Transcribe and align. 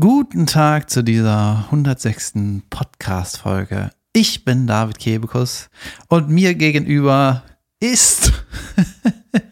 Guten 0.00 0.46
Tag 0.46 0.90
zu 0.90 1.04
dieser 1.04 1.66
106. 1.66 2.34
Podcast-Folge. 2.68 3.92
Ich 4.12 4.44
bin 4.44 4.66
David 4.66 4.98
Kebekus 4.98 5.70
und 6.08 6.28
mir 6.28 6.56
gegenüber 6.56 7.44
ist 7.78 8.32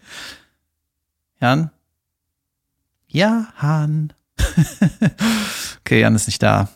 Jan. 1.40 1.70
Ja, 3.06 3.52
Han. 3.58 4.12
okay, 5.80 6.00
Jan 6.00 6.16
ist 6.16 6.26
nicht 6.26 6.42
da. 6.42 6.68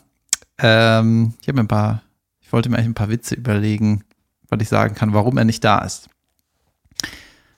Ähm, 0.59 1.33
ich 1.41 1.49
habe 1.49 1.57
mir 1.57 1.65
ein 1.65 1.67
paar, 1.67 2.03
ich 2.39 2.53
wollte 2.53 2.69
mir 2.69 2.77
eigentlich 2.77 2.91
ein 2.91 2.93
paar 2.93 3.09
Witze 3.09 3.35
überlegen, 3.35 4.05
was 4.47 4.61
ich 4.61 4.69
sagen 4.69 4.95
kann, 4.95 5.11
warum 5.11 5.37
er 5.37 5.45
nicht 5.45 5.65
da 5.65 5.79
ist. 5.79 6.09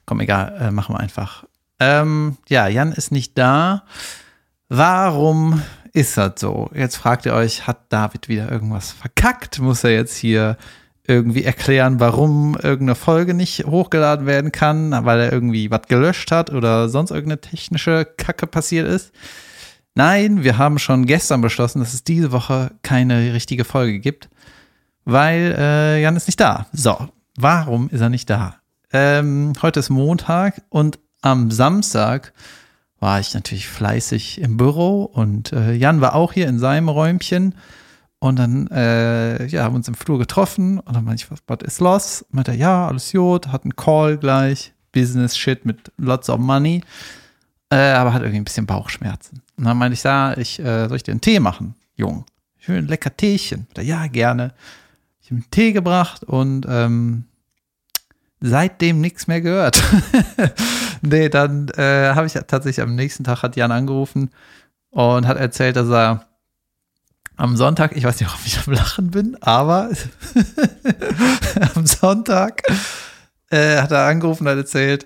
Komm, 0.08 0.22
egal, 0.22 0.58
äh, 0.60 0.72
machen 0.72 0.96
wir 0.96 1.00
einfach. 1.00 1.46
Ähm, 1.80 2.40
ja, 2.48 2.68
Jan 2.68 2.94
ist 2.94 3.12
nicht 3.12 3.38
da. 3.38 3.84
Warum 4.70 5.62
ist 6.00 6.18
das 6.18 6.34
so? 6.38 6.70
Jetzt 6.74 6.96
fragt 6.96 7.26
ihr 7.26 7.34
euch, 7.34 7.68
hat 7.68 7.92
David 7.92 8.30
wieder 8.30 8.50
irgendwas 8.50 8.94
verkackt? 8.94 9.60
Muss 9.60 9.84
er 9.84 9.92
jetzt 9.92 10.16
hier 10.16 10.56
irgendwie 11.06 11.44
erklären, 11.44 12.00
warum 12.00 12.56
irgendeine 12.56 12.96
Folge 12.96 13.34
nicht 13.34 13.66
hochgeladen 13.66 14.26
werden 14.26 14.54
kann, 14.54 14.92
weil 15.04 15.20
er 15.20 15.34
irgendwie 15.34 15.70
was 15.72 15.82
gelöscht 15.90 16.32
hat 16.32 16.52
oder 16.52 16.88
sonst 16.88 17.12
irgendeine 17.12 17.42
technische 17.42 18.06
Kacke 18.06 18.48
passiert 18.48 18.88
ist? 18.88 19.12
Nein, 19.94 20.42
wir 20.46 20.58
haben 20.58 20.80
schon 20.80 21.06
gestern 21.06 21.42
beschlossen, 21.42 21.80
dass 21.80 21.94
es 21.94 22.06
diese 22.06 22.32
Woche 22.32 22.72
keine 22.82 23.34
richtige 23.34 23.66
Folge 23.66 24.00
gibt, 24.00 24.30
weil 25.04 25.54
äh, 25.58 26.02
Jan 26.02 26.16
ist 26.16 26.28
nicht 26.28 26.40
da. 26.40 26.68
So, 26.72 27.10
warum 27.36 27.90
ist 27.90 28.00
er 28.00 28.10
nicht 28.10 28.30
da? 28.30 28.56
Ähm, 28.94 29.52
heute 29.62 29.82
ist 29.82 29.90
Montag 29.90 30.62
und 30.70 30.98
am 31.22 31.52
Samstag 31.52 32.32
war 33.00 33.20
ich 33.20 33.34
natürlich 33.34 33.68
fleißig 33.68 34.42
im 34.42 34.58
Büro 34.58 35.04
und 35.04 35.54
äh, 35.54 35.74
Jan 35.74 36.02
war 36.02 36.16
auch 36.16 36.34
hier 36.34 36.48
in 36.48 36.60
seinem 36.60 36.90
Räumchen. 36.90 37.56
Und 38.22 38.38
dann 38.38 38.68
äh, 38.68 39.46
ja, 39.46 39.64
haben 39.64 39.74
wir 39.74 39.78
uns 39.78 39.88
im 39.88 39.94
Flur 39.94 40.20
getroffen 40.20 40.80
und 40.80 40.94
dann 40.94 41.06
meinte 41.06 41.24
ich, 41.24 41.32
was, 41.48 41.62
ist 41.64 41.80
los? 41.80 42.26
Meinte 42.32 42.52
er, 42.52 42.58
ja, 42.58 42.88
alles 42.88 43.14
gut, 43.14 43.48
hat 43.48 43.64
einen 43.64 43.78
Call 43.78 44.18
gleich, 44.18 44.74
Business 44.92 45.38
Shit 45.38 45.66
mit 45.66 45.94
lots 45.96 46.30
of 46.30 46.38
money, 46.38 46.84
äh, 47.70 47.78
aber 47.78 48.12
hat 48.12 48.22
irgendwie 48.22 48.42
ein 48.42 48.44
bisschen 48.44 48.66
Bauchschmerzen. 48.66 49.42
Und 49.56 49.64
dann 49.64 49.78
meinte 49.78 49.94
ich, 49.94 50.04
ja, 50.04 50.36
ich, 50.38 50.60
äh, 50.60 50.90
soll 50.90 50.98
ich 50.98 51.04
dir 51.04 51.12
einen 51.12 51.22
Tee 51.22 51.40
machen, 51.40 51.76
Jung? 51.96 52.26
Schön 52.58 52.88
lecker 52.88 53.16
Teechen. 53.16 53.68
Er, 53.78 53.84
ja, 53.84 54.08
gerne. 54.08 54.54
Ich 55.22 55.28
habe 55.28 55.36
einen 55.36 55.52
Tee 55.52 55.72
gebracht 55.72 56.26
und 56.26 56.66
ähm, 56.68 57.24
seitdem 58.42 59.02
nichts 59.02 59.28
mehr 59.28 59.42
gehört. 59.42 59.82
nee, 61.02 61.30
dann 61.30 61.70
äh, 61.70 62.14
habe 62.16 62.28
ich 62.28 62.34
tatsächlich 62.34 62.82
am 62.82 62.96
nächsten 62.96 63.24
Tag 63.24 63.44
hat 63.44 63.56
Jan 63.56 63.72
angerufen 63.72 64.32
und 64.92 65.28
hat 65.28 65.38
erzählt, 65.38 65.76
dass 65.76 65.90
er 65.90 66.26
am 67.36 67.56
Sonntag, 67.56 67.96
ich 67.96 68.04
weiß 68.04 68.20
nicht, 68.20 68.30
ob 68.30 68.40
ich 68.46 68.60
am 68.66 68.74
Lachen 68.74 69.12
bin, 69.12 69.38
aber 69.42 69.90
am 71.76 71.86
Sonntag 71.86 72.64
äh, 73.50 73.78
hat 73.78 73.92
er 73.92 74.06
angerufen 74.08 74.44
und 74.44 74.52
hat 74.52 74.58
erzählt, 74.58 75.06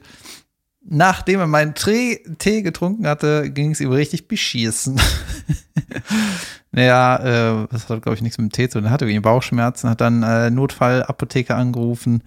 nachdem 0.83 1.39
er 1.39 1.47
meinen 1.47 1.75
Tee, 1.75 2.23
Tee 2.39 2.61
getrunken 2.61 3.07
hatte, 3.07 3.49
ging 3.51 3.71
es 3.71 3.81
ihm 3.81 3.91
richtig 3.91 4.27
beschießen. 4.27 4.99
naja, 6.71 7.63
äh, 7.63 7.67
das 7.69 7.89
hat, 7.89 8.01
glaube 8.01 8.15
ich, 8.15 8.21
nichts 8.21 8.37
mit 8.37 8.51
dem 8.51 8.51
Tee 8.51 8.69
zu 8.69 8.79
tun. 8.79 8.85
Er 8.85 8.91
hatte 8.91 9.05
irgendwie 9.05 9.19
Bauchschmerzen, 9.19 9.89
hat 9.89 10.01
dann 10.01 10.23
äh, 10.23 10.49
Notfallapotheke 10.49 11.55
angerufen 11.55 12.23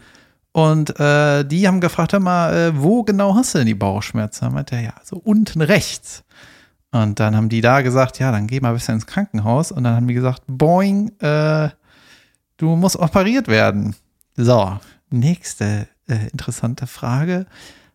und 0.56 0.98
äh, 0.98 1.44
die 1.44 1.68
haben 1.68 1.82
gefragt, 1.82 2.14
hör 2.14 2.20
mal, 2.20 2.56
äh, 2.56 2.82
wo 2.82 3.02
genau 3.02 3.34
hast 3.34 3.52
du 3.52 3.58
denn 3.58 3.66
die 3.66 3.74
Bauchschmerzen? 3.74 4.46
Da 4.46 4.50
meinte 4.50 4.76
er, 4.76 4.80
ja, 4.84 4.94
so 5.04 5.18
unten 5.18 5.60
rechts. 5.60 6.24
Und 6.90 7.20
dann 7.20 7.36
haben 7.36 7.50
die 7.50 7.60
da 7.60 7.82
gesagt, 7.82 8.18
ja, 8.18 8.32
dann 8.32 8.46
geh 8.46 8.58
mal 8.60 8.70
ein 8.70 8.74
bisschen 8.74 8.94
ins 8.94 9.04
Krankenhaus. 9.04 9.70
Und 9.70 9.84
dann 9.84 9.94
haben 9.94 10.08
die 10.08 10.14
gesagt, 10.14 10.44
boing, 10.46 11.12
äh, 11.20 11.68
du 12.56 12.74
musst 12.74 12.96
operiert 12.96 13.48
werden. 13.48 13.96
So, 14.34 14.80
nächste 15.10 15.88
äh, 16.08 16.28
interessante 16.32 16.86
Frage. 16.86 17.44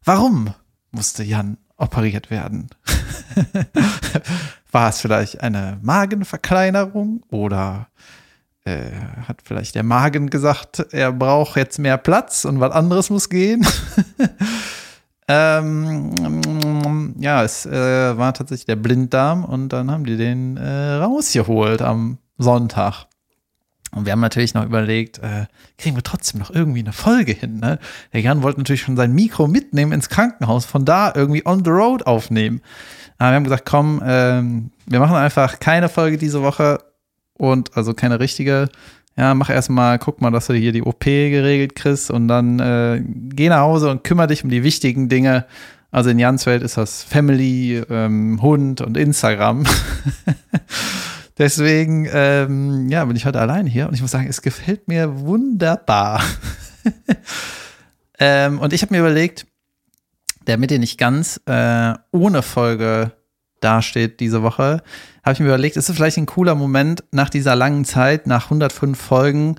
Warum 0.04 0.54
musste 0.92 1.24
Jan 1.24 1.58
operiert 1.78 2.30
werden? 2.30 2.70
War 4.72 4.90
es 4.90 5.02
vielleicht 5.02 5.42
eine 5.42 5.80
Magenverkleinerung 5.82 7.24
oder 7.32 7.88
äh, 8.66 8.92
hat 9.28 9.42
vielleicht 9.44 9.76
der 9.76 9.84
Magen 9.84 10.30
gesagt, 10.30 10.86
er 10.92 11.12
braucht 11.12 11.58
jetzt 11.58 11.80
mehr 11.80 11.98
Platz 11.98 12.46
und 12.46 12.60
was 12.60 12.72
anderes 12.72 13.10
muss 13.10 13.30
gehen. 13.30 13.66
ähm, 15.28 17.16
ja, 17.20 17.44
es 17.44 17.66
äh, 17.66 18.18
war 18.18 18.34
tatsächlich 18.34 18.66
der 18.66 18.76
Blinddarm 18.76 19.46
und 19.46 19.70
dann 19.70 19.90
haben 19.90 20.06
die 20.06 20.18
den 20.18 20.58
äh, 20.58 20.94
rausgeholt 20.96 21.82
am 21.82 22.20
Sonntag. 22.38 23.06
Und 23.94 24.06
wir 24.06 24.14
haben 24.14 24.22
natürlich 24.22 24.54
noch 24.54 24.64
überlegt, 24.64 25.20
äh, 25.20 25.48
kriegen 25.78 25.98
wir 25.98 26.04
trotzdem 26.04 26.40
noch 26.40 26.50
irgendwie 26.50 26.80
eine 26.80 26.94
Folge 26.94 27.34
hin. 27.34 27.60
Ne? 27.60 27.78
Der 28.14 28.22
Jan 28.22 28.42
wollte 28.42 28.60
natürlich 28.60 28.82
schon 28.82 28.96
sein 28.96 29.12
Mikro 29.12 29.48
mitnehmen 29.48 29.92
ins 29.92 30.08
Krankenhaus, 30.08 30.66
von 30.66 30.86
da 30.86 31.12
irgendwie 31.14 31.46
on 31.46 31.66
the 31.66 31.72
road 31.72 32.06
aufnehmen. 32.08 32.62
Aber 33.18 33.32
wir 33.32 33.36
haben 33.36 33.44
gesagt, 33.44 33.66
komm, 33.66 34.02
ähm, 34.06 34.72
wir 34.86 35.00
machen 35.00 35.16
einfach 35.16 35.60
keine 35.60 35.90
Folge 35.90 36.18
diese 36.18 36.42
Woche 36.42 36.80
und 37.42 37.76
also 37.76 37.96
keine 37.96 38.20
richtige. 38.20 38.70
Ja, 39.18 39.34
mach 39.34 39.50
erstmal, 39.50 39.98
guck 39.98 40.22
mal, 40.22 40.30
dass 40.30 40.48
du 40.48 40.54
hier 40.54 40.72
die 40.72 40.84
OP 40.84 41.04
geregelt 41.04 41.76
kriegst 41.76 42.12
und 42.12 42.28
dann 42.28 42.60
äh, 42.60 43.04
geh 43.04 43.50
nach 43.50 43.62
Hause 43.62 43.90
und 43.90 44.04
kümmere 44.04 44.28
dich 44.28 44.44
um 44.44 44.50
die 44.50 44.64
wichtigen 44.64 45.10
Dinge. 45.10 45.46
Also 45.90 46.12
in 46.12 46.20
Jans 46.20 46.46
Welt 46.46 46.62
ist 46.62 46.78
das 46.78 47.04
Family, 47.04 47.84
ähm, 47.90 48.42
Hund 48.42 48.80
und 48.82 48.96
Instagram. 48.96 49.66
Deswegen, 51.38 52.08
ähm, 52.14 52.90
ja, 52.90 53.04
bin 53.04 53.16
ich 53.16 53.26
heute 53.26 53.42
alleine 53.42 53.70
hier 53.70 53.88
und 53.88 53.96
ich 53.96 54.02
muss 54.02 54.12
sagen, 54.12 54.28
es 54.30 54.44
gefällt 54.44 54.88
mir 54.88 55.20
wunderbar. 55.22 56.22
ähm, 58.20 58.60
und 58.60 58.72
ich 58.72 58.84
habe 58.84 58.94
mir 58.94 59.00
überlegt, 59.00 59.48
damit 60.46 60.72
ihr 60.72 60.80
nicht 60.80 61.00
ganz 61.00 61.42
äh, 61.48 61.94
ohne 62.12 62.44
Folge 62.44 63.14
dasteht 63.62 64.20
diese 64.20 64.44
Woche, 64.44 64.84
habe 65.24 65.34
ich 65.34 65.40
mir 65.40 65.48
überlegt, 65.48 65.78
ist 65.78 65.90
es 65.90 65.96
vielleicht 65.96 66.18
ein 66.18 66.26
cooler 66.26 66.56
Moment, 66.56 67.04
nach 67.12 67.30
dieser 67.30 67.56
langen 67.56 67.86
Zeit, 67.86 68.28
nach 68.28 68.46
105 68.46 69.00
Folgen, 69.00 69.56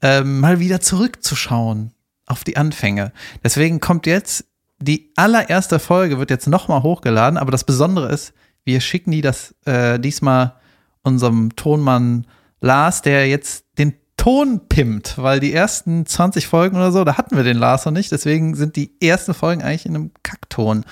ähm, 0.00 0.40
mal 0.40 0.60
wieder 0.60 0.80
zurückzuschauen 0.80 1.92
auf 2.26 2.44
die 2.44 2.56
Anfänge. 2.56 3.12
Deswegen 3.44 3.80
kommt 3.80 4.06
jetzt 4.06 4.46
die 4.78 5.12
allererste 5.16 5.78
Folge, 5.78 6.18
wird 6.18 6.30
jetzt 6.30 6.48
nochmal 6.48 6.82
hochgeladen, 6.82 7.38
aber 7.38 7.50
das 7.50 7.64
Besondere 7.64 8.10
ist, 8.12 8.32
wir 8.64 8.80
schicken 8.80 9.10
die 9.10 9.20
das 9.20 9.54
äh, 9.64 9.98
diesmal 9.98 10.54
unserem 11.02 11.54
Tonmann 11.56 12.26
Lars, 12.60 13.02
der 13.02 13.28
jetzt 13.28 13.64
den 13.78 13.94
Ton 14.16 14.68
pimmt, 14.68 15.18
weil 15.18 15.40
die 15.40 15.52
ersten 15.52 16.06
20 16.06 16.46
Folgen 16.46 16.76
oder 16.76 16.92
so, 16.92 17.02
da 17.02 17.16
hatten 17.16 17.36
wir 17.36 17.42
den 17.42 17.56
Lars 17.56 17.84
noch 17.84 17.92
nicht, 17.92 18.12
deswegen 18.12 18.54
sind 18.54 18.76
die 18.76 18.92
ersten 19.00 19.34
Folgen 19.34 19.62
eigentlich 19.62 19.86
in 19.86 19.96
einem 19.96 20.10
Kackton. 20.22 20.84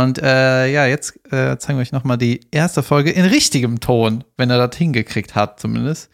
Und 0.00 0.18
äh, 0.18 0.72
ja, 0.72 0.86
jetzt 0.86 1.14
äh, 1.30 1.58
zeigen 1.58 1.78
wir 1.78 1.82
euch 1.82 1.92
nochmal 1.92 2.16
die 2.16 2.40
erste 2.50 2.82
Folge 2.82 3.10
in 3.10 3.26
richtigem 3.26 3.80
Ton, 3.80 4.24
wenn 4.38 4.48
er 4.48 4.66
das 4.66 4.78
hingekriegt 4.78 5.34
hat, 5.34 5.60
zumindest. 5.60 6.08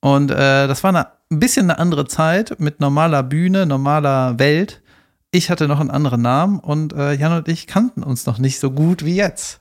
Und 0.00 0.32
äh, 0.32 0.66
das 0.66 0.82
war 0.82 0.88
eine, 0.90 1.06
ein 1.30 1.38
bisschen 1.38 1.70
eine 1.70 1.78
andere 1.78 2.06
Zeit 2.08 2.58
mit 2.58 2.80
normaler 2.80 3.22
Bühne, 3.22 3.66
normaler 3.66 4.40
Welt. 4.40 4.82
Ich 5.30 5.48
hatte 5.48 5.68
noch 5.68 5.78
einen 5.78 5.92
anderen 5.92 6.22
Namen 6.22 6.58
und 6.58 6.92
äh, 6.92 7.12
Jan 7.12 7.32
und 7.32 7.46
ich 7.46 7.68
kannten 7.68 8.02
uns 8.02 8.26
noch 8.26 8.38
nicht 8.38 8.58
so 8.58 8.72
gut 8.72 9.04
wie 9.04 9.14
jetzt. 9.14 9.60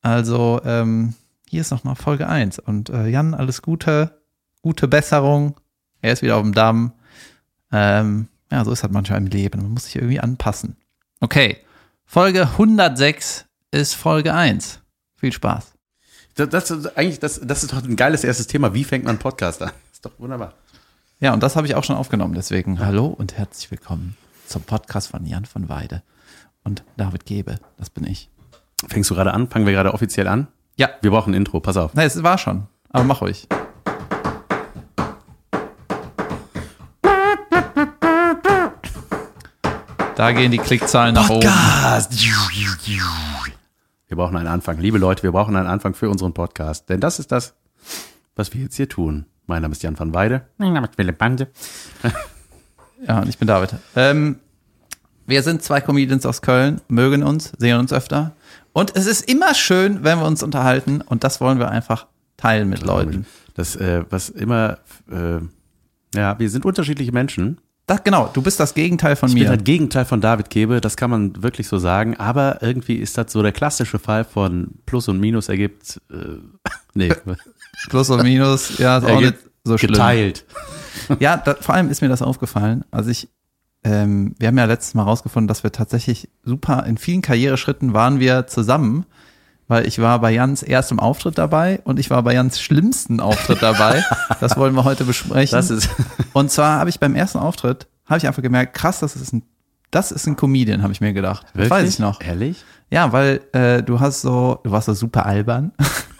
Also, 0.00 0.60
ähm, 0.64 1.14
hier 1.48 1.60
ist 1.60 1.70
nochmal 1.70 1.94
Folge 1.94 2.28
1. 2.28 2.58
Und 2.58 2.90
äh, 2.90 3.06
Jan, 3.06 3.34
alles 3.34 3.62
Gute, 3.62 4.22
gute 4.60 4.88
Besserung. 4.88 5.54
Er 6.00 6.14
ist 6.14 6.22
wieder 6.22 6.36
auf 6.36 6.42
dem 6.42 6.52
Damm. 6.52 6.92
Ähm, 7.70 8.26
ja, 8.50 8.64
so 8.64 8.72
ist 8.72 8.82
das 8.82 8.90
manchmal 8.90 9.20
im 9.20 9.26
Leben. 9.26 9.62
Man 9.62 9.70
muss 9.70 9.84
sich 9.84 9.94
irgendwie 9.94 10.18
anpassen. 10.18 10.76
Okay. 11.20 11.58
Folge 12.12 12.42
106 12.42 13.46
ist 13.70 13.94
Folge 13.94 14.34
1. 14.34 14.80
Viel 15.16 15.32
Spaß. 15.32 15.72
Das, 16.34 16.50
das, 16.50 16.94
eigentlich, 16.94 17.20
das, 17.20 17.40
das 17.42 17.62
ist 17.62 17.72
doch 17.72 17.82
ein 17.82 17.96
geiles 17.96 18.22
erstes 18.22 18.48
Thema. 18.48 18.74
Wie 18.74 18.84
fängt 18.84 19.04
man 19.04 19.12
einen 19.12 19.18
Podcast 19.18 19.62
an? 19.62 19.70
Ist 19.90 20.04
doch 20.04 20.12
wunderbar. 20.18 20.52
Ja, 21.20 21.32
und 21.32 21.42
das 21.42 21.56
habe 21.56 21.66
ich 21.66 21.74
auch 21.74 21.84
schon 21.84 21.96
aufgenommen. 21.96 22.34
Deswegen 22.34 22.80
hallo 22.80 23.06
und 23.06 23.38
herzlich 23.38 23.70
willkommen 23.70 24.14
zum 24.46 24.60
Podcast 24.60 25.08
von 25.08 25.24
Jan 25.24 25.46
von 25.46 25.70
Weide 25.70 26.02
und 26.64 26.84
David 26.98 27.24
Gebe. 27.24 27.58
Das 27.78 27.88
bin 27.88 28.04
ich. 28.04 28.28
Fängst 28.88 29.08
du 29.08 29.14
gerade 29.14 29.32
an? 29.32 29.48
Fangen 29.48 29.64
wir 29.64 29.72
gerade 29.72 29.94
offiziell 29.94 30.28
an? 30.28 30.48
Ja. 30.76 30.90
Wir 31.00 31.12
brauchen 31.12 31.30
ein 31.30 31.38
Intro. 31.38 31.60
Pass 31.60 31.78
auf. 31.78 31.94
Nein, 31.94 32.08
es 32.08 32.22
war 32.22 32.36
schon. 32.36 32.66
Aber 32.90 33.04
mach 33.04 33.22
ruhig. 33.22 33.48
Da 40.22 40.30
gehen 40.30 40.52
die 40.52 40.58
Klickzahlen 40.58 41.16
nach 41.16 41.26
Podcast. 41.26 42.12
oben. 42.12 42.22
Wir 44.06 44.16
brauchen 44.16 44.36
einen 44.36 44.46
Anfang. 44.46 44.78
Liebe 44.78 44.96
Leute, 44.96 45.24
wir 45.24 45.32
brauchen 45.32 45.56
einen 45.56 45.66
Anfang 45.66 45.94
für 45.94 46.08
unseren 46.08 46.32
Podcast. 46.32 46.88
Denn 46.88 47.00
das 47.00 47.18
ist 47.18 47.32
das, 47.32 47.54
was 48.36 48.54
wir 48.54 48.60
jetzt 48.60 48.76
hier 48.76 48.88
tun. 48.88 49.26
Mein 49.46 49.62
Name 49.62 49.72
ist 49.72 49.82
Jan 49.82 49.98
van 49.98 50.14
Weide. 50.14 50.46
Mein 50.58 50.74
Name 50.74 50.86
ist 50.86 50.94
Philipp 50.94 51.18
Bande. 51.18 51.48
ja, 53.08 53.18
und 53.18 53.30
ich 53.30 53.36
bin 53.36 53.48
David. 53.48 53.74
Ähm, 53.96 54.38
wir 55.26 55.42
sind 55.42 55.64
zwei 55.64 55.80
Comedians 55.80 56.24
aus 56.24 56.40
Köln, 56.40 56.80
mögen 56.86 57.24
uns, 57.24 57.50
sehen 57.58 57.80
uns 57.80 57.92
öfter. 57.92 58.30
Und 58.72 58.94
es 58.94 59.06
ist 59.06 59.28
immer 59.28 59.54
schön, 59.54 60.04
wenn 60.04 60.20
wir 60.20 60.26
uns 60.26 60.44
unterhalten 60.44 61.00
und 61.00 61.24
das 61.24 61.40
wollen 61.40 61.58
wir 61.58 61.68
einfach 61.68 62.06
teilen 62.36 62.68
mit 62.68 62.82
Leuten. 62.82 63.26
Das, 63.54 63.74
äh, 63.74 64.04
was 64.08 64.28
immer, 64.28 64.78
äh, 65.10 65.40
ja, 66.14 66.38
wir 66.38 66.48
sind 66.48 66.64
unterschiedliche 66.64 67.10
Menschen. 67.10 67.58
Das, 67.86 68.04
genau, 68.04 68.30
du 68.32 68.42
bist 68.42 68.60
das 68.60 68.74
Gegenteil 68.74 69.16
von 69.16 69.28
Ich 69.28 69.34
mir. 69.34 69.40
bin 69.40 69.48
halt 69.48 69.64
Gegenteil 69.64 70.04
von 70.04 70.20
David 70.20 70.50
Kebe, 70.50 70.80
das 70.80 70.96
kann 70.96 71.10
man 71.10 71.42
wirklich 71.42 71.66
so 71.66 71.78
sagen. 71.78 72.16
Aber 72.16 72.62
irgendwie 72.62 72.94
ist 72.96 73.18
das 73.18 73.32
so 73.32 73.42
der 73.42 73.52
klassische 73.52 73.98
Fall 73.98 74.24
von 74.24 74.68
Plus 74.86 75.08
und 75.08 75.18
Minus 75.20 75.48
ergibt, 75.48 76.00
äh, 76.10 76.38
nee, 76.94 77.12
Plus 77.90 78.10
und 78.10 78.22
Minus, 78.22 78.78
ja, 78.78 78.98
ist 78.98 79.04
auch 79.04 79.20
nicht 79.20 79.34
so 79.64 79.76
schlimm. 79.78 79.92
geteilt. 79.92 80.44
Ja, 81.18 81.36
da, 81.36 81.54
vor 81.60 81.74
allem 81.74 81.88
ist 81.90 82.02
mir 82.02 82.08
das 82.08 82.22
aufgefallen. 82.22 82.84
Also 82.90 83.10
ich, 83.10 83.28
ähm, 83.84 84.34
wir 84.38 84.48
haben 84.48 84.58
ja 84.58 84.64
letztes 84.66 84.94
Mal 84.94 85.02
rausgefunden, 85.02 85.48
dass 85.48 85.64
wir 85.64 85.72
tatsächlich 85.72 86.28
super, 86.44 86.84
in 86.86 86.98
vielen 86.98 87.22
Karriereschritten 87.22 87.94
waren 87.94 88.20
wir 88.20 88.46
zusammen, 88.46 89.06
weil 89.68 89.86
ich 89.86 90.00
war 90.00 90.20
bei 90.20 90.32
Jans 90.32 90.62
erstem 90.62 91.00
Auftritt 91.00 91.38
dabei 91.38 91.80
und 91.84 91.98
ich 91.98 92.10
war 92.10 92.22
bei 92.22 92.34
Jans 92.34 92.60
schlimmsten 92.60 93.20
Auftritt 93.20 93.62
dabei. 93.62 94.04
das 94.40 94.56
wollen 94.56 94.74
wir 94.74 94.84
heute 94.84 95.04
besprechen. 95.04 95.56
Das 95.56 95.70
ist, 95.70 95.88
und 96.32 96.50
zwar 96.50 96.78
habe 96.78 96.90
ich 96.90 97.00
beim 97.00 97.14
ersten 97.14 97.38
Auftritt, 97.38 97.86
habe 98.06 98.18
ich 98.18 98.26
einfach 98.26 98.42
gemerkt, 98.42 98.74
krass, 98.74 99.00
das 99.00 99.16
ist 99.16 99.32
ein, 99.32 99.42
das 99.90 100.12
ist 100.12 100.26
ein 100.26 100.36
Comedian, 100.36 100.82
habe 100.82 100.92
ich 100.92 101.00
mir 101.00 101.12
gedacht. 101.12 101.46
Das 101.54 101.70
weiß 101.70 101.88
ich 101.88 101.98
noch. 101.98 102.20
Ehrlich? 102.20 102.64
Ja, 102.90 103.12
weil 103.12 103.40
äh, 103.52 103.82
du 103.82 104.00
hast 104.00 104.22
so, 104.22 104.60
du 104.64 104.70
warst 104.70 104.86
so 104.86 104.94
super 104.94 105.26
albern. 105.26 105.72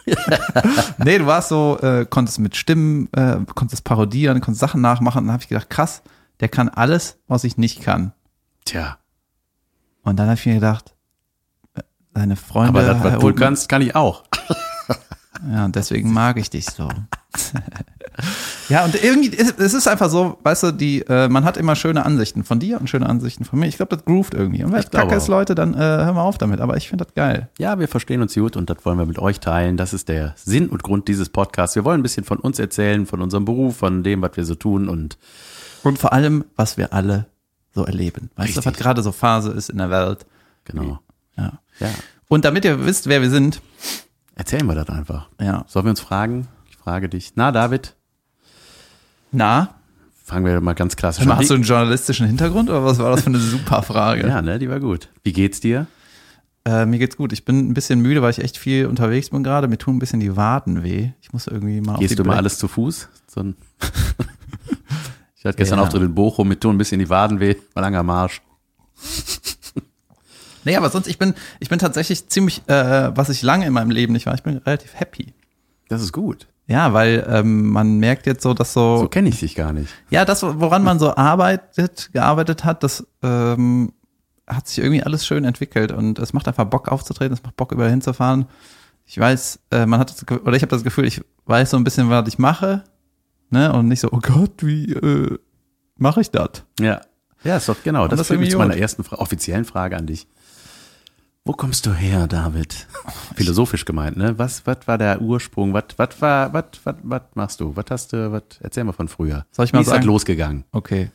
nee, 0.98 1.18
du 1.18 1.26
warst 1.26 1.48
so, 1.48 1.78
äh, 1.80 2.06
konntest 2.08 2.38
mit 2.38 2.56
Stimmen, 2.56 3.08
äh, 3.12 3.38
konntest 3.54 3.84
parodieren, 3.84 4.40
konntest 4.40 4.60
Sachen 4.60 4.80
nachmachen. 4.80 5.18
Und 5.18 5.26
dann 5.26 5.34
habe 5.34 5.42
ich 5.42 5.48
gedacht, 5.48 5.70
krass, 5.70 6.02
der 6.40 6.48
kann 6.48 6.68
alles, 6.68 7.18
was 7.28 7.44
ich 7.44 7.56
nicht 7.56 7.82
kann. 7.82 8.12
Tja, 8.64 8.98
Und 10.02 10.18
dann 10.18 10.26
habe 10.26 10.38
ich 10.38 10.46
mir 10.46 10.54
gedacht, 10.54 10.94
deine 12.14 12.36
Freunde. 12.36 12.78
aber 12.80 12.82
das, 12.94 13.02
was 13.04 13.20
du 13.20 13.32
kannst, 13.34 13.68
kann 13.68 13.82
ich 13.82 13.94
auch. 13.94 14.24
Ja, 15.50 15.64
und 15.64 15.74
deswegen 15.74 16.12
mag 16.12 16.36
ich 16.38 16.50
dich 16.50 16.66
so. 16.66 16.88
ja, 18.68 18.84
und 18.84 18.94
irgendwie, 19.02 19.28
ist- 19.30 19.58
es 19.58 19.74
ist 19.74 19.88
einfach 19.88 20.08
so, 20.08 20.38
weißt 20.44 20.62
du, 20.64 20.70
die, 20.72 21.00
äh, 21.08 21.28
man 21.28 21.44
hat 21.44 21.56
immer 21.56 21.74
schöne 21.74 22.04
Ansichten 22.06 22.44
von 22.44 22.60
dir 22.60 22.80
und 22.80 22.88
schöne 22.88 23.08
Ansichten 23.08 23.44
von 23.44 23.58
mir. 23.58 23.66
Ich 23.66 23.76
glaube, 23.76 23.96
das 23.96 24.04
groovt 24.04 24.34
irgendwie. 24.34 24.62
Und 24.62 24.72
wenn 24.72 24.80
Ich 24.80 24.90
kacke 24.90 25.14
ist, 25.16 25.26
Leute, 25.28 25.56
dann 25.56 25.74
äh, 25.74 25.78
hör 25.78 26.12
mal 26.12 26.22
auf 26.22 26.38
damit. 26.38 26.60
Aber 26.60 26.76
ich 26.76 26.88
finde 26.88 27.04
das 27.06 27.14
geil. 27.14 27.48
Ja, 27.58 27.78
wir 27.80 27.88
verstehen 27.88 28.22
uns 28.22 28.34
gut 28.34 28.56
und 28.56 28.70
das 28.70 28.76
wollen 28.84 28.98
wir 28.98 29.06
mit 29.06 29.18
euch 29.18 29.40
teilen. 29.40 29.76
Das 29.76 29.92
ist 29.92 30.08
der 30.08 30.34
Sinn 30.36 30.68
und 30.68 30.84
Grund 30.84 31.08
dieses 31.08 31.28
Podcasts. 31.28 31.74
Wir 31.74 31.84
wollen 31.84 32.00
ein 32.00 32.04
bisschen 32.04 32.24
von 32.24 32.38
uns 32.38 32.58
erzählen, 32.60 33.06
von 33.06 33.20
unserem 33.20 33.44
Beruf, 33.44 33.78
von 33.78 34.04
dem, 34.04 34.22
was 34.22 34.36
wir 34.36 34.44
so 34.44 34.54
tun 34.54 34.88
und 34.88 35.18
Und 35.82 35.98
vor 35.98 36.12
allem, 36.12 36.44
was 36.54 36.76
wir 36.76 36.92
alle 36.92 37.26
so 37.74 37.84
erleben. 37.84 38.30
Weißt 38.36 38.50
du, 38.54 38.58
Richtig. 38.60 38.66
was 38.66 38.74
gerade 38.78 39.02
so 39.02 39.10
Phase 39.10 39.50
ist 39.50 39.70
in 39.70 39.78
der 39.78 39.90
Welt. 39.90 40.24
genau. 40.64 41.00
Ja. 41.36 41.54
Ja, 41.80 41.88
Und 42.28 42.44
damit 42.44 42.64
ihr 42.64 42.84
wisst, 42.84 43.06
wer 43.08 43.22
wir 43.22 43.30
sind, 43.30 43.60
erzählen 44.34 44.66
wir 44.66 44.74
das 44.74 44.88
einfach. 44.88 45.28
ja. 45.40 45.64
Sollen 45.68 45.86
wir 45.86 45.90
uns 45.90 46.00
fragen? 46.00 46.48
Ich 46.70 46.76
frage 46.76 47.08
dich. 47.08 47.32
Na, 47.34 47.52
David, 47.52 47.94
Na, 49.30 49.74
fangen 50.24 50.44
wir 50.46 50.60
mal 50.60 50.74
ganz 50.74 50.96
klassisch 50.96 51.24
mal, 51.24 51.34
an. 51.34 51.38
hast 51.40 51.50
du 51.50 51.54
einen 51.54 51.64
journalistischen 51.64 52.26
Hintergrund 52.26 52.68
oder 52.70 52.84
was 52.84 52.98
war 52.98 53.10
das 53.10 53.22
für 53.22 53.26
eine 53.28 53.38
super 53.38 53.82
Frage? 53.82 54.22
ja, 54.28 54.42
ne, 54.42 54.58
die 54.58 54.68
war 54.68 54.80
gut. 54.80 55.08
Wie 55.24 55.32
geht's 55.32 55.60
dir? 55.60 55.86
Äh, 56.64 56.86
mir 56.86 56.98
geht's 57.00 57.16
gut. 57.16 57.32
Ich 57.32 57.44
bin 57.44 57.58
ein 57.70 57.74
bisschen 57.74 58.00
müde, 58.00 58.22
weil 58.22 58.30
ich 58.30 58.38
echt 58.38 58.56
viel 58.56 58.86
unterwegs 58.86 59.30
bin 59.30 59.42
gerade. 59.42 59.66
Mir 59.66 59.78
tun 59.78 59.96
ein 59.96 59.98
bisschen 59.98 60.20
die 60.20 60.36
Waden 60.36 60.84
weh. 60.84 61.10
Ich 61.20 61.32
muss 61.32 61.48
irgendwie 61.48 61.80
mal 61.80 61.94
auf 61.94 62.00
Gehst 62.00 62.16
du 62.18 62.22
mal 62.22 62.30
Black- 62.34 62.38
alles 62.38 62.58
zu 62.58 62.68
Fuß? 62.68 63.08
So 63.26 63.40
ich 65.36 65.44
hatte 65.44 65.56
gestern 65.56 65.78
Ja. 65.80 65.84
Auftritt 65.84 66.02
in 66.02 66.14
Bochum, 66.14 66.46
mit 66.46 66.60
tun 66.60 66.76
ein 66.76 66.78
bisschen 66.78 67.00
die 67.00 67.08
Waden 67.10 67.40
weh, 67.40 67.56
war 67.74 67.82
langer 67.82 68.04
Marsch. 68.04 68.42
Nee, 70.64 70.76
aber 70.76 70.90
sonst, 70.90 71.06
ich 71.08 71.18
bin, 71.18 71.34
ich 71.60 71.68
bin 71.68 71.78
tatsächlich 71.78 72.28
ziemlich, 72.28 72.62
äh, 72.68 73.16
was 73.16 73.28
ich 73.28 73.42
lange 73.42 73.66
in 73.66 73.72
meinem 73.72 73.90
Leben 73.90 74.12
nicht 74.12 74.26
war, 74.26 74.34
ich 74.34 74.42
bin 74.42 74.58
relativ 74.58 74.94
happy. 74.94 75.34
Das 75.88 76.02
ist 76.02 76.12
gut. 76.12 76.48
Ja, 76.66 76.92
weil 76.92 77.26
ähm, 77.28 77.68
man 77.70 77.98
merkt 77.98 78.26
jetzt 78.26 78.42
so, 78.42 78.54
dass 78.54 78.72
So 78.72 79.08
kenne 79.10 79.28
ich 79.28 79.40
dich 79.40 79.54
gar 79.54 79.72
nicht. 79.72 79.92
Ja, 80.10 80.24
das, 80.24 80.42
woran 80.42 80.84
man 80.84 80.98
so 80.98 81.14
arbeitet, 81.14 82.10
gearbeitet 82.12 82.64
hat, 82.64 82.82
das 82.82 83.06
ähm, 83.22 83.92
hat 84.46 84.68
sich 84.68 84.78
irgendwie 84.78 85.02
alles 85.02 85.26
schön 85.26 85.44
entwickelt 85.44 85.92
und 85.92 86.18
es 86.18 86.32
macht 86.32 86.46
einfach 86.48 86.64
Bock 86.64 86.88
aufzutreten, 86.88 87.34
es 87.34 87.42
macht 87.42 87.56
Bock 87.56 87.72
überall 87.72 87.90
hinzufahren. 87.90 88.46
Ich 89.04 89.18
weiß, 89.18 89.58
äh, 89.72 89.86
man 89.86 89.98
hat 89.98 90.10
das, 90.10 90.38
oder 90.40 90.56
ich 90.56 90.62
habe 90.62 90.70
das 90.70 90.84
Gefühl, 90.84 91.04
ich 91.04 91.20
weiß 91.46 91.70
so 91.70 91.76
ein 91.76 91.84
bisschen, 91.84 92.08
was 92.08 92.28
ich 92.28 92.38
mache, 92.38 92.84
ne, 93.50 93.72
und 93.72 93.88
nicht 93.88 94.00
so, 94.00 94.08
oh 94.12 94.20
Gott, 94.20 94.52
wie 94.62 94.92
äh, 94.92 95.38
mache 95.96 96.20
ich 96.20 96.30
das? 96.30 96.64
Ja. 96.80 97.00
Ja, 97.44 97.56
ist 97.56 97.68
doch 97.68 97.76
genau. 97.82 98.04
Und 98.04 98.12
Das, 98.12 98.18
das 98.18 98.28
führt 98.28 98.38
mich 98.40 98.50
zu 98.50 98.58
meiner 98.58 98.76
ersten 98.76 99.02
Fra 99.02 99.16
offiziellen 99.16 99.64
Frage 99.64 99.96
an 99.96 100.06
dich. 100.06 100.28
Wo 101.44 101.52
kommst 101.54 101.86
du 101.86 101.92
her, 101.92 102.28
David? 102.28 102.86
Philosophisch 103.34 103.84
gemeint, 103.84 104.16
ne? 104.16 104.38
Was, 104.38 104.64
was 104.64 104.86
war 104.86 104.96
der 104.96 105.20
Ursprung? 105.20 105.72
Was, 105.72 105.84
was 105.96 106.20
war, 106.20 106.52
was, 106.52 106.64
was, 106.84 106.94
was 107.02 107.22
machst 107.34 107.60
du? 107.60 107.74
Was 107.74 107.86
hast 107.90 108.12
du, 108.12 108.30
was, 108.30 108.42
erzähl 108.60 108.84
mal 108.84 108.92
von 108.92 109.08
früher. 109.08 109.44
Soll 109.50 109.64
ich 109.64 109.72
Wie 109.72 109.76
mal 109.76 109.80
ist 109.80 109.88
das 109.88 109.94
sagen? 109.94 110.06
losgegangen? 110.06 110.64
Okay, 110.70 111.10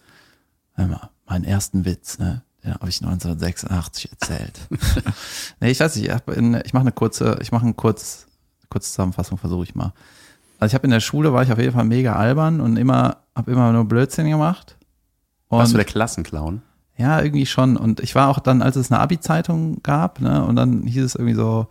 hör 0.74 0.88
mal, 0.88 1.10
meinen 1.28 1.46
ersten 1.46 1.86
Witz, 1.86 2.20
ne, 2.20 2.44
den 2.62 2.74
habe 2.74 2.90
ich 2.90 3.02
1986 3.02 4.12
erzählt. 4.12 4.60
nee, 5.62 5.72
ich 5.72 5.80
weiß 5.80 5.96
nicht, 5.96 6.10
ich, 6.10 6.66
ich 6.66 6.74
mache 6.74 6.82
eine 6.82 6.92
kurze, 6.92 7.38
ich 7.42 7.54
mache 7.54 7.64
eine 7.64 7.74
kurz, 7.74 8.28
kurze 8.70 8.90
Zusammenfassung, 8.90 9.38
versuche 9.38 9.64
ich 9.64 9.76
mal. 9.76 9.94
Also 10.60 10.72
ich 10.72 10.76
habe 10.76 10.88
in 10.88 10.92
der 10.92 11.00
Schule 11.00 11.32
war 11.32 11.44
ich 11.44 11.54
auf 11.54 11.60
jeden 11.60 11.72
Fall 11.74 11.86
mega 11.86 12.18
albern 12.18 12.60
und 12.60 12.76
immer, 12.76 13.18
habe 13.34 13.52
immer 13.52 13.72
nur 13.72 13.86
Blödsinn 13.86 14.30
gemacht. 14.30 14.76
Warst 15.48 15.72
du 15.72 15.76
Und 15.76 15.78
der 15.78 15.86
Klassenclown? 15.86 16.64
Ja, 16.98 17.22
irgendwie 17.22 17.46
schon. 17.46 17.78
Und 17.78 18.00
ich 18.00 18.16
war 18.16 18.30
auch 18.30 18.40
dann, 18.40 18.62
als 18.62 18.76
es 18.76 18.92
eine 18.92 19.00
Abi-Zeitung 19.00 19.82
gab, 19.84 20.20
ne, 20.20 20.44
und 20.44 20.56
dann 20.56 20.84
hieß 20.84 21.04
es 21.04 21.16
irgendwie 21.16 21.36
so, 21.36 21.68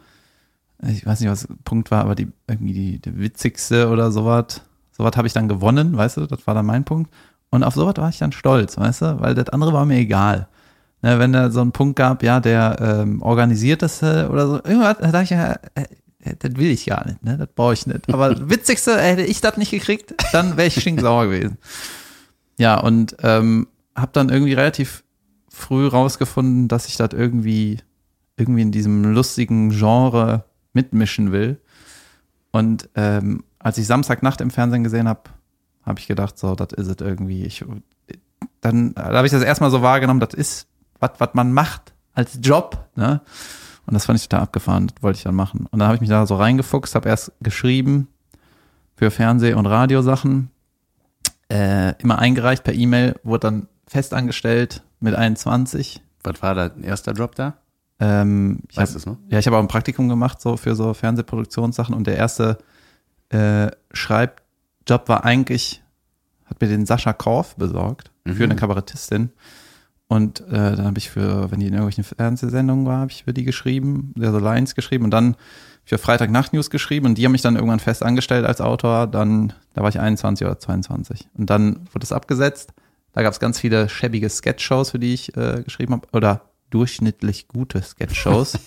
ich 0.87 1.05
weiß 1.05 1.20
nicht, 1.20 1.31
was 1.31 1.46
der 1.46 1.56
Punkt 1.64 1.90
war, 1.90 2.02
aber 2.02 2.14
die 2.14 2.28
irgendwie 2.46 2.73
die, 2.73 2.99
die 3.00 3.19
witzigste 3.19 3.88
oder 3.88 4.12
sowas. 4.12 4.62
Sowas 4.93 5.17
habe 5.17 5.26
ich 5.26 5.32
dann 5.32 5.49
gewonnen, 5.49 5.96
weißt 5.96 6.19
du, 6.19 6.26
das 6.26 6.46
war 6.46 6.55
dann 6.55 6.67
mein 6.67 6.84
Punkt. 6.84 7.12
Und 7.50 7.64
auf 7.64 7.75
sowas 7.75 7.94
war 7.96 8.08
ich 8.08 8.19
dann 8.19 8.32
stolz, 8.32 8.78
weißt 8.78 9.02
du, 9.02 9.20
weil 9.20 9.34
das 9.34 9.49
andere 9.49 9.73
war 9.73 9.84
mir 9.84 9.99
egal. 9.99 10.49
Ne, 11.02 11.19
wenn 11.19 11.32
da 11.32 11.50
so 11.50 11.61
einen 11.61 11.73
Punkt 11.73 11.96
gab, 11.96 12.23
ja, 12.23 12.40
der 12.40 12.76
ähm, 12.81 13.20
organisierteste 13.23 14.28
oder 14.31 14.46
so, 14.46 14.55
irgendwas, 14.56 14.99
da 14.99 15.12
dachte 15.12 15.25
ich 15.25 15.31
ja, 15.31 15.52
äh, 15.75 15.82
äh, 16.20 16.37
das 16.38 16.56
will 16.56 16.70
ich 16.70 16.87
gar 16.87 17.06
nicht, 17.06 17.23
ne, 17.23 17.37
das 17.37 17.49
brauche 17.55 17.75
ich 17.75 17.87
nicht. 17.87 18.12
Aber 18.12 18.34
das 18.34 18.49
witzigste, 18.49 18.99
hätte 18.99 19.23
ich 19.23 19.40
das 19.40 19.56
nicht 19.56 19.70
gekriegt, 19.70 20.14
dann 20.32 20.56
wäre 20.56 20.69
ich 20.69 20.81
stinksauer 20.81 21.26
gewesen. 21.26 21.58
Ja, 22.58 22.78
und 22.81 23.17
ähm, 23.23 23.69
habe 23.94 24.12
dann 24.12 24.28
irgendwie 24.28 24.55
relativ 24.55 25.05
früh 25.56 25.87
rausgefunden, 25.87 26.69
dass 26.69 26.87
ich 26.87 26.97
das 26.97 27.11
irgendwie 27.12 27.79
irgendwie 28.37 28.62
in 28.62 28.73
diesem 28.73 29.05
lustigen 29.05 29.70
Genre 29.70 30.44
mitmischen 30.73 31.32
will. 31.32 31.61
Und 32.53 32.88
ähm, 32.94 33.44
als 33.58 33.79
ich 33.79 33.87
Samstagnacht 33.87 34.40
im 34.40 34.50
Fernsehen 34.50 34.85
gesehen 34.85 35.09
habe, 35.09 35.23
habe 35.83 35.99
ich 35.99 36.07
gedacht, 36.07 36.38
so, 36.38 36.54
das 36.54 36.73
ist 36.73 36.88
es 36.88 37.07
irgendwie. 37.07 37.45
Ich, 37.45 37.64
dann 38.61 38.95
da 38.95 39.14
habe 39.14 39.26
ich 39.26 39.33
das 39.33 39.42
erstmal 39.42 39.71
so 39.71 39.83
wahrgenommen, 39.83 40.21
das 40.21 40.35
ist 40.35 40.69
was, 40.99 41.11
man 41.33 41.52
macht 41.52 41.95
als 42.12 42.38
Job. 42.42 42.88
Ne? 42.95 43.21
Und 43.87 43.95
das 43.95 44.07
fand 44.07 44.19
ich 44.19 44.28
total 44.28 44.42
abgefahren, 44.42 44.88
das 44.88 45.02
wollte 45.02 45.19
ich 45.19 45.25
dann 45.25 45.35
machen. 45.35 45.66
Und 45.71 45.78
dann 45.78 45.88
habe 45.88 45.97
ich 45.97 46.00
mich 46.00 46.11
da 46.11 46.26
so 46.26 46.37
reingefuchst, 46.37 46.95
habe 46.95 47.09
erst 47.09 47.33
geschrieben 47.40 48.09
für 48.97 49.11
Fernseh- 49.11 49.54
und 49.54 49.66
Radiosachen, 49.66 50.50
äh, 51.50 51.95
immer 52.02 52.19
eingereicht 52.19 52.64
per 52.64 52.75
E-Mail, 52.75 53.14
wurde 53.23 53.40
dann 53.40 53.69
festangestellt 53.87 54.83
mit 55.07 55.15
21. 55.15 56.03
Was 56.23 56.43
war 56.43 56.55
dein 56.55 56.83
erster 56.85 57.13
Job 57.13 57.35
da? 57.35 57.55
Ähm, 57.99 58.61
ich 58.71 58.77
Weißt 58.77 58.93
hab, 58.93 58.99
es 58.99 59.07
noch? 59.07 59.17
ja, 59.31 59.39
ich 59.39 59.47
habe 59.47 59.57
auch 59.57 59.61
ein 59.63 59.69
Praktikum 59.69 60.09
gemacht, 60.09 60.41
so 60.41 60.57
für 60.59 60.75
so 60.75 60.93
Fernsehproduktionssachen 60.93 61.95
und 61.95 62.07
der 62.07 62.17
erste 62.17 62.59
äh, 63.31 63.69
Schreibjob 63.93 65.09
war 65.09 65.25
eigentlich, 65.25 65.83
hat 66.45 66.61
mir 66.61 66.69
den 66.69 66.85
Sascha 66.87 67.13
Korf 67.13 67.57
besorgt 67.57 68.11
für 68.27 68.33
Mhm. 68.35 68.43
eine 68.43 68.57
Kabarettistin. 68.57 69.31
Und 70.09 70.41
äh, 70.43 70.77
dann 70.77 70.85
habe 70.85 70.99
ich 70.99 71.11
für, 71.11 71.51
wenn 71.51 71.59
die 71.59 71.67
in 71.67 71.73
irgendwelchen 71.73 72.05
Fernsehsendungen 72.05 72.87
war, 72.87 72.99
habe 73.01 73.11
ich 73.11 73.25
für 73.25 73.33
die 73.33 73.43
geschrieben, 73.45 74.13
der 74.17 74.31
so 74.31 74.39
Lines 74.39 74.75
geschrieben 74.77 75.05
und 75.05 75.11
dann 75.11 75.37
für 75.85 75.99
Freitag 75.99 76.31
Nacht 76.31 76.53
News 76.53 76.71
geschrieben 76.71 77.07
und 77.07 77.19
die 77.19 77.25
haben 77.25 77.33
mich 77.33 77.43
dann 77.43 77.57
irgendwann 77.57 77.81
fest 77.81 78.03
angestellt 78.05 78.45
als 78.47 78.61
Autor. 78.61 79.07
Dann, 79.09 79.53
da 79.75 79.83
war 79.83 79.89
ich 79.89 79.99
21 79.99 80.47
oder 80.47 80.59
22. 80.61 81.29
Und 81.35 81.51
dann 81.51 81.81
wurde 81.93 82.05
es 82.05 82.13
abgesetzt. 82.13 82.73
Da 83.16 83.23
gab 83.23 83.32
es 83.32 83.40
ganz 83.40 83.58
viele 83.58 83.88
schäbige 83.88 84.28
Sketch-Shows, 84.28 84.90
für 84.90 84.99
die 84.99 85.14
ich 85.14 85.35
äh, 85.38 85.62
geschrieben 85.64 85.94
habe. 85.94 86.06
Oder 86.12 86.50
durchschnittlich 86.68 87.49
gute 87.49 87.80
Sketch-Shows. 87.80 88.58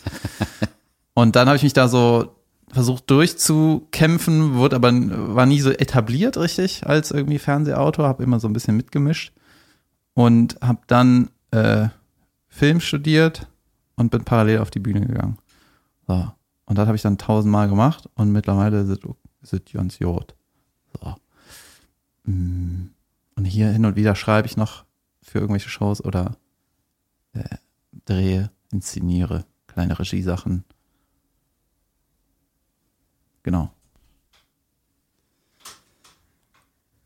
und 1.13 1.35
dann 1.35 1.47
habe 1.47 1.57
ich 1.57 1.61
mich 1.61 1.73
da 1.73 1.87
so 1.87 2.35
versucht 2.71 3.11
durchzukämpfen, 3.11 4.55
wurde 4.55 4.75
aber 4.77 4.91
war 4.91 5.45
nie 5.45 5.61
so 5.61 5.69
etabliert 5.69 6.35
richtig 6.37 6.87
als 6.87 7.11
irgendwie 7.11 7.37
Fernsehautor, 7.37 8.07
habe 8.07 8.23
immer 8.23 8.39
so 8.39 8.47
ein 8.47 8.53
bisschen 8.53 8.75
mitgemischt 8.75 9.33
und 10.15 10.57
habe 10.63 10.79
dann 10.87 11.29
äh, 11.51 11.89
Film 12.47 12.79
studiert 12.79 13.47
und 13.97 14.09
bin 14.09 14.23
parallel 14.23 14.61
auf 14.61 14.71
die 14.71 14.79
Bühne 14.79 15.01
gegangen. 15.01 15.37
So. 16.07 16.31
Und 16.65 16.75
das 16.79 16.87
habe 16.87 16.95
ich 16.95 17.03
dann 17.03 17.19
tausendmal 17.19 17.69
gemacht 17.69 18.09
und 18.15 18.31
mittlerweile 18.31 18.81
ist 18.81 19.53
es 19.53 19.61
ganz 19.73 19.99
Jod. 19.99 20.33
So. 20.99 21.15
Mm. 22.23 22.89
Und 23.39 23.45
hier 23.45 23.69
hin 23.69 23.85
und 23.85 23.95
wieder 23.95 24.15
schreibe 24.15 24.49
ich 24.49 24.57
noch 24.57 24.83
für 25.21 25.39
irgendwelche 25.39 25.69
Shows 25.69 26.03
oder 26.03 26.35
äh, 27.31 27.55
drehe, 28.03 28.51
inszeniere 28.69 29.45
kleine 29.65 29.97
Regiesachen. 29.97 30.65
Genau. 33.43 33.71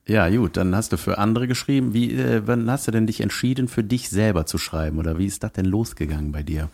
Ja, 0.08 0.28
gut, 0.28 0.58
dann 0.58 0.75
hast 0.75 0.92
du 0.92 0.98
für 0.98 1.20
andere 1.20 1.48
geschrieben. 1.48 1.94
Wie, 1.94 2.12
äh, 2.16 2.42
wann 2.48 2.68
hast 2.68 2.88
du 2.88 2.92
denn 2.92 3.06
dich 3.06 3.22
entschieden, 3.22 3.68
für 3.68 3.84
dich 3.84 4.10
selber 4.10 4.48
zu 4.48 4.58
schreiben? 4.58 4.98
Oder 4.98 5.20
wie 5.20 5.28
ist 5.28 5.44
das 5.44 5.52
denn 5.52 5.66
losgegangen 5.66 6.32
bei 6.32 6.42
dir? 6.42 6.72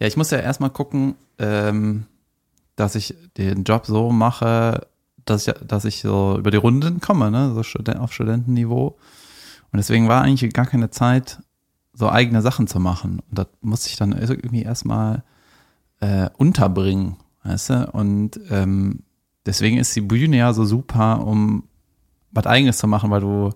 Ja, 0.00 0.06
ich 0.06 0.18
muss 0.18 0.30
ja 0.32 0.38
erstmal 0.38 0.68
gucken, 0.68 1.14
ähm, 1.38 2.04
dass 2.76 2.94
ich 2.94 3.14
den 3.38 3.64
Job 3.64 3.86
so 3.86 4.10
mache, 4.12 4.86
dass 5.30 5.46
ich, 5.46 5.54
dass 5.66 5.84
ich 5.84 6.00
so 6.00 6.36
über 6.38 6.50
die 6.50 6.56
Runden 6.56 7.00
komme, 7.00 7.30
ne? 7.30 7.52
so 7.54 7.62
Studen 7.62 7.98
auf 7.98 8.12
Studentenniveau. 8.12 8.96
Und 9.70 9.76
deswegen 9.76 10.08
war 10.08 10.22
eigentlich 10.22 10.52
gar 10.52 10.66
keine 10.66 10.90
Zeit, 10.90 11.40
so 11.92 12.08
eigene 12.08 12.42
Sachen 12.42 12.66
zu 12.66 12.80
machen. 12.80 13.20
Und 13.28 13.38
das 13.38 13.48
musste 13.60 13.88
ich 13.88 13.96
dann 13.96 14.12
irgendwie 14.12 14.62
erstmal 14.62 15.24
äh, 16.00 16.30
unterbringen, 16.36 17.16
weißt 17.42 17.70
du? 17.70 17.90
Und 17.92 18.40
ähm, 18.50 19.00
deswegen 19.46 19.78
ist 19.78 19.94
die 19.96 20.00
Bühne 20.00 20.38
ja 20.38 20.52
so 20.52 20.64
super, 20.64 21.26
um 21.26 21.64
was 22.30 22.46
Eigenes 22.46 22.78
zu 22.78 22.86
machen, 22.86 23.10
weil 23.10 23.20
du, 23.20 23.46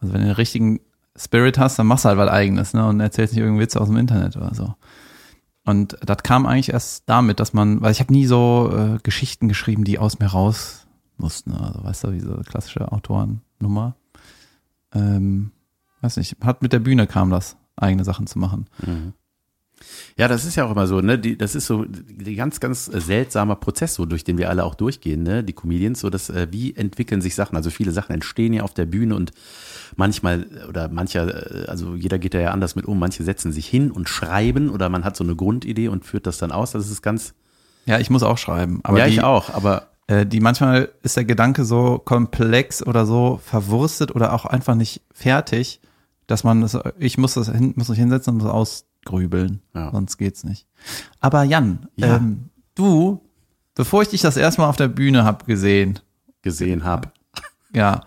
also 0.00 0.12
wenn 0.12 0.20
du 0.20 0.26
den 0.26 0.32
richtigen 0.32 0.80
Spirit 1.16 1.58
hast, 1.58 1.78
dann 1.78 1.86
machst 1.86 2.04
du 2.04 2.08
halt 2.08 2.18
was 2.18 2.30
Eigenes, 2.30 2.74
ne? 2.74 2.86
Und 2.86 3.00
erzählst 3.00 3.34
nicht 3.34 3.40
irgendeinen 3.40 3.62
Witz 3.62 3.76
aus 3.76 3.88
dem 3.88 3.96
Internet 3.96 4.36
oder 4.36 4.54
so. 4.54 4.74
Und 5.64 5.96
das 6.04 6.22
kam 6.22 6.46
eigentlich 6.46 6.72
erst 6.72 7.04
damit, 7.06 7.38
dass 7.38 7.52
man, 7.52 7.80
weil 7.80 7.92
ich 7.92 8.00
habe 8.00 8.12
nie 8.12 8.26
so 8.26 8.72
äh, 8.74 8.98
Geschichten 9.02 9.48
geschrieben, 9.48 9.84
die 9.84 9.98
aus 9.98 10.18
mir 10.18 10.26
raus 10.26 10.79
mussten. 11.20 11.52
Also 11.52 11.84
weißt 11.84 12.04
du, 12.04 12.12
wie 12.12 12.20
so 12.20 12.36
klassische 12.48 12.90
Autorennummer. 12.90 13.96
Ähm, 14.92 15.52
weiß 16.00 16.16
nicht, 16.16 16.36
hat 16.42 16.62
mit 16.62 16.72
der 16.72 16.80
Bühne 16.80 17.06
kam 17.06 17.30
das, 17.30 17.56
eigene 17.76 18.04
Sachen 18.04 18.26
zu 18.26 18.38
machen. 18.38 18.66
Mhm. 18.84 19.12
Ja, 20.16 20.28
das 20.28 20.44
ist 20.44 20.56
ja 20.56 20.66
auch 20.66 20.70
immer 20.70 20.86
so, 20.86 21.00
ne? 21.00 21.18
Die, 21.18 21.38
das 21.38 21.54
ist 21.54 21.66
so 21.66 21.82
ein 21.84 22.36
ganz, 22.36 22.60
ganz 22.60 22.84
seltsamer 22.84 23.56
Prozess, 23.56 23.94
so 23.94 24.04
durch 24.04 24.24
den 24.24 24.36
wir 24.36 24.50
alle 24.50 24.64
auch 24.64 24.74
durchgehen, 24.74 25.22
ne? 25.22 25.42
Die 25.42 25.54
Comedians, 25.54 26.00
so 26.00 26.10
dass 26.10 26.28
äh, 26.28 26.48
wie 26.50 26.74
entwickeln 26.76 27.22
sich 27.22 27.34
Sachen? 27.34 27.56
Also 27.56 27.70
viele 27.70 27.92
Sachen 27.92 28.12
entstehen 28.12 28.52
ja 28.52 28.62
auf 28.62 28.74
der 28.74 28.84
Bühne 28.84 29.16
und 29.16 29.32
manchmal 29.96 30.46
oder 30.68 30.88
mancher, 30.88 31.64
äh, 31.64 31.66
also 31.66 31.94
jeder 31.94 32.18
geht 32.18 32.34
da 32.34 32.40
ja 32.40 32.50
anders 32.50 32.76
mit 32.76 32.84
um. 32.84 32.98
Manche 32.98 33.24
setzen 33.24 33.52
sich 33.52 33.66
hin 33.66 33.90
und 33.90 34.08
schreiben 34.08 34.68
oder 34.68 34.88
man 34.90 35.04
hat 35.04 35.16
so 35.16 35.24
eine 35.24 35.34
Grundidee 35.34 35.88
und 35.88 36.04
führt 36.04 36.26
das 36.26 36.38
dann 36.38 36.52
aus. 36.52 36.72
Das 36.72 36.90
ist 36.90 37.00
ganz. 37.02 37.34
Ja, 37.86 37.98
ich 37.98 38.10
muss 38.10 38.22
auch 38.22 38.36
schreiben. 38.36 38.80
Aber 38.82 38.98
ja, 38.98 39.06
die, 39.06 39.12
ich 39.12 39.22
auch. 39.22 39.48
Aber 39.54 39.82
äh, 39.82 39.86
die 40.26 40.40
manchmal 40.40 40.90
ist 41.02 41.16
der 41.16 41.24
Gedanke 41.24 41.64
so 41.64 41.98
komplex 41.98 42.84
oder 42.86 43.06
so 43.06 43.40
verwurstet 43.44 44.14
oder 44.14 44.32
auch 44.32 44.44
einfach 44.44 44.74
nicht 44.74 45.02
fertig, 45.12 45.80
dass 46.26 46.44
man 46.44 46.60
das, 46.60 46.78
ich 46.98 47.18
muss 47.18 47.34
das 47.34 47.48
hin, 47.50 47.74
muss 47.76 47.88
mich 47.88 47.98
hinsetzen 47.98 48.34
und 48.34 48.42
das 48.42 48.50
ausgrübeln. 48.50 49.60
Ja. 49.74 49.90
Sonst 49.92 50.16
geht's 50.18 50.44
nicht. 50.44 50.66
Aber 51.20 51.44
Jan, 51.44 51.86
Ja. 51.96 52.16
ähm, 52.16 52.50
du, 52.74 53.20
bevor 53.74 54.02
ich 54.02 54.08
dich 54.08 54.20
das 54.22 54.36
erste 54.36 54.60
Mal 54.60 54.68
auf 54.68 54.76
der 54.76 54.88
Bühne 54.88 55.24
hab 55.24 55.46
gesehen, 55.46 55.98
gesehen 56.42 56.84
habe. 56.84 57.10
ja, 57.74 58.00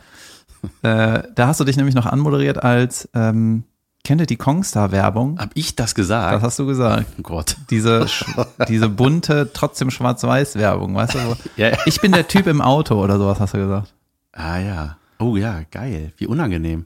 äh, 0.81 1.23
da 1.35 1.47
hast 1.47 1.59
du 1.59 1.63
dich 1.65 1.77
nämlich 1.77 1.95
noch 1.95 2.05
anmoderiert 2.05 2.63
als, 2.63 3.09
ähm, 3.13 3.63
kennt 4.03 4.21
ihr 4.21 4.27
die 4.27 4.35
Kongstar-Werbung? 4.35 5.39
Hab 5.39 5.51
ich 5.53 5.75
das 5.75 5.91
Das 5.91 5.95
gesagt? 5.95 6.41
hast 6.41 6.59
du 6.59 6.65
gesagt. 6.65 7.05
oh 7.17 7.21
Gott. 7.21 7.57
Diese, 7.69 8.05
diese 8.67 8.89
bunte, 8.89 9.51
trotzdem 9.53 9.91
schwarz-weiß-Werbung, 9.91 10.93
weißt 10.95 11.15
du? 11.15 11.19
Ja, 11.57 11.69
ja. 11.69 11.77
ich 11.85 12.01
bin 12.01 12.11
der 12.11 12.27
Typ 12.27 12.47
im 12.47 12.61
Auto 12.61 13.01
oder 13.01 13.17
sowas 13.17 13.39
hast 13.39 13.53
du 13.53 13.59
gesagt. 13.59 13.93
Ah 14.33 14.57
ja. 14.59 14.97
Oh 15.19 15.37
ja, 15.37 15.61
geil. 15.71 16.11
Wie 16.17 16.27
unangenehm. 16.27 16.85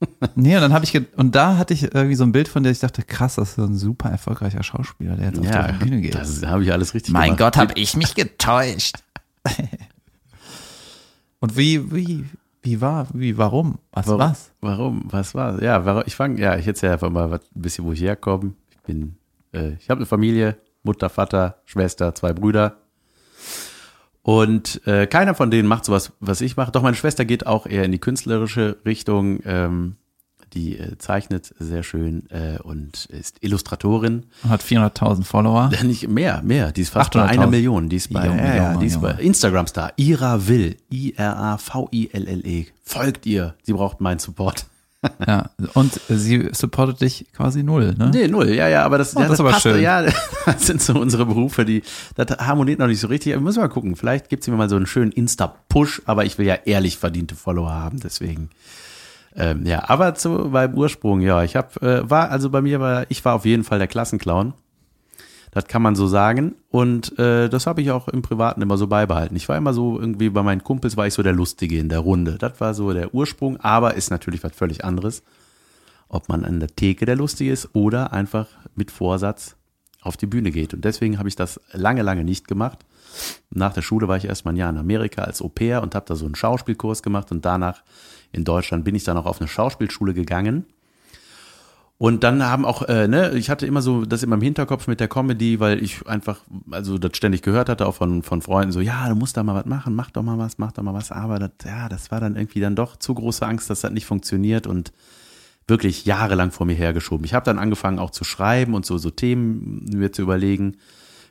Nee, 0.36 0.54
und 0.54 0.62
dann 0.62 0.72
habe 0.72 0.84
ich 0.84 0.94
und 1.16 1.34
da 1.34 1.56
hatte 1.56 1.74
ich 1.74 1.82
irgendwie 1.92 2.14
so 2.14 2.22
ein 2.22 2.30
Bild 2.30 2.46
von 2.46 2.62
der 2.62 2.70
ich 2.70 2.78
dachte, 2.78 3.02
krass, 3.02 3.34
das 3.34 3.48
ist 3.50 3.54
so 3.56 3.64
ein 3.64 3.76
super 3.76 4.08
erfolgreicher 4.08 4.62
Schauspieler, 4.62 5.16
der 5.16 5.26
jetzt 5.30 5.40
auf 5.40 5.44
Ja, 5.46 5.72
die 5.72 5.84
Bühne 5.84 6.00
geht. 6.00 6.14
das 6.14 6.40
habe 6.46 6.62
ich 6.62 6.72
alles 6.72 6.94
richtig 6.94 7.12
mein 7.12 7.34
gemacht. 7.36 7.38
Gott, 7.40 7.56
habe 7.56 7.72
ich 7.74 7.96
mich 7.96 8.14
getäuscht. 8.14 8.98
und 11.40 11.56
wie 11.56 11.92
wie 11.92 12.26
wie 12.62 12.80
war, 12.80 13.08
wie 13.12 13.38
warum? 13.38 13.78
Was 13.92 14.06
Warum? 14.06 14.20
was? 14.20 14.52
Warum? 14.60 15.02
Was 15.10 15.34
war? 15.34 15.62
Ja, 15.62 15.84
warum, 15.84 16.02
ich 16.06 16.16
fange, 16.16 16.40
ja, 16.40 16.56
ich 16.56 16.66
erzähle 16.66 16.92
einfach 16.92 17.10
mal 17.10 17.30
was, 17.30 17.40
ein 17.54 17.62
bisschen, 17.62 17.84
wo 17.84 17.92
ich 17.92 18.00
herkomme. 18.00 18.54
Ich 18.70 18.80
bin, 18.80 19.16
äh, 19.52 19.74
ich 19.74 19.88
habe 19.90 19.98
eine 19.98 20.06
Familie, 20.06 20.56
Mutter, 20.82 21.08
Vater, 21.08 21.60
Schwester, 21.64 22.14
zwei 22.14 22.32
Brüder. 22.32 22.78
Und 24.22 24.86
äh, 24.86 25.06
keiner 25.06 25.34
von 25.34 25.50
denen 25.50 25.68
macht 25.68 25.84
sowas, 25.84 26.12
was 26.20 26.40
ich 26.40 26.56
mache. 26.56 26.72
Doch 26.72 26.82
meine 26.82 26.96
Schwester 26.96 27.24
geht 27.24 27.46
auch 27.46 27.66
eher 27.66 27.84
in 27.84 27.92
die 27.92 27.98
künstlerische 27.98 28.76
Richtung. 28.84 29.40
Ähm, 29.44 29.96
die 30.52 30.78
äh, 30.78 30.98
zeichnet 30.98 31.54
sehr 31.58 31.82
schön 31.82 32.28
äh, 32.30 32.58
und 32.62 33.06
ist 33.06 33.36
Illustratorin. 33.40 34.26
Und 34.42 34.50
hat 34.50 34.62
400.000 34.62 35.24
Follower. 35.24 35.70
Nicht 35.82 36.08
mehr, 36.08 36.42
mehr. 36.42 36.72
Die 36.72 36.82
ist 36.82 36.90
fast 36.90 37.12
bei 37.12 37.20
800.000. 37.20 37.26
einer 37.28 37.46
Million. 37.46 37.88
Die 37.88 37.96
ist 37.96 38.12
bei, 38.12 38.26
Junge, 38.26 38.42
ja, 38.42 38.54
ja, 38.56 38.68
Junge, 38.68 38.80
die 38.80 38.86
ist 38.86 39.00
bei 39.00 39.10
Junge. 39.10 39.22
Instagram-Star. 39.22 39.92
Ira 39.96 40.46
Will. 40.48 40.76
I-R-A-V-I-L-L-E. 40.90 42.60
E. 42.60 42.66
Folgt 42.82 43.26
ihr. 43.26 43.54
Sie 43.62 43.72
braucht 43.72 44.00
meinen 44.00 44.18
Support. 44.18 44.66
ja, 45.26 45.50
und 45.74 46.00
sie 46.08 46.48
supportet 46.52 47.00
dich 47.00 47.26
quasi 47.32 47.62
null, 47.62 47.94
ne? 47.96 48.10
Nee, 48.12 48.26
null, 48.26 48.48
ja, 48.48 48.66
ja, 48.66 48.84
aber 48.84 48.98
das, 48.98 49.14
Oh, 49.16 49.20
ja, 49.20 49.26
das 49.26 49.34
ist 49.34 49.40
aber 49.40 49.50
passt, 49.50 49.62
schön. 49.62 49.80
ja, 49.80 50.02
das 50.44 50.66
sind 50.66 50.82
so 50.82 50.94
unsere 50.94 51.24
Berufe, 51.24 51.64
die, 51.64 51.82
das 52.16 52.36
harmoniert 52.38 52.80
noch 52.80 52.88
nicht 52.88 52.98
so 52.98 53.06
richtig. 53.06 53.32
Wir 53.32 53.40
müssen 53.40 53.60
mal 53.60 53.68
gucken, 53.68 53.94
vielleicht 53.94 54.28
gibt's 54.28 54.48
mir 54.48 54.56
mal 54.56 54.68
so 54.68 54.74
einen 54.74 54.86
schönen 54.86 55.12
Insta-Push, 55.12 56.02
aber 56.06 56.24
ich 56.24 56.36
will 56.38 56.46
ja 56.46 56.56
ehrlich 56.64 56.98
verdiente 56.98 57.36
Follower 57.36 57.70
haben, 57.70 58.00
deswegen. 58.00 58.50
Ähm, 59.38 59.64
ja, 59.64 59.88
aber 59.88 60.14
zu 60.14 60.50
beim 60.50 60.74
Ursprung, 60.74 61.22
ja, 61.22 61.42
ich 61.42 61.56
habe, 61.56 61.80
äh, 61.80 62.10
war, 62.10 62.30
also 62.30 62.50
bei 62.50 62.60
mir 62.60 62.80
war, 62.80 63.06
ich 63.08 63.24
war 63.24 63.34
auf 63.34 63.46
jeden 63.46 63.64
Fall 63.64 63.78
der 63.78 63.88
Klassenclown. 63.88 64.52
Das 65.52 65.66
kann 65.66 65.80
man 65.80 65.94
so 65.94 66.06
sagen. 66.06 66.56
Und 66.68 67.18
äh, 67.18 67.48
das 67.48 67.66
habe 67.66 67.80
ich 67.80 67.90
auch 67.90 68.08
im 68.08 68.20
Privaten 68.20 68.60
immer 68.60 68.76
so 68.76 68.86
beibehalten. 68.86 69.34
Ich 69.36 69.48
war 69.48 69.56
immer 69.56 69.72
so, 69.72 69.98
irgendwie 69.98 70.28
bei 70.28 70.42
meinen 70.42 70.62
Kumpels 70.62 70.96
war 70.98 71.06
ich 71.06 71.14
so 71.14 71.22
der 71.22 71.32
Lustige 71.32 71.78
in 71.78 71.88
der 71.88 72.00
Runde. 72.00 72.36
Das 72.38 72.60
war 72.60 72.74
so 72.74 72.92
der 72.92 73.14
Ursprung, 73.14 73.56
aber 73.58 73.94
ist 73.94 74.10
natürlich 74.10 74.44
was 74.44 74.52
völlig 74.52 74.84
anderes 74.84 75.22
ob 76.08 76.28
man 76.28 76.44
an 76.44 76.60
der 76.60 76.74
Theke 76.74 77.06
der 77.06 77.16
Lustige 77.16 77.52
ist 77.52 77.74
oder 77.74 78.12
einfach 78.12 78.48
mit 78.74 78.90
Vorsatz 78.90 79.56
auf 80.00 80.16
die 80.16 80.26
Bühne 80.26 80.50
geht. 80.50 80.74
Und 80.74 80.84
deswegen 80.84 81.18
habe 81.18 81.28
ich 81.28 81.36
das 81.36 81.60
lange, 81.72 82.02
lange 82.02 82.24
nicht 82.24 82.48
gemacht. 82.48 82.84
Nach 83.50 83.72
der 83.72 83.82
Schule 83.82 84.08
war 84.08 84.16
ich 84.16 84.24
erstmal 84.24 84.54
ein 84.54 84.58
Jahr 84.58 84.70
in 84.70 84.78
Amerika 84.78 85.22
als 85.22 85.42
Au 85.42 85.48
pair 85.48 85.82
und 85.82 85.94
habe 85.94 86.06
da 86.06 86.14
so 86.14 86.24
einen 86.24 86.34
Schauspielkurs 86.34 87.02
gemacht 87.02 87.30
und 87.30 87.44
danach 87.44 87.82
in 88.32 88.44
Deutschland 88.44 88.84
bin 88.84 88.94
ich 88.94 89.04
dann 89.04 89.16
auch 89.16 89.26
auf 89.26 89.40
eine 89.40 89.48
Schauspielschule 89.48 90.14
gegangen. 90.14 90.66
Und 91.98 92.22
dann 92.22 92.44
haben 92.44 92.64
auch, 92.64 92.82
äh, 92.82 93.08
ne, 93.08 93.32
ich 93.32 93.50
hatte 93.50 93.66
immer 93.66 93.82
so 93.82 94.04
das 94.04 94.22
in 94.22 94.30
meinem 94.30 94.42
Hinterkopf 94.42 94.86
mit 94.86 95.00
der 95.00 95.08
Comedy, 95.08 95.58
weil 95.58 95.82
ich 95.82 96.06
einfach, 96.06 96.42
also 96.70 96.96
das 96.96 97.16
ständig 97.16 97.42
gehört 97.42 97.68
hatte, 97.68 97.86
auch 97.86 97.96
von, 97.96 98.22
von 98.22 98.40
Freunden, 98.40 98.70
so, 98.70 98.80
ja, 98.80 99.08
du 99.08 99.16
musst 99.16 99.36
da 99.36 99.42
mal 99.42 99.56
was 99.56 99.66
machen, 99.66 99.96
mach 99.96 100.12
doch 100.12 100.22
mal 100.22 100.38
was, 100.38 100.58
mach 100.58 100.70
doch 100.70 100.84
mal 100.84 100.94
was. 100.94 101.10
Aber 101.10 101.40
das, 101.40 101.50
ja, 101.64 101.88
das 101.88 102.12
war 102.12 102.20
dann 102.20 102.36
irgendwie 102.36 102.60
dann 102.60 102.76
doch 102.76 102.96
zu 102.96 103.14
große 103.14 103.44
Angst, 103.44 103.68
dass 103.68 103.80
das 103.80 103.90
nicht 103.90 104.06
funktioniert 104.06 104.68
und 104.68 104.92
wirklich 105.66 106.04
jahrelang 106.04 106.52
vor 106.52 106.66
mir 106.66 106.74
hergeschoben. 106.74 107.24
Ich 107.24 107.34
habe 107.34 107.44
dann 107.44 107.58
angefangen 107.58 107.98
auch 107.98 108.10
zu 108.10 108.22
schreiben 108.22 108.74
und 108.74 108.86
so, 108.86 108.96
so 108.96 109.10
Themen 109.10 109.84
mir 109.92 110.12
zu 110.12 110.22
überlegen, 110.22 110.76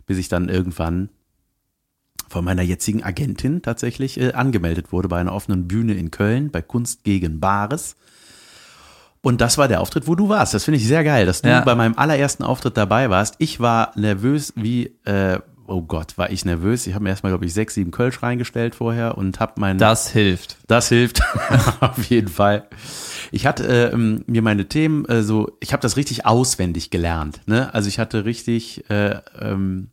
bis 0.06 0.18
ich 0.18 0.28
dann 0.28 0.50
irgendwann 0.50 1.10
von 2.30 2.44
meiner 2.46 2.62
jetzigen 2.62 3.04
Agentin 3.04 3.62
tatsächlich 3.62 4.20
äh, 4.20 4.34
angemeldet 4.34 4.92
wurde 4.92 5.08
bei 5.08 5.20
einer 5.20 5.34
offenen 5.34 5.68
Bühne 5.68 5.94
in 5.94 6.12
Köln 6.12 6.52
bei 6.52 6.62
Kunst 6.62 7.04
gegen 7.04 7.40
Bares. 7.40 7.96
Und 9.22 9.42
das 9.42 9.58
war 9.58 9.68
der 9.68 9.82
Auftritt, 9.82 10.08
wo 10.08 10.16
du 10.16 10.30
warst. 10.30 10.54
Das 10.54 10.64
finde 10.64 10.78
ich 10.80 10.88
sehr 10.88 11.04
geil, 11.04 11.26
dass 11.26 11.42
du 11.42 11.50
Ja. 11.50 11.62
bei 11.62 11.76
meinem 11.76 11.98
allerersten 11.98 12.44
Auftritt 12.44 12.78
dabei 12.78 13.10
warst. 13.10 13.36
Ich 13.40 13.60
war 13.60 13.92
nervös 13.96 14.54
wie, 14.56 14.96
äh, 15.06 15.40
oh 15.66 15.82
Gott, 15.82 16.18
war 16.18 16.30
ich 16.30 16.46
nervös. 16.46 16.88
Ich 16.88 16.94
habe 16.94 17.04
mir 17.04 17.10
erstmal, 17.10 17.32
glaube 17.32 17.46
ich, 17.46 17.54
sechs, 17.54 17.74
sieben 17.74 17.92
Kölsch 17.92 18.22
reingestellt 18.24 18.76
vorher 18.76 19.18
und 19.18 19.40
habe 19.40 19.54
meinen 19.60 19.80
Das 19.80 20.10
hilft. 20.10 20.58
das 20.68 20.88
hilft 20.90 21.22
auf 21.82 22.06
jeden 22.10 22.30
Fall. 22.30 22.68
Ich 23.32 23.46
hatte 23.46 23.92
ähm, 23.94 24.24
mir 24.28 24.42
meine 24.42 24.70
Themen 24.70 25.04
äh, 25.06 25.24
so, 25.24 25.58
ich 25.60 25.74
habe 25.74 25.82
das 25.82 25.98
richtig 25.98 26.26
auswendig 26.26 26.90
gelernt. 26.90 27.42
Ne? 27.48 27.74
Also 27.74 27.90
ich 27.90 28.00
hatte 28.00 28.24
richtig 28.24 28.90
äh, 28.90 29.20
ähm, 29.42 29.90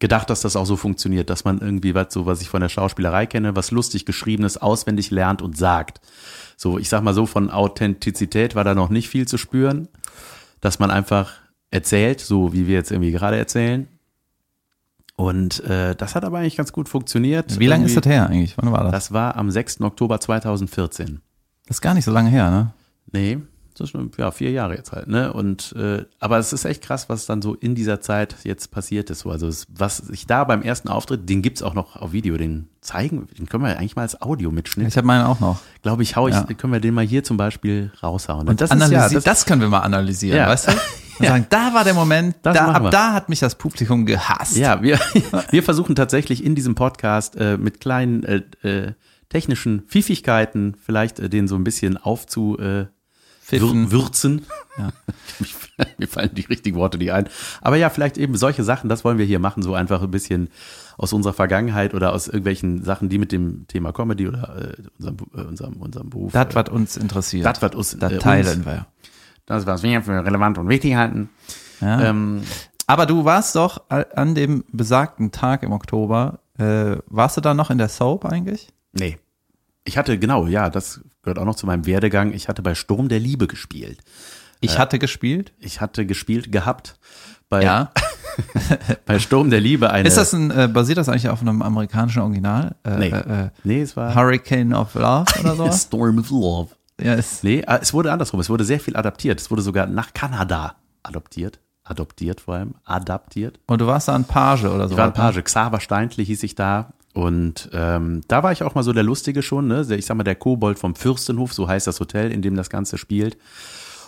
gedacht, 0.00 0.30
dass 0.30 0.40
das 0.40 0.56
auch 0.56 0.64
so 0.64 0.76
funktioniert, 0.76 1.30
dass 1.30 1.44
man 1.44 1.60
irgendwie 1.60 1.94
was 1.94 2.12
so, 2.12 2.26
was 2.26 2.40
ich 2.40 2.48
von 2.48 2.62
der 2.62 2.68
Schauspielerei 2.68 3.26
kenne, 3.26 3.54
was 3.54 3.70
lustig 3.70 4.06
geschriebenes 4.06 4.56
auswendig 4.56 5.10
lernt 5.10 5.42
und 5.42 5.56
sagt. 5.56 6.00
So, 6.56 6.78
ich 6.78 6.88
sag 6.88 7.02
mal 7.02 7.14
so, 7.14 7.26
von 7.26 7.50
Authentizität 7.50 8.54
war 8.54 8.64
da 8.64 8.74
noch 8.74 8.88
nicht 8.88 9.08
viel 9.08 9.28
zu 9.28 9.38
spüren, 9.38 9.88
dass 10.60 10.78
man 10.78 10.90
einfach 10.90 11.32
erzählt, 11.70 12.20
so 12.20 12.52
wie 12.52 12.66
wir 12.66 12.74
jetzt 12.74 12.90
irgendwie 12.90 13.12
gerade 13.12 13.36
erzählen. 13.36 13.88
Und 15.16 15.62
äh, 15.64 15.94
das 15.94 16.14
hat 16.14 16.24
aber 16.24 16.38
eigentlich 16.38 16.56
ganz 16.56 16.72
gut 16.72 16.88
funktioniert. 16.88 17.60
Wie 17.60 17.66
lange 17.66 17.84
ist 17.84 17.96
das 17.96 18.06
her 18.06 18.26
eigentlich? 18.28 18.56
Wann 18.56 18.72
war 18.72 18.84
das? 18.84 18.92
das 18.92 19.12
war 19.12 19.36
am 19.36 19.50
6. 19.50 19.82
Oktober 19.82 20.18
2014. 20.18 21.20
Das 21.66 21.76
ist 21.76 21.80
gar 21.82 21.92
nicht 21.92 22.06
so 22.06 22.10
lange 22.10 22.30
her, 22.30 22.50
ne? 22.50 22.72
Nee, 23.12 23.38
das 23.80 23.88
ist 23.88 23.92
schon, 23.92 24.10
ja, 24.18 24.30
vier 24.30 24.50
Jahre 24.50 24.76
jetzt 24.76 24.92
halt, 24.92 25.08
ne? 25.08 25.32
Und 25.32 25.74
äh, 25.76 26.04
aber 26.18 26.38
es 26.38 26.52
ist 26.52 26.64
echt 26.64 26.82
krass, 26.82 27.08
was 27.08 27.26
dann 27.26 27.42
so 27.42 27.54
in 27.54 27.74
dieser 27.74 28.00
Zeit 28.00 28.36
jetzt 28.44 28.70
passiert 28.70 29.10
ist. 29.10 29.20
So. 29.20 29.30
Also 29.30 29.48
es, 29.48 29.66
was 29.76 30.08
ich 30.10 30.26
da 30.26 30.44
beim 30.44 30.62
ersten 30.62 30.88
Auftritt, 30.88 31.28
den 31.28 31.42
gibt's 31.42 31.62
auch 31.62 31.74
noch 31.74 31.96
auf 31.96 32.12
Video, 32.12 32.36
den 32.36 32.68
zeigen, 32.80 33.26
den 33.38 33.46
können 33.46 33.64
wir 33.64 33.76
eigentlich 33.78 33.96
mal 33.96 34.02
als 34.02 34.20
Audio-Mitschnitt. 34.22 34.88
Ich 34.88 34.96
habe 34.96 35.06
meinen 35.06 35.24
auch 35.24 35.40
noch. 35.40 35.60
Glaube 35.82 36.02
ich, 36.02 36.16
hau 36.16 36.28
ich, 36.28 36.34
Ja. 36.34 36.44
können 36.44 36.72
wir 36.72 36.80
den 36.80 36.94
mal 36.94 37.04
hier 37.04 37.24
zum 37.24 37.36
Beispiel 37.36 37.90
raushauen. 38.02 38.48
Und, 38.48 38.60
das 38.60 38.70
Analysi 38.70 38.94
ist 38.94 39.12
ja, 39.12 39.14
das, 39.16 39.24
das 39.24 39.46
können 39.46 39.60
wir 39.60 39.68
mal 39.68 39.80
analysieren, 39.80 40.36
Ja. 40.38 40.48
weißt 40.48 40.68
du? 40.68 40.72
Und 41.20 41.26
sagen, 41.26 41.46
da 41.50 41.74
war 41.74 41.84
der 41.84 41.92
Moment, 41.92 42.36
Das 42.42 42.56
da, 42.56 42.72
ab 42.72 42.90
da 42.90 43.12
hat 43.12 43.28
mich 43.28 43.40
das 43.40 43.54
Publikum 43.56 44.06
gehasst. 44.06 44.56
Ja, 44.56 44.82
wir, 44.82 44.98
wir 45.50 45.62
versuchen 45.62 45.94
tatsächlich 45.94 46.42
in 46.42 46.54
diesem 46.54 46.74
Podcast 46.74 47.36
äh, 47.36 47.58
mit 47.58 47.78
kleinen 47.80 48.22
äh, 48.24 48.42
äh, 48.62 48.92
technischen 49.28 49.82
Pfiffigkeiten 49.82 50.76
vielleicht 50.82 51.20
äh, 51.20 51.28
den 51.28 51.46
so 51.46 51.56
ein 51.56 51.64
bisschen 51.64 51.98
aufzu 51.98 52.58
äh, 52.58 52.86
Pfiffen. 53.58 53.90
wür 53.90 54.02
würzen. 54.02 54.46
Mir- 54.78 55.86
Mir 55.98 56.08
fallen 56.08 56.34
die 56.34 56.42
richtigen 56.42 56.76
Worte 56.76 56.98
nicht 56.98 57.12
ein. 57.12 57.28
Aber 57.60 57.76
ja, 57.76 57.90
vielleicht 57.90 58.18
eben 58.18 58.36
solche 58.36 58.64
Sachen, 58.64 58.88
das 58.88 59.04
wollen 59.04 59.18
wir 59.18 59.24
hier 59.26 59.38
machen, 59.38 59.62
so 59.62 59.74
einfach 59.74 60.02
ein 60.02 60.10
bisschen 60.10 60.48
aus 60.98 61.12
unserer 61.12 61.32
Vergangenheit 61.32 61.94
oder 61.94 62.12
aus 62.12 62.26
irgendwelchen 62.26 62.84
Sachen, 62.84 63.08
die 63.08 63.18
mit 63.18 63.32
dem 63.32 63.66
Thema 63.66 63.92
Comedy 63.92 64.28
oder 64.28 64.74
äh, 64.78 64.82
unserem, 64.98 65.16
äh, 65.34 65.40
unserem, 65.42 65.74
unserem 65.74 66.10
Beruf. 66.10 66.32
Das, 66.32 66.54
was 66.54 66.68
uns 66.68 66.96
interessiert. 66.96 67.46
das, 67.46 67.62
was 67.62 67.74
uns, 67.74 67.96
das 67.98 68.12
äh, 68.12 68.18
teilen 68.18 68.58
uns, 68.58 68.66
wir. 68.66 68.86
das, 69.46 69.66
was 69.66 69.82
wir 69.82 70.02
für 70.02 70.24
relevant 70.24 70.58
und 70.58 70.68
wichtig 70.68 70.94
halten. 70.96 71.30
Ja. 71.80 72.02
Ähm, 72.10 72.42
Aber 72.86 73.06
du 73.06 73.24
warst 73.24 73.56
doch 73.56 73.88
an 73.88 74.34
dem 74.34 74.64
besagten 74.72 75.30
Tag 75.32 75.62
im 75.62 75.72
Oktober, 75.72 76.40
äh, 76.58 76.96
warst 77.06 77.36
du 77.38 77.40
da 77.40 77.54
noch 77.54 77.70
in 77.70 77.78
der 77.78 77.88
Soap 77.88 78.26
eigentlich? 78.26 78.68
Nee. 78.92 79.18
Ich 79.84 79.96
hatte, 79.96 80.18
genau, 80.18 80.46
ja, 80.46 80.68
das 80.68 81.00
gehört 81.22 81.38
auch 81.38 81.44
noch 81.44 81.56
zu 81.56 81.66
meinem 81.66 81.86
Werdegang. 81.86 82.32
Ich 82.32 82.48
hatte 82.48 82.62
bei 82.62 82.74
Sturm 82.74 83.08
der 83.08 83.20
Liebe 83.20 83.46
gespielt. 83.46 83.98
Ich 84.60 84.78
hatte 84.78 84.98
gespielt. 84.98 85.52
Ich 85.58 85.80
hatte 85.80 86.04
gespielt 86.06 86.52
gehabt 86.52 86.98
bei, 87.48 87.62
Ja. 87.62 87.92
bei 89.06 89.18
Sturm 89.18 89.50
der 89.50 89.60
Liebe 89.60 89.90
eine. 89.90 90.06
Ist 90.06 90.16
das 90.16 90.32
ein, 90.34 90.50
äh, 90.50 90.68
basiert 90.68 90.98
das 90.98 91.08
eigentlich 91.08 91.28
auf 91.28 91.40
einem 91.40 91.62
amerikanischen 91.62 92.20
Original? 92.22 92.76
Äh, 92.84 92.96
Nee. 92.98 93.08
äh, 93.08 93.44
äh, 93.46 93.50
Nee, 93.64 93.80
es 93.82 93.96
war 93.96 94.14
Hurricane 94.14 94.74
of 94.74 94.94
Love 94.94 95.24
oder 95.40 95.56
so? 95.56 95.70
Storm 95.72 96.18
of 96.18 96.30
Love. 96.30 96.68
ja, 97.00 97.14
ist, 97.14 97.42
Nee, 97.42 97.60
äh, 97.60 97.78
es 97.80 97.92
wurde 97.92 98.12
andersrum. 98.12 98.40
Es 98.40 98.48
wurde 98.50 98.64
sehr 98.64 98.80
viel 98.80 98.96
adaptiert. 98.96 99.40
Es 99.40 99.50
wurde 99.50 99.62
sogar 99.62 99.86
nach 99.86 100.12
Kanada 100.14 100.76
adoptiert. 101.02 101.58
Adoptiert 101.84 102.40
vor 102.42 102.54
allem. 102.56 102.74
Adaptiert. 102.84 103.58
und 103.66 103.80
du 103.80 103.86
warst 103.86 104.08
da 104.08 104.14
ein 104.14 104.24
Page 104.24 104.64
oder 104.64 104.86
so. 104.86 104.92
Ich 104.94 104.98
war 104.98 105.06
ein 105.06 105.12
Page. 105.14 105.42
Xaver 105.42 105.80
Steintli 105.80 106.24
hieß 106.24 106.42
ich 106.44 106.54
da. 106.54 106.92
Und 107.12 107.68
ähm, 107.72 108.20
da 108.28 108.42
war 108.42 108.52
ich 108.52 108.62
auch 108.62 108.74
mal 108.74 108.84
so 108.84 108.92
der 108.92 109.02
Lustige 109.02 109.42
schon, 109.42 109.66
ne? 109.66 109.84
Ich 109.90 110.06
sag 110.06 110.16
mal, 110.16 110.22
der 110.22 110.36
Kobold 110.36 110.78
vom 110.78 110.94
Fürstenhof, 110.94 111.52
so 111.52 111.66
heißt 111.66 111.86
das 111.86 111.98
Hotel, 111.98 112.30
in 112.30 112.40
dem 112.42 112.54
das 112.54 112.70
Ganze 112.70 112.98
spielt. 112.98 113.36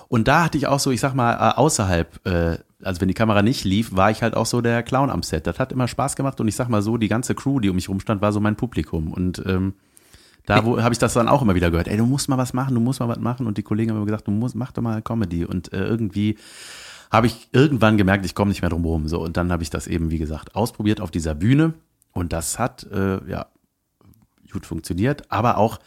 Und 0.08 0.28
da 0.28 0.44
hatte 0.44 0.58
ich 0.58 0.66
auch 0.66 0.78
so, 0.78 0.90
ich 0.90 1.00
sag 1.00 1.14
mal, 1.14 1.32
äh, 1.34 1.56
außerhalb, 1.56 2.26
äh, 2.26 2.58
also 2.82 3.00
wenn 3.00 3.08
die 3.08 3.14
Kamera 3.14 3.42
nicht 3.42 3.64
lief, 3.64 3.96
war 3.96 4.10
ich 4.10 4.22
halt 4.22 4.36
auch 4.36 4.46
so 4.46 4.60
der 4.60 4.82
Clown 4.82 5.10
am 5.10 5.22
Set. 5.22 5.46
Das 5.46 5.58
hat 5.58 5.72
immer 5.72 5.88
Spaß 5.88 6.16
gemacht 6.16 6.40
und 6.40 6.48
ich 6.48 6.54
sag 6.54 6.68
mal 6.68 6.82
so, 6.82 6.96
die 6.96 7.08
ganze 7.08 7.34
Crew, 7.34 7.60
die 7.60 7.70
um 7.70 7.76
mich 7.76 7.88
rumstand, 7.88 8.20
war 8.20 8.30
so 8.32 8.38
mein 8.38 8.54
Publikum. 8.54 9.12
Und 9.12 9.42
ähm, 9.46 9.74
da 10.46 10.64
wo 10.64 10.80
habe 10.80 10.92
ich 10.92 10.98
das 10.98 11.14
dann 11.14 11.28
auch 11.28 11.42
immer 11.42 11.54
wieder 11.54 11.70
gehört. 11.70 11.88
Ey, 11.88 11.96
du 11.96 12.06
musst 12.06 12.28
mal 12.28 12.38
was 12.38 12.52
machen, 12.52 12.74
du 12.74 12.80
musst 12.80 13.00
mal 13.00 13.08
was 13.08 13.20
machen. 13.20 13.46
Und 13.46 13.58
die 13.58 13.62
Kollegen 13.62 13.90
haben 13.90 13.96
immer 13.96 14.06
gesagt, 14.06 14.26
du 14.26 14.32
musst, 14.32 14.54
mach 14.54 14.72
doch 14.72 14.82
mal 14.82 15.00
Comedy. 15.02 15.44
Und 15.44 15.72
äh, 15.72 15.84
irgendwie 15.84 16.36
habe 17.10 17.26
ich 17.26 17.48
irgendwann 17.52 17.96
gemerkt, 17.96 18.24
ich 18.26 18.34
komme 18.34 18.50
nicht 18.50 18.62
mehr 18.62 18.70
drum 18.70 18.84
rum. 18.84 19.08
So 19.08 19.20
und 19.22 19.36
dann 19.36 19.50
habe 19.50 19.62
ich 19.62 19.70
das 19.70 19.86
eben, 19.86 20.10
wie 20.10 20.18
gesagt, 20.18 20.54
ausprobiert 20.54 21.00
auf 21.00 21.10
dieser 21.10 21.34
Bühne 21.34 21.74
und 22.12 22.32
das 22.32 22.58
hat 22.58 22.84
äh, 22.84 23.24
ja 23.28 23.46
gut 24.52 24.66
funktioniert, 24.66 25.30
aber 25.30 25.56
auch 25.58 25.78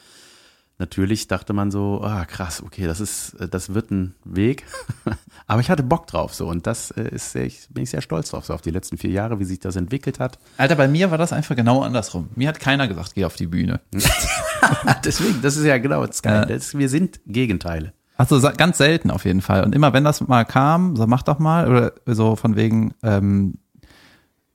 natürlich 0.77 1.27
dachte 1.27 1.53
man 1.53 1.71
so, 1.71 2.01
ah 2.03 2.25
krass, 2.25 2.61
okay, 2.61 2.85
das 2.85 2.99
ist, 2.99 3.33
äh, 3.35 3.47
das 3.47 3.73
wird 3.73 3.91
ein 3.91 4.15
Weg, 4.25 4.65
aber 5.47 5.61
ich 5.61 5.69
hatte 5.69 5.83
Bock 5.83 6.07
drauf 6.07 6.33
so 6.33 6.47
und 6.47 6.67
das 6.67 6.91
äh, 6.91 7.09
ist 7.09 7.31
sehr, 7.31 7.45
ich, 7.45 7.67
bin 7.69 7.83
ich 7.83 7.91
sehr 7.91 8.01
stolz 8.01 8.31
drauf, 8.31 8.45
so 8.45 8.53
auf 8.53 8.61
die 8.61 8.71
letzten 8.71 8.97
vier 8.97 9.11
Jahre, 9.11 9.39
wie 9.39 9.45
sich 9.45 9.59
das 9.59 9.75
entwickelt 9.75 10.19
hat. 10.19 10.39
Alter, 10.57 10.75
bei 10.75 10.87
mir 10.87 11.11
war 11.11 11.17
das 11.17 11.31
einfach 11.31 11.55
genau 11.55 11.81
andersrum. 11.81 12.29
Mir 12.35 12.49
hat 12.49 12.59
keiner 12.59 12.87
gesagt, 12.87 13.13
geh 13.15 13.25
auf 13.25 13.35
die 13.35 13.47
Bühne. 13.47 13.79
Deswegen, 15.05 15.41
das 15.41 15.57
ist 15.57 15.65
ja 15.65 15.77
genau, 15.77 16.05
das. 16.05 16.19
Äh. 16.21 16.47
Das, 16.47 16.77
wir 16.77 16.89
sind 16.89 17.21
Gegenteile. 17.25 17.93
Also 18.17 18.39
ganz 18.55 18.77
selten 18.77 19.11
auf 19.11 19.25
jeden 19.25 19.41
Fall. 19.41 19.63
Und 19.63 19.75
immer 19.75 19.91
wenn 19.91 20.05
das 20.05 20.25
mal 20.25 20.45
kam, 20.45 20.95
so 20.95 21.05
mach 21.05 21.23
doch 21.23 21.37
mal, 21.37 21.67
oder 21.67 21.93
so 22.05 22.35
von 22.35 22.55
wegen, 22.55 22.93
ähm, 23.03 23.55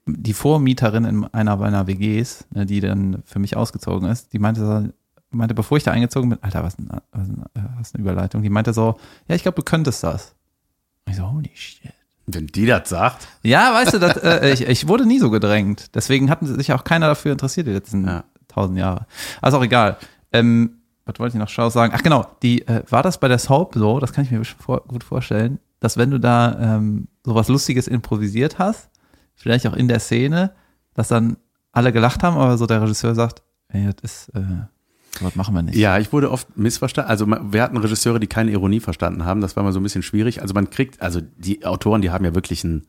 die 0.05 0.33
Vormieterin 0.33 1.05
in 1.05 1.25
einer 1.33 1.57
meiner 1.57 1.87
WGs, 1.87 2.45
ne, 2.53 2.65
die 2.65 2.79
dann 2.81 3.21
für 3.25 3.39
mich 3.39 3.55
ausgezogen 3.55 4.09
ist, 4.09 4.33
die 4.33 4.39
meinte 4.39 4.61
so, 4.65 4.87
meinte, 5.29 5.53
bevor 5.53 5.77
ich 5.77 5.83
da 5.83 5.91
eingezogen 5.91 6.29
bin, 6.29 6.39
Alter, 6.41 6.63
was, 6.63 6.77
ein, 6.77 6.89
was, 7.11 7.27
ein, 7.27 7.43
was 7.77 7.93
eine 7.93 8.01
Überleitung, 8.01 8.41
die 8.41 8.49
meinte 8.49 8.73
so, 8.73 8.95
ja, 9.27 9.35
ich 9.35 9.43
glaube, 9.43 9.55
du 9.55 9.63
könntest 9.63 10.03
das. 10.03 10.35
Und 11.05 11.11
ich 11.11 11.17
so, 11.17 11.31
holy 11.31 11.51
shit. 11.53 11.93
Wenn 12.27 12.47
die 12.47 12.65
das 12.65 12.89
sagt, 12.89 13.27
Ja, 13.43 13.73
weißt 13.73 13.93
du, 13.95 13.99
das, 13.99 14.17
äh, 14.17 14.49
ich, 14.53 14.61
ich 14.67 14.87
wurde 14.87 15.05
nie 15.05 15.19
so 15.19 15.29
gedrängt. 15.31 15.95
Deswegen 15.95 16.29
hatten 16.29 16.45
sich 16.45 16.71
auch 16.73 16.83
keiner 16.83 17.07
dafür 17.07 17.31
interessiert 17.31 17.67
die 17.67 17.71
letzten 17.71 18.05
Ja. 18.05 18.23
tausend 18.47 18.77
Jahre. 18.77 19.05
Also 19.41 19.57
auch 19.57 19.63
egal. 19.63 19.97
Ähm, 20.31 20.77
was 21.05 21.17
wollte 21.19 21.35
ich 21.35 21.39
noch 21.39 21.49
schau 21.49 21.69
sagen? 21.69 21.93
Ach 21.95 22.03
genau, 22.03 22.27
die 22.43 22.67
äh, 22.67 22.83
war 22.89 23.01
das 23.03 23.19
bei 23.19 23.27
der 23.27 23.39
Soap 23.39 23.73
so, 23.75 23.99
das 23.99 24.13
kann 24.13 24.23
ich 24.23 24.31
mir 24.31 24.43
vor, 24.45 24.81
gut 24.87 25.03
vorstellen, 25.03 25.59
dass 25.79 25.97
wenn 25.97 26.11
du 26.11 26.19
da 26.19 26.75
ähm, 26.77 27.07
sowas 27.25 27.47
Lustiges 27.47 27.87
improvisiert 27.87 28.59
hast, 28.59 28.89
vielleicht 29.41 29.67
auch 29.67 29.75
in 29.75 29.87
der 29.87 29.99
Szene, 29.99 30.51
dass 30.93 31.07
dann 31.07 31.37
alle 31.71 31.91
gelacht 31.91 32.23
haben, 32.23 32.37
aber 32.37 32.57
so 32.57 32.65
der 32.65 32.81
Regisseur 32.81 33.15
sagt, 33.15 33.41
ey, 33.69 33.89
das 34.01 34.27
ist, 34.27 34.29
äh, 34.35 34.41
sowas 35.19 35.35
machen 35.35 35.55
wir 35.55 35.61
nicht. 35.61 35.75
Ja, 35.75 35.97
ich 35.97 36.11
wurde 36.11 36.31
oft 36.31 36.57
missverstanden. 36.57 37.09
Also 37.09 37.27
wir 37.27 37.61
hatten 37.61 37.77
Regisseure, 37.77 38.19
die 38.19 38.27
keine 38.27 38.51
Ironie 38.51 38.79
verstanden 38.79 39.25
haben. 39.25 39.41
Das 39.41 39.55
war 39.55 39.63
mal 39.63 39.73
so 39.73 39.79
ein 39.79 39.83
bisschen 39.83 40.03
schwierig. 40.03 40.41
Also 40.41 40.53
man 40.53 40.69
kriegt, 40.69 41.01
also 41.01 41.21
die 41.37 41.65
Autoren, 41.65 42.01
die 42.01 42.11
haben 42.11 42.25
ja 42.25 42.35
wirklich 42.35 42.63
einen 42.63 42.87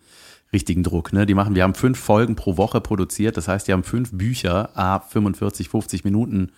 richtigen 0.52 0.82
Druck. 0.82 1.12
Ne? 1.12 1.26
Die 1.26 1.34
machen, 1.34 1.54
wir 1.54 1.62
haben 1.62 1.74
fünf 1.74 1.98
Folgen 1.98 2.36
pro 2.36 2.56
Woche 2.56 2.80
produziert. 2.80 3.36
Das 3.36 3.48
heißt, 3.48 3.68
die 3.68 3.72
haben 3.72 3.84
fünf 3.84 4.10
Bücher, 4.12 4.76
a 4.76 5.00
45, 5.00 5.68
50 5.68 6.04
Minuten. 6.04 6.52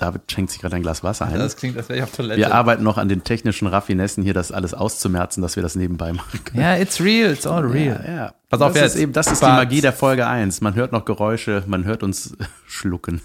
David 0.00 0.32
schenkt 0.32 0.50
sich 0.50 0.60
gerade 0.60 0.76
ein 0.76 0.82
Glas 0.82 1.04
Wasser 1.04 1.26
ein. 1.26 1.38
Das 1.38 1.56
klingt, 1.56 1.76
als 1.76 1.88
wäre 1.88 1.98
ich 1.98 2.02
auf 2.02 2.12
Toilette. 2.12 2.38
wir 2.38 2.54
arbeiten 2.54 2.82
noch 2.82 2.96
an 2.96 3.08
den 3.08 3.22
technischen 3.22 3.66
Raffinessen 3.68 4.22
hier, 4.22 4.32
das 4.34 4.50
alles 4.50 4.72
auszumerzen, 4.72 5.42
dass 5.42 5.56
wir 5.56 5.62
das 5.62 5.74
nebenbei 5.76 6.12
machen 6.12 6.40
können. 6.44 6.62
ja, 6.62 6.76
it's 6.76 7.00
real, 7.00 7.32
it's 7.32 7.46
all 7.46 7.64
real. 7.66 8.02
Ja, 8.06 8.14
ja. 8.14 8.34
Pass 8.48 8.60
auf, 8.62 8.72
das 8.72 8.82
jetzt. 8.82 8.94
ist 8.94 9.00
eben, 9.00 9.12
das 9.12 9.30
ist 9.30 9.42
die. 9.42 9.46
Magie 9.46 9.80
der 9.80 9.92
Folge 9.92 10.26
1. 10.26 10.60
Man 10.62 10.74
hört 10.74 10.92
noch 10.92 11.04
Geräusche, 11.04 11.62
man 11.66 11.84
hört 11.84 12.02
uns 12.02 12.36
schlucken. 12.66 13.20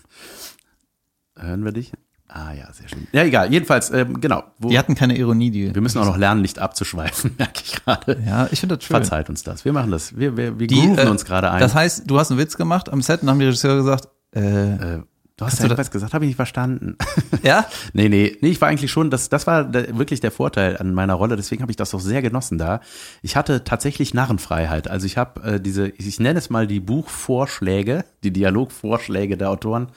Hören 1.37 1.63
wir 1.63 1.71
dich? 1.71 1.91
Ah 2.27 2.51
ja, 2.51 2.71
sehr 2.73 2.89
schön. 2.89 3.07
Ja, 3.13 3.23
egal. 3.23 3.51
Jedenfalls, 3.51 3.91
ähm, 3.91 4.19
genau. 4.19 4.43
Wo, 4.59 4.67
Die 4.69 4.77
hatten 4.77 4.95
keine 4.95 5.17
Ironie, 5.17 5.51
die. 5.51 5.73
wir 5.73 5.81
müssen 5.81 5.99
auch 5.99 6.05
noch 6.05 6.17
lernen, 6.17 6.41
nicht 6.41 6.59
abzuschweifen, 6.59 7.35
merke 7.37 7.61
ich 7.63 7.83
gerade. 7.85 8.17
Ja, 8.25 8.47
ich 8.51 8.59
finde 8.59 8.75
das 8.75 8.83
schön. 8.83 8.95
Verzeiht 8.97 9.29
uns 9.29 9.43
das. 9.43 9.63
Wir 9.63 9.71
machen 9.71 9.91
das. 9.91 10.17
Wir, 10.17 10.35
wir, 10.35 10.59
wir 10.59 10.67
Die, 10.67 10.75
grooven 10.75 11.07
äh, 11.07 11.09
uns 11.09 11.23
gerade 11.23 11.49
ein. 11.51 11.61
Das 11.61 11.73
heißt, 11.75 12.03
du 12.09 12.19
hast 12.19 12.31
einen 12.31 12.39
Witz 12.39 12.57
gemacht 12.57 12.89
am 12.91 13.01
Set 13.01 13.21
und 13.21 13.29
haben 13.29 13.39
die 13.39 13.45
Regisseure 13.45 13.77
gesagt, 13.77 14.09
äh, 14.35 14.41
äh, 14.41 15.03
du 15.37 15.45
hast 15.45 15.57
Kannst 15.57 15.63
ja 15.63 15.71
etwas 15.71 15.91
gesagt, 15.91 16.13
habe 16.13 16.25
ich 16.25 16.29
nicht 16.29 16.35
verstanden. 16.35 16.97
ja? 17.43 17.65
nee, 17.93 18.07
nee, 18.07 18.37
nee, 18.39 18.49
ich 18.49 18.61
war 18.61 18.69
eigentlich 18.69 18.91
schon, 18.91 19.09
das, 19.09 19.29
das 19.29 19.47
war 19.47 19.73
wirklich 19.73 20.21
der 20.21 20.31
Vorteil 20.31 20.77
an 20.77 20.93
meiner 20.93 21.15
Rolle, 21.15 21.35
deswegen 21.35 21.61
habe 21.61 21.71
ich 21.71 21.75
das 21.75 21.93
auch 21.93 21.99
sehr 21.99 22.21
genossen 22.21 22.57
da. 22.57 22.79
Ich 23.21 23.35
hatte 23.35 23.63
tatsächlich 23.63 24.13
Narrenfreiheit. 24.13 24.87
Also 24.87 25.05
ich 25.05 25.17
habe 25.17 25.41
äh, 25.43 25.59
diese, 25.59 25.89
ich 25.89 26.19
nenne 26.19 26.39
es 26.39 26.49
mal 26.49 26.67
die 26.67 26.79
Buchvorschläge, 26.79 28.05
die 28.23 28.31
Dialogvorschläge 28.31 29.37
der 29.37 29.49
Autoren, 29.49 29.89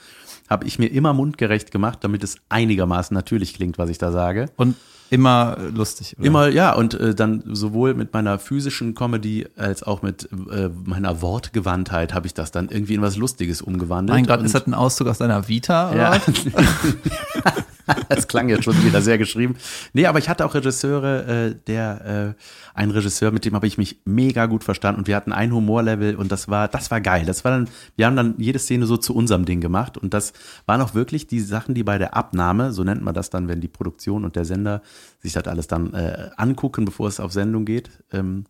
habe 0.49 0.65
ich 0.65 0.79
mir 0.79 0.87
immer 0.87 1.13
mundgerecht 1.13 1.71
gemacht, 1.71 1.99
damit 2.01 2.23
es 2.23 2.37
einigermaßen 2.49 3.13
natürlich 3.13 3.53
klingt, 3.53 3.77
was 3.77 3.89
ich 3.89 3.97
da 3.97 4.11
sage. 4.11 4.47
Und 4.57 4.75
immer 5.09 5.57
lustig. 5.73 6.15
Oder? 6.17 6.27
Immer, 6.27 6.47
ja, 6.49 6.73
und 6.73 6.93
äh, 6.93 7.15
dann 7.15 7.43
sowohl 7.45 7.93
mit 7.93 8.13
meiner 8.13 8.39
physischen 8.39 8.95
Comedy 8.95 9.47
als 9.57 9.83
auch 9.83 10.01
mit 10.01 10.29
äh, 10.51 10.69
meiner 10.85 11.21
Wortgewandtheit 11.21 12.13
habe 12.13 12.27
ich 12.27 12.33
das 12.33 12.51
dann 12.51 12.69
irgendwie 12.69 12.95
in 12.95 13.01
was 13.01 13.15
Lustiges 13.15 13.61
umgewandelt. 13.61 14.15
Mein 14.15 14.25
Gott, 14.25 14.41
ist 14.41 14.55
das 14.55 14.67
ein 14.67 14.73
Auszug 14.73 15.07
aus 15.07 15.17
deiner 15.17 15.47
Vita? 15.47 15.91
Oder 15.91 16.15
ja. 16.15 16.21
das 18.09 18.27
klang 18.27 18.49
jetzt 18.49 18.63
schon 18.63 18.83
wieder 18.83 19.01
sehr 19.01 19.17
geschrieben. 19.17 19.55
Nee, 19.93 20.05
aber 20.05 20.19
ich 20.19 20.29
hatte 20.29 20.45
auch 20.45 20.53
Regisseure, 20.53 21.25
äh, 21.25 21.55
der, 21.67 22.35
äh, 22.37 22.43
ein 22.73 22.91
Regisseur, 22.91 23.31
mit 23.31 23.45
dem 23.45 23.55
habe 23.55 23.67
ich 23.67 23.77
mich 23.77 24.01
mega 24.05 24.45
gut 24.45 24.63
verstanden 24.63 24.99
und 24.99 25.07
wir 25.07 25.15
hatten 25.15 25.31
ein 25.31 25.53
Humorlevel 25.53 26.15
und 26.15 26.31
das 26.31 26.47
war, 26.47 26.67
das 26.67 26.91
war 26.91 27.01
geil. 27.01 27.25
Das 27.25 27.43
war 27.43 27.51
dann, 27.51 27.69
wir 27.95 28.05
haben 28.05 28.15
dann 28.15 28.35
jede 28.37 28.59
Szene 28.59 28.85
so 28.85 28.97
zu 28.97 29.15
unserem 29.15 29.45
Ding 29.45 29.61
gemacht 29.61 29.97
und 29.97 30.13
das 30.13 30.33
waren 30.65 30.81
auch 30.81 30.93
wirklich 30.93 31.27
die 31.27 31.39
Sachen, 31.39 31.75
die 31.75 31.83
bei 31.83 31.97
der 31.97 32.15
Abnahme, 32.15 32.71
so 32.71 32.83
nennt 32.83 33.01
man 33.01 33.13
das 33.13 33.29
dann, 33.29 33.47
wenn 33.47 33.61
die 33.61 33.67
Produktion 33.67 34.25
und 34.25 34.35
der 34.35 34.45
Sender 34.45 34.81
sich 35.19 35.33
das 35.33 35.45
alles 35.45 35.67
dann 35.67 35.93
äh, 35.93 36.29
angucken, 36.37 36.85
bevor 36.85 37.07
es 37.07 37.19
auf 37.19 37.31
Sendung 37.31 37.65
geht, 37.65 37.89
ähm, 38.11 38.45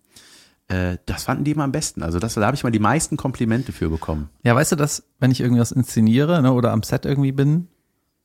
äh, 0.70 0.98
das 1.06 1.24
fanden 1.24 1.44
die 1.44 1.52
immer 1.52 1.64
am 1.64 1.72
besten. 1.72 2.04
Also 2.04 2.20
das, 2.20 2.36
da 2.36 2.46
habe 2.46 2.56
ich 2.56 2.64
mal 2.64 2.72
die 2.72 2.80
meisten 2.80 3.18
Komplimente 3.18 3.72
für 3.72 3.90
bekommen. 3.90 4.30
ja, 4.44 4.56
weißt 4.56 4.74
du, 4.74 4.76
dass, 4.76 5.04
wenn 5.20 5.32
ich 5.32 5.42
irgendwas 5.42 5.72
inszeniere 5.72 6.42
ne, 6.42 6.54
oder 6.54 6.72
am 6.72 6.84
Set 6.84 7.06
irgendwie 7.06 7.32
bin, 7.32 7.68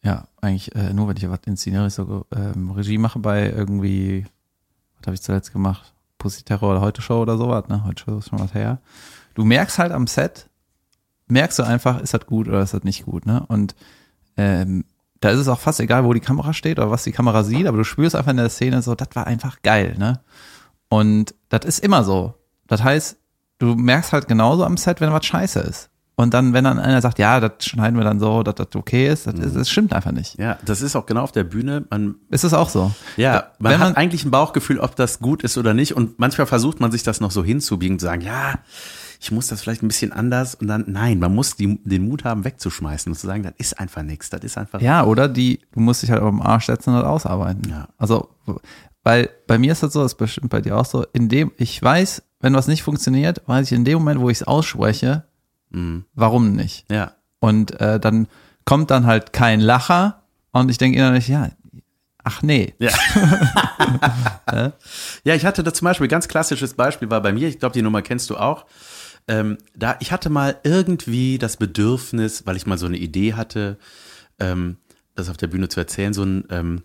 ja, 0.04 0.28
eigentlich 0.42 0.74
äh, 0.74 0.92
nur, 0.92 1.08
wenn 1.08 1.16
ich 1.16 1.28
was 1.28 1.40
inszeniere, 1.46 1.86
ich 1.86 1.94
so 1.94 2.26
ähm, 2.36 2.70
Regie 2.70 2.98
mache 2.98 3.18
bei 3.18 3.50
irgendwie, 3.50 4.26
was 4.98 5.06
habe 5.06 5.14
ich 5.14 5.22
zuletzt 5.22 5.52
gemacht? 5.52 5.94
Pussy 6.18 6.42
Terror 6.42 6.72
oder 6.72 6.80
Heute 6.82 7.00
Show 7.00 7.22
oder 7.22 7.38
sowas, 7.38 7.68
ne? 7.68 7.84
Heute 7.84 8.04
Show 8.04 8.18
ist 8.18 8.28
schon 8.28 8.38
was 8.38 8.52
her. 8.52 8.78
Du 9.34 9.44
merkst 9.44 9.78
halt 9.78 9.92
am 9.92 10.06
Set, 10.06 10.50
merkst 11.26 11.58
du 11.58 11.62
einfach, 11.62 12.00
ist 12.00 12.12
das 12.12 12.26
gut 12.26 12.48
oder 12.48 12.60
ist 12.60 12.74
das 12.74 12.84
nicht 12.84 13.06
gut, 13.06 13.24
ne? 13.24 13.44
Und 13.48 13.74
ähm, 14.36 14.84
da 15.20 15.30
ist 15.30 15.38
es 15.38 15.48
auch 15.48 15.58
fast 15.58 15.80
egal, 15.80 16.04
wo 16.04 16.12
die 16.12 16.20
Kamera 16.20 16.52
steht 16.52 16.78
oder 16.78 16.90
was 16.90 17.04
die 17.04 17.12
Kamera 17.12 17.42
sieht, 17.42 17.66
aber 17.66 17.78
du 17.78 17.84
spürst 17.84 18.14
einfach 18.14 18.32
in 18.32 18.36
der 18.36 18.50
Szene 18.50 18.82
so, 18.82 18.94
das 18.94 19.08
war 19.14 19.26
einfach 19.26 19.62
geil, 19.62 19.96
ne? 19.98 20.20
Und 20.90 21.34
das 21.48 21.64
ist 21.64 21.78
immer 21.78 22.04
so. 22.04 22.34
Das 22.66 22.82
heißt, 22.82 23.16
du 23.58 23.74
merkst 23.74 24.12
halt 24.12 24.28
genauso 24.28 24.64
am 24.64 24.76
Set, 24.76 25.00
wenn 25.00 25.12
was 25.12 25.24
scheiße 25.24 25.60
ist. 25.60 25.88
Und 26.16 26.32
dann, 26.32 26.52
wenn 26.52 26.62
dann 26.62 26.78
einer 26.78 27.00
sagt, 27.00 27.18
ja, 27.18 27.40
das 27.40 27.64
schneiden 27.66 27.98
wir 27.98 28.04
dann 28.04 28.20
so, 28.20 28.44
dass 28.44 28.54
das 28.54 28.68
okay 28.76 29.08
ist, 29.08 29.26
das, 29.26 29.34
ist, 29.34 29.56
das 29.56 29.68
stimmt 29.68 29.92
einfach 29.92 30.12
nicht. 30.12 30.38
Ja, 30.38 30.58
das 30.64 30.80
ist 30.80 30.94
auch 30.94 31.06
genau 31.06 31.22
auf 31.22 31.32
der 31.32 31.42
Bühne. 31.42 31.84
Man, 31.90 32.14
Ist 32.30 32.44
es 32.44 32.54
auch 32.54 32.68
so? 32.68 32.92
ja, 33.16 33.48
man 33.58 33.72
Wenn 33.72 33.80
hat 33.80 33.88
man- 33.88 33.96
eigentlich 33.96 34.24
ein 34.24 34.30
Bauchgefühl, 34.30 34.78
ob 34.78 34.94
das 34.94 35.18
gut 35.18 35.42
ist 35.42 35.58
oder 35.58 35.74
nicht. 35.74 35.96
Und 35.96 36.20
manchmal 36.20 36.46
versucht 36.46 36.78
man 36.78 36.92
sich 36.92 37.02
das 37.02 37.20
noch 37.20 37.32
so 37.32 37.42
hinzubiegen, 37.42 37.98
zu 37.98 38.06
sagen, 38.06 38.20
ja, 38.22 38.54
ich 39.20 39.32
muss 39.32 39.48
das 39.48 39.60
vielleicht 39.60 39.82
ein 39.82 39.88
bisschen 39.88 40.12
anders. 40.12 40.54
Und 40.54 40.68
dann, 40.68 40.84
nein, 40.86 41.18
man 41.18 41.34
muss 41.34 41.56
die, 41.56 41.80
den 41.82 42.06
Mut 42.08 42.22
haben, 42.24 42.44
wegzuschmeißen 42.44 43.10
und 43.12 43.18
zu 43.18 43.26
sagen, 43.26 43.42
das 43.42 43.54
ist 43.58 43.80
einfach 43.80 44.02
nichts. 44.02 44.30
Das 44.30 44.42
ist 44.44 44.56
einfach. 44.56 44.80
Ja, 44.80 45.04
oder 45.04 45.28
die, 45.28 45.60
du 45.72 45.80
musst 45.80 46.02
dich 46.04 46.12
halt 46.12 46.22
auf 46.22 46.30
den 46.30 46.42
Arsch 46.42 46.66
setzen 46.66 46.90
und 46.90 46.96
das 47.00 47.06
ausarbeiten. 47.06 47.68
Ja. 47.68 47.88
Also, 47.98 48.28
weil 49.02 49.30
bei 49.48 49.58
mir 49.58 49.72
ist 49.72 49.82
das 49.82 49.92
so, 49.92 50.02
das 50.02 50.12
ist 50.12 50.18
bestimmt 50.18 50.50
bei 50.50 50.60
dir 50.60 50.76
auch 50.76 50.84
so, 50.84 51.04
in 51.12 51.28
dem, 51.28 51.50
ich 51.56 51.82
weiß, 51.82 52.22
wenn 52.40 52.54
was 52.54 52.68
nicht 52.68 52.84
funktioniert, 52.84 53.42
weiß 53.46 53.66
ich 53.66 53.72
in 53.76 53.84
dem 53.84 53.98
Moment, 53.98 54.20
wo 54.20 54.30
ich 54.30 54.38
es 54.38 54.42
ausspreche, 54.46 55.24
Mhm. 55.74 56.04
warum 56.14 56.52
nicht. 56.52 56.90
Ja. 56.90 57.14
Und 57.40 57.80
äh, 57.80 58.00
dann 58.00 58.28
kommt 58.64 58.90
dann 58.90 59.06
halt 59.06 59.32
kein 59.32 59.60
Lacher 59.60 60.22
und 60.52 60.70
ich 60.70 60.78
denke 60.78 60.98
innerlich, 60.98 61.28
ja, 61.28 61.50
ach 62.22 62.42
nee. 62.42 62.74
Ja. 62.78 62.90
ja, 65.24 65.34
ich 65.34 65.44
hatte 65.44 65.62
da 65.62 65.74
zum 65.74 65.86
Beispiel, 65.86 66.08
ganz 66.08 66.28
klassisches 66.28 66.74
Beispiel 66.74 67.10
war 67.10 67.20
bei 67.20 67.32
mir, 67.32 67.48
ich 67.48 67.58
glaube, 67.58 67.74
die 67.74 67.82
Nummer 67.82 68.02
kennst 68.02 68.30
du 68.30 68.36
auch. 68.36 68.66
Ähm, 69.26 69.58
da, 69.74 69.96
ich 70.00 70.12
hatte 70.12 70.30
mal 70.30 70.58
irgendwie 70.64 71.38
das 71.38 71.56
Bedürfnis, 71.56 72.46
weil 72.46 72.56
ich 72.56 72.66
mal 72.66 72.78
so 72.78 72.86
eine 72.86 72.98
Idee 72.98 73.34
hatte, 73.34 73.78
ähm, 74.38 74.76
das 75.14 75.28
auf 75.28 75.36
der 75.36 75.46
Bühne 75.46 75.68
zu 75.68 75.80
erzählen, 75.80 76.12
so 76.12 76.24
ein, 76.24 76.44
ähm, 76.50 76.82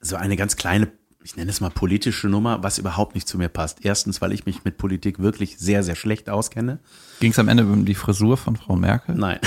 so 0.00 0.16
eine 0.16 0.36
ganz 0.36 0.56
kleine, 0.56 0.92
ich 1.24 1.36
nenne 1.36 1.50
es 1.50 1.62
mal 1.62 1.70
politische 1.70 2.28
Nummer, 2.28 2.62
was 2.62 2.76
überhaupt 2.76 3.14
nicht 3.14 3.26
zu 3.26 3.38
mir 3.38 3.48
passt. 3.48 3.78
Erstens, 3.82 4.20
weil 4.20 4.32
ich 4.32 4.44
mich 4.44 4.62
mit 4.64 4.76
Politik 4.76 5.18
wirklich 5.18 5.56
sehr, 5.58 5.82
sehr 5.82 5.94
schlecht 5.94 6.28
auskenne. 6.28 6.80
Ging 7.18 7.30
es 7.30 7.38
am 7.38 7.48
Ende 7.48 7.64
um 7.64 7.86
die 7.86 7.94
Frisur 7.94 8.36
von 8.36 8.56
Frau 8.56 8.76
Merkel? 8.76 9.14
Nein. 9.14 9.40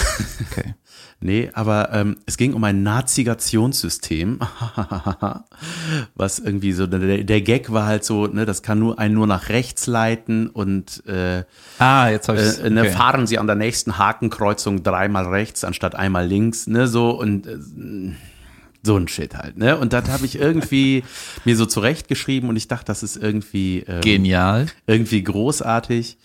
Okay. 0.52 0.74
Nee, 1.20 1.50
aber 1.54 1.94
ähm, 1.94 2.18
es 2.28 2.38
ging 2.38 2.54
um 2.54 2.64
ein 2.64 2.84
Nazigationssystem, 2.84 4.40
was 6.16 6.38
irgendwie 6.38 6.74
so, 6.74 6.86
der, 6.86 7.24
der 7.24 7.42
Gag 7.42 7.72
war 7.72 7.88
halt 7.88 8.04
so, 8.04 8.28
ne, 8.28 8.46
das 8.46 8.62
kann 8.62 8.78
nur 8.78 9.00
einen 9.00 9.16
nur 9.16 9.26
nach 9.26 9.50
rechts 9.50 9.88
leiten 9.88 10.48
und 10.48 11.04
äh, 11.08 11.44
Ah, 11.80 12.10
jetzt 12.10 12.30
habe 12.30 12.40
ich 12.40 12.64
äh, 12.64 12.70
ne, 12.70 12.86
fahren 12.86 13.26
Sie 13.26 13.40
an 13.40 13.48
der 13.48 13.56
nächsten 13.56 13.98
Hakenkreuzung 13.98 14.84
dreimal 14.84 15.26
rechts 15.26 15.64
anstatt 15.64 15.96
einmal 15.96 16.28
links, 16.28 16.68
ne, 16.68 16.88
so 16.88 17.10
und 17.10 17.48
äh, 17.48 17.58
so 18.88 18.98
ein 18.98 19.08
Shit 19.08 19.36
halt, 19.36 19.58
ne? 19.58 19.78
Und 19.78 19.94
das 19.94 20.10
habe 20.10 20.26
ich 20.26 20.40
irgendwie 20.40 21.04
mir 21.46 21.56
so 21.56 21.68
zurechtgeschrieben 21.68 22.50
und 22.50 22.56
ich 22.56 22.68
dachte, 22.68 22.86
das 22.86 23.04
ist 23.04 23.16
irgendwie 23.18 23.82
ähm, 23.88 24.02
Genial. 24.02 24.66
irgendwie 24.88 25.22
großartig. 25.24 26.18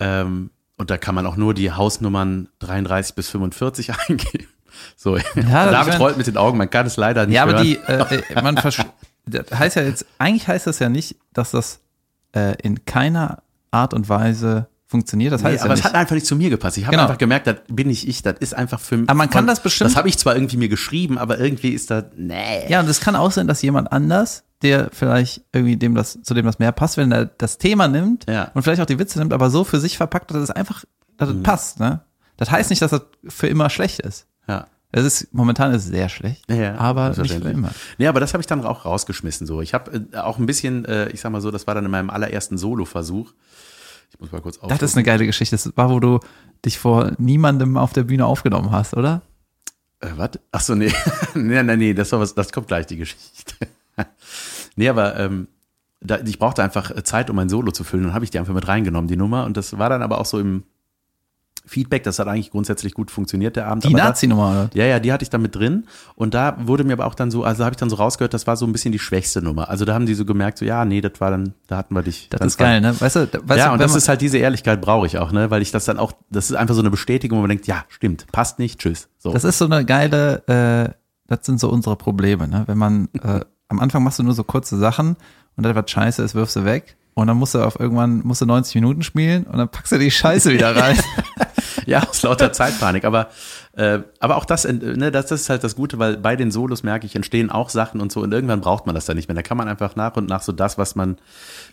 Ähm, 0.00 0.50
und 0.76 0.90
da 0.90 0.96
kann 0.98 1.14
man 1.14 1.26
auch 1.26 1.36
nur 1.36 1.54
die 1.54 1.72
Hausnummern 1.72 2.48
33 2.60 3.14
bis 3.14 3.28
45 3.30 3.90
eingeben. 4.08 4.46
So, 4.96 5.16
das- 5.16 5.24
David 5.34 5.80
ich 5.80 5.88
mein- 5.88 5.96
rollt 6.00 6.16
mit 6.18 6.26
den 6.26 6.36
Augen, 6.36 6.58
man 6.58 6.70
kann 6.70 6.86
es 6.86 6.96
leider 6.96 7.26
nicht 7.26 7.34
Ja, 7.34 7.42
aber 7.44 7.54
hören. 7.54 7.64
die, 7.64 7.76
äh, 7.76 8.22
äh, 8.34 8.42
man 8.42 8.54
das 9.26 9.50
heißt 9.58 9.76
ja 9.76 9.82
jetzt, 9.82 10.06
eigentlich 10.18 10.46
heißt 10.46 10.66
das 10.66 10.78
ja 10.78 10.88
nicht, 10.88 11.16
dass 11.32 11.50
das 11.50 11.80
äh, 12.34 12.54
in 12.62 12.84
keiner 12.84 13.42
Art 13.70 13.92
und 13.94 14.08
Weise 14.08 14.68
funktioniert. 14.88 15.32
Das 15.32 15.42
Nee, 15.42 15.50
heißt 15.50 15.64
aber 15.64 15.74
ja 15.74 15.78
es 15.78 15.84
hat 15.84 15.94
einfach 15.94 16.14
nicht 16.14 16.26
zu 16.26 16.34
mir 16.34 16.50
gepasst. 16.50 16.78
Ich 16.78 16.84
habe 16.84 16.92
Genau. 16.96 17.04
einfach 17.04 17.18
gemerkt, 17.18 17.46
das 17.46 17.56
bin 17.68 17.88
nicht 17.88 18.08
ich, 18.08 18.22
das 18.22 18.36
ist 18.40 18.54
einfach 18.54 18.80
für 18.80 18.96
mich. 18.96 19.08
Aber 19.08 19.16
man 19.18 19.30
kann 19.30 19.46
das 19.46 19.62
bestimmt- 19.62 19.90
Das 19.90 19.96
habe 19.96 20.08
ich 20.08 20.16
zwar 20.18 20.34
irgendwie 20.34 20.56
mir 20.56 20.68
geschrieben, 20.68 21.18
aber 21.18 21.38
irgendwie 21.38 21.70
ist 21.70 21.90
das, 21.90 22.04
nee. 22.16 22.68
Ja, 22.68 22.80
und 22.80 22.88
es 22.88 23.00
kann 23.00 23.14
auch 23.14 23.30
sein, 23.30 23.46
dass 23.46 23.60
jemand 23.62 23.92
anders, 23.92 24.44
der 24.62 24.88
vielleicht 24.92 25.42
irgendwie 25.52 25.76
dem 25.76 25.94
das, 25.94 26.18
zu 26.22 26.34
dem 26.34 26.46
das 26.46 26.58
mehr 26.58 26.72
passt, 26.72 26.96
wenn 26.96 27.12
er 27.12 27.26
das 27.26 27.58
Thema 27.58 27.86
nimmt 27.86 28.24
Ja. 28.28 28.44
Mhm. 28.44 28.50
und 28.54 28.62
vielleicht 28.62 28.80
auch 28.80 28.86
die 28.86 28.98
Witze 28.98 29.18
nimmt, 29.18 29.32
aber 29.32 29.50
so 29.50 29.62
für 29.62 29.78
sich 29.78 29.96
verpackt, 29.98 30.30
dass 30.30 30.38
es 30.38 30.50
einfach, 30.50 30.84
dass 31.18 31.28
es 31.28 31.42
passt, 31.42 31.78
ne? 31.80 32.00
Das 32.38 32.50
heißt 32.50 32.70
nicht, 32.70 32.80
dass 32.82 32.90
das 32.92 33.02
für 33.28 33.46
immer 33.48 33.68
schlecht 33.68 34.00
ist. 34.00 34.26
Ja. 34.48 34.66
Es 34.90 35.04
ist, 35.04 35.34
momentan 35.34 35.72
ist 35.74 35.82
es 35.84 35.88
sehr 35.90 36.08
schlecht, 36.08 36.50
Ja, 36.50 36.76
aber 36.76 37.10
nicht 37.10 37.30
für 37.34 37.50
immer. 37.50 37.72
Nee, 37.98 38.06
aber 38.06 38.20
das 38.20 38.32
habe 38.32 38.40
ich 38.40 38.46
dann 38.46 38.64
auch 38.64 38.86
rausgeschmissen. 38.86 39.46
So, 39.46 39.60
ich 39.60 39.74
habe 39.74 40.06
äh, 40.12 40.16
auch 40.16 40.38
ein 40.38 40.46
bisschen, 40.46 40.86
äh, 40.86 41.10
ich 41.10 41.20
sag 41.20 41.30
mal 41.30 41.42
so, 41.42 41.50
das 41.50 41.66
war 41.66 41.74
dann 41.74 41.84
in 41.84 41.90
meinem 41.90 42.08
allerersten 42.08 42.56
Solo-Versuch. 42.56 43.32
Ich 44.10 44.18
muss 44.18 44.32
mal 44.32 44.40
kurz 44.40 44.58
Das 44.58 44.82
ist 44.82 44.96
eine 44.96 45.04
geile 45.04 45.26
Geschichte. 45.26 45.56
Das 45.56 45.76
war, 45.76 45.90
wo 45.90 46.00
du 46.00 46.20
dich 46.64 46.78
vor 46.78 47.12
niemandem 47.18 47.76
auf 47.76 47.92
der 47.92 48.04
Bühne 48.04 48.26
aufgenommen 48.26 48.70
hast, 48.70 48.94
oder? 48.94 49.22
Äh, 50.00 50.08
was? 50.16 50.30
Ach 50.52 50.60
so, 50.60 50.74
nee. 50.74 50.92
nee, 51.34 51.62
nee, 51.62 51.76
nee, 51.76 51.94
das, 51.94 52.12
war 52.12 52.20
was, 52.20 52.34
das 52.34 52.52
kommt 52.52 52.68
gleich, 52.68 52.86
die 52.86 52.96
Geschichte. 52.96 53.54
nee, 54.76 54.88
aber 54.88 55.18
ähm, 55.18 55.48
da, 56.00 56.18
ich 56.20 56.38
brauchte 56.38 56.62
einfach 56.62 56.94
Zeit, 57.02 57.30
um 57.30 57.38
ein 57.38 57.48
Solo 57.48 57.72
zu 57.72 57.84
füllen. 57.84 58.04
Dann 58.04 58.14
habe 58.14 58.24
ich 58.24 58.30
die 58.30 58.38
einfach 58.38 58.54
mit 58.54 58.68
reingenommen, 58.68 59.08
die 59.08 59.16
Nummer. 59.16 59.44
Und 59.44 59.56
das 59.56 59.78
war 59.78 59.90
dann 59.90 60.02
aber 60.02 60.20
auch 60.20 60.26
so 60.26 60.38
im 60.38 60.64
Feedback, 61.68 62.02
das 62.02 62.18
hat 62.18 62.26
eigentlich 62.26 62.50
grundsätzlich 62.50 62.94
gut 62.94 63.10
funktioniert, 63.10 63.56
der 63.56 63.66
Abend. 63.66 63.84
Die 63.84 63.92
Nazi-Nummer, 63.92 64.50
oder? 64.50 64.70
Ja, 64.74 64.86
ja, 64.86 64.98
die 64.98 65.12
hatte 65.12 65.22
ich 65.22 65.30
dann 65.30 65.42
mit 65.42 65.54
drin. 65.54 65.86
Und 66.14 66.34
da 66.34 66.56
wurde 66.60 66.84
mir 66.84 66.94
aber 66.94 67.06
auch 67.06 67.14
dann 67.14 67.30
so, 67.30 67.44
also 67.44 67.64
habe 67.64 67.74
ich 67.74 67.76
dann 67.76 67.90
so 67.90 67.96
rausgehört, 67.96 68.32
das 68.34 68.46
war 68.46 68.56
so 68.56 68.66
ein 68.66 68.72
bisschen 68.72 68.92
die 68.92 68.98
schwächste 68.98 69.42
Nummer. 69.42 69.68
Also 69.68 69.84
da 69.84 69.94
haben 69.94 70.06
die 70.06 70.14
so 70.14 70.24
gemerkt, 70.24 70.58
so, 70.58 70.64
ja, 70.64 70.84
nee, 70.84 71.00
das 71.00 71.20
war 71.20 71.30
dann, 71.30 71.54
da 71.66 71.76
hatten 71.76 71.94
wir 71.94 72.02
dich. 72.02 72.28
Das 72.30 72.40
ist 72.40 72.56
geil, 72.56 72.80
ne? 72.80 72.98
Weißt 72.98 73.16
du, 73.16 73.28
weißt 73.44 73.58
ja, 73.58 73.72
und 73.72 73.80
das 73.80 73.94
ist 73.94 74.08
halt 74.08 74.20
diese 74.20 74.38
Ehrlichkeit 74.38 74.80
brauche 74.80 75.06
ich 75.06 75.18
auch, 75.18 75.30
ne, 75.32 75.50
weil 75.50 75.62
ich 75.62 75.70
das 75.70 75.84
dann 75.84 75.98
auch, 75.98 76.12
das 76.30 76.50
ist 76.50 76.56
einfach 76.56 76.74
so 76.74 76.80
eine 76.80 76.90
Bestätigung, 76.90 77.38
wo 77.38 77.42
man 77.42 77.50
denkt, 77.50 77.66
ja, 77.66 77.84
stimmt, 77.88 78.26
passt 78.32 78.58
nicht, 78.58 78.80
tschüss. 78.80 79.08
So. 79.18 79.32
Das 79.32 79.44
ist 79.44 79.58
so 79.58 79.66
eine 79.66 79.84
geile, 79.84 80.42
äh, 80.48 80.94
das 81.26 81.44
sind 81.44 81.60
so 81.60 81.68
unsere 81.68 81.96
Probleme, 81.96 82.48
ne? 82.48 82.64
Wenn 82.66 82.78
man, 82.78 83.08
äh, 83.22 83.40
am 83.68 83.80
Anfang 83.80 84.02
machst 84.02 84.18
du 84.18 84.22
nur 84.22 84.34
so 84.34 84.44
kurze 84.44 84.78
Sachen 84.78 85.16
und 85.56 85.64
dann 85.64 85.74
was 85.74 85.90
scheiße 85.90 86.22
ist, 86.22 86.34
wirfst 86.34 86.56
du 86.56 86.64
weg. 86.64 86.96
Und 87.18 87.26
dann 87.26 87.36
musst 87.36 87.56
du 87.56 87.58
auf 87.58 87.80
irgendwann, 87.80 88.20
musst 88.20 88.42
du 88.42 88.46
90 88.46 88.76
Minuten 88.76 89.02
spielen 89.02 89.42
und 89.42 89.58
dann 89.58 89.68
packst 89.68 89.90
du 89.90 89.98
die 89.98 90.10
Scheiße 90.10 90.52
wieder 90.52 90.76
rein. 90.76 90.96
Ja, 91.86 92.02
aus 92.08 92.22
lauter 92.22 92.52
Zeitpanik. 92.52 93.04
Aber, 93.04 93.28
äh, 93.72 94.00
aber 94.20 94.36
auch 94.36 94.44
das, 94.44 94.64
äh, 94.64 94.72
ne, 94.72 95.10
das, 95.10 95.26
das 95.26 95.42
ist 95.42 95.50
halt 95.50 95.64
das 95.64 95.76
Gute, 95.76 95.98
weil 95.98 96.16
bei 96.16 96.36
den 96.36 96.50
Solos 96.50 96.82
merke 96.82 97.06
ich, 97.06 97.16
entstehen 97.16 97.50
auch 97.50 97.70
Sachen 97.70 98.00
und 98.00 98.12
so 98.12 98.20
und 98.20 98.32
irgendwann 98.32 98.60
braucht 98.60 98.86
man 98.86 98.94
das 98.94 99.06
dann 99.06 99.16
nicht 99.16 99.28
mehr. 99.28 99.34
Da 99.34 99.42
kann 99.42 99.56
man 99.56 99.68
einfach 99.68 99.96
nach 99.96 100.16
und 100.16 100.28
nach 100.28 100.42
so 100.42 100.52
das, 100.52 100.76
was 100.78 100.94
man 100.96 101.16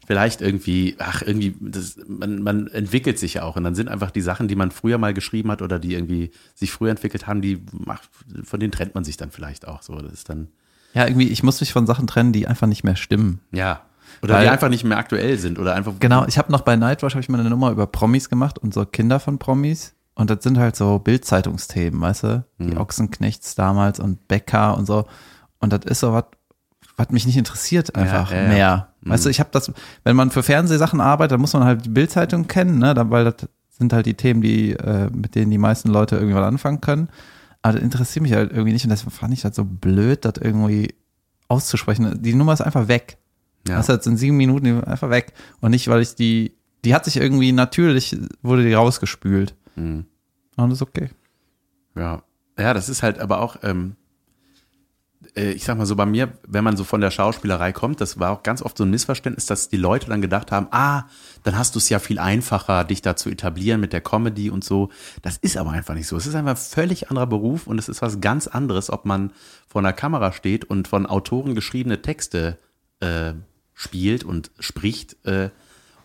vielleicht 0.08 0.42
irgendwie, 0.42 0.96
ach, 1.00 1.22
irgendwie, 1.22 1.56
das, 1.60 1.98
man, 2.08 2.42
man 2.44 2.68
entwickelt 2.68 3.20
sich 3.20 3.36
ja 3.36 3.44
auch. 3.44 3.56
Und 3.56 3.64
dann 3.64 3.76
sind 3.76 3.90
einfach 3.90 4.12
die 4.12 4.22
Sachen, 4.22 4.48
die 4.48 4.56
man 4.56 4.72
früher 4.72 4.98
mal 4.98 5.14
geschrieben 5.14 5.52
hat 5.52 5.62
oder 5.62 5.80
die 5.80 5.94
irgendwie 5.94 6.32
sich 6.54 6.72
früher 6.72 6.92
entwickelt 6.92 7.28
haben, 7.28 7.42
die, 7.42 7.62
ach, 7.88 8.02
von 8.44 8.60
denen 8.60 8.72
trennt 8.72 8.96
man 8.96 9.04
sich 9.04 9.18
dann 9.18 9.32
vielleicht 9.32 9.68
auch 9.68 9.82
so. 9.82 9.96
Das 9.96 10.14
ist 10.14 10.30
dann, 10.30 10.48
ja, 10.94 11.06
irgendwie, 11.08 11.28
ich 11.28 11.44
muss 11.44 11.60
mich 11.60 11.74
von 11.74 11.88
Sachen 11.88 12.08
trennen, 12.08 12.32
die 12.32 12.48
einfach 12.48 12.68
nicht 12.68 12.84
mehr 12.84 12.96
stimmen. 12.96 13.42
ja. 13.52 13.82
Oder 14.22 14.36
Weil- 14.36 14.44
die 14.44 14.50
einfach 14.50 14.70
nicht 14.70 14.84
mehr 14.86 14.98
aktuell 14.98 15.38
sind 15.38 15.60
oder 15.60 15.74
einfach. 15.76 15.94
Genau, 16.00 16.26
ich 16.28 16.38
habe 16.38 16.50
noch 16.52 16.62
bei 16.62 16.76
Nightwatch 16.78 17.16
habe 17.16 17.22
ich 17.22 17.28
mal 17.28 17.40
eine 17.40 17.50
Nummer 17.50 17.72
über 17.72 17.86
Promis 17.88 18.30
gemacht 18.30 18.58
und 18.60 18.74
so 18.74 18.86
Kinder 18.86 19.20
von 19.20 19.40
Promis 19.40 19.95
und 20.16 20.30
das 20.30 20.44
sind 20.44 20.58
halt 20.58 20.76
so 20.76 21.00
Bildzeitungsthemen, 21.00 22.00
weißt 22.02 22.24
du, 22.24 22.46
Mhm. 22.58 22.72
die 22.72 22.78
Ochsenknechts 22.78 23.56
damals 23.56 24.00
und 24.00 24.28
Becker 24.28 24.78
und 24.78 24.86
so 24.86 25.06
und 25.60 25.72
das 25.74 25.82
ist 25.86 26.00
so 26.00 26.14
was 26.14 26.26
was 26.98 27.10
mich 27.10 27.26
nicht 27.26 27.36
interessiert 27.38 27.94
einfach 27.96 28.32
ja, 28.32 28.44
ja. 28.44 28.48
mehr. 28.48 28.88
Weißt 29.02 29.26
du, 29.26 29.30
ich 29.30 29.40
habe 29.42 29.50
das 29.52 29.72
wenn 30.06 30.16
man 30.16 30.32
für 30.32 30.44
Fernsehsachen 30.44 31.02
arbeitet, 31.02 31.34
dann 31.34 31.42
muss 31.42 31.54
man 31.54 31.66
halt 31.66 31.86
die 31.86 31.90
Bildzeitung 31.90 32.48
kennen, 32.48 32.80
ne, 32.80 32.94
weil 33.10 33.26
das 33.26 33.50
sind 33.70 33.92
halt 33.92 34.06
die 34.06 34.14
Themen, 34.14 34.42
die 34.42 34.72
äh, 34.72 35.10
mit 35.12 35.36
denen 35.36 35.52
die 35.52 35.58
meisten 35.58 35.90
Leute 35.90 36.16
irgendwann 36.16 36.44
anfangen 36.46 36.80
können. 36.80 37.10
Aber 37.62 37.74
das 37.74 37.84
interessiert 37.84 38.24
mich 38.24 38.32
halt 38.32 38.52
irgendwie 38.52 38.72
nicht 38.72 38.86
und 38.86 38.92
deswegen 38.92 39.12
fand 39.12 39.34
ich 39.34 39.42
das 39.42 39.56
so 39.56 39.66
blöd, 39.66 40.24
das 40.24 40.36
irgendwie 40.40 40.96
auszusprechen. 41.50 42.22
Die 42.22 42.34
Nummer 42.34 42.54
ist 42.54 42.62
einfach 42.62 42.88
weg. 42.88 43.18
Ja. 43.68 43.78
Das 43.78 43.90
heißt, 43.90 44.08
in 44.08 44.18
sieben 44.18 44.38
Minuten 44.38 44.84
einfach 44.84 45.10
weg. 45.10 45.34
Und 45.62 45.72
nicht, 45.72 45.88
weil 45.88 46.02
ich 46.02 46.16
die, 46.16 46.54
die 46.86 46.94
hat 46.94 47.06
sich 47.06 47.18
irgendwie 47.18 47.52
natürlich, 47.52 48.16
wurde 48.44 48.64
die 48.64 48.74
rausgespült. 48.74 49.56
Mhm. 49.76 50.06
Und 50.58 50.70
das 50.70 50.80
ist 50.80 50.82
okay. 50.82 51.10
Ja, 51.96 52.24
ja, 52.58 52.74
das 52.74 52.90
ist 52.90 53.04
halt 53.04 53.20
aber 53.20 53.42
auch, 53.42 53.58
ähm, 53.64 53.96
äh, 55.36 55.52
ich 55.52 55.64
sag 55.64 55.78
mal 55.78 55.86
so 55.86 55.96
bei 55.96 56.06
mir, 56.06 56.38
wenn 56.48 56.64
man 56.64 56.78
so 56.78 56.84
von 56.84 57.02
der 57.02 57.12
Schauspielerei 57.12 57.74
kommt, 57.74 58.02
das 58.02 58.20
war 58.20 58.32
auch 58.32 58.44
ganz 58.44 58.62
oft 58.62 58.78
so 58.78 58.84
ein 58.84 58.90
Missverständnis, 58.90 59.46
dass 59.46 59.70
die 59.70 59.78
Leute 59.78 60.08
dann 60.08 60.22
gedacht 60.22 60.52
haben, 60.52 60.68
ah, 60.72 61.04
dann 61.44 61.58
hast 61.58 61.76
du 61.76 61.80
es 61.80 61.90
ja 61.90 62.00
viel 62.00 62.20
einfacher, 62.20 62.84
dich 62.84 63.02
da 63.02 63.16
zu 63.16 63.30
etablieren 63.30 63.82
mit 63.82 63.94
der 63.94 64.02
Comedy 64.02 64.50
und 64.50 64.64
so. 64.64 64.90
Das 65.22 65.38
ist 65.38 65.58
aber 65.58 65.72
einfach 65.72 65.94
nicht 65.94 66.08
so. 66.08 66.16
Es 66.18 66.28
ist 66.28 66.36
einfach 66.36 66.52
ein 66.52 66.58
völlig 66.58 67.10
anderer 67.10 67.28
Beruf 67.28 67.68
und 67.68 67.78
es 67.78 67.90
ist 67.90 68.02
was 68.02 68.22
ganz 68.22 68.48
anderes, 68.48 68.90
ob 68.90 69.06
man 69.06 69.32
vor 69.68 69.80
einer 69.80 69.94
Kamera 69.94 70.32
steht 70.32 70.66
und 70.66 70.88
von 70.88 71.06
Autoren 71.06 71.56
geschriebene 71.56 72.02
Texte 72.02 72.58
äh, 73.02 73.34
spielt 73.74 74.24
und 74.24 74.52
spricht 74.60 75.26
äh, 75.26 75.50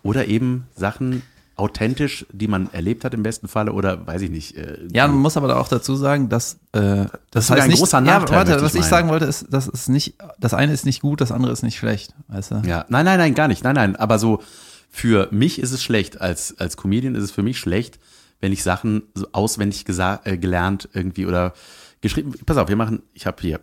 oder 0.02 0.26
eben 0.26 0.66
Sachen 0.74 1.22
authentisch, 1.60 2.26
die 2.32 2.48
man 2.48 2.72
erlebt 2.72 3.04
hat 3.04 3.14
im 3.14 3.22
besten 3.22 3.46
Falle 3.46 3.72
oder 3.72 4.06
weiß 4.06 4.22
ich 4.22 4.30
nicht. 4.30 4.56
Äh, 4.56 4.78
Ja, 4.92 5.06
man 5.06 5.18
muss 5.18 5.36
aber 5.36 5.60
auch 5.60 5.68
dazu 5.68 5.94
sagen, 5.94 6.28
dass 6.28 6.54
äh, 6.72 7.06
das, 7.30 7.46
sogar 7.46 7.58
heißt 7.58 7.64
ein 7.64 7.68
nicht, 7.70 7.78
großer 7.78 7.98
ja, 7.98 8.00
Nachteil, 8.00 8.36
warte, 8.36 8.50
möchte 8.52 8.64
ich 8.64 8.64
was 8.64 8.74
ich 8.74 8.80
meinen. 8.80 8.90
sagen 8.90 9.08
wollte, 9.10 9.24
ist, 9.26 9.46
das 9.50 9.68
ist 9.68 9.88
nicht, 9.88 10.14
das 10.38 10.54
eine 10.54 10.72
ist 10.72 10.84
nicht 10.86 11.00
gut, 11.02 11.20
das 11.20 11.30
andere 11.30 11.52
ist 11.52 11.62
nicht 11.62 11.78
schlecht, 11.78 12.14
weißt 12.28 12.50
du? 12.52 12.62
Ja, 12.66 12.86
nein, 12.88 13.04
nein, 13.04 13.18
nein, 13.18 13.34
gar 13.34 13.48
nicht. 13.48 13.62
Nein, 13.62 13.74
nein, 13.74 13.96
aber 13.96 14.18
so 14.18 14.42
für 14.90 15.28
mich 15.30 15.60
ist 15.60 15.72
es 15.72 15.82
schlecht. 15.82 16.20
Als, 16.20 16.58
als 16.58 16.76
Comedian 16.76 17.14
ist 17.14 17.24
es 17.24 17.30
für 17.30 17.42
mich 17.42 17.58
schlecht, 17.58 18.00
wenn 18.40 18.52
ich 18.52 18.62
Sachen 18.62 19.02
so 19.14 19.26
auswendig 19.32 19.84
äh, 19.88 20.36
gelernt 20.38 20.88
irgendwie 20.92 21.26
oder 21.26 21.52
geschrieben. 22.00 22.34
Pass 22.46 22.56
auf, 22.56 22.68
wir 22.68 22.76
machen, 22.76 23.02
ich 23.12 23.26
habe 23.26 23.36
hier, 23.40 23.60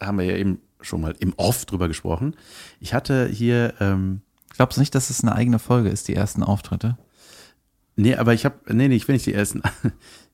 haben 0.00 0.18
wir 0.18 0.26
ja 0.26 0.36
eben 0.36 0.60
schon 0.80 1.00
mal 1.00 1.14
im 1.18 1.34
Off 1.36 1.64
drüber 1.64 1.88
gesprochen. 1.88 2.36
Ich 2.78 2.94
hatte 2.94 3.26
hier, 3.26 3.74
ähm, 3.80 4.20
Glaubst 4.58 4.76
du 4.76 4.80
nicht, 4.80 4.92
dass 4.96 5.08
es 5.08 5.22
eine 5.22 5.36
eigene 5.36 5.60
Folge 5.60 5.88
ist, 5.88 6.08
die 6.08 6.16
ersten 6.16 6.42
Auftritte? 6.42 6.98
Nee, 7.94 8.16
aber 8.16 8.34
ich 8.34 8.44
habe, 8.44 8.56
nee, 8.66 8.88
nee, 8.88 8.96
ich 8.96 9.06
will 9.06 9.14
nicht 9.14 9.26
die 9.26 9.34
ersten. 9.34 9.62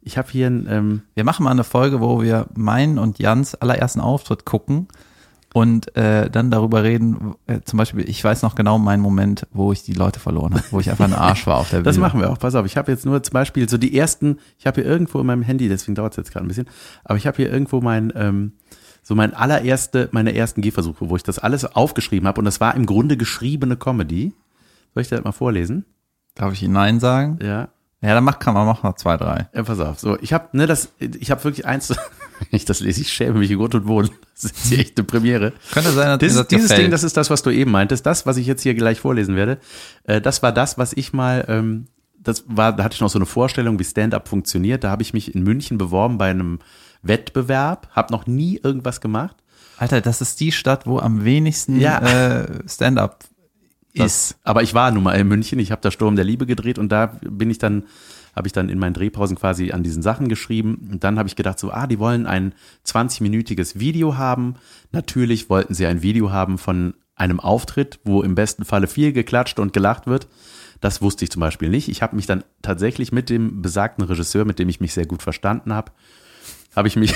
Ich 0.07 0.19
habe 0.19 0.31
hier 0.31 0.49
ein, 0.49 0.67
ähm, 0.69 1.03
Wir 1.15 1.25
machen 1.25 1.45
mal 1.45 1.51
eine 1.51 1.65
Folge, 1.65 1.99
wo 2.03 2.21
wir 2.21 2.47
meinen 2.55 2.99
und 2.99 3.19
Jans 3.19 3.55
allerersten 3.55 4.01
Auftritt 4.01 4.45
gucken 4.45 4.87
und 5.55 5.97
äh, 5.97 6.29
dann 6.29 6.51
darüber 6.51 6.83
reden. 6.83 7.37
Äh, 7.47 7.61
zum 7.65 7.79
Beispiel, 7.79 8.07
ich 8.07 8.23
weiß 8.23 8.43
noch 8.43 8.55
genau 8.55 8.79
meinen 8.79 9.01
Moment, 9.01 9.47
wo 9.51 9.73
ich 9.73 9.83
die 9.83 9.95
Leute 9.95 10.21
verloren 10.21 10.53
habe, 10.53 10.65
wo 10.73 10.81
ich 10.81 10.91
einfach 10.91 11.07
ein 11.07 11.15
Arsch 11.15 11.47
war 11.47 11.57
auf 11.57 11.71
der 11.71 11.77
Bühne. 11.79 11.85
Das 11.85 11.97
machen 11.97 12.21
wir 12.21 12.31
auch. 12.31 12.39
Pass 12.39 12.55
auf, 12.55 12.67
ich 12.67 12.77
habe 12.77 12.93
jetzt 12.93 13.07
nur 13.07 13.23
zum 13.23 13.33
Beispiel 13.33 13.67
so 13.67 13.79
die 13.79 13.97
ersten, 13.97 14.41
ich 14.59 14.67
habe 14.67 14.83
hier 14.83 14.91
irgendwo 14.91 15.21
in 15.21 15.27
meinem 15.27 15.43
Handy, 15.43 15.71
deswegen 15.71 15.95
dauert 15.95 16.13
es 16.13 16.17
jetzt 16.19 16.33
gerade 16.33 16.45
ein 16.45 16.49
bisschen, 16.49 16.67
aber 17.03 17.17
ich 17.17 17.27
habe 17.27 17.39
hier 17.39 17.51
irgendwo 17.51 17.81
mein, 17.81 18.13
ähm, 18.15 18.53
so 19.05 19.15
mein 19.15 19.35
allererste, 19.35 20.09
meine 20.11 20.35
ersten 20.35 20.63
Gehversuche, 20.63 21.09
wo 21.09 21.15
ich 21.15 21.23
das 21.23 21.39
alles 21.39 21.65
aufgeschrieben 21.65 22.27
habe 22.27 22.41
und 22.41 22.47
das 22.47 22.61
war 22.61 22.75
im 22.75 22.87
Grunde 22.87 23.17
geschriebene 23.17 23.77
Comedy. 23.77 24.33
Soll 24.95 25.03
ich 25.03 25.09
das 25.09 25.23
mal 25.23 25.33
vorlesen? 25.33 25.85
Darf 26.35 26.55
ich 26.55 26.63
Ihnen 26.63 26.73
Nein 26.73 26.99
sagen? 26.99 27.39
Ja. 27.43 27.69
Ja, 28.01 28.15
dann 28.15 28.25
mach, 28.25 28.39
kann 28.39 28.53
man 28.53 28.67
machen 28.67 28.81
noch 28.87 28.97
zwei, 28.97 29.17
drei. 29.17 29.49
Ja, 29.55 29.63
pass 29.63 29.81
auf. 29.81 29.99
So, 29.99 30.19
ich 30.21 30.33
habe, 30.35 30.49
ne, 30.53 30.67
das, 30.67 30.91
ich 30.99 31.31
habe 31.31 31.43
wirklich 31.45 31.65
eins, 31.65 31.95
ich 32.51 32.65
das 32.65 32.81
lese, 32.81 33.01
ich 33.03 33.13
schäme 33.13 33.39
mich 33.39 33.51
in 33.51 33.59
Grund 33.59 33.75
und 33.75 33.87
Boden. 33.87 34.11
Das 34.35 34.45
ist 34.45 34.67
hier 34.67 34.79
echt 34.79 34.99
eine 34.99 35.05
Premiere. 35.07 35.53
Könnte 35.73 35.91
sein, 35.91 36.09
dass 36.09 36.19
Dieses, 36.19 36.37
das 36.37 36.49
dieses 36.49 36.69
gefällt. 36.69 36.85
Ding, 36.85 36.91
das 36.91 37.03
ist 37.03 37.17
das, 37.17 37.31
was 37.31 37.43
du 37.43 37.51
eben 37.51 37.71
meintest. 37.71 38.05
Das, 38.05 38.27
was 38.27 38.37
ich 38.37 38.47
jetzt 38.47 38.63
hier 38.63 38.75
gleich 38.75 39.01
vorlesen 39.01 39.37
werde, 39.37 39.59
äh, 40.05 40.21
das 40.21 40.43
war 40.43 40.53
das, 40.53 40.77
was 40.77 40.93
ich 40.93 41.13
mal, 41.13 41.45
ähm, 41.49 41.87
das 42.19 42.45
war, 42.47 42.75
da 42.75 42.85
hatte 42.85 42.95
ich 42.95 43.01
noch 43.01 43.09
so 43.11 43.19
eine 43.19 43.27
Vorstellung, 43.27 43.79
wie 43.79 43.85
Stand-up 43.85 44.29
funktioniert. 44.29 44.85
Da 44.85 44.91
habe 44.91 45.03
ich 45.03 45.15
mich 45.15 45.35
in 45.35 45.43
München 45.43 45.79
beworben 45.79 46.19
bei 46.19 46.31
einem 46.31 46.59
Wettbewerb, 47.05 47.89
habe 47.93 48.13
noch 48.13 48.27
nie 48.27 48.59
irgendwas 48.63 49.01
gemacht. 49.01 49.37
Alter, 49.79 50.01
das 50.01 50.21
ist 50.21 50.41
die 50.41 50.53
Stadt, 50.53 50.87
wo 50.87 50.99
am 50.99 51.25
wenigsten 51.25 51.79
Ja. 51.81 51.99
äh, 52.01 52.69
Stand-up 52.69 53.25
ist. 53.93 54.37
Aber 54.43 54.63
ich 54.63 54.75
war 54.75 54.91
nun 54.91 55.05
mal 55.05 55.13
in 55.15 55.29
München, 55.29 55.59
ich 55.59 55.71
habe 55.71 55.81
da 55.83 55.91
Sturm 55.91 56.17
der 56.17 56.25
Liebe 56.25 56.47
gedreht 56.47 56.79
und 56.79 56.91
da 56.91 57.07
bin 57.23 57.51
ich 57.51 57.59
dann, 57.59 57.85
habe 58.35 58.49
ich 58.49 58.53
dann 58.53 58.69
in 58.69 58.79
meinen 58.79 58.95
Drehpausen 58.95 59.37
quasi 59.37 59.71
an 59.71 59.83
diesen 59.85 60.03
Sachen 60.03 60.29
geschrieben. 60.29 60.89
Und 60.91 61.05
dann 61.05 61.19
habe 61.19 61.29
ich 61.29 61.37
gedacht, 61.37 61.59
so, 61.61 61.71
ah, 61.71 61.87
die 61.87 61.99
wollen 62.01 62.27
ein 62.27 62.55
20-minütiges 62.87 63.79
Video 63.79 64.17
haben. 64.17 64.55
Natürlich 64.93 65.49
wollten 65.51 65.75
sie 65.75 65.87
ein 65.87 66.03
Video 66.03 66.33
haben 66.33 66.59
von 66.59 66.95
einem 67.15 67.39
Auftritt, 67.39 68.01
wo 68.05 68.23
im 68.23 68.35
besten 68.35 68.65
Falle 68.65 68.89
viel 68.89 69.13
geklatscht 69.13 69.61
und 69.61 69.73
gelacht 69.73 70.07
wird. 70.09 70.27
Das 70.81 71.01
wusste 71.01 71.25
ich 71.25 71.31
zum 71.31 71.41
Beispiel 71.41 71.69
nicht. 71.69 71.89
Ich 71.89 72.03
habe 72.03 72.17
mich 72.17 72.27
dann 72.27 72.43
tatsächlich 72.63 73.13
mit 73.13 73.31
dem 73.31 73.63
besagten 73.63 74.05
Regisseur, 74.05 74.45
mit 74.45 74.59
dem 74.59 74.69
ich 74.69 74.81
mich 74.81 74.93
sehr 74.93 75.07
gut 75.07 75.23
verstanden 75.23 75.73
habe, 75.73 75.93
habe 76.77 76.89
ich 76.89 76.97
mich 76.97 77.15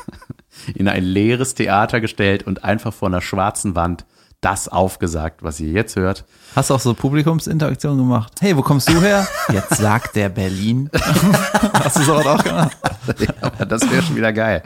in 0.74 0.88
ein 0.88 1.04
leeres 1.04 1.54
Theater 1.54 2.00
gestellt 2.00 2.44
und 2.44 2.64
einfach 2.64 2.92
vor 2.92 3.08
einer 3.08 3.20
schwarzen 3.20 3.74
Wand 3.74 4.04
das 4.40 4.68
aufgesagt, 4.68 5.42
was 5.42 5.58
ihr 5.58 5.70
jetzt 5.70 5.96
hört. 5.96 6.24
Hast 6.54 6.70
du 6.70 6.74
auch 6.74 6.80
so 6.80 6.94
Publikumsinteraktion 6.94 7.96
gemacht? 7.98 8.34
Hey, 8.40 8.56
wo 8.56 8.62
kommst 8.62 8.88
du 8.88 9.00
her? 9.00 9.26
Jetzt 9.52 9.76
sagt 9.76 10.14
der 10.14 10.28
Berlin. 10.28 10.90
Hast 11.72 11.96
du 11.96 12.02
sowas 12.02 12.26
auch 12.26 12.44
gemacht? 12.44 12.76
Ja, 13.18 13.64
das 13.64 13.90
wäre 13.90 14.02
schon 14.02 14.14
wieder 14.14 14.32
geil. 14.32 14.62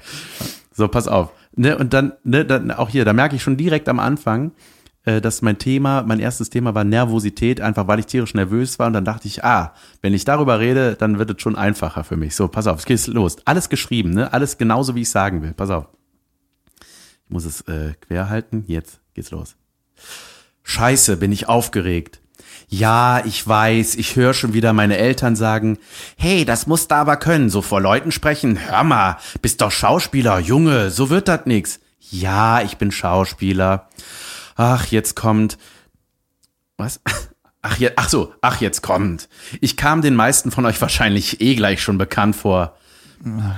So, 0.75 0.89
pass 0.89 1.09
auf. 1.09 1.31
Ne, 1.57 1.77
und 1.77 1.95
dann, 1.95 2.13
ne, 2.23 2.45
dann 2.45 2.71
auch 2.71 2.91
hier, 2.91 3.05
da 3.05 3.15
merke 3.15 3.37
ich 3.37 3.43
schon 3.43 3.57
direkt 3.57 3.89
am 3.89 3.99
Anfang, 3.99 4.53
dass 5.05 5.43
mein 5.43 5.59
Thema, 5.59 6.03
mein 6.03 6.21
erstes 6.21 6.51
Thema 6.51 6.75
war 6.75 6.85
Nervosität, 6.85 7.61
einfach 7.61 7.89
weil 7.89 7.99
ich 7.99 8.07
tierisch 8.07 8.35
nervös 8.35 8.79
war. 8.79 8.87
Und 8.87 8.93
dann 8.93 9.05
dachte 9.05 9.27
ich, 9.27 9.45
ah, 9.45 9.75
wenn 10.01 10.15
ich 10.15 10.25
darüber 10.25 10.61
rede, 10.61 10.95
dann 10.95 11.19
wird 11.19 11.31
es 11.31 11.43
schon 11.43 11.57
einfacher 11.57 12.05
für 12.05 12.17
mich. 12.17 12.37
So, 12.37 12.49
pass 12.49 12.67
auf, 12.67 12.81
es 12.81 12.85
geht 12.85 13.07
los. 13.09 13.37
Alles 13.45 13.69
geschrieben, 13.69 14.11
ne? 14.11 14.33
Alles 14.33 14.59
genauso, 14.59 14.95
wie 14.95 15.03
ich 15.03 15.11
sagen 15.11 15.43
will. 15.43 15.55
Pass 15.55 15.71
auf. 15.71 15.89
Ich 16.79 17.31
muss 17.31 17.45
es 17.45 17.63
äh, 17.63 17.95
quer 18.01 18.29
halten. 18.29 18.65
Jetzt 18.69 19.01
geht's 19.15 19.31
los. 19.31 19.57
Scheiße, 20.63 21.17
bin 21.17 21.33
ich 21.33 21.49
aufgeregt. 21.49 22.21
Ja, 22.69 23.23
ich 23.25 23.47
weiß, 23.47 23.97
ich 23.97 24.17
höre 24.17 24.33
schon 24.33 24.55
wieder 24.55 24.73
meine 24.73 24.97
Eltern 24.97 25.37
sagen, 25.37 25.79
hey, 26.17 26.45
das 26.47 26.67
musst 26.67 26.91
du 26.91 26.95
aber 26.95 27.17
können, 27.17 27.51
so 27.51 27.61
vor 27.61 27.81
Leuten 27.81 28.13
sprechen. 28.13 28.59
Hör 28.71 28.83
mal, 28.83 29.19
bist 29.43 29.61
doch 29.61 29.71
Schauspieler, 29.71 30.39
Junge, 30.39 30.91
so 30.91 31.11
wird 31.11 31.29
das 31.29 31.45
nix. 31.45 31.81
Ja, 31.99 32.63
ich 32.63 32.79
bin 32.79 32.91
Schauspieler. 32.91 33.89
Ach, 34.57 34.87
jetzt 34.87 35.17
kommt. 35.17 35.59
Was? 36.77 37.01
Ach, 37.65 37.77
je, 37.77 37.91
ach 37.95 38.09
so, 38.09 38.35
ach, 38.41 38.61
jetzt 38.61 38.83
kommt. 38.83 39.29
Ich 39.61 39.77
kam 39.77 40.03
den 40.03 40.17
meisten 40.17 40.51
von 40.51 40.67
euch 40.67 40.81
wahrscheinlich 40.81 41.41
eh 41.41 41.55
gleich 41.55 41.81
schon 41.81 41.97
bekannt 41.97 42.35
vor. 42.35 42.77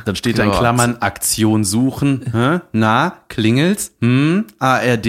Dann 0.05 0.15
steht 0.15 0.39
da 0.39 0.45
in. 0.45 0.51
Klammern 0.53 0.99
Aktion 1.01 1.65
suchen. 1.65 2.23
Hä? 2.31 2.61
Na, 2.73 3.17
klingelt's? 3.29 3.93
Hm? 4.03 4.47
ARD 4.59 5.07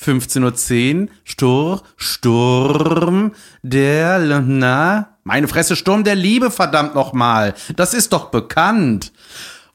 15.10 0.00 1.02
Uhr. 1.02 1.08
Stur, 1.24 1.82
Sturm 1.96 3.32
der, 3.62 4.40
na, 4.40 5.16
meine 5.24 5.48
Fresse, 5.48 5.74
Sturm 5.74 6.04
der 6.04 6.14
Liebe, 6.14 6.52
verdammt 6.52 6.94
nochmal. 6.94 7.54
Das 7.74 7.92
ist 7.92 8.12
doch 8.12 8.30
bekannt. 8.30 9.12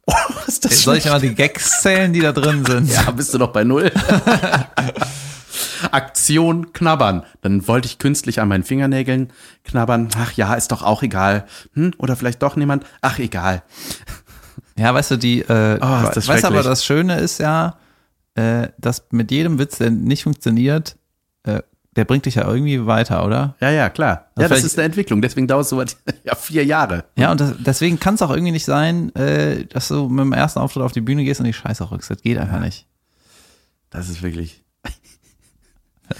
Oh, 0.05 0.13
ist 0.47 0.65
das 0.65 0.81
Soll 0.81 0.97
ich 0.97 1.05
mal 1.05 1.21
die 1.21 1.33
Gags 1.33 1.79
zählen, 1.79 2.11
die 2.11 2.19
da 2.19 2.33
drin 2.33 2.65
sind? 2.65 2.91
ja, 2.91 3.09
bist 3.11 3.33
du 3.33 3.37
noch 3.37 3.53
bei 3.53 3.63
Null? 3.63 3.89
Aktion 5.91 6.73
knabbern. 6.73 7.23
Dann 7.41 7.67
wollte 7.67 7.87
ich 7.87 7.99
künstlich 7.99 8.39
an 8.39 8.47
meinen 8.47 8.63
Fingernägeln 8.63 9.31
knabbern. 9.63 10.09
Ach 10.17 10.31
ja, 10.33 10.53
ist 10.53 10.71
doch 10.71 10.83
auch 10.83 11.03
egal. 11.03 11.45
Hm? 11.73 11.93
Oder 11.97 12.15
vielleicht 12.15 12.41
doch 12.41 12.55
niemand. 12.55 12.85
Ach, 13.01 13.19
egal. 13.19 13.63
Ja, 14.77 14.93
weißt 14.93 15.11
du, 15.11 15.17
die, 15.17 15.41
äh, 15.41 15.79
Oh, 15.81 16.07
ist 16.07 16.17
das 16.17 16.27
weißt 16.27 16.45
aber, 16.45 16.63
das 16.63 16.83
Schöne 16.83 17.19
ist 17.19 17.39
ja, 17.39 17.77
äh, 18.35 18.69
dass 18.77 19.05
mit 19.11 19.31
jedem 19.31 19.59
Witz, 19.59 19.77
der 19.77 19.91
nicht 19.91 20.23
funktioniert, 20.23 20.97
äh, 21.43 21.61
der 21.95 22.05
bringt 22.05 22.25
dich 22.25 22.35
ja 22.35 22.47
irgendwie 22.47 22.85
weiter, 22.87 23.23
oder? 23.25 23.55
Ja, 23.59 23.69
ja, 23.69 23.89
klar. 23.89 24.31
Ja, 24.37 24.47
das 24.47 24.63
ist 24.63 24.77
eine 24.77 24.85
Entwicklung. 24.85 25.21
Deswegen 25.21 25.47
dauert 25.47 25.65
es 25.65 25.69
so 25.69 25.81
ja, 26.23 26.35
vier 26.35 26.65
Jahre. 26.65 27.05
Ja, 27.15 27.31
und 27.31 27.39
das, 27.39 27.53
deswegen 27.59 27.99
kann 27.99 28.15
es 28.15 28.21
auch 28.21 28.31
irgendwie 28.31 28.51
nicht 28.51 28.65
sein, 28.65 29.13
äh, 29.15 29.65
dass 29.65 29.89
du 29.89 30.09
mit 30.09 30.25
dem 30.25 30.33
ersten 30.33 30.59
Auftritt 30.59 30.83
auf 30.83 30.91
die 30.91 31.01
Bühne 31.01 31.23
gehst 31.23 31.39
und 31.39 31.45
die 31.45 31.53
Scheiße 31.53 31.91
rückst. 31.91 32.09
Das 32.09 32.21
geht 32.21 32.37
einfach 32.37 32.59
nicht. 32.59 32.87
Das 33.91 34.09
ist 34.09 34.23
wirklich. 34.23 34.62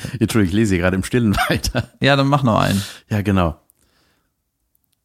Entschuldigung, 0.19 0.49
ich 0.49 0.53
lese 0.53 0.75
hier 0.75 0.82
gerade 0.82 0.95
im 0.95 1.03
Stillen 1.03 1.36
weiter. 1.49 1.89
Ja, 1.99 2.15
dann 2.15 2.27
mach 2.27 2.43
noch 2.43 2.60
einen. 2.60 2.82
Ja, 3.10 3.21
genau. 3.21 3.60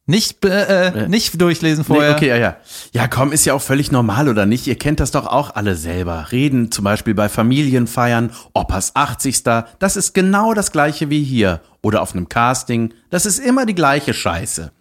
Nicht, 0.09 0.43
äh, 0.43 0.87
äh, 0.87 1.07
nicht 1.07 1.39
durchlesen 1.39 1.83
vorher. 1.83 2.09
Nee, 2.09 2.15
okay, 2.15 2.27
ja, 2.29 2.35
ja. 2.37 2.57
Ja, 2.93 3.07
komm, 3.07 3.31
ist 3.31 3.45
ja 3.45 3.53
auch 3.53 3.61
völlig 3.61 3.91
normal, 3.91 4.27
oder 4.27 4.47
nicht? 4.47 4.65
Ihr 4.65 4.75
kennt 4.75 4.99
das 4.99 5.11
doch 5.11 5.27
auch 5.27 5.53
alle 5.53 5.75
selber. 5.75 6.31
Reden 6.31 6.71
zum 6.71 6.83
Beispiel 6.83 7.13
bei 7.13 7.29
Familienfeiern, 7.29 8.31
Opas 8.53 8.95
80. 8.95 9.43
Das 9.77 9.95
ist 9.95 10.15
genau 10.15 10.55
das 10.55 10.71
gleiche 10.71 11.11
wie 11.11 11.23
hier. 11.23 11.61
Oder 11.83 12.01
auf 12.01 12.15
einem 12.15 12.27
Casting. 12.27 12.91
Das 13.11 13.27
ist 13.27 13.37
immer 13.37 13.67
die 13.67 13.75
gleiche 13.75 14.15
Scheiße. 14.15 14.71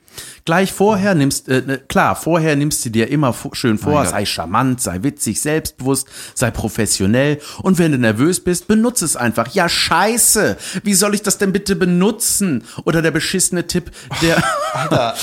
Gleich 0.45 0.73
vorher 0.73 1.15
nimmst, 1.15 1.49
äh, 1.49 1.63
ne, 1.67 1.79
klar, 1.79 2.17
vorher 2.17 2.57
nimmst 2.57 2.85
du 2.85 2.91
dir 2.91 3.09
immer 3.11 3.35
schön 3.53 3.79
vor, 3.79 4.05
sei 4.07 4.25
charmant, 4.25 4.81
sei 4.81 5.03
witzig, 5.03 5.41
selbstbewusst, 5.41 6.09
sei 6.35 6.51
professionell. 6.51 7.41
Und 7.63 7.79
wenn 7.79 7.93
du 7.93 7.99
nervös 7.99 8.41
bist, 8.41 8.69
benutze 8.69 9.05
es 9.05 9.17
einfach. 9.17 9.49
Ja, 9.55 9.69
scheiße. 9.69 10.57
Wie 10.83 10.95
soll 10.95 11.15
ich 11.15 11.23
das 11.23 11.39
denn 11.39 11.53
bitte 11.53 11.77
benutzen? 11.77 12.65
Oder 12.85 13.03
der 13.03 13.11
beschissene 13.11 13.67
Tipp, 13.67 13.91
der 14.23 14.43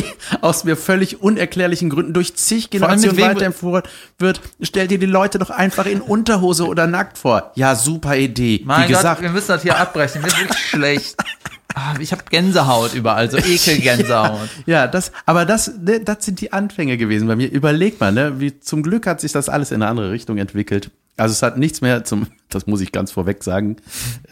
aus 0.40 0.64
mir 0.64 0.76
völlig 0.76 1.22
unerklärlichen 1.22 1.90
Gründen 1.90 2.12
durch 2.12 2.36
zig 2.36 2.70
Generationen 2.70 3.18
weiterempfohlen 3.18 3.82
wird. 4.18 4.40
Stell 4.60 4.88
dir 4.88 4.98
die 4.98 5.06
Leute 5.06 5.38
doch 5.38 5.50
einfach 5.50 5.86
in 5.86 6.00
Unterhose 6.00 6.66
oder 6.66 6.86
nackt 6.86 7.18
vor. 7.18 7.52
Ja, 7.54 7.74
super 7.74 8.16
Idee. 8.16 8.62
Mein 8.64 8.84
Wie 8.84 8.92
gesagt, 8.92 9.16
Gott, 9.16 9.22
wir 9.22 9.30
müssen 9.30 9.48
das 9.48 9.62
hier 9.62 9.78
abbrechen. 9.78 10.22
Mir 10.22 10.28
ist 10.28 10.38
wirklich 10.38 10.58
schlecht. 10.68 11.16
Ah, 11.74 11.94
ich 12.00 12.12
habe 12.12 12.24
Gänsehaut 12.28 12.94
überall, 12.94 13.30
so 13.30 13.38
Ekelgänsehaut. 13.38 14.48
Ja, 14.66 14.86
das, 14.86 15.12
aber 15.26 15.44
das, 15.44 15.72
ne, 15.78 16.00
das 16.00 16.24
sind 16.24 16.40
die 16.40 16.52
Anfänge 16.52 16.96
gewesen 16.96 17.28
bei 17.28 17.36
mir. 17.36 17.50
Überleg 17.50 18.00
mal, 18.00 18.12
ne, 18.12 18.40
wie 18.40 18.58
zum 18.60 18.82
Glück 18.82 19.06
hat 19.06 19.20
sich 19.20 19.32
das 19.32 19.48
alles 19.48 19.70
in 19.70 19.82
eine 19.82 19.90
andere 19.90 20.10
Richtung 20.10 20.38
entwickelt. 20.38 20.90
Also 21.16 21.32
es 21.32 21.42
hat 21.42 21.58
nichts 21.58 21.80
mehr 21.80 22.04
zum, 22.04 22.26
das 22.48 22.66
muss 22.66 22.80
ich 22.80 22.92
ganz 22.92 23.12
vorweg 23.12 23.44
sagen, 23.44 23.76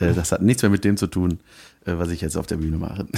äh, 0.00 0.14
das 0.14 0.32
hat 0.32 0.42
nichts 0.42 0.62
mehr 0.62 0.70
mit 0.70 0.84
dem 0.84 0.96
zu 0.96 1.06
tun, 1.06 1.40
äh, 1.84 1.92
was 1.96 2.10
ich 2.10 2.20
jetzt 2.20 2.36
auf 2.36 2.46
der 2.46 2.56
Bühne 2.56 2.78
mache. 2.78 3.06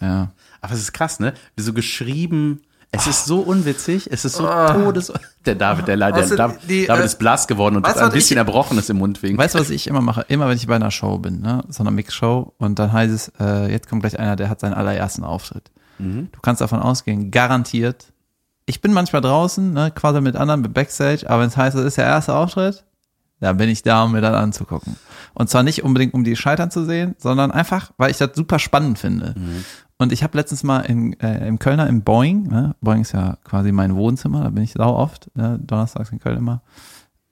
Ja. 0.00 0.32
Aber 0.60 0.74
es 0.74 0.80
ist 0.80 0.92
krass, 0.92 1.20
ne? 1.20 1.32
Wie 1.54 1.62
so 1.62 1.72
geschrieben. 1.72 2.60
Es 2.96 3.06
ist 3.06 3.24
so 3.26 3.40
unwitzig, 3.40 4.08
es 4.10 4.24
ist 4.24 4.36
so 4.36 4.44
todes. 4.46 5.12
Der 5.44 5.54
David, 5.54 5.86
der, 5.88 5.96
der, 5.96 6.12
Weißt 6.12 6.30
du, 6.32 6.36
David, 6.36 6.58
die, 6.68 6.86
David 6.86 7.02
äh, 7.02 7.06
ist 7.06 7.18
blass 7.18 7.46
geworden 7.46 7.76
und 7.76 7.84
weißt 7.86 7.96
hat 7.96 8.04
ein 8.04 8.12
bisschen 8.12 8.34
ich- 8.34 8.38
Erbrochenes 8.38 8.88
im 8.90 8.98
Mund 8.98 9.22
wegen. 9.22 9.38
Weißt 9.38 9.54
du, 9.54 9.58
was 9.60 9.70
ich 9.70 9.86
immer 9.86 10.00
mache? 10.00 10.24
Immer 10.28 10.48
wenn 10.48 10.56
ich 10.56 10.66
bei 10.66 10.76
einer 10.76 10.90
Show 10.90 11.18
bin, 11.18 11.40
ne? 11.40 11.62
so 11.68 11.82
einer 11.82 11.90
Mix-Show, 11.90 12.54
und 12.58 12.78
dann 12.78 12.92
heißt 12.92 13.12
es, 13.14 13.32
äh, 13.40 13.70
jetzt 13.70 13.88
kommt 13.88 14.02
gleich 14.02 14.18
einer, 14.18 14.36
der 14.36 14.48
hat 14.48 14.60
seinen 14.60 14.74
allerersten 14.74 15.24
Auftritt. 15.24 15.70
Mhm. 15.98 16.28
Du 16.32 16.40
kannst 16.40 16.60
davon 16.60 16.80
ausgehen, 16.80 17.30
garantiert. 17.30 18.06
Ich 18.66 18.80
bin 18.80 18.92
manchmal 18.92 19.22
draußen, 19.22 19.72
ne, 19.72 19.92
quasi 19.92 20.20
mit 20.20 20.34
anderen, 20.36 20.60
mit 20.62 20.74
Backstage, 20.74 21.28
aber 21.30 21.42
wenn 21.42 21.48
es 21.48 21.56
heißt, 21.56 21.76
das 21.76 21.84
ist 21.84 21.98
der 21.98 22.06
erste 22.06 22.34
Auftritt, 22.34 22.84
dann 23.38 23.58
bin 23.58 23.68
ich 23.68 23.82
da, 23.82 24.04
um 24.04 24.12
mir 24.12 24.20
das 24.22 24.34
anzugucken. 24.34 24.96
Und 25.34 25.50
zwar 25.50 25.62
nicht 25.62 25.84
unbedingt, 25.84 26.14
um 26.14 26.24
die 26.24 26.36
Scheitern 26.36 26.70
zu 26.70 26.84
sehen, 26.86 27.14
sondern 27.18 27.50
einfach, 27.52 27.92
weil 27.98 28.10
ich 28.10 28.16
das 28.16 28.30
super 28.34 28.58
spannend 28.58 28.98
finde. 28.98 29.34
Und 29.98 30.12
ich 30.12 30.22
habe 30.22 30.36
letztens 30.36 30.62
mal 30.62 30.80
in, 30.80 31.18
äh, 31.20 31.46
im 31.46 31.58
Kölner 31.58 31.86
im 31.86 32.02
Boeing, 32.02 32.48
ne? 32.48 32.74
Boeing 32.80 33.02
ist 33.02 33.12
ja 33.12 33.38
quasi 33.44 33.72
mein 33.72 33.96
Wohnzimmer, 33.96 34.42
da 34.42 34.50
bin 34.50 34.62
ich 34.62 34.72
sau 34.72 34.94
oft, 34.94 35.34
ne? 35.34 35.58
donnerstags 35.58 36.12
in 36.12 36.18
Köln 36.18 36.38
immer. 36.38 36.62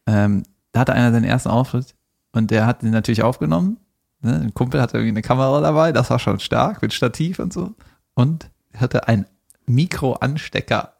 Ähm, 0.06 0.44
da 0.72 0.80
hatte 0.80 0.94
einer 0.94 1.12
seinen 1.12 1.24
ersten 1.24 1.50
Auftritt 1.50 1.94
und 2.32 2.50
der 2.50 2.66
hat 2.66 2.82
den 2.82 2.90
natürlich 2.90 3.22
aufgenommen. 3.22 3.78
Ne? 4.22 4.40
Ein 4.40 4.54
Kumpel 4.54 4.80
hatte 4.80 4.96
irgendwie 4.96 5.12
eine 5.12 5.22
Kamera 5.22 5.60
dabei, 5.60 5.92
das 5.92 6.08
war 6.08 6.18
schon 6.18 6.40
stark, 6.40 6.80
mit 6.80 6.94
Stativ 6.94 7.38
und 7.38 7.52
so. 7.52 7.74
und 8.14 8.50
hatte 8.76 9.08
ein 9.08 9.26
Mikroanstecker 9.66 10.94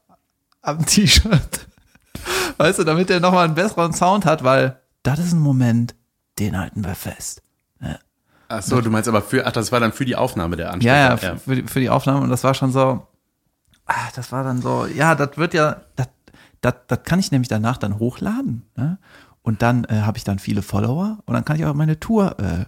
am 0.62 0.84
T-Shirt. 0.86 1.66
Weißt 2.58 2.78
du, 2.78 2.84
damit 2.84 3.10
er 3.10 3.20
nochmal 3.20 3.46
einen 3.46 3.54
besseren 3.54 3.92
Sound 3.92 4.26
hat, 4.26 4.44
weil 4.44 4.80
das 5.02 5.18
ist 5.18 5.32
ein 5.32 5.40
Moment, 5.40 5.94
den 6.38 6.58
halten 6.58 6.84
wir 6.84 6.94
fest. 6.94 7.42
Ach 8.48 8.62
so, 8.62 8.80
du 8.80 8.90
meinst 8.90 9.08
aber 9.08 9.22
für, 9.22 9.46
ach, 9.46 9.52
das 9.52 9.72
war 9.72 9.80
dann 9.80 9.92
für 9.92 10.04
die 10.04 10.16
Aufnahme 10.16 10.56
der 10.56 10.72
Anstecker. 10.72 10.94
Ja, 10.94 11.16
ja, 11.16 11.36
Für, 11.36 11.56
die, 11.56 11.62
für 11.62 11.80
die 11.80 11.90
Aufnahme 11.90 12.20
und 12.20 12.30
das 12.30 12.44
war 12.44 12.54
schon 12.54 12.72
so, 12.72 13.06
ah, 13.86 14.08
das 14.14 14.32
war 14.32 14.44
dann 14.44 14.60
so, 14.60 14.86
ja, 14.86 15.14
das 15.14 15.36
wird 15.36 15.54
ja, 15.54 15.82
das, 15.96 16.08
das, 16.60 16.74
das 16.86 17.02
kann 17.04 17.18
ich 17.18 17.30
nämlich 17.30 17.48
danach 17.48 17.76
dann 17.76 17.98
hochladen. 17.98 18.62
Ne? 18.76 18.98
Und 19.42 19.62
dann 19.62 19.84
äh, 19.84 20.00
habe 20.02 20.18
ich 20.18 20.24
dann 20.24 20.38
viele 20.38 20.62
Follower 20.62 21.18
und 21.26 21.34
dann 21.34 21.44
kann 21.44 21.56
ich 21.56 21.64
auch 21.66 21.74
meine 21.74 22.00
Tour 22.00 22.38
äh, 22.38 22.64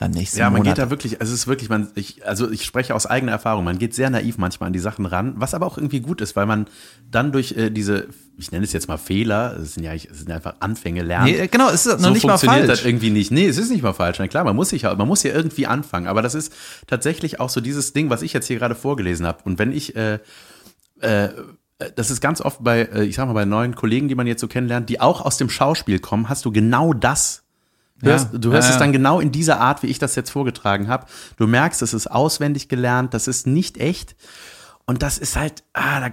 dann 0.00 0.12
nächsten 0.12 0.38
Ja, 0.38 0.46
man 0.46 0.60
Monat. 0.60 0.76
geht 0.76 0.84
da 0.84 0.88
wirklich, 0.90 1.20
also 1.20 1.32
es 1.34 1.40
ist 1.40 1.46
wirklich, 1.46 1.68
man, 1.68 1.88
ich, 1.94 2.26
also 2.26 2.50
ich 2.50 2.64
spreche 2.64 2.94
aus 2.94 3.04
eigener 3.04 3.32
Erfahrung, 3.32 3.64
man 3.64 3.78
geht 3.78 3.94
sehr 3.94 4.08
naiv 4.08 4.38
manchmal 4.38 4.68
an 4.68 4.72
die 4.72 4.78
Sachen 4.78 5.04
ran, 5.04 5.34
was 5.36 5.52
aber 5.52 5.66
auch 5.66 5.76
irgendwie 5.76 6.00
gut 6.00 6.22
ist, 6.22 6.36
weil 6.36 6.46
man 6.46 6.66
dann 7.10 7.32
durch 7.32 7.52
äh, 7.52 7.68
diese, 7.68 8.08
ich 8.38 8.50
nenne 8.50 8.64
es 8.64 8.72
jetzt 8.72 8.88
mal 8.88 8.96
Fehler, 8.96 9.58
es 9.60 9.74
sind 9.74 9.84
ja 9.84 9.92
es 9.92 10.04
sind 10.04 10.30
einfach 10.30 10.54
Anfänge 10.60 11.02
lernen. 11.02 11.26
nee, 11.26 11.46
genau, 11.48 11.68
es 11.68 11.84
ist 11.84 11.98
noch 11.98 12.08
so 12.08 12.10
nicht 12.10 12.24
mal 12.24 12.38
funktioniert 12.38 12.66
falsch. 12.66 12.80
das 12.80 12.86
irgendwie 12.86 13.10
nicht. 13.10 13.30
Nee, 13.30 13.46
es 13.46 13.58
ist 13.58 13.70
nicht 13.70 13.82
mal 13.82 13.92
falsch. 13.92 14.18
Na 14.18 14.26
klar, 14.26 14.44
man 14.44 14.56
muss 14.56 14.70
sich 14.70 14.82
ja, 14.82 14.94
man 14.94 15.06
muss 15.06 15.22
ja 15.22 15.34
irgendwie 15.34 15.66
anfangen. 15.66 16.06
Aber 16.06 16.22
das 16.22 16.34
ist 16.34 16.50
tatsächlich 16.86 17.38
auch 17.38 17.50
so 17.50 17.60
dieses 17.60 17.92
Ding, 17.92 18.08
was 18.08 18.22
ich 18.22 18.32
jetzt 18.32 18.46
hier 18.46 18.58
gerade 18.58 18.74
vorgelesen 18.74 19.26
habe. 19.26 19.40
Und 19.44 19.58
wenn 19.58 19.70
ich, 19.70 19.94
äh, 19.96 20.18
äh, 21.00 21.28
das 21.94 22.10
ist 22.10 22.22
ganz 22.22 22.40
oft 22.40 22.64
bei, 22.64 22.80
äh, 22.82 23.04
ich 23.04 23.16
sag 23.16 23.26
mal, 23.26 23.34
bei 23.34 23.44
neuen 23.44 23.74
Kollegen, 23.74 24.08
die 24.08 24.14
man 24.14 24.26
jetzt 24.26 24.40
so 24.40 24.48
kennenlernt, 24.48 24.88
die 24.88 24.98
auch 24.98 25.20
aus 25.20 25.36
dem 25.36 25.50
Schauspiel 25.50 25.98
kommen, 25.98 26.30
hast 26.30 26.46
du 26.46 26.52
genau 26.52 26.94
das. 26.94 27.39
Hörst, 28.02 28.32
Ja, 28.32 28.38
du 28.38 28.52
hörst 28.52 28.68
ja, 28.68 28.74
es 28.74 28.76
ja. 28.76 28.84
dann 28.84 28.92
genau 28.92 29.20
in 29.20 29.32
dieser 29.32 29.60
Art, 29.60 29.82
wie 29.82 29.88
ich 29.88 29.98
das 29.98 30.14
jetzt 30.14 30.30
vorgetragen 30.30 30.88
habe. 30.88 31.06
Du 31.36 31.46
merkst, 31.46 31.82
es 31.82 31.94
ist 31.94 32.10
auswendig 32.10 32.68
gelernt, 32.68 33.14
das 33.14 33.28
ist 33.28 33.46
nicht 33.46 33.78
echt. 33.78 34.16
Und 34.86 35.02
das 35.02 35.18
ist 35.18 35.36
halt, 35.36 35.62
ah, 35.72 36.00
da 36.00 36.10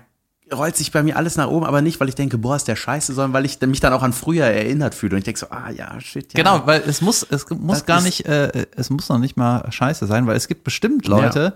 rollt 0.56 0.76
sich 0.76 0.91
bei 0.91 1.04
mir 1.04 1.17
alles 1.17 1.36
nach 1.36 1.47
oben, 1.47 1.65
aber 1.65 1.82
nicht, 1.82 2.00
weil 2.00 2.10
ich 2.10 2.15
denke, 2.15 2.38
boah, 2.38 2.56
ist 2.56 2.67
der 2.67 2.76
scheiße, 2.76 3.13
sondern 3.13 3.34
weil 3.34 3.45
ich 3.45 3.60
mich 3.62 3.80
dann 3.80 3.93
auch 3.93 4.04
an 4.04 4.13
früher 4.13 4.45
erinnert 4.45 4.95
fühle. 4.95 5.15
Und 5.15 5.19
ich 5.19 5.26
denke 5.26 5.39
so, 5.39 5.47
ah 5.50 5.69
ja, 5.69 6.00
shit, 6.00 6.34
ja. 6.34 6.43
Genau, 6.43 6.65
weil 6.65 6.84
es 6.88 7.02
muss, 7.02 7.26
es 7.30 7.50
muss 7.50 7.80
Das 7.80 7.86
gar 7.86 8.02
nicht, 8.02 8.26
äh, 8.26 8.67
es 8.76 8.89
muss 8.89 9.10
noch 9.10 9.17
nicht 9.19 9.38
mal 9.38 9.69
scheiße 9.71 10.06
sein, 10.08 10.28
weil 10.28 10.38
es 10.38 10.47
gibt 10.47 10.63
bestimmt 10.63 11.08
Leute, 11.08 11.54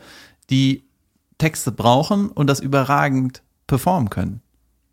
die 0.49 0.83
Texte 1.37 1.71
brauchen 1.71 2.29
und 2.29 2.47
das 2.47 2.59
überragend 2.59 3.41
performen 3.67 4.09
können. 4.09 4.41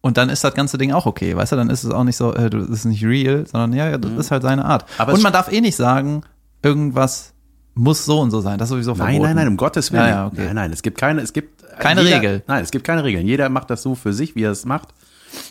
Und 0.00 0.16
dann 0.16 0.28
ist 0.28 0.44
das 0.44 0.54
ganze 0.54 0.78
Ding 0.78 0.92
auch 0.92 1.06
okay, 1.06 1.34
weißt 1.34 1.52
du? 1.52 1.56
Dann 1.56 1.70
ist 1.70 1.84
es 1.84 1.90
auch 1.90 2.04
nicht 2.04 2.16
so, 2.16 2.32
äh, 2.34 2.50
das 2.50 2.68
ist 2.68 2.84
nicht 2.84 3.04
real, 3.04 3.46
sondern 3.46 3.72
ja, 3.72 3.90
ja, 3.90 3.98
das 3.98 4.12
ist 4.12 4.30
halt 4.30 4.42
seine 4.42 4.64
Art. 4.64 4.88
Mhm. 4.88 4.94
Aber 4.98 5.12
und 5.14 5.22
man 5.22 5.32
darf 5.32 5.50
eh 5.50 5.60
nicht 5.60 5.76
sagen, 5.76 6.22
irgendwas 6.62 7.34
muss 7.74 8.04
so 8.04 8.20
und 8.20 8.30
so 8.30 8.40
sein. 8.40 8.58
Das 8.58 8.66
ist 8.66 8.70
sowieso 8.70 8.94
verboten. 8.94 9.18
Nein, 9.18 9.22
nein, 9.22 9.36
nein, 9.36 9.48
um 9.48 9.56
Gottes 9.56 9.92
Willen. 9.92 10.04
Ja, 10.04 10.08
ja, 10.08 10.26
okay. 10.26 10.46
Nein, 10.46 10.54
nein, 10.54 10.72
es 10.72 10.82
gibt 10.82 10.98
keine, 10.98 11.20
es 11.20 11.32
gibt 11.32 11.64
Keine 11.78 12.02
jeder, 12.02 12.16
Regel. 12.16 12.42
Nein, 12.46 12.62
es 12.62 12.70
gibt 12.70 12.84
keine 12.84 13.04
Regeln. 13.04 13.26
Jeder 13.26 13.48
macht 13.48 13.70
das 13.70 13.82
so 13.82 13.94
für 13.94 14.12
sich, 14.12 14.34
wie 14.34 14.42
er 14.42 14.50
es 14.50 14.64
macht. 14.64 14.88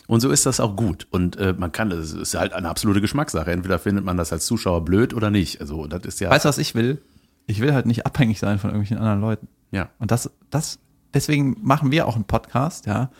Und 0.06 0.20
so 0.20 0.30
ist 0.30 0.44
das 0.44 0.60
auch 0.60 0.76
gut. 0.76 1.06
Und 1.10 1.36
äh, 1.36 1.54
man 1.56 1.72
kann, 1.72 1.90
es 1.90 2.12
ist 2.12 2.34
halt 2.34 2.52
eine 2.52 2.68
absolute 2.68 3.00
Geschmackssache. 3.00 3.50
Entweder 3.50 3.78
findet 3.78 4.04
man 4.04 4.16
das 4.16 4.32
als 4.32 4.44
Zuschauer 4.46 4.84
blöd 4.84 5.14
oder 5.14 5.30
nicht. 5.30 5.60
Also 5.60 5.86
das 5.86 6.04
ist 6.04 6.20
ja, 6.20 6.30
Weißt 6.30 6.44
du, 6.44 6.48
was 6.48 6.58
ich 6.58 6.74
will? 6.74 7.00
Ich 7.46 7.60
will 7.60 7.72
halt 7.72 7.86
nicht 7.86 8.04
abhängig 8.04 8.38
sein 8.38 8.58
von 8.58 8.70
irgendwelchen 8.70 8.98
anderen 8.98 9.20
Leuten. 9.20 9.48
ja. 9.70 9.88
Und 9.98 10.10
das, 10.10 10.30
das, 10.50 10.78
deswegen 11.14 11.56
machen 11.62 11.90
wir 11.90 12.06
auch 12.06 12.14
einen 12.14 12.24
Podcast, 12.24 12.86
ja. 12.86 13.10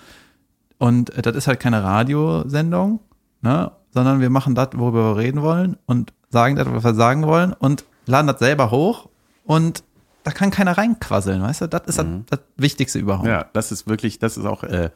Und 0.79 1.11
äh, 1.11 1.23
das 1.23 1.37
ist 1.37 1.47
halt 1.47 1.61
keine 1.61 1.83
Radiosendung, 1.83 3.01
ne, 3.43 3.73
sondern 3.93 4.21
wir 4.21 4.31
machen 4.31 4.55
das, 4.55 4.71
worüber 4.75 5.15
wir 5.15 5.17
reden 5.17 5.43
wollen 5.43 5.77
und 5.87 6.13
sagen 6.31 6.57
das, 6.57 6.69
was 6.71 6.85
wir 6.85 6.95
sagen 6.95 7.27
wollen 7.27 7.53
und 7.53 7.85
laden 8.07 8.27
das 8.27 8.39
selber 8.39 8.71
hoch 8.71 9.09
und 9.45 9.83
da 10.25 10.31
kann 10.31 10.51
keiner 10.51 10.77
reinquasseln, 10.77 11.41
weißt 11.43 11.63
du? 11.63 11.69
Das 11.69 11.83
ist 11.87 11.99
das, 11.99 12.07
das 12.29 12.41
Wichtigste 12.57 12.99
überhaupt. 12.99 13.27
Ja, 13.27 13.47
das 13.53 13.73
ist 13.73 13.89
wirklich, 13.89 14.19
das 14.19 14.37
ist 14.37 14.45
auch 14.45 14.63
äh, 14.63 14.91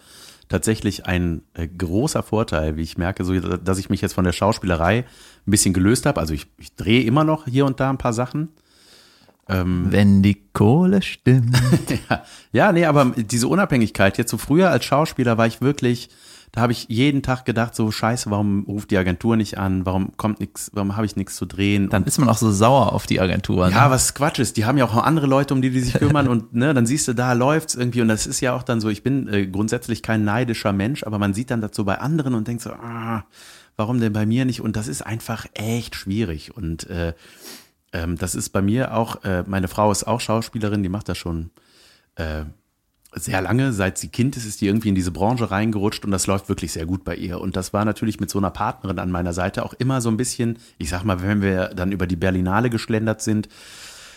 tatsächlich 0.49 1.07
ein 1.07 1.43
äh, 1.55 1.67
großer 1.67 2.23
Vorteil, 2.23 2.77
wie 2.77 2.83
ich 2.83 2.99
merke, 2.99 3.25
so, 3.25 3.39
dass 3.41 3.79
ich 3.79 3.89
mich 3.89 4.03
jetzt 4.03 4.13
von 4.13 4.25
der 4.25 4.33
Schauspielerei 4.33 4.99
ein 5.47 5.51
bisschen 5.51 5.73
gelöst 5.73 6.05
habe. 6.05 6.21
Also 6.21 6.35
ich, 6.35 6.49
ich 6.59 6.75
drehe 6.75 7.03
immer 7.05 7.25
noch 7.25 7.47
hier 7.47 7.65
und 7.65 7.81
da 7.81 7.89
ein 7.89 7.99
paar 7.99 8.13
Sachen. 8.13 8.51
Wenn 9.91 10.23
die 10.23 10.43
Kohle 10.53 11.03
stimmt. 11.03 11.57
Ja, 12.09 12.23
ja, 12.53 12.73
nee, 12.73 12.85
aber 12.85 13.13
diese 13.17 13.49
Unabhängigkeit, 13.49 14.19
jetzt 14.19 14.31
so 14.31 14.39
früher 14.39 14.71
als 14.71 14.85
Schauspieler 14.85 15.39
war 15.39 15.47
ich 15.47 15.61
wirklich, 15.61 16.09
da 16.53 16.61
habe 16.61 16.73
ich 16.73 16.87
jeden 16.89 17.23
Tag 17.23 17.45
gedacht, 17.45 17.75
so 17.75 17.91
scheiße, 17.91 18.31
warum 18.31 18.65
ruft 18.65 18.91
die 18.91 18.99
Agentur 18.99 19.37
nicht 19.37 19.59
an, 19.59 19.87
warum 19.87 20.17
kommt 20.19 20.41
nichts, 20.41 20.71
warum 20.75 20.97
habe 20.97 21.07
ich 21.07 21.17
nichts 21.17 21.37
zu 21.37 21.47
drehen? 21.47 21.89
Dann 21.89 22.05
ist 22.05 22.19
man 22.19 22.29
auch 22.29 22.37
so 22.37 22.53
sauer 22.53 22.93
auf 22.93 23.07
die 23.07 23.21
Agentur. 23.21 23.69
Ne? 23.69 23.75
ja, 23.75 23.91
was 23.91 24.15
Quatsch 24.15 24.39
ist, 24.39 24.59
die 24.59 24.67
haben 24.67 24.77
ja 24.77 24.85
auch 24.85 24.95
noch 24.95 25.05
andere 25.05 25.27
Leute, 25.27 25.55
um 25.55 25.63
die 25.63 25.71
die 25.71 25.81
sich 25.81 25.95
kümmern 25.95 26.29
und 26.29 26.55
ne, 26.55 26.75
dann 26.75 26.87
siehst 26.87 27.09
du, 27.09 27.15
da 27.15 27.33
läuft's 27.33 27.75
irgendwie 27.75 28.03
und 28.03 28.09
das 28.09 28.27
ist 28.27 28.41
ja 28.41 28.55
auch 28.55 28.63
dann 28.63 28.81
so, 28.81 28.91
ich 28.91 29.03
bin 29.03 29.29
äh, 29.29 29.47
grundsätzlich 29.47 30.03
kein 30.03 30.25
neidischer 30.25 30.73
Mensch, 30.73 31.05
aber 31.05 31.19
man 31.19 31.33
sieht 31.33 31.51
dann 31.51 31.67
so 31.73 31.85
bei 31.85 31.99
anderen 31.99 32.35
und 32.35 32.47
denkt 32.49 32.63
so, 32.63 32.71
ah, 32.71 33.25
warum 33.77 34.01
denn 34.01 34.13
bei 34.13 34.27
mir 34.27 34.45
nicht? 34.45 34.61
Und 34.61 34.77
das 34.77 34.89
ist 34.89 35.03
einfach 35.03 35.47
echt 35.55 35.97
schwierig 35.97 36.55
und 36.55 36.89
äh, 36.91 37.15
ähm, 37.93 38.17
das 38.17 38.35
ist 38.35 38.51
bei 38.51 38.63
mir 38.63 38.95
auch, 38.95 39.25
äh, 39.25 39.45
meine 39.47 39.69
Frau 39.69 39.91
ist 39.93 40.05
auch 40.05 40.21
Schauspielerin, 40.21 40.83
die 40.83 40.89
macht 40.89 41.09
das 41.09 41.19
schon 41.19 41.51
äh, 42.17 42.45
sehr 43.15 43.43
lange, 43.43 43.73
seit 43.73 43.99
sie 43.99 44.09
Kind 44.09 44.37
ist, 44.37 44.47
ist 44.47 44.61
die 44.63 44.67
irgendwie 44.67 44.89
in 44.89 44.95
diese 44.95 45.11
Branche 45.11 45.51
reingerutscht 45.51 46.05
und 46.05 46.11
das 46.11 46.27
läuft 46.27 46.49
wirklich 46.49 46.73
sehr 46.73 46.87
gut 46.87 47.05
bei 47.05 47.15
ihr. 47.15 47.41
Und 47.41 47.57
das 47.57 47.73
war 47.75 47.85
natürlich 47.85 48.21
mit 48.21 48.31
so 48.31 48.39
einer 48.39 48.51
Partnerin 48.51 48.99
an 48.99 49.11
meiner 49.11 49.35
Seite 49.35 49.65
auch 49.65 49.75
immer 49.75 50.01
so 50.01 50.09
ein 50.09 50.17
bisschen, 50.17 50.59
ich 50.79 50.89
sag 50.89 51.05
mal, 51.05 51.23
wenn 51.23 51.43
wir 51.43 51.69
dann 51.75 51.93
über 51.93 52.07
die 52.07 52.17
Berlinale 52.17 52.71
geschlendert 52.71 53.21
sind, 53.21 53.49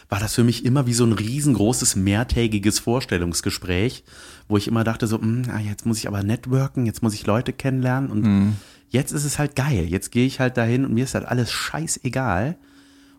war 0.07 0.19
das 0.19 0.35
für 0.35 0.43
mich 0.43 0.63
immer 0.63 0.85
wie 0.85 0.93
so 0.93 1.03
ein 1.03 1.13
riesengroßes 1.13 1.95
mehrtägiges 1.95 2.79
Vorstellungsgespräch, 2.79 4.03
wo 4.47 4.55
ich 4.55 4.67
immer 4.67 4.83
dachte 4.83 5.07
so, 5.07 5.19
"Hm, 5.19 5.43
ah, 5.51 5.59
jetzt 5.59 5.85
muss 5.85 5.97
ich 5.97 6.07
aber 6.07 6.23
networken, 6.23 6.85
jetzt 6.85 7.01
muss 7.03 7.15
ich 7.15 7.25
Leute 7.25 7.53
kennenlernen 7.53 8.11
und 8.11 8.55
jetzt 8.89 9.11
ist 9.11 9.25
es 9.25 9.39
halt 9.39 9.55
geil. 9.55 9.85
Jetzt 9.89 10.11
gehe 10.11 10.27
ich 10.27 10.39
halt 10.39 10.57
dahin 10.57 10.85
und 10.85 10.93
mir 10.93 11.03
ist 11.03 11.15
halt 11.15 11.25
alles 11.25 11.51
scheißegal. 11.51 12.55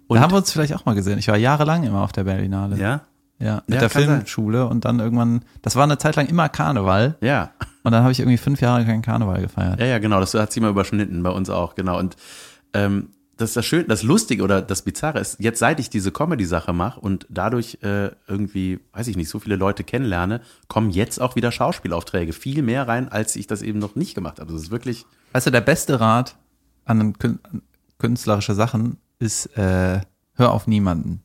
Da 0.09 0.21
haben 0.21 0.33
wir 0.33 0.39
uns 0.39 0.53
vielleicht 0.53 0.75
auch 0.75 0.85
mal 0.85 0.95
gesehen. 0.95 1.19
Ich 1.19 1.29
war 1.29 1.37
jahrelang 1.37 1.85
immer 1.85 2.03
auf 2.03 2.13
der 2.13 2.25
Berlinale. 2.25 2.77
Ja, 2.77 3.03
Ja, 3.39 3.63
mit 3.67 3.75
Ja, 3.75 3.81
der 3.81 3.89
kann 3.89 4.03
sein. 4.03 4.17
Filmschule 4.17 4.67
und 4.67 4.85
dann 4.85 5.01
irgendwann, 5.01 5.43
das 5.63 5.77
war 5.77 5.85
eine 5.85 5.99
Zeit 5.99 6.17
lang 6.17 6.27
immer 6.27 6.49
Karneval 6.49 7.17
ja. 7.21 7.51
und 7.83 7.93
dann 7.93 8.03
habe 8.03 8.13
ich 8.13 8.21
irgendwie 8.21 8.39
fünf 8.39 8.61
Jahre 8.61 8.85
keinen 8.85 9.03
Karneval 9.03 9.41
gefeiert. 9.41 9.81
Ja, 9.81 9.87
ja, 9.87 9.99
genau, 9.99 10.21
das 10.21 10.35
hat 10.35 10.53
sie 10.53 10.61
mal 10.61 10.71
überschnitten, 10.71 11.23
bei 11.23 11.31
uns 11.31 11.51
auch, 11.51 11.75
genau. 11.75 11.99
Und 11.99 12.17
ähm, 12.73 13.11
das 13.37 13.51
ist 13.51 13.57
das 13.57 13.67
Schöne, 13.67 13.85
das 13.85 14.03
Lustige 14.03 14.43
oder 14.43 14.63
das 14.63 14.83
Bizarre 14.83 15.19
ist, 15.21 15.39
jetzt 15.41 15.59
seit 15.59 15.79
ich 15.79 15.91
diese 15.91 16.11
Comedy-Sache 16.11 16.73
mache 16.73 17.01
und 17.01 17.27
dadurch 17.29 17.79
äh, 17.83 18.11
irgendwie, 18.27 18.81
weiß 18.93 19.09
ich 19.09 19.17
nicht, 19.17 19.29
so 19.29 19.39
viele 19.39 19.57
Leute 19.57 19.85
kennenlerne, 19.85 20.41
kommen 20.69 20.91
jetzt 20.91 21.21
auch 21.21 21.37
wieder 21.37 21.53
Schauspielaufträge 21.53 22.33
viel 22.33 22.63
mehr 22.63 22.89
rein, 22.89 23.11
als 23.11 23.37
ich 23.37 23.47
das 23.47 23.61
eben 23.61 23.79
noch 23.79 23.95
nicht 23.95 24.15
gemacht 24.15 24.41
habe. 24.41 24.51
Das 24.53 24.63
ist 24.63 24.71
wirklich, 24.71 25.05
Weißt 25.33 25.47
du, 25.47 25.51
der 25.51 25.61
beste 25.61 26.01
Rat 26.01 26.37
an 26.87 27.13
künstlerische 27.99 28.55
Sachen 28.55 28.97
ist, 29.19 29.47
äh, 29.57 30.01
hör 30.35 30.53
auf 30.53 30.67
niemanden. 30.67 31.23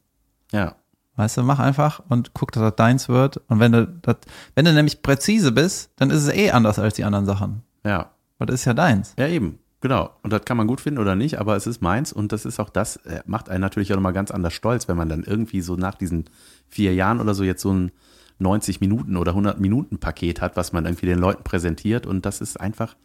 ja, 0.52 0.76
Weißt 1.18 1.38
du, 1.38 1.44
mach 1.44 1.60
einfach 1.60 2.02
und 2.08 2.34
guck, 2.34 2.52
dass 2.54 2.64
das 2.64 2.76
deins 2.78 3.10
wird. 3.10 3.38
Und 3.50 3.60
wenn 3.60 3.74
du 3.74 3.86
das, 4.02 4.16
wenn 4.56 4.66
du 4.66 4.74
nämlich 4.74 5.02
präzise 5.04 5.52
bist, 5.52 5.92
dann 5.98 6.10
ist 6.10 6.24
es 6.24 6.30
eh 6.34 6.52
anders 6.52 6.80
als 6.80 6.96
die 6.96 7.04
anderen 7.04 7.26
Sachen. 7.26 7.64
ja, 7.84 8.12
Weil 8.38 8.48
das 8.48 8.62
ist 8.62 8.66
ja 8.66 8.74
deins. 8.74 9.14
ja 9.20 9.28
eben. 9.28 9.60
Genau. 9.82 10.12
Und 10.24 10.32
das 10.32 10.46
kann 10.46 10.58
man 10.58 10.68
gut 10.68 10.80
finden 10.80 11.00
oder 11.00 11.16
nicht, 11.16 11.38
aber 11.40 11.56
es 11.56 11.68
ist 11.68 11.82
meins 11.82 12.14
und 12.14 12.32
das 12.32 12.46
ist 12.46 12.60
auch 12.60 12.70
das, 12.70 12.96
äh, 12.98 13.22
macht 13.26 13.50
einen 13.50 13.62
natürlich 13.62 13.92
auch 13.92 13.98
nochmal 13.98 14.14
ganz 14.14 14.32
anders 14.32 14.54
stolz, 14.54 14.88
wenn 14.88 14.96
man 14.98 15.10
dann 15.10 15.24
irgendwie 15.24 15.62
so 15.62 15.76
nach 15.76 15.96
diesen 15.96 16.26
vier 16.70 16.94
Jahren 16.94 17.20
oder 17.20 17.34
so 17.34 17.44
jetzt 17.44 17.62
so 17.62 17.74
ein 17.74 17.92
90 18.40 18.80
Minuten 18.80 19.18
oder 19.18 19.32
100 19.32 19.60
Minuten 19.60 20.00
Paket 20.00 20.40
hat, 20.40 20.56
was 20.56 20.72
man 20.72 20.86
irgendwie 20.86 21.08
den 21.08 21.20
Leuten 21.20 21.44
präsentiert 21.44 22.06
und 22.08 22.26
das 22.26 22.42
ist 22.42 22.60
einfach 22.60 22.96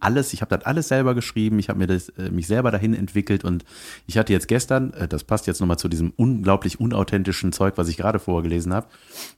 alles, 0.00 0.32
ich 0.32 0.40
habe 0.40 0.56
das 0.56 0.66
alles 0.66 0.88
selber 0.88 1.14
geschrieben, 1.14 1.58
ich 1.58 1.68
habe 1.68 1.78
mir 1.78 1.86
das, 1.86 2.08
äh, 2.10 2.30
mich 2.30 2.46
selber 2.46 2.70
dahin 2.70 2.94
entwickelt 2.94 3.44
und 3.44 3.64
ich 4.06 4.18
hatte 4.18 4.32
jetzt 4.32 4.48
gestern, 4.48 4.92
äh, 4.94 5.06
das 5.06 5.24
passt 5.24 5.46
jetzt 5.46 5.60
nochmal 5.60 5.78
zu 5.78 5.88
diesem 5.88 6.12
unglaublich 6.16 6.80
unauthentischen 6.80 7.52
Zeug, 7.52 7.74
was 7.76 7.88
ich 7.88 7.96
gerade 7.96 8.18
vorgelesen 8.18 8.74
habe, 8.74 8.86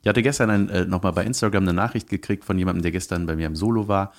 ich 0.03 0.09
hatte 0.09 0.22
gestern 0.22 0.68
äh, 0.68 0.85
nochmal 0.87 1.12
bei 1.12 1.25
Instagram 1.25 1.64
eine 1.64 1.75
Nachricht 1.75 2.09
gekriegt 2.09 2.44
von 2.44 2.59
jemandem, 2.59 2.83
der 2.83 2.92
gestern 2.92 3.27
bei 3.27 3.37
mir 3.37 3.46
im 3.46 3.57
Solo 3.57 3.88
war 3.88 4.12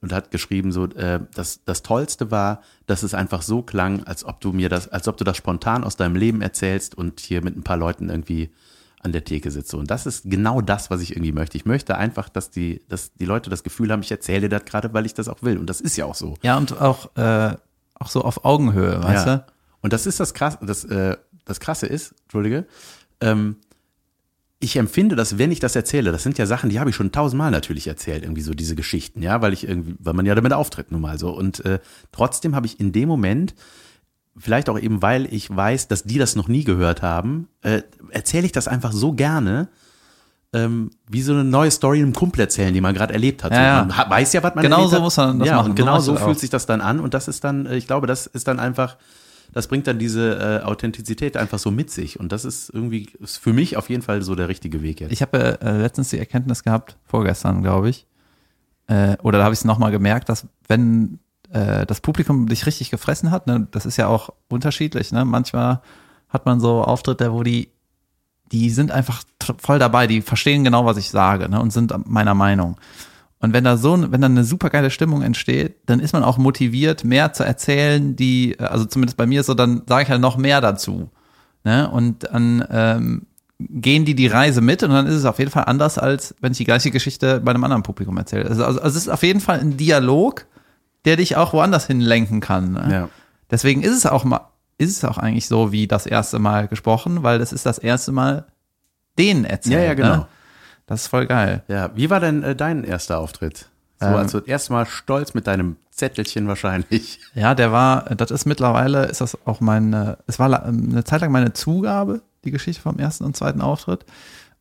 und 0.00 0.12
hat 0.12 0.30
geschrieben 0.30 0.72
so, 0.72 0.84
äh, 0.84 1.20
das, 1.34 1.64
das 1.64 1.82
Tollste 1.82 2.30
war, 2.30 2.62
dass 2.86 3.02
es 3.02 3.14
einfach 3.14 3.42
so 3.42 3.62
klang, 3.62 4.04
als 4.04 4.24
ob 4.24 4.40
du 4.40 4.52
mir 4.52 4.68
das, 4.68 4.88
als 4.88 5.08
ob 5.08 5.16
du 5.16 5.24
das 5.24 5.36
spontan 5.36 5.84
aus 5.84 5.96
deinem 5.96 6.16
Leben 6.16 6.42
erzählst 6.42 6.96
und 6.96 7.20
hier 7.20 7.42
mit 7.42 7.56
ein 7.56 7.62
paar 7.62 7.76
Leuten 7.78 8.10
irgendwie 8.10 8.50
an 9.06 9.12
der 9.12 9.24
Theke 9.24 9.50
sitze. 9.50 9.78
Und 9.78 9.90
das 9.90 10.04
ist 10.04 10.24
genau 10.26 10.60
das, 10.60 10.90
was 10.90 11.00
ich 11.00 11.12
irgendwie 11.12 11.32
möchte. 11.32 11.56
Ich 11.56 11.64
möchte 11.64 11.96
einfach, 11.96 12.28
dass 12.28 12.50
die, 12.50 12.82
dass 12.88 13.14
die 13.14 13.24
Leute 13.24 13.48
das 13.48 13.62
Gefühl 13.62 13.90
haben, 13.90 14.02
ich 14.02 14.10
erzähle 14.10 14.50
das 14.50 14.66
gerade, 14.66 14.92
weil 14.92 15.06
ich 15.06 15.14
das 15.14 15.28
auch 15.28 15.42
will. 15.42 15.56
Und 15.56 15.70
das 15.70 15.80
ist 15.80 15.96
ja 15.96 16.04
auch 16.04 16.14
so. 16.14 16.34
Ja, 16.42 16.58
und 16.58 16.78
auch, 16.80 17.16
äh, 17.16 17.54
auch 17.94 18.08
so 18.08 18.22
auf 18.22 18.44
Augenhöhe, 18.44 19.02
weißt 19.02 19.26
ja. 19.26 19.36
du? 19.36 19.46
Und 19.80 19.94
das 19.94 20.06
ist 20.06 20.20
das 20.20 20.34
krasse, 20.34 20.58
das, 20.60 20.84
äh, 20.84 21.16
das 21.46 21.60
krasse 21.60 21.86
ist, 21.86 22.14
Entschuldige, 22.24 22.66
ähm, 23.20 23.56
ich 24.58 24.76
empfinde 24.76 25.16
das, 25.16 25.38
wenn 25.38 25.52
ich 25.52 25.60
das 25.60 25.76
erzähle, 25.76 26.12
das 26.12 26.22
sind 26.22 26.38
ja 26.38 26.46
Sachen, 26.46 26.70
die 26.70 26.80
habe 26.80 26.90
ich 26.90 26.96
schon 26.96 27.12
tausendmal 27.12 27.50
natürlich 27.50 27.86
erzählt, 27.86 28.22
irgendwie 28.22 28.42
so 28.42 28.54
diese 28.54 28.74
Geschichten, 28.74 29.22
ja, 29.22 29.42
weil 29.42 29.52
ich 29.52 29.68
irgendwie, 29.68 29.94
weil 29.98 30.14
man 30.14 30.26
ja 30.26 30.34
damit 30.34 30.52
auftritt 30.52 30.90
nun 30.90 31.02
mal 31.02 31.18
so. 31.18 31.30
Und 31.30 31.64
äh, 31.64 31.78
trotzdem 32.10 32.56
habe 32.56 32.66
ich 32.66 32.80
in 32.80 32.92
dem 32.92 33.08
Moment, 33.08 33.54
vielleicht 34.38 34.68
auch 34.68 34.78
eben, 34.78 35.02
weil 35.02 35.32
ich 35.32 35.54
weiß, 35.54 35.88
dass 35.88 36.04
die 36.04 36.18
das 36.18 36.36
noch 36.36 36.48
nie 36.48 36.64
gehört 36.64 37.02
haben, 37.02 37.48
äh, 37.62 37.82
erzähle 38.10 38.46
ich 38.46 38.52
das 38.52 38.68
einfach 38.68 38.92
so 38.92 39.12
gerne, 39.12 39.68
ähm, 40.52 40.90
wie 41.08 41.22
so 41.22 41.32
eine 41.32 41.44
neue 41.44 41.70
Story 41.70 41.98
einem 42.00 42.12
Kumpel 42.12 42.40
erzählen, 42.42 42.72
die 42.72 42.80
man 42.80 42.94
gerade 42.94 43.12
erlebt 43.12 43.42
hat. 43.44 43.52
Ja, 43.52 43.62
ja. 43.62 43.84
Man 43.84 43.96
ha- 43.96 44.08
weiß 44.08 44.32
ja, 44.32 44.42
was 44.42 44.54
man 44.54 44.62
Genau 44.62 44.76
erlebt 44.76 44.90
so 44.90 44.96
hat. 44.96 45.02
muss 45.02 45.16
man 45.16 45.38
das 45.38 45.48
ja, 45.48 45.56
machen. 45.56 45.70
Und 45.70 45.76
genau 45.76 45.98
so 46.00 46.16
fühlt 46.16 46.36
auch. 46.36 46.40
sich 46.40 46.50
das 46.50 46.66
dann 46.66 46.80
an 46.80 47.00
und 47.00 47.14
das 47.14 47.28
ist 47.28 47.44
dann, 47.44 47.66
äh, 47.66 47.76
ich 47.76 47.86
glaube, 47.86 48.06
das 48.06 48.26
ist 48.26 48.46
dann 48.48 48.60
einfach, 48.60 48.96
das 49.52 49.66
bringt 49.68 49.86
dann 49.86 49.98
diese 49.98 50.60
äh, 50.62 50.64
Authentizität 50.64 51.36
einfach 51.36 51.58
so 51.58 51.70
mit 51.70 51.90
sich 51.90 52.20
und 52.20 52.30
das 52.32 52.44
ist 52.44 52.70
irgendwie 52.72 53.08
ist 53.20 53.38
für 53.38 53.52
mich 53.52 53.76
auf 53.76 53.90
jeden 53.90 54.02
Fall 54.02 54.22
so 54.22 54.34
der 54.34 54.48
richtige 54.48 54.82
Weg 54.82 55.00
jetzt. 55.00 55.12
Ich 55.12 55.22
habe 55.22 55.60
äh, 55.60 55.78
letztens 55.78 56.10
die 56.10 56.18
Erkenntnis 56.18 56.62
gehabt, 56.62 56.96
vorgestern, 57.04 57.62
glaube 57.62 57.88
ich, 57.90 58.06
äh, 58.86 59.16
oder 59.22 59.38
da 59.38 59.44
habe 59.44 59.52
ich 59.54 59.60
es 59.60 59.64
nochmal 59.64 59.90
gemerkt, 59.90 60.28
dass 60.28 60.46
wenn 60.68 61.18
äh, 61.50 61.86
das 61.86 62.00
Publikum 62.00 62.46
dich 62.48 62.66
richtig 62.66 62.90
gefressen 62.90 63.30
hat, 63.30 63.46
ne, 63.46 63.66
das 63.70 63.86
ist 63.86 63.96
ja 63.96 64.08
auch 64.08 64.30
unterschiedlich, 64.48 65.12
ne? 65.12 65.24
Manchmal 65.24 65.80
hat 66.28 66.46
man 66.46 66.60
so 66.60 66.82
Auftritte, 66.82 67.32
wo 67.32 67.42
die, 67.42 67.70
die 68.52 68.70
sind 68.70 68.90
einfach 68.90 69.22
voll 69.58 69.78
dabei, 69.78 70.06
die 70.06 70.22
verstehen 70.22 70.64
genau, 70.64 70.84
was 70.84 70.96
ich 70.96 71.10
sage, 71.10 71.48
ne, 71.48 71.60
und 71.60 71.72
sind 71.72 71.94
meiner 72.08 72.34
Meinung. 72.34 72.76
Und 73.38 73.52
wenn 73.52 73.64
da 73.64 73.76
so, 73.76 74.10
wenn 74.10 74.20
da 74.20 74.26
eine 74.26 74.44
super 74.44 74.70
geile 74.70 74.90
Stimmung 74.90 75.22
entsteht, 75.22 75.76
dann 75.86 76.00
ist 76.00 76.12
man 76.12 76.24
auch 76.24 76.38
motiviert, 76.38 77.04
mehr 77.04 77.32
zu 77.32 77.44
erzählen, 77.44 78.16
die, 78.16 78.52
äh, 78.58 78.64
also 78.64 78.84
zumindest 78.86 79.16
bei 79.16 79.26
mir 79.26 79.40
ist 79.40 79.46
so, 79.46 79.54
dann 79.54 79.82
sage 79.86 80.04
ich 80.04 80.10
halt 80.10 80.20
noch 80.20 80.36
mehr 80.36 80.60
dazu. 80.60 81.10
Ne? 81.64 81.90
Und 81.90 82.24
dann 82.24 82.64
ähm, 82.70 83.26
gehen 83.58 84.04
die 84.04 84.14
die 84.14 84.26
Reise 84.26 84.60
mit 84.60 84.82
und 84.82 84.90
dann 84.90 85.06
ist 85.06 85.14
es 85.14 85.24
auf 85.24 85.38
jeden 85.38 85.50
Fall 85.50 85.64
anders, 85.66 85.98
als 85.98 86.34
wenn 86.40 86.52
ich 86.52 86.58
die 86.58 86.64
gleiche 86.64 86.90
Geschichte 86.90 87.40
bei 87.40 87.50
einem 87.50 87.64
anderen 87.64 87.82
Publikum 87.82 88.16
erzähle. 88.16 88.48
Also, 88.48 88.64
also, 88.64 88.80
also 88.80 88.96
es 88.96 89.06
ist 89.06 89.12
auf 89.12 89.22
jeden 89.22 89.40
Fall 89.40 89.60
ein 89.60 89.76
Dialog, 89.76 90.46
der 91.06 91.16
dich 91.16 91.36
auch 91.36 91.52
woanders 91.54 91.86
hinlenken 91.86 92.40
kann. 92.40 92.72
Ne? 92.72 92.88
Ja. 92.92 93.08
Deswegen 93.50 93.82
ist 93.82 93.96
es 93.96 94.04
auch 94.06 94.24
mal, 94.24 94.40
ist 94.76 94.90
es 94.98 95.04
auch 95.04 95.16
eigentlich 95.18 95.46
so 95.46 95.72
wie 95.72 95.86
das 95.86 96.04
erste 96.06 96.38
Mal 96.38 96.68
gesprochen, 96.68 97.22
weil 97.22 97.38
das 97.38 97.52
ist 97.54 97.64
das 97.64 97.78
erste 97.78 98.12
Mal 98.12 98.44
denen 99.18 99.44
erzählt. 99.46 99.76
Ja, 99.76 99.80
ja, 99.82 99.94
genau. 99.94 100.16
Ne? 100.16 100.26
Das 100.86 101.02
ist 101.02 101.06
voll 101.08 101.26
geil. 101.26 101.62
Ja, 101.68 101.90
wie 101.96 102.10
war 102.10 102.20
denn 102.20 102.42
äh, 102.42 102.54
dein 102.54 102.84
erster 102.84 103.18
Auftritt? 103.18 103.68
So, 103.98 104.06
Ähm, 104.06 104.14
also 104.16 104.40
erstmal 104.40 104.84
stolz 104.86 105.32
mit 105.32 105.46
deinem 105.46 105.76
Zettelchen 105.90 106.46
wahrscheinlich. 106.48 107.20
Ja, 107.34 107.54
der 107.54 107.72
war, 107.72 108.02
das 108.14 108.30
ist 108.30 108.44
mittlerweile, 108.44 109.06
ist 109.06 109.20
das 109.20 109.38
auch 109.46 109.60
meine, 109.60 110.18
es 110.26 110.38
war 110.38 110.48
la- 110.48 110.58
eine 110.62 111.04
Zeit 111.04 111.22
lang 111.22 111.32
meine 111.32 111.52
Zugabe, 111.54 112.20
die 112.44 112.50
Geschichte 112.50 112.82
vom 112.82 112.98
ersten 112.98 113.24
und 113.24 113.36
zweiten 113.36 113.60
Auftritt. 113.62 114.04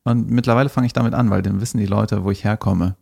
Und 0.04 0.30
mittlerweile 0.30 0.70
fange 0.70 0.88
ich 0.88 0.94
damit 0.94 1.14
an, 1.14 1.30
weil 1.32 1.42
dann 1.42 1.60
wissen 1.62 1.78
die 1.80 1.86
Leute, 1.86 2.24
wo 2.24 2.32
ich 2.32 2.44
herkomme. 2.44 2.96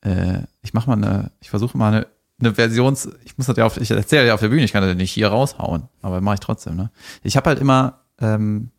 Äh, 0.00 0.40
ich 0.62 0.74
mache 0.74 0.88
mal 0.90 0.96
eine, 0.96 1.30
ich 1.40 1.50
versuche 1.50 1.76
mal 1.78 1.92
eine, 1.92 2.06
eine 2.40 2.54
Versions, 2.54 3.08
ich 3.24 3.38
muss 3.38 3.46
das 3.46 3.56
ja 3.56 3.64
auf, 3.64 3.76
ich 3.76 3.90
erzähle 3.90 4.26
ja 4.26 4.34
auf 4.34 4.40
der 4.40 4.48
Bühne, 4.48 4.64
ich 4.64 4.72
kann 4.72 4.82
das 4.82 4.96
nicht 4.96 5.12
hier 5.12 5.28
raushauen, 5.28 5.84
aber 6.02 6.20
mache 6.20 6.34
ich 6.34 6.40
trotzdem, 6.40 6.76
ne? 6.76 6.90
Ich 7.22 7.36
habe 7.36 7.48
halt 7.48 7.60
immer, 7.60 8.00
ähm, 8.20 8.70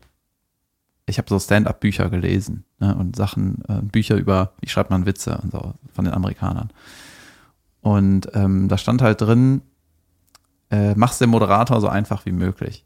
ich 1.05 1.17
habe 1.17 1.29
so 1.29 1.39
Stand-up-Bücher 1.39 2.09
gelesen 2.09 2.65
ne, 2.79 2.95
und 2.95 3.15
Sachen, 3.15 3.63
äh, 3.67 3.81
Bücher 3.81 4.15
über, 4.15 4.53
wie 4.59 4.69
schreibt 4.69 4.89
man 4.89 5.05
Witze 5.05 5.37
und 5.41 5.51
so 5.51 5.73
von 5.93 6.05
den 6.05 6.13
Amerikanern. 6.13 6.71
Und 7.81 8.29
ähm, 8.33 8.67
da 8.67 8.77
stand 8.77 9.03
halt 9.03 9.21
drin, 9.21 9.61
äh, 10.71 10.95
mach's 10.95 11.19
dem 11.19 11.29
Moderator 11.29 11.79
so 11.79 11.87
einfach 11.87 12.25
wie 12.25 12.31
möglich. 12.31 12.83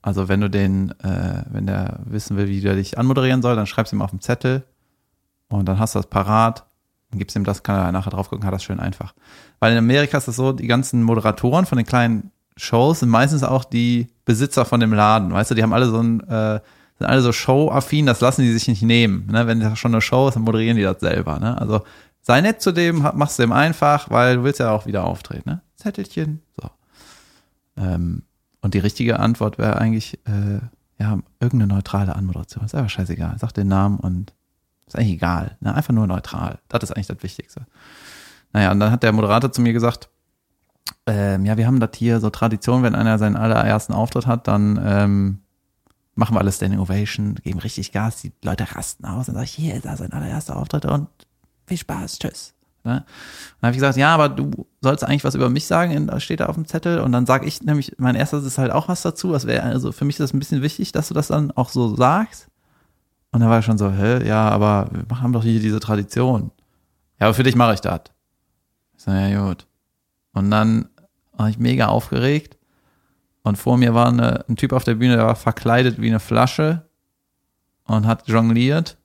Also 0.00 0.28
wenn 0.28 0.40
du 0.40 0.48
den, 0.48 0.98
äh, 1.00 1.44
wenn 1.50 1.66
der 1.66 2.00
wissen 2.06 2.38
will, 2.38 2.48
wie 2.48 2.62
der 2.62 2.74
dich 2.74 2.96
anmoderieren 2.96 3.42
soll, 3.42 3.56
dann 3.56 3.66
schreib's 3.66 3.92
ihm 3.92 4.00
auf 4.00 4.10
den 4.10 4.20
Zettel 4.20 4.64
und 5.48 5.66
dann 5.66 5.78
hast 5.78 5.94
du 5.94 5.98
das 5.98 6.06
parat, 6.06 6.64
dann 7.10 7.18
gibst 7.18 7.36
ihm 7.36 7.44
das, 7.44 7.62
kann 7.62 7.76
er 7.76 7.92
nachher 7.92 8.10
drauf 8.10 8.30
gucken, 8.30 8.46
hat 8.46 8.54
das 8.54 8.62
schön 8.62 8.80
einfach. 8.80 9.14
Weil 9.58 9.72
in 9.72 9.78
Amerika 9.78 10.18
ist 10.18 10.28
es 10.28 10.36
so, 10.36 10.52
die 10.52 10.66
ganzen 10.66 11.02
Moderatoren 11.02 11.66
von 11.66 11.76
den 11.76 11.86
kleinen 11.86 12.30
Shows 12.56 13.00
sind 13.00 13.08
meistens 13.08 13.42
auch 13.42 13.64
die 13.64 14.08
Besitzer 14.24 14.64
von 14.64 14.80
dem 14.80 14.92
Laden, 14.92 15.32
weißt 15.32 15.50
du, 15.50 15.54
die 15.54 15.62
haben 15.62 15.72
alle 15.72 15.86
so 15.86 16.00
ein, 16.00 16.20
äh, 16.28 16.60
sind 16.98 17.06
alle 17.06 17.22
so 17.22 17.32
show-affin, 17.32 18.06
das 18.06 18.20
lassen 18.20 18.42
die 18.42 18.52
sich 18.52 18.68
nicht 18.68 18.82
nehmen. 18.82 19.26
Ne? 19.30 19.46
Wenn 19.46 19.60
das 19.60 19.78
schon 19.78 19.94
eine 19.94 20.02
Show 20.02 20.28
ist, 20.28 20.34
dann 20.34 20.42
moderieren 20.42 20.76
die 20.76 20.82
das 20.82 21.00
selber. 21.00 21.40
Ne? 21.40 21.58
Also 21.58 21.82
sei 22.20 22.40
nett 22.42 22.60
zu 22.60 22.72
dem, 22.72 23.06
mach's 23.14 23.36
dem 23.36 23.52
einfach, 23.52 24.10
weil 24.10 24.36
du 24.36 24.44
willst 24.44 24.60
ja 24.60 24.70
auch 24.70 24.86
wieder 24.86 25.04
auftreten. 25.04 25.48
Ne? 25.48 25.62
Zettelchen, 25.76 26.42
so. 26.60 26.68
Ähm, 27.76 28.22
und 28.60 28.74
die 28.74 28.78
richtige 28.78 29.18
Antwort 29.18 29.56
wäre 29.56 29.78
eigentlich, 29.78 30.18
äh, 30.26 30.60
ja, 30.98 31.18
irgendeine 31.40 31.74
neutrale 31.74 32.14
Anmoderation. 32.14 32.64
Ist 32.64 32.74
einfach 32.74 32.90
scheißegal. 32.90 33.36
Sag 33.40 33.52
den 33.52 33.68
Namen 33.68 33.98
und 33.98 34.34
ist 34.94 34.98
eigentlich 34.98 35.14
egal. 35.14 35.56
Ne? 35.60 35.74
Einfach 35.74 35.94
nur 35.94 36.06
neutral. 36.06 36.58
Das 36.68 36.82
ist 36.82 36.92
eigentlich 36.92 37.06
das 37.06 37.22
Wichtigste. 37.22 37.66
Naja, 38.52 38.72
und 38.72 38.80
dann 38.80 38.90
hat 38.90 39.02
der 39.02 39.12
Moderator 39.12 39.52
zu 39.52 39.60
mir 39.60 39.72
gesagt, 39.72 40.08
ähm, 41.06 41.44
ja, 41.44 41.56
wir 41.56 41.66
haben 41.66 41.80
das 41.80 41.90
hier 41.94 42.20
so 42.20 42.30
Tradition, 42.30 42.82
wenn 42.82 42.94
einer 42.94 43.18
seinen 43.18 43.36
allerersten 43.36 43.92
Auftritt 43.92 44.26
hat, 44.26 44.48
dann 44.48 44.80
ähm, 44.84 45.38
machen 46.14 46.34
wir 46.34 46.40
alles 46.40 46.56
Standing 46.56 46.80
Ovation, 46.80 47.36
geben 47.36 47.60
richtig 47.60 47.92
Gas, 47.92 48.20
die 48.20 48.32
Leute 48.42 48.66
rasten 48.74 49.04
aus 49.04 49.28
und 49.28 49.34
sag 49.34 49.44
ich, 49.44 49.52
hier 49.52 49.74
ist 49.74 49.84
er 49.84 49.96
sein 49.96 50.12
allererster 50.12 50.56
Auftritt 50.56 50.84
und 50.84 51.08
viel 51.66 51.78
Spaß, 51.78 52.18
tschüss. 52.18 52.54
Ne? 52.82 53.04
Dann 53.60 53.68
habe 53.68 53.72
ich 53.72 53.76
gesagt, 53.76 53.96
ja, 53.96 54.14
aber 54.14 54.28
du 54.28 54.66
sollst 54.80 55.04
eigentlich 55.04 55.24
was 55.24 55.34
über 55.34 55.50
mich 55.50 55.66
sagen, 55.66 56.06
das 56.06 56.22
steht 56.22 56.40
da 56.40 56.46
auf 56.46 56.54
dem 56.54 56.66
Zettel. 56.66 57.00
Und 57.00 57.12
dann 57.12 57.26
sage 57.26 57.46
ich 57.46 57.62
nämlich, 57.62 57.94
mein 57.98 58.14
erstes 58.14 58.44
ist 58.44 58.58
halt 58.58 58.72
auch 58.72 58.88
was 58.88 59.02
dazu. 59.02 59.32
Das 59.32 59.46
wäre, 59.46 59.62
also 59.62 59.92
für 59.92 60.04
mich 60.04 60.14
ist 60.16 60.20
das 60.20 60.32
ein 60.32 60.38
bisschen 60.38 60.62
wichtig, 60.62 60.92
dass 60.92 61.08
du 61.08 61.14
das 61.14 61.28
dann 61.28 61.50
auch 61.52 61.68
so 61.68 61.94
sagst. 61.94 62.48
Und 63.32 63.40
dann 63.40 63.48
war 63.48 63.60
ich 63.60 63.64
schon 63.64 63.78
so, 63.78 63.90
hä, 63.90 64.26
ja, 64.26 64.48
aber 64.48 64.90
wir 64.92 65.20
haben 65.20 65.32
doch 65.32 65.44
hier 65.44 65.60
diese 65.60 65.80
Tradition. 65.80 66.50
Ja, 67.20 67.26
aber 67.26 67.34
für 67.34 67.42
dich 67.42 67.54
mache 67.54 67.74
ich 67.74 67.80
das. 67.80 68.00
Ich 68.96 69.02
so, 69.02 69.12
ja, 69.12 69.46
gut. 69.46 69.66
Und 70.32 70.50
dann 70.50 70.88
war 71.32 71.48
ich 71.48 71.58
mega 71.58 71.86
aufgeregt. 71.86 72.56
Und 73.42 73.56
vor 73.56 73.76
mir 73.76 73.94
war 73.94 74.08
eine, 74.08 74.44
ein 74.48 74.56
Typ 74.56 74.72
auf 74.72 74.84
der 74.84 74.96
Bühne, 74.96 75.16
der 75.16 75.26
war 75.26 75.36
verkleidet 75.36 76.00
wie 76.00 76.08
eine 76.08 76.20
Flasche 76.20 76.88
und 77.84 78.06
hat 78.06 78.28
jongliert. 78.28 78.98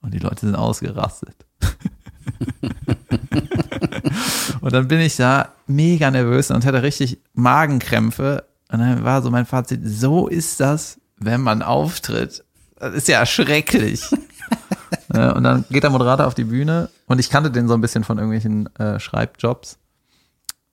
Und 0.00 0.14
die 0.14 0.18
Leute 0.18 0.46
sind 0.46 0.54
ausgerastet. 0.54 1.34
und 4.60 4.72
dann 4.72 4.88
bin 4.88 5.00
ich 5.00 5.16
da 5.16 5.52
mega 5.66 6.10
nervös 6.10 6.50
und 6.50 6.64
hatte 6.64 6.82
richtig 6.82 7.18
Magenkrämpfe. 7.32 8.44
Und 8.70 8.80
dann 8.80 9.04
war 9.04 9.22
so 9.22 9.30
mein 9.30 9.46
Fazit, 9.46 9.80
so 9.84 10.28
ist 10.28 10.60
das, 10.60 11.00
wenn 11.16 11.40
man 11.40 11.62
auftritt. 11.62 12.44
Das 12.84 12.94
ist 12.94 13.08
ja 13.08 13.24
schrecklich. 13.24 14.02
Und 15.08 15.44
dann 15.44 15.64
geht 15.70 15.82
der 15.82 15.90
Moderator 15.90 16.26
auf 16.26 16.34
die 16.34 16.44
Bühne 16.44 16.88
und 17.06 17.20
ich 17.20 17.30
kannte 17.30 17.50
den 17.50 17.68
so 17.68 17.74
ein 17.74 17.80
bisschen 17.80 18.02
von 18.02 18.18
irgendwelchen 18.18 18.74
äh, 18.76 18.98
Schreibjobs. 18.98 19.78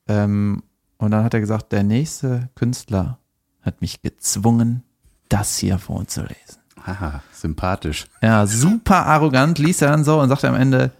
Ähm, 0.08 0.64
und 0.98 1.12
dann 1.12 1.24
hat 1.24 1.34
er 1.34 1.40
gesagt, 1.40 1.72
der 1.72 1.84
nächste 1.84 2.50
Künstler 2.56 3.20
hat 3.62 3.82
mich 3.82 4.02
gezwungen, 4.02 4.84
das 5.30 5.58
hier 5.58 5.78
vorzulesen. 5.78 6.58
Haha, 6.84 7.22
sympathisch. 7.32 8.08
Ja, 8.22 8.48
super 8.48 9.06
arrogant 9.06 9.60
liest 9.60 9.84
er 9.84 9.92
dann 9.92 10.04
so 10.04 10.20
und 10.20 10.30
sagt 10.30 10.44
am 10.46 10.56
Ende, 10.56 10.92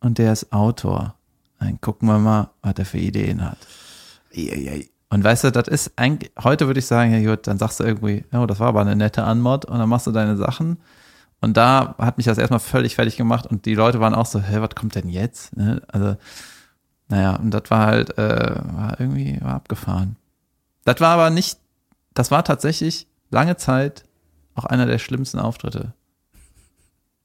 und 0.00 0.18
der 0.18 0.32
ist 0.32 0.52
Autor. 0.52 1.14
Dann 1.60 1.80
gucken 1.80 2.08
wir 2.08 2.18
mal, 2.18 2.50
was 2.60 2.74
er 2.76 2.84
für 2.84 2.98
Ideen 2.98 3.42
hat. 3.42 3.58
Und 5.12 5.22
weißt 5.22 5.44
du, 5.44 5.52
das 5.52 5.68
ist 5.68 5.92
eigentlich, 5.96 6.32
heute 6.42 6.66
würde 6.68 6.78
ich 6.78 6.86
sagen, 6.86 7.12
ja 7.12 7.30
gut, 7.30 7.46
dann 7.46 7.58
sagst 7.58 7.80
du 7.80 7.84
irgendwie, 7.84 8.24
oh, 8.32 8.46
das 8.46 8.60
war 8.60 8.68
aber 8.68 8.80
eine 8.80 8.96
nette 8.96 9.24
Anmod 9.24 9.66
und 9.66 9.78
dann 9.78 9.86
machst 9.86 10.06
du 10.06 10.10
deine 10.10 10.38
Sachen. 10.38 10.78
Und 11.42 11.58
da 11.58 11.94
hat 11.98 12.16
mich 12.16 12.24
das 12.24 12.38
erstmal 12.38 12.60
völlig 12.60 12.94
fertig 12.94 13.18
gemacht 13.18 13.46
und 13.46 13.66
die 13.66 13.74
Leute 13.74 14.00
waren 14.00 14.14
auch 14.14 14.24
so, 14.24 14.40
hä, 14.40 14.62
was 14.62 14.70
kommt 14.74 14.94
denn 14.94 15.10
jetzt? 15.10 15.54
Ne? 15.54 15.82
Also, 15.88 16.16
naja, 17.08 17.36
und 17.36 17.50
das 17.50 17.64
war 17.68 17.86
halt, 17.88 18.16
äh, 18.16 18.54
war 18.72 18.98
irgendwie, 18.98 19.38
war 19.42 19.56
abgefahren. 19.56 20.16
Das 20.86 20.98
war 21.00 21.10
aber 21.10 21.28
nicht, 21.28 21.58
das 22.14 22.30
war 22.30 22.42
tatsächlich 22.42 23.06
lange 23.30 23.58
Zeit 23.58 24.04
auch 24.54 24.64
einer 24.64 24.86
der 24.86 24.98
schlimmsten 24.98 25.40
Auftritte. 25.40 25.92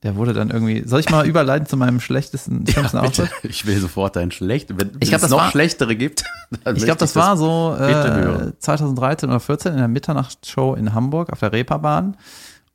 Der 0.04 0.16
wurde 0.16 0.34
dann 0.34 0.52
irgendwie, 0.52 0.84
soll 0.88 1.00
ich 1.00 1.10
mal 1.10 1.26
überleiten 1.28 1.68
zu 1.68 1.76
meinem 1.76 2.00
schlechtesten, 2.00 2.68
schlimmsten 2.68 2.98
Ja. 2.98 3.04
Auftritt? 3.04 3.32
Ich 3.44 3.66
will 3.66 3.80
sofort 3.80 4.16
ein 4.18 4.30
schlecht. 4.32 4.70
Wenn 4.78 4.92
Ich 5.00 5.10
glaub, 5.10 5.16
es 5.16 5.22
das 5.24 5.32
noch 5.32 5.40
war- 5.40 5.52
schlechtere 5.52 5.96
gibt, 5.96 6.24
Ich 6.76 6.84
glaube, 6.84 7.00
das 7.00 7.16
war 7.16 7.36
so 7.36 7.76
äh, 7.80 7.94
hören. 7.94 8.54
2013 8.60 9.28
oder 9.30 9.40
14 9.40 9.72
in 9.74 9.80
der 9.80 9.88
Mitternachtshow 9.88 10.76
in 10.76 10.94
Hamburg 10.94 11.32
auf 11.34 11.40
der 11.40 11.52
Reeperbahn. 11.52 12.16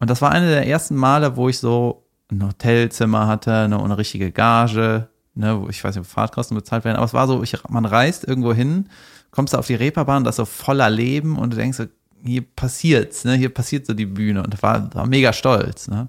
Und 0.01 0.11
das 0.11 0.21
war 0.21 0.33
eine 0.33 0.49
der 0.51 0.67
ersten 0.67 0.97
Male, 0.97 1.37
wo 1.37 1.49
ich 1.49 1.59
so 1.59 2.05
ein 2.31 2.43
Hotelzimmer 2.45 3.29
hatte, 3.29 3.69
ne, 3.69 3.79
und 3.79 3.85
eine 3.85 3.99
richtige 3.99 4.33
Gage, 4.33 5.09
ne, 5.35 5.61
wo 5.61 5.69
ich 5.69 5.83
weiß 5.85 5.95
nicht, 5.95 6.05
ob 6.05 6.11
Fahrtkosten 6.11 6.57
bezahlt 6.57 6.85
werden, 6.85 6.97
aber 6.97 7.05
es 7.07 7.15
war 7.15 7.29
so, 7.29 7.43
ich, 7.43 7.57
man 7.69 7.85
reist 7.85 8.25
irgendwo 8.27 8.53
hin, 8.53 8.89
kommst 9.31 9.55
du 9.55 9.59
auf 9.59 9.67
die 9.69 9.75
Reeperbahn, 9.77 10.25
das 10.25 10.33
ist 10.35 10.37
so 10.39 10.45
voller 10.47 10.91
Leben 10.91 11.39
und 11.39 11.53
du 11.53 11.57
denkst 11.57 11.77
so, 11.79 11.85
hier 12.25 12.43
passiert's, 12.43 13.25
ne, 13.25 13.35
hier 13.35 13.53
passiert 13.55 13.87
so 13.87 13.95
die 13.95 14.07
Bühne 14.07 14.43
und 14.43 14.61
war, 14.63 14.93
war 14.95 15.07
mega 15.07 15.33
stolz, 15.33 15.87
ne. 15.89 16.09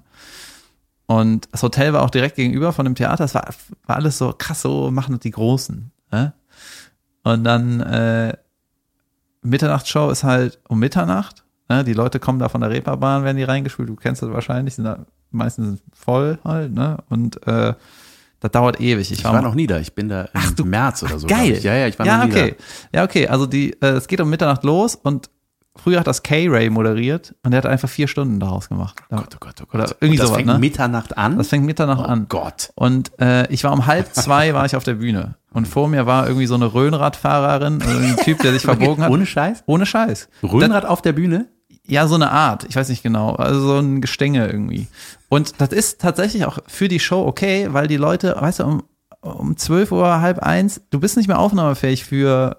Und 1.06 1.48
das 1.52 1.62
Hotel 1.62 1.92
war 1.92 2.02
auch 2.02 2.10
direkt 2.10 2.36
gegenüber 2.36 2.72
von 2.72 2.84
dem 2.86 2.94
Theater. 2.94 3.24
Es 3.24 3.34
war, 3.34 3.46
war 3.86 3.96
alles 3.96 4.16
so 4.18 4.34
krass, 4.36 4.62
so 4.62 4.90
machen 4.90 5.12
das 5.12 5.20
die 5.20 5.30
Großen. 5.32 5.90
Ne? 6.10 6.32
Und 7.24 7.44
dann 7.44 7.80
äh, 7.80 8.34
Mitternachtsshow 9.42 10.10
ist 10.10 10.24
halt 10.24 10.58
um 10.68 10.78
Mitternacht. 10.78 11.44
Ne? 11.68 11.84
Die 11.84 11.92
Leute 11.92 12.20
kommen 12.20 12.38
da 12.38 12.48
von 12.48 12.60
der 12.60 12.70
Reeperbahn, 12.70 13.24
werden 13.24 13.36
die 13.36 13.42
reingespült. 13.44 13.88
Du 13.88 13.96
kennst 13.96 14.22
das 14.22 14.30
wahrscheinlich, 14.30 14.74
sind 14.74 14.84
da 14.84 15.04
meistens 15.30 15.80
voll 15.92 16.38
halt. 16.44 16.72
Ne? 16.72 16.98
Und 17.10 17.46
äh, 17.46 17.74
das 18.40 18.50
dauert 18.52 18.80
ewig. 18.80 19.10
Ich, 19.10 19.18
Ich 19.18 19.24
war 19.24 19.42
noch 19.42 19.54
nie 19.54 19.66
da. 19.66 19.78
Ich 19.78 19.94
bin 19.94 20.08
da 20.08 20.22
im 20.22 20.28
Ach, 20.34 20.50
du- 20.52 20.64
März 20.64 21.02
oder 21.02 21.18
so. 21.18 21.26
geil. 21.26 21.58
Ja, 21.62 21.74
ja, 21.74 21.86
ich 21.86 21.98
war 21.98 22.06
ja, 22.06 22.18
noch 22.18 22.24
nie 22.26 22.32
okay. 22.32 22.54
Ja, 22.94 23.04
okay. 23.04 23.28
Also 23.28 23.46
die, 23.46 23.72
äh, 23.82 23.88
es 23.88 24.06
geht 24.08 24.20
um 24.20 24.30
Mitternacht 24.30 24.64
los 24.64 24.94
und 24.94 25.28
früher 25.76 26.00
hat 26.00 26.06
das 26.06 26.22
K-Ray 26.22 26.70
moderiert 26.70 27.34
und 27.42 27.50
der 27.50 27.58
hat 27.58 27.66
einfach 27.66 27.88
vier 27.88 28.08
Stunden 28.08 28.40
daraus 28.40 28.68
gemacht. 28.68 28.96
Gott, 29.10 29.34
oh 29.34 29.36
Gott, 29.40 29.54
oh 29.62 29.66
Gott. 29.66 29.74
Oder 29.74 29.96
irgendwie 30.00 30.08
Und 30.10 30.18
das 30.18 30.26
sowas, 30.28 30.36
fängt 30.36 30.46
ne? 30.48 30.58
Mitternacht 30.58 31.18
an. 31.18 31.36
Das 31.38 31.48
fängt 31.48 31.64
Mitternacht 31.66 32.00
oh 32.00 32.04
an. 32.04 32.26
Gott. 32.28 32.70
Und 32.74 33.12
äh, 33.20 33.50
ich 33.52 33.64
war 33.64 33.72
um 33.72 33.86
halb 33.86 34.14
zwei 34.14 34.54
war 34.54 34.64
ich 34.66 34.76
auf 34.76 34.84
der 34.84 34.94
Bühne. 34.94 35.36
Und 35.52 35.68
vor 35.68 35.88
mir 35.88 36.06
war 36.06 36.26
irgendwie 36.26 36.46
so 36.46 36.54
eine 36.54 36.74
Röhnradfahrerin, 36.74 37.82
also 37.82 37.98
ein 37.98 38.16
Typ, 38.18 38.40
der 38.40 38.52
sich 38.52 38.62
verbogen 38.64 39.04
hat. 39.04 39.10
Ohne 39.10 39.26
Scheiß? 39.26 39.62
Ohne 39.66 39.86
Scheiß. 39.86 40.28
Röhnrad 40.42 40.84
auf 40.84 41.02
der 41.02 41.12
Bühne? 41.12 41.48
Ja, 41.86 42.06
so 42.06 42.14
eine 42.14 42.30
Art. 42.30 42.64
Ich 42.64 42.76
weiß 42.76 42.88
nicht 42.88 43.02
genau. 43.02 43.34
Also 43.34 43.60
so 43.60 43.78
ein 43.78 44.00
Gestänge 44.00 44.46
irgendwie. 44.46 44.88
Und 45.28 45.60
das 45.60 45.68
ist 45.70 46.00
tatsächlich 46.00 46.46
auch 46.46 46.58
für 46.66 46.88
die 46.88 47.00
Show 47.00 47.26
okay, 47.26 47.68
weil 47.70 47.88
die 47.88 47.96
Leute, 47.96 48.36
weißt 48.38 48.60
du, 48.60 48.64
um, 48.64 48.82
um 49.20 49.56
12 49.56 49.92
Uhr, 49.92 50.20
halb 50.20 50.38
eins, 50.38 50.80
du 50.90 50.98
bist 50.98 51.16
nicht 51.16 51.28
mehr 51.28 51.38
aufnahmefähig 51.38 52.04
für 52.04 52.58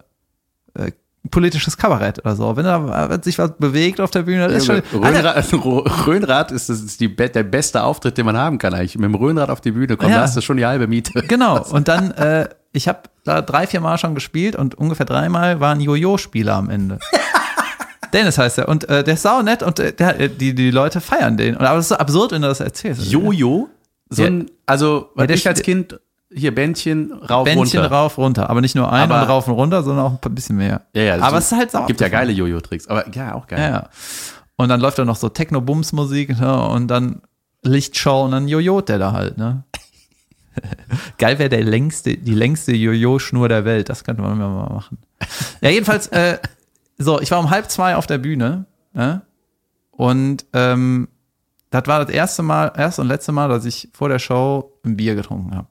äh, 0.76 0.91
politisches 1.30 1.78
Kabarett 1.78 2.19
oder 2.19 2.36
so. 2.36 2.55
Wenn 2.55 2.65
da 2.65 3.09
wenn 3.09 3.21
sich 3.23 3.38
was 3.38 3.51
bewegt 3.57 3.99
auf 4.01 4.11
der 4.11 4.23
Bühne, 4.23 4.47
das 4.47 4.57
ist 4.57 4.65
schon, 4.65 4.82
Röhnrad, 4.93 5.53
Röhnrad 6.07 6.51
ist, 6.51 6.69
das 6.69 6.82
ist 6.82 6.99
die, 6.99 7.15
der 7.15 7.43
beste 7.43 7.84
Auftritt, 7.84 8.17
den 8.17 8.26
man 8.26 8.38
haben 8.38 8.57
kann 8.57 8.73
eigentlich. 8.73 8.95
Mit 8.97 9.05
dem 9.05 9.15
Röhnrad 9.15 9.49
auf 9.49 9.61
die 9.61 9.71
Bühne 9.71 9.97
kommen, 9.97 10.11
Ja. 10.11 10.17
da 10.17 10.23
hast 10.23 10.36
du 10.38 10.41
schon 10.41 10.57
die 10.57 10.65
halbe 10.65 10.88
Miete. 10.88 11.11
Genau. 11.28 11.63
Und 11.63 11.88
dann, 11.88 12.11
äh, 12.11 12.49
ich 12.71 12.88
habe 12.88 12.99
da 13.23 13.41
drei, 13.41 13.67
vier 13.67 13.82
Mal 13.82 13.97
schon 13.97 14.15
gespielt 14.15 14.55
und 14.55 14.76
ungefähr 14.76 15.05
dreimal 15.05 15.59
waren 15.59 15.80
Jojo-Spieler 15.82 16.53
am 16.55 16.69
Ende. 16.69 16.99
Dennis 18.13 18.38
heißt 18.38 18.59
er. 18.59 18.69
Und 18.69 18.88
äh, 18.88 19.03
der 19.03 19.15
ist 19.15 19.23
sau 19.23 19.41
nett 19.41 19.61
und 19.63 19.80
äh, 19.80 19.91
der, 19.91 20.19
äh, 20.19 20.30
die, 20.30 20.53
die 20.55 20.71
Leute 20.71 21.01
feiern 21.01 21.36
den. 21.38 21.55
Und, 21.57 21.65
aber 21.65 21.78
das 21.78 21.86
ist 21.86 21.89
so 21.89 21.95
absurd, 21.95 22.32
wenn 22.32 22.41
du 22.41 22.47
das 22.47 22.59
erzählst. 22.59 23.11
Jojo? 23.11 23.69
So 24.09 24.21
Ja. 24.21 24.28
ein, 24.30 24.49
also, 24.65 25.09
Ja, 25.17 25.26
der 25.28 25.36
ich 25.36 25.47
als 25.47 25.61
Kind, 25.63 25.99
hier 26.36 26.53
Bändchen, 26.53 27.11
rauf, 27.11 27.45
Bändchen 27.45 27.79
runter. 27.81 27.95
rauf, 27.95 28.17
runter. 28.17 28.49
Aber 28.49 28.61
nicht 28.61 28.75
nur 28.75 28.91
ein 28.91 29.09
Aber- 29.09 29.21
und 29.21 29.29
rauf 29.29 29.47
und 29.47 29.53
runter, 29.53 29.83
sondern 29.83 30.05
auch 30.05 30.19
ein 30.21 30.36
bisschen 30.36 30.57
mehr. 30.57 30.81
Ja, 30.93 31.01
ja, 31.03 31.21
aber 31.21 31.38
es 31.38 31.51
ist 31.51 31.57
halt 31.57 31.71
sau 31.71 31.86
Gibt 31.86 32.01
ja 32.01 32.09
geile 32.09 32.31
Jojo-Tricks. 32.31 32.88
Aber 32.88 33.09
ja, 33.13 33.33
auch 33.36 33.47
geil. 33.47 33.59
Ja. 33.59 33.89
Und 34.57 34.69
dann 34.69 34.79
läuft 34.79 34.99
da 34.99 35.05
noch 35.05 35.15
so 35.15 35.29
Techno-Bums-Musik 35.29 36.39
ne? 36.39 36.67
und 36.67 36.88
dann 36.88 37.21
Lichtshow 37.63 38.23
und 38.25 38.31
dann 38.31 38.47
jojot 38.47 38.89
der 38.89 38.99
da 38.99 39.11
halt, 39.11 39.38
ne? 39.38 39.63
Geil 41.17 41.38
wäre 41.39 41.49
der 41.49 41.63
längste, 41.63 42.15
die 42.15 42.33
längste 42.33 42.73
Jojo-Schnur 42.73 43.49
der 43.49 43.65
Welt. 43.65 43.89
Das 43.89 44.03
könnte 44.03 44.21
man 44.21 44.38
mal 44.38 44.69
machen. 44.69 44.99
Ja, 45.59 45.69
jedenfalls, 45.69 46.07
äh, 46.07 46.38
so, 46.97 47.19
ich 47.19 47.31
war 47.31 47.39
um 47.39 47.49
halb 47.49 47.69
zwei 47.69 47.95
auf 47.95 48.07
der 48.07 48.19
Bühne, 48.19 48.65
ne? 48.93 49.21
Und 49.91 50.45
ähm, 50.53 51.09
das 51.71 51.88
war 51.88 52.05
das 52.05 52.13
erste 52.13 52.43
Mal, 52.43 52.71
erste 52.77 53.01
und 53.01 53.07
letzte 53.07 53.31
Mal, 53.31 53.49
dass 53.49 53.65
ich 53.65 53.89
vor 53.93 54.07
der 54.09 54.19
Show 54.19 54.71
ein 54.86 54.95
Bier 54.95 55.15
getrunken 55.15 55.55
habe. 55.55 55.67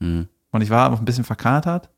Hm. 0.00 0.28
Und 0.50 0.60
ich 0.62 0.70
war 0.70 0.92
auch 0.92 0.98
ein 0.98 1.04
bisschen 1.04 1.24
verkatert. 1.24 1.90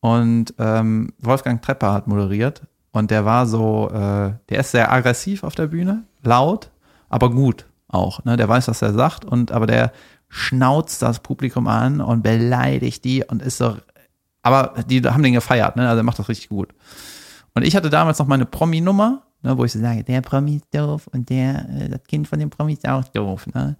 Und 0.00 0.54
ähm, 0.58 1.12
Wolfgang 1.18 1.60
Trepper 1.62 1.92
hat 1.92 2.06
moderiert. 2.06 2.62
Und 2.92 3.10
der 3.10 3.24
war 3.24 3.46
so, 3.46 3.88
äh, 3.90 4.32
der 4.48 4.60
ist 4.60 4.72
sehr 4.72 4.90
aggressiv 4.92 5.44
auf 5.44 5.54
der 5.54 5.68
Bühne, 5.68 6.04
laut, 6.22 6.70
aber 7.08 7.30
gut 7.30 7.66
auch. 7.88 8.24
Ne? 8.24 8.36
Der 8.36 8.48
weiß, 8.48 8.68
was 8.68 8.82
er 8.82 8.92
sagt. 8.92 9.24
Und 9.24 9.52
aber 9.52 9.66
der 9.66 9.92
schnauzt 10.28 11.02
das 11.02 11.20
Publikum 11.20 11.66
an 11.66 12.00
und 12.00 12.22
beleidigt 12.22 13.04
die 13.04 13.24
und 13.24 13.42
ist 13.42 13.58
so. 13.58 13.76
Aber 14.42 14.82
die 14.88 15.02
haben 15.02 15.22
den 15.22 15.34
gefeiert, 15.34 15.76
ne? 15.76 15.86
Also 15.86 16.00
er 16.00 16.04
macht 16.04 16.18
das 16.18 16.28
richtig 16.28 16.48
gut. 16.48 16.72
Und 17.54 17.62
ich 17.62 17.76
hatte 17.76 17.90
damals 17.90 18.18
noch 18.18 18.26
meine 18.26 18.46
Promi-Nummer, 18.46 19.22
ne, 19.42 19.58
wo 19.58 19.64
ich 19.64 19.72
so 19.72 19.80
sage, 19.80 20.02
der 20.02 20.22
Promi 20.22 20.56
ist 20.56 20.74
doof 20.74 21.08
und 21.12 21.28
der, 21.28 21.68
äh, 21.68 21.88
das 21.88 22.04
Kind 22.04 22.26
von 22.26 22.38
dem 22.38 22.48
Promi 22.48 22.74
ist 22.74 22.88
auch 22.88 23.04
doof. 23.04 23.46
Ne? 23.48 23.76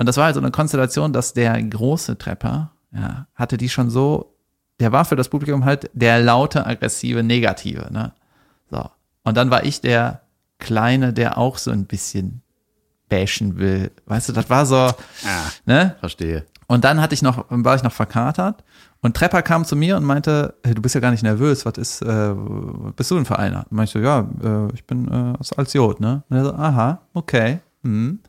Und 0.00 0.06
das 0.06 0.16
war 0.16 0.24
halt 0.24 0.34
so 0.34 0.40
eine 0.40 0.50
Konstellation, 0.50 1.12
dass 1.12 1.34
der 1.34 1.62
große 1.62 2.16
Trepper, 2.16 2.70
ja, 2.90 3.26
hatte 3.34 3.58
die 3.58 3.68
schon 3.68 3.90
so, 3.90 4.34
der 4.80 4.92
war 4.92 5.04
für 5.04 5.14
das 5.14 5.28
Publikum 5.28 5.66
halt 5.66 5.90
der 5.92 6.22
laute, 6.22 6.66
aggressive, 6.66 7.22
negative, 7.22 7.92
ne? 7.92 8.12
So. 8.70 8.88
Und 9.24 9.36
dann 9.36 9.50
war 9.50 9.62
ich 9.64 9.82
der 9.82 10.22
Kleine, 10.58 11.12
der 11.12 11.36
auch 11.36 11.58
so 11.58 11.70
ein 11.70 11.84
bisschen 11.84 12.40
bashen 13.10 13.58
will. 13.58 13.90
Weißt 14.06 14.30
du, 14.30 14.32
das 14.32 14.48
war 14.48 14.64
so, 14.64 14.76
Ah, 14.76 14.94
ne? 15.66 15.96
verstehe. 16.00 16.46
Und 16.66 16.84
dann 16.84 16.98
hatte 17.02 17.12
ich 17.12 17.20
noch, 17.20 17.44
war 17.50 17.74
ich 17.76 17.82
noch 17.82 17.92
verkatert 17.92 18.64
und 19.02 19.14
Trepper 19.14 19.42
kam 19.42 19.66
zu 19.66 19.76
mir 19.76 19.98
und 19.98 20.04
meinte, 20.04 20.54
hey, 20.64 20.74
du 20.74 20.80
bist 20.80 20.94
ja 20.94 21.02
gar 21.02 21.10
nicht 21.10 21.24
nervös, 21.24 21.66
was 21.66 21.76
ist, 21.76 22.00
äh, 22.00 22.34
bist 22.96 23.10
du 23.10 23.16
denn 23.16 23.26
für 23.26 23.38
einer? 23.38 23.66
Und 23.68 23.72
meinte 23.72 23.90
ich 23.90 23.92
so, 23.92 23.98
ja, 23.98 24.20
äh, 24.42 24.72
ich 24.72 24.86
bin 24.86 25.08
äh, 25.08 25.38
aus 25.38 25.52
Alziot, 25.52 26.00
ne? 26.00 26.22
Und 26.30 26.36
er 26.38 26.44
so, 26.44 26.54
aha, 26.54 27.02
okay. 27.12 27.58
Hm. 27.82 28.20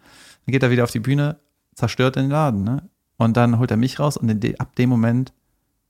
Dann 0.46 0.52
geht 0.52 0.64
er 0.64 0.70
wieder 0.72 0.84
auf 0.84 0.92
die 0.92 1.00
Bühne, 1.00 1.38
zerstört 1.76 2.16
den 2.16 2.30
Laden, 2.30 2.64
ne? 2.64 2.90
Und 3.18 3.38
dann 3.38 3.60
holt 3.60 3.70
er 3.72 3.78
mich 3.78 4.00
raus 4.00 4.18
und 4.18 4.30
in 4.30 4.40
de, 4.40 4.58
ab 4.58 4.76
dem 4.76 4.90
Moment, 4.90 5.32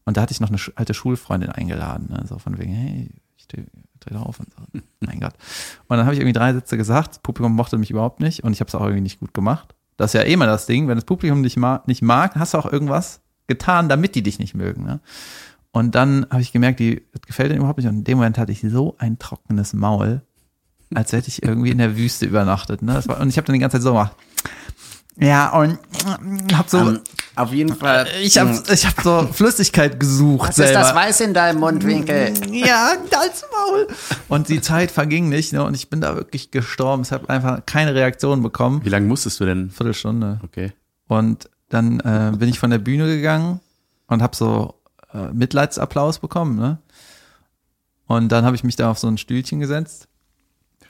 und 0.05 0.17
da 0.17 0.21
hatte 0.21 0.33
ich 0.33 0.41
noch 0.41 0.49
eine 0.49 0.59
alte 0.75 0.93
Schulfreundin 0.93 1.49
eingeladen, 1.49 2.07
ne? 2.09 2.23
So 2.27 2.37
von 2.37 2.57
wegen, 2.57 2.73
hey, 2.73 3.09
ich 3.37 3.47
dreh, 3.47 3.63
dreh 3.99 4.13
da 4.13 4.21
auf 4.21 4.39
und 4.39 4.49
so. 4.53 4.79
mein 4.99 5.19
Gott. 5.19 5.33
Und 5.87 5.97
dann 5.97 6.05
habe 6.05 6.13
ich 6.13 6.19
irgendwie 6.19 6.37
drei 6.37 6.53
Sätze 6.53 6.77
gesagt, 6.77 7.09
das 7.11 7.19
Publikum 7.19 7.55
mochte 7.55 7.77
mich 7.77 7.91
überhaupt 7.91 8.19
nicht 8.19 8.43
und 8.43 8.53
ich 8.53 8.59
habe 8.59 8.67
es 8.67 8.75
auch 8.75 8.81
irgendwie 8.81 9.01
nicht 9.01 9.19
gut 9.19 9.33
gemacht. 9.33 9.75
Das 9.97 10.13
ist 10.13 10.19
ja 10.19 10.25
eh 10.25 10.35
mal 10.35 10.47
das 10.47 10.65
Ding, 10.65 10.87
wenn 10.87 10.95
das 10.95 11.05
Publikum 11.05 11.43
dich 11.43 11.57
ma 11.57 11.83
nicht 11.85 12.01
mag, 12.01 12.35
hast 12.35 12.53
du 12.53 12.57
auch 12.57 12.71
irgendwas 12.71 13.21
getan, 13.47 13.89
damit 13.89 14.15
die 14.15 14.23
dich 14.23 14.39
nicht 14.39 14.55
mögen. 14.55 14.83
Ne? 14.83 14.99
Und 15.71 15.95
dann 15.95 16.25
habe 16.29 16.41
ich 16.41 16.51
gemerkt, 16.51 16.79
die 16.79 17.03
das 17.11 17.21
gefällt 17.21 17.49
denen 17.49 17.59
überhaupt 17.59 17.77
nicht. 17.77 17.87
Und 17.87 17.97
in 17.99 18.03
dem 18.03 18.17
Moment 18.17 18.37
hatte 18.37 18.51
ich 18.51 18.61
so 18.61 18.95
ein 18.97 19.19
trockenes 19.19 19.73
Maul, 19.73 20.21
als 20.93 21.13
hätte 21.13 21.29
ich 21.29 21.43
irgendwie 21.43 21.71
in 21.71 21.77
der 21.77 21.95
Wüste 21.97 22.25
übernachtet. 22.25 22.81
Ne? 22.81 23.01
War, 23.05 23.19
und 23.19 23.29
ich 23.29 23.37
habe 23.37 23.47
dann 23.47 23.53
die 23.53 23.59
ganze 23.59 23.77
Zeit 23.77 23.83
so 23.83 23.91
gemacht. 23.91 24.15
Ja, 25.21 25.49
und 25.57 25.77
hab 26.51 26.67
so, 26.67 26.79
Ähm, 26.79 26.99
auf 27.35 27.53
jeden 27.53 27.75
Fall. 27.75 28.07
ich 28.23 28.39
habe 28.39 28.59
ich 28.73 28.85
hab 28.87 28.99
so 29.01 29.29
Flüssigkeit 29.31 29.99
gesucht. 29.99 30.55
selber. 30.55 30.95
Weiß 30.95 31.21
in 31.21 31.35
deinem 31.35 31.59
Mundwinkel? 31.59 32.33
Ja, 32.51 32.93
als 33.19 33.45
Maul. 33.51 33.87
Und 34.29 34.49
die 34.49 34.61
Zeit 34.61 34.89
verging 34.89 35.29
nicht, 35.29 35.53
ne? 35.53 35.63
Und 35.63 35.75
ich 35.75 35.91
bin 35.91 36.01
da 36.01 36.15
wirklich 36.15 36.49
gestorben. 36.49 37.03
Ich 37.03 37.11
habe 37.11 37.29
einfach 37.29 37.63
keine 37.67 37.93
Reaktion 37.93 38.41
bekommen. 38.41 38.81
Wie 38.83 38.89
lange 38.89 39.05
musstest 39.05 39.39
du 39.39 39.45
denn? 39.45 39.69
Viertelstunde. 39.69 40.39
Okay. 40.43 40.73
Und 41.07 41.49
dann 41.69 41.99
äh, 41.99 42.35
bin 42.35 42.49
ich 42.49 42.57
von 42.59 42.71
der 42.71 42.79
Bühne 42.79 43.05
gegangen 43.05 43.59
und 44.07 44.23
habe 44.23 44.35
so 44.35 44.73
äh, 45.13 45.27
Mitleidsapplaus 45.33 46.17
bekommen, 46.17 46.57
ne? 46.57 46.79
Und 48.07 48.29
dann 48.29 48.43
habe 48.43 48.55
ich 48.55 48.63
mich 48.63 48.75
da 48.75 48.89
auf 48.89 48.97
so 48.97 49.07
ein 49.07 49.17
Stühlchen 49.19 49.59
gesetzt. 49.59 50.07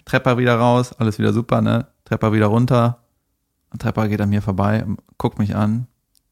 Trepper 0.06 0.38
wieder 0.38 0.56
raus, 0.56 0.94
alles 0.98 1.20
wieder 1.20 1.34
super, 1.34 1.62
ne? 1.62 1.88
Trepper 2.06 2.32
wieder 2.34 2.48
runter. 2.48 3.01
Und 3.72 3.82
Trepper 3.82 4.08
geht 4.08 4.22
an 4.22 4.30
mir 4.30 4.42
vorbei, 4.42 4.86
guckt 5.18 5.40
mich 5.40 5.56
an 5.56 5.88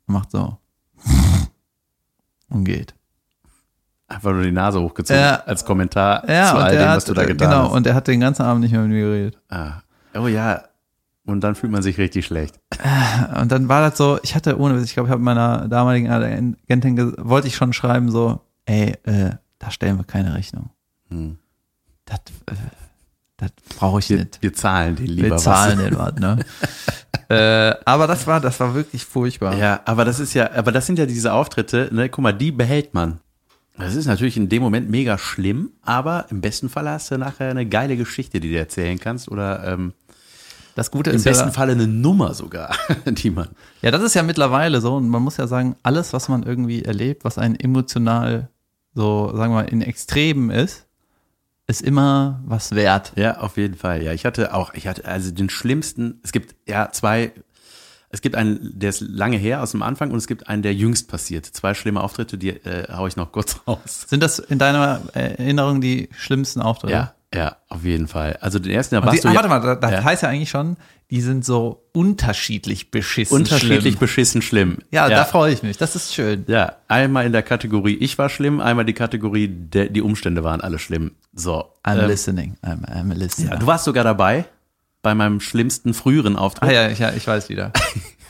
macht 0.08 0.32
so. 0.32 0.58
Und 2.50 2.64
geht. 2.66 2.96
Einfach 4.08 4.32
nur 4.32 4.42
die 4.42 4.52
Nase 4.52 4.82
hochgezogen 4.82 5.22
Ja. 5.22 5.36
als 5.46 5.64
Kommentar 5.64 6.28
Ja, 6.28 6.50
zu 6.50 6.58
all 6.58 6.72
dem, 6.76 6.88
hat, 6.88 6.98
was 6.98 7.06
du 7.06 7.14
da 7.14 7.26
getan 7.26 7.38
genau, 7.50 7.66
hast. 7.66 7.74
und 7.74 7.86
er 7.86 7.94
hat 7.94 8.08
den 8.08 8.20
ganzen 8.20 8.42
Abend 8.42 8.62
nicht 8.64 8.72
mehr 8.72 8.82
mit 8.82 8.90
mir 8.92 9.02
geredet. 9.02 9.38
ah. 9.50 9.82
Oh 10.16 10.26
ja. 10.28 10.64
Und 11.26 11.42
dann 11.42 11.54
fühlt 11.54 11.72
man 11.72 11.84
sich 11.84 12.00
richtig 12.00 12.26
schlecht. 12.26 12.60
Und 13.40 13.52
dann 13.52 13.70
war 13.70 13.88
das 13.88 13.96
so, 14.00 14.18
ich 14.24 14.34
hatte 14.34 14.58
ohne, 14.60 14.82
ich 14.82 14.94
glaube, 14.94 15.08
ich 15.08 15.12
habe 15.12 15.22
meiner 15.22 15.68
damaligen 15.68 16.10
Agentin, 16.10 16.96
ge- 16.96 17.14
wollte 17.20 17.48
ich 17.48 17.56
schon 17.56 17.72
schreiben 17.72 18.10
so, 18.10 18.42
ey, 18.66 18.98
äh, 19.04 19.36
da 19.60 19.70
stellen 19.70 19.98
wir 19.98 20.06
keine 20.06 20.34
Rechnung. 20.34 20.72
Hm. 21.10 21.38
Das, 22.06 22.18
äh, 22.48 22.56
das 23.40 23.52
brauche 23.78 24.00
ich 24.00 24.10
Wir, 24.10 24.18
nicht. 24.20 24.42
wir 24.42 24.54
zahlen 24.54 24.96
den 24.96 25.08
lieber 25.08 25.30
Wir 25.32 25.38
zahlen 25.38 25.80
den 25.80 25.98
was, 25.98 26.14
ne? 26.16 26.40
äh, 27.30 27.76
aber 27.86 28.08
das 28.08 28.28
war, 28.28 28.40
das 28.40 28.60
war 28.60 28.76
wirklich 28.76 29.06
furchtbar. 29.06 29.54
was. 29.54 29.60
Ja, 29.60 29.82
aber 29.86 30.06
das 30.06 30.20
ist 30.20 30.34
ja, 30.34 30.52
aber 30.54 30.72
das 30.72 30.86
sind 30.86 31.00
ja 31.00 31.06
diese 31.06 31.34
Auftritte, 31.34 31.90
ne, 31.92 32.10
guck 32.10 32.22
mal, 32.24 32.34
die 32.34 32.52
behält 32.52 32.94
man. 32.94 33.20
Das 33.78 33.96
ist 33.96 34.08
natürlich 34.08 34.36
in 34.36 34.50
dem 34.50 34.62
Moment 34.62 34.90
mega 34.90 35.18
schlimm, 35.18 35.72
aber 35.84 36.26
im 36.32 36.42
besten 36.42 36.68
Fall 36.68 36.90
hast 36.90 37.12
du 37.12 37.18
nachher 37.18 37.50
eine 37.50 37.66
geile 37.66 37.96
Geschichte, 37.96 38.42
die 38.42 38.52
du 38.52 38.58
erzählen 38.58 39.00
kannst 39.00 39.32
oder 39.32 39.64
ähm, 39.66 39.94
Das 40.76 40.92
Gute 40.92 41.12
im 41.12 41.16
ist 41.16 41.24
besten 41.24 41.48
ja, 41.48 41.52
Falle 41.54 41.72
eine 41.72 41.88
Nummer 41.88 42.34
sogar, 42.34 42.76
die 43.06 43.30
man. 43.30 43.48
ja, 43.82 43.90
das 43.92 44.02
ist 44.04 44.16
ja 44.16 44.24
mittlerweile 44.24 44.82
so 44.82 44.98
und 44.98 45.08
man 45.08 45.22
muss 45.22 45.38
ja 45.38 45.48
sagen, 45.48 45.78
alles, 45.82 46.12
was 46.12 46.28
man 46.28 46.44
irgendwie 46.44 46.84
erlebt, 46.84 47.24
was 47.24 47.38
einen 47.38 47.56
emotional 47.56 48.50
so, 48.96 49.28
sagen 49.34 49.54
wir 49.54 49.62
mal, 49.62 49.70
in 49.70 49.82
Extremen 49.82 50.50
ist, 50.50 50.88
ist 51.70 51.82
immer 51.82 52.42
was 52.46 52.74
wert. 52.74 53.14
Ja, 53.16 53.38
auf 53.38 53.58
jeden 53.58 53.76
Fall. 53.76 54.02
Ja, 54.02 54.12
ich 54.12 54.26
hatte 54.26 54.54
auch, 54.56 54.74
ich 54.74 54.88
hatte 54.88 55.06
also 55.06 55.32
den 55.32 55.50
schlimmsten, 55.50 56.20
es 56.24 56.32
gibt 56.32 56.56
ja 56.68 56.92
zwei, 56.92 57.32
es 58.10 58.22
gibt 58.22 58.36
einen, 58.36 58.72
der 58.80 58.90
ist 58.90 59.02
lange 59.02 59.38
her 59.38 59.62
aus 59.62 59.72
dem 59.72 59.84
Anfang 59.84 60.10
und 60.10 60.18
es 60.18 60.26
gibt 60.26 60.48
einen, 60.48 60.64
der 60.64 60.74
jüngst 60.74 61.08
passiert. 61.08 61.46
Zwei 61.46 61.76
schlimme 61.76 62.02
Auftritte, 62.02 62.40
die 62.40 62.50
äh, 62.50 62.92
hau 62.92 63.06
ich 63.06 63.16
noch 63.16 63.32
kurz 63.32 63.60
raus. 63.68 64.06
Sind 64.08 64.24
das 64.24 64.40
in 64.40 64.58
deiner 64.58 65.02
Erinnerung 65.14 65.80
die 65.80 66.10
schlimmsten 66.18 66.60
Auftritte? 66.60 66.92
Ja, 66.94 67.14
ja, 67.34 67.58
auf 67.68 67.84
jeden 67.84 68.08
Fall. 68.08 68.38
Also 68.42 68.58
den 68.58 68.72
ersten, 68.72 68.96
da 68.96 69.04
warst 69.06 69.20
die, 69.20 69.22
du 69.22 69.28
ah, 69.28 69.34
ja 69.34 69.36
warte 69.36 69.50
mal, 69.50 69.76
das 69.80 69.92
Ja. 69.92 70.04
heißt 70.04 70.24
ja 70.24 70.30
eigentlich 70.30 70.50
schon, 70.50 70.76
die 71.12 71.22
sind 71.22 71.46
so 71.46 71.84
unterschiedlich 71.94 72.90
beschissen. 72.90 73.36
unterschiedlich 73.36 73.82
schlimm. 73.82 73.96
beschissen 74.00 74.42
schlimm. 74.42 74.78
Ja, 74.90 75.08
ja. 75.08 75.18
da 75.18 75.26
freue 75.26 75.54
ich 75.54 75.62
mich. 75.62 75.78
Das 75.78 75.96
ist 75.96 76.16
schön. 76.16 76.46
Ja, 76.48 76.78
einmal 76.88 77.28
in 77.28 77.32
der 77.32 77.44
Kategorie 77.44 77.94
ich 77.96 78.18
war 78.18 78.30
schlimm, 78.30 78.60
einmal 78.60 78.86
die 78.86 78.94
Kategorie 78.94 79.48
der, 79.48 79.90
die 79.90 80.02
Umstände 80.02 80.44
waren 80.44 80.62
alle 80.62 80.80
schlimm. 80.80 81.12
So. 81.34 81.66
I'm 81.86 82.00
ähm, 82.00 82.08
listening. 82.08 82.58
I'm, 82.64 82.84
I'm 82.86 83.12
a 83.12 83.16
listener. 83.16 83.52
ja, 83.52 83.56
du 83.58 83.68
warst 83.68 83.86
sogar 83.86 84.04
dabei 84.04 84.46
bei 85.02 85.16
meinem 85.16 85.40
schlimmsten 85.40 85.94
früheren 85.94 86.36
Auftritt. 86.36 86.70
ah 86.70 86.72
ja, 86.74 86.90
ich, 86.90 87.00
ja, 87.00 87.12
ich 87.14 87.26
weiß 87.28 87.50
wieder. 87.50 87.72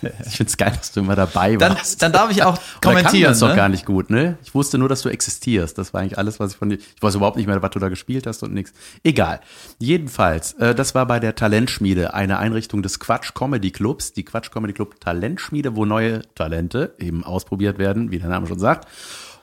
Ich 0.01 0.37
finde 0.37 0.49
es 0.49 0.55
geil, 0.55 0.71
dass 0.77 0.93
du 0.93 1.01
immer 1.01 1.17
dabei 1.17 1.57
Dann, 1.57 1.73
warst. 1.75 2.01
dann 2.01 2.13
darf 2.13 2.31
ich 2.31 2.41
auch 2.43 2.53
Oder 2.53 2.59
kannten 2.79 2.81
wir 2.83 2.93
kommentieren. 3.03 3.29
uns 3.31 3.39
doch 3.39 3.49
Ne? 3.49 3.55
gar 3.57 3.67
nicht 3.67 3.85
gut, 3.85 4.09
ne? 4.09 4.37
Ich 4.45 4.55
wusste 4.55 4.77
nur, 4.77 4.87
dass 4.87 5.01
du 5.01 5.09
existierst. 5.09 5.77
Das 5.77 5.93
war 5.93 5.99
eigentlich 5.99 6.17
alles, 6.17 6.39
was 6.39 6.51
ich 6.51 6.57
von 6.57 6.69
dir. 6.69 6.77
Ich 6.77 7.03
weiß 7.03 7.15
überhaupt 7.15 7.35
nicht 7.35 7.47
mehr, 7.47 7.61
was 7.61 7.71
du 7.71 7.79
da 7.79 7.89
gespielt 7.89 8.25
hast 8.25 8.41
und 8.41 8.53
nichts. 8.53 8.71
Egal. 9.03 9.41
Jedenfalls, 9.77 10.53
äh, 10.53 10.73
das 10.73 10.95
war 10.95 11.05
bei 11.05 11.19
der 11.19 11.35
Talentschmiede, 11.35 12.13
eine 12.13 12.39
Einrichtung 12.39 12.81
des 12.81 13.01
Quatsch 13.01 13.33
Comedy 13.33 13.71
Clubs, 13.71 14.13
die 14.13 14.23
Quatsch 14.23 14.51
Comedy 14.51 14.71
Club 14.71 15.01
Talentschmiede, 15.01 15.75
wo 15.75 15.83
neue 15.83 16.21
Talente 16.33 16.93
eben 16.97 17.25
ausprobiert 17.25 17.77
werden, 17.77 18.09
wie 18.09 18.19
der 18.19 18.29
Name 18.29 18.47
schon 18.47 18.59
sagt. 18.59 18.87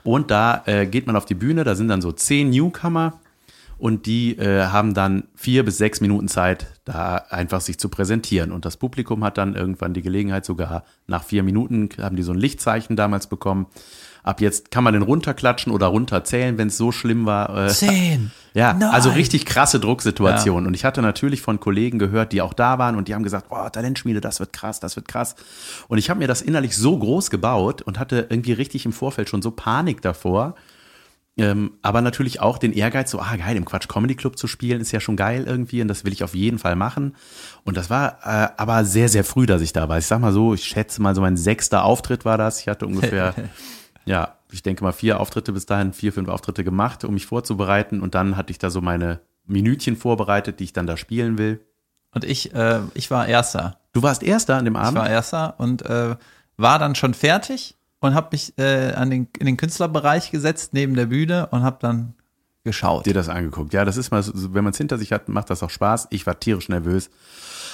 Und 0.05 0.31
da 0.31 0.63
äh, 0.65 0.87
geht 0.87 1.07
man 1.07 1.17
auf 1.17 1.27
die 1.27 1.35
Bühne, 1.35 1.65
da 1.65 1.75
sind 1.75 1.89
dann 1.89 2.01
so 2.01 2.13
zehn 2.13 2.49
Newcomer 2.49 3.21
und 3.79 4.07
die 4.07 4.39
äh, 4.39 4.67
haben 4.67 4.95
dann 4.95 5.25
vier 5.35 5.65
bis 5.65 5.77
sechs 5.77 6.01
Minuten 6.01 6.29
Zeit, 6.29 6.67
da 6.85 7.17
einfach 7.29 7.61
sich 7.61 7.79
zu 7.79 7.89
präsentieren. 7.89 8.53
Und 8.53 8.65
das 8.65 8.77
Publikum 8.77 9.23
hat 9.23 9.37
dann 9.37 9.55
irgendwann 9.55 9.93
die 9.93 10.03
Gelegenheit, 10.03 10.45
sogar 10.45 10.85
nach 11.07 11.23
vier 11.23 11.43
Minuten 11.43 11.91
haben 12.01 12.17
die 12.17 12.23
so 12.23 12.33
ein 12.33 12.39
Lichtzeichen 12.39 12.97
damals 12.97 13.27
bekommen. 13.27 13.67
Ab 14.23 14.41
jetzt 14.41 14.73
kann 14.73 14.83
man 14.83 14.93
den 14.93 15.03
runterklatschen 15.03 15.73
oder 15.73 15.87
runterzählen, 15.87 16.59
wenn 16.59 16.67
es 16.67 16.77
so 16.77 16.91
schlimm 16.91 17.27
war. 17.27 17.67
Äh, 17.67 17.69
Zehn. 17.69 18.33
ja, 18.55 18.73
Nein. 18.73 18.91
also 18.91 19.11
richtig 19.11 19.47
krasse 19.47 19.79
Drucksituation. 19.79 20.67
Und 20.67 20.75
ich 20.75 20.85
hatte 20.85 21.01
natürlich 21.01 21.43
von 21.43 21.61
Kollegen 21.61 22.01
gehört, 22.01 22.33
die 22.33 22.43
auch 22.43 22.53
da 22.53 22.79
waren 22.79 22.97
und 22.97 23.07
die 23.07 23.15
haben 23.15 23.23
gesagt, 23.23 23.47
oh, 23.51 23.69
Talentschmiede, 23.69 24.21
das 24.21 24.41
wird 24.41 24.53
krass, 24.53 24.81
das 24.81 24.97
wird 24.97 25.07
krass. 25.07 25.37
Und 25.87 25.99
ich 25.99 26.11
habe 26.11 26.19
mir 26.19 26.27
das 26.27 26.43
innerlich 26.43 26.77
so 26.77 26.99
groß 26.99 27.31
gebaut 27.31 27.83
und 27.83 28.01
hatte 28.01 28.27
irgendwie 28.29 28.53
richtig 28.53 28.85
im 28.85 28.93
Vorfeld 28.93 29.29
schon 29.29 29.43
so 29.43 29.53
Panik 29.53 30.03
davor. 30.03 30.57
Ähm, 31.39 31.73
aber 31.83 32.01
natürlich 32.01 32.41
auch 32.41 32.57
den 32.57 32.73
Ehrgeiz, 32.73 33.11
so, 33.11 33.21
ah, 33.21 33.37
geil, 33.37 33.57
im 33.57 33.67
Quatsch 33.67 33.89
Comedy 33.89 34.15
Club 34.15 34.39
zu 34.39 34.47
spielen, 34.47 34.81
ist 34.81 34.93
ja 34.93 35.01
schon 35.01 35.17
geil 35.17 35.45
irgendwie 35.47 35.83
und 35.83 35.89
das 35.89 36.05
will 36.05 36.13
ich 36.13 36.25
auf 36.25 36.35
jeden 36.35 36.59
Fall 36.59 36.77
machen. 36.77 37.15
Und 37.65 37.77
das 37.77 37.91
war 37.91 38.19
äh, 38.25 38.49
aber 38.57 38.85
sehr, 38.87 39.11
sehr 39.11 39.23
früh, 39.23 39.45
dass 39.45 39.61
ich 39.61 39.75
da 39.75 39.89
war. 39.89 39.99
Ich 39.99 40.07
sag 40.07 40.21
mal 40.21 40.33
so, 40.33 40.55
ich 40.55 40.65
schätze 40.65 41.03
mal 41.03 41.15
so 41.15 41.21
mein 41.21 41.37
sechster 41.37 41.85
Auftritt 41.85 42.25
war 42.25 42.39
das. 42.39 42.61
Ich 42.61 42.69
hatte 42.69 42.87
ungefähr, 42.87 43.35
ja, 44.07 44.37
ich 44.51 44.63
denke 44.63 44.83
mal 44.83 44.93
vier 44.93 45.21
Auftritte 45.21 45.53
bis 45.53 45.67
dahin, 45.67 45.93
vier, 45.93 46.13
fünf 46.13 46.31
Auftritte 46.31 46.65
gemacht, 46.65 47.05
um 47.05 47.13
mich 47.13 47.27
vorzubereiten. 47.27 48.01
Und 48.01 48.15
dann 48.15 48.39
hatte 48.39 48.51
ich 48.51 48.59
da 48.59 48.71
so 48.71 48.81
meine 48.81 49.21
Minütchen 49.45 49.97
vorbereitet, 49.97 50.59
die 50.59 50.65
ich 50.65 50.73
dann 50.73 50.87
da 50.87 50.97
spielen 50.97 51.37
will. 51.37 51.61
Und 52.13 52.25
ich, 52.25 52.55
äh, 52.55 52.81
ich 52.95 53.11
war 53.11 53.27
Erster. 53.27 53.79
Du 53.93 54.03
warst 54.03 54.23
Erster 54.23 54.57
an 54.57 54.65
dem 54.65 54.75
Ich 54.75 54.81
Abend? 54.81 54.99
war 54.99 55.11
Erster 55.11 55.55
und 55.59 55.83
äh, 55.83 56.17
war 56.57 56.79
dann 56.79 56.95
schon 56.95 57.13
fertig 57.13 57.77
und 58.07 58.15
habe 58.15 58.29
mich 58.33 58.57
äh, 58.59 58.93
an 58.93 59.11
den, 59.11 59.29
in 59.39 59.47
den 59.47 59.57
Künstlerbereich 59.57 60.31
gesetzt, 60.31 60.75
neben 60.75 60.95
der 60.95 61.07
Bühne 61.07 61.49
und 61.49 61.63
habe 61.63 61.79
dann 61.81 62.15
geschaut. 62.65 63.07
dir 63.07 63.15
das 63.15 63.29
angeguckt. 63.29 63.73
Ja, 63.73 63.85
das 63.85 63.97
ist 63.97 64.11
mal, 64.11 64.23
so, 64.23 64.33
wenn 64.55 64.65
man 64.65 64.73
es 64.73 64.79
hinter 64.79 64.99
sich 64.99 65.13
hat, 65.13 65.29
macht 65.29 65.51
das 65.51 65.63
auch 65.63 65.71
Spaß. 65.71 66.09
Ich 66.11 66.27
war 66.27 66.39
tierisch 66.41 66.69
nervös. 66.69 67.11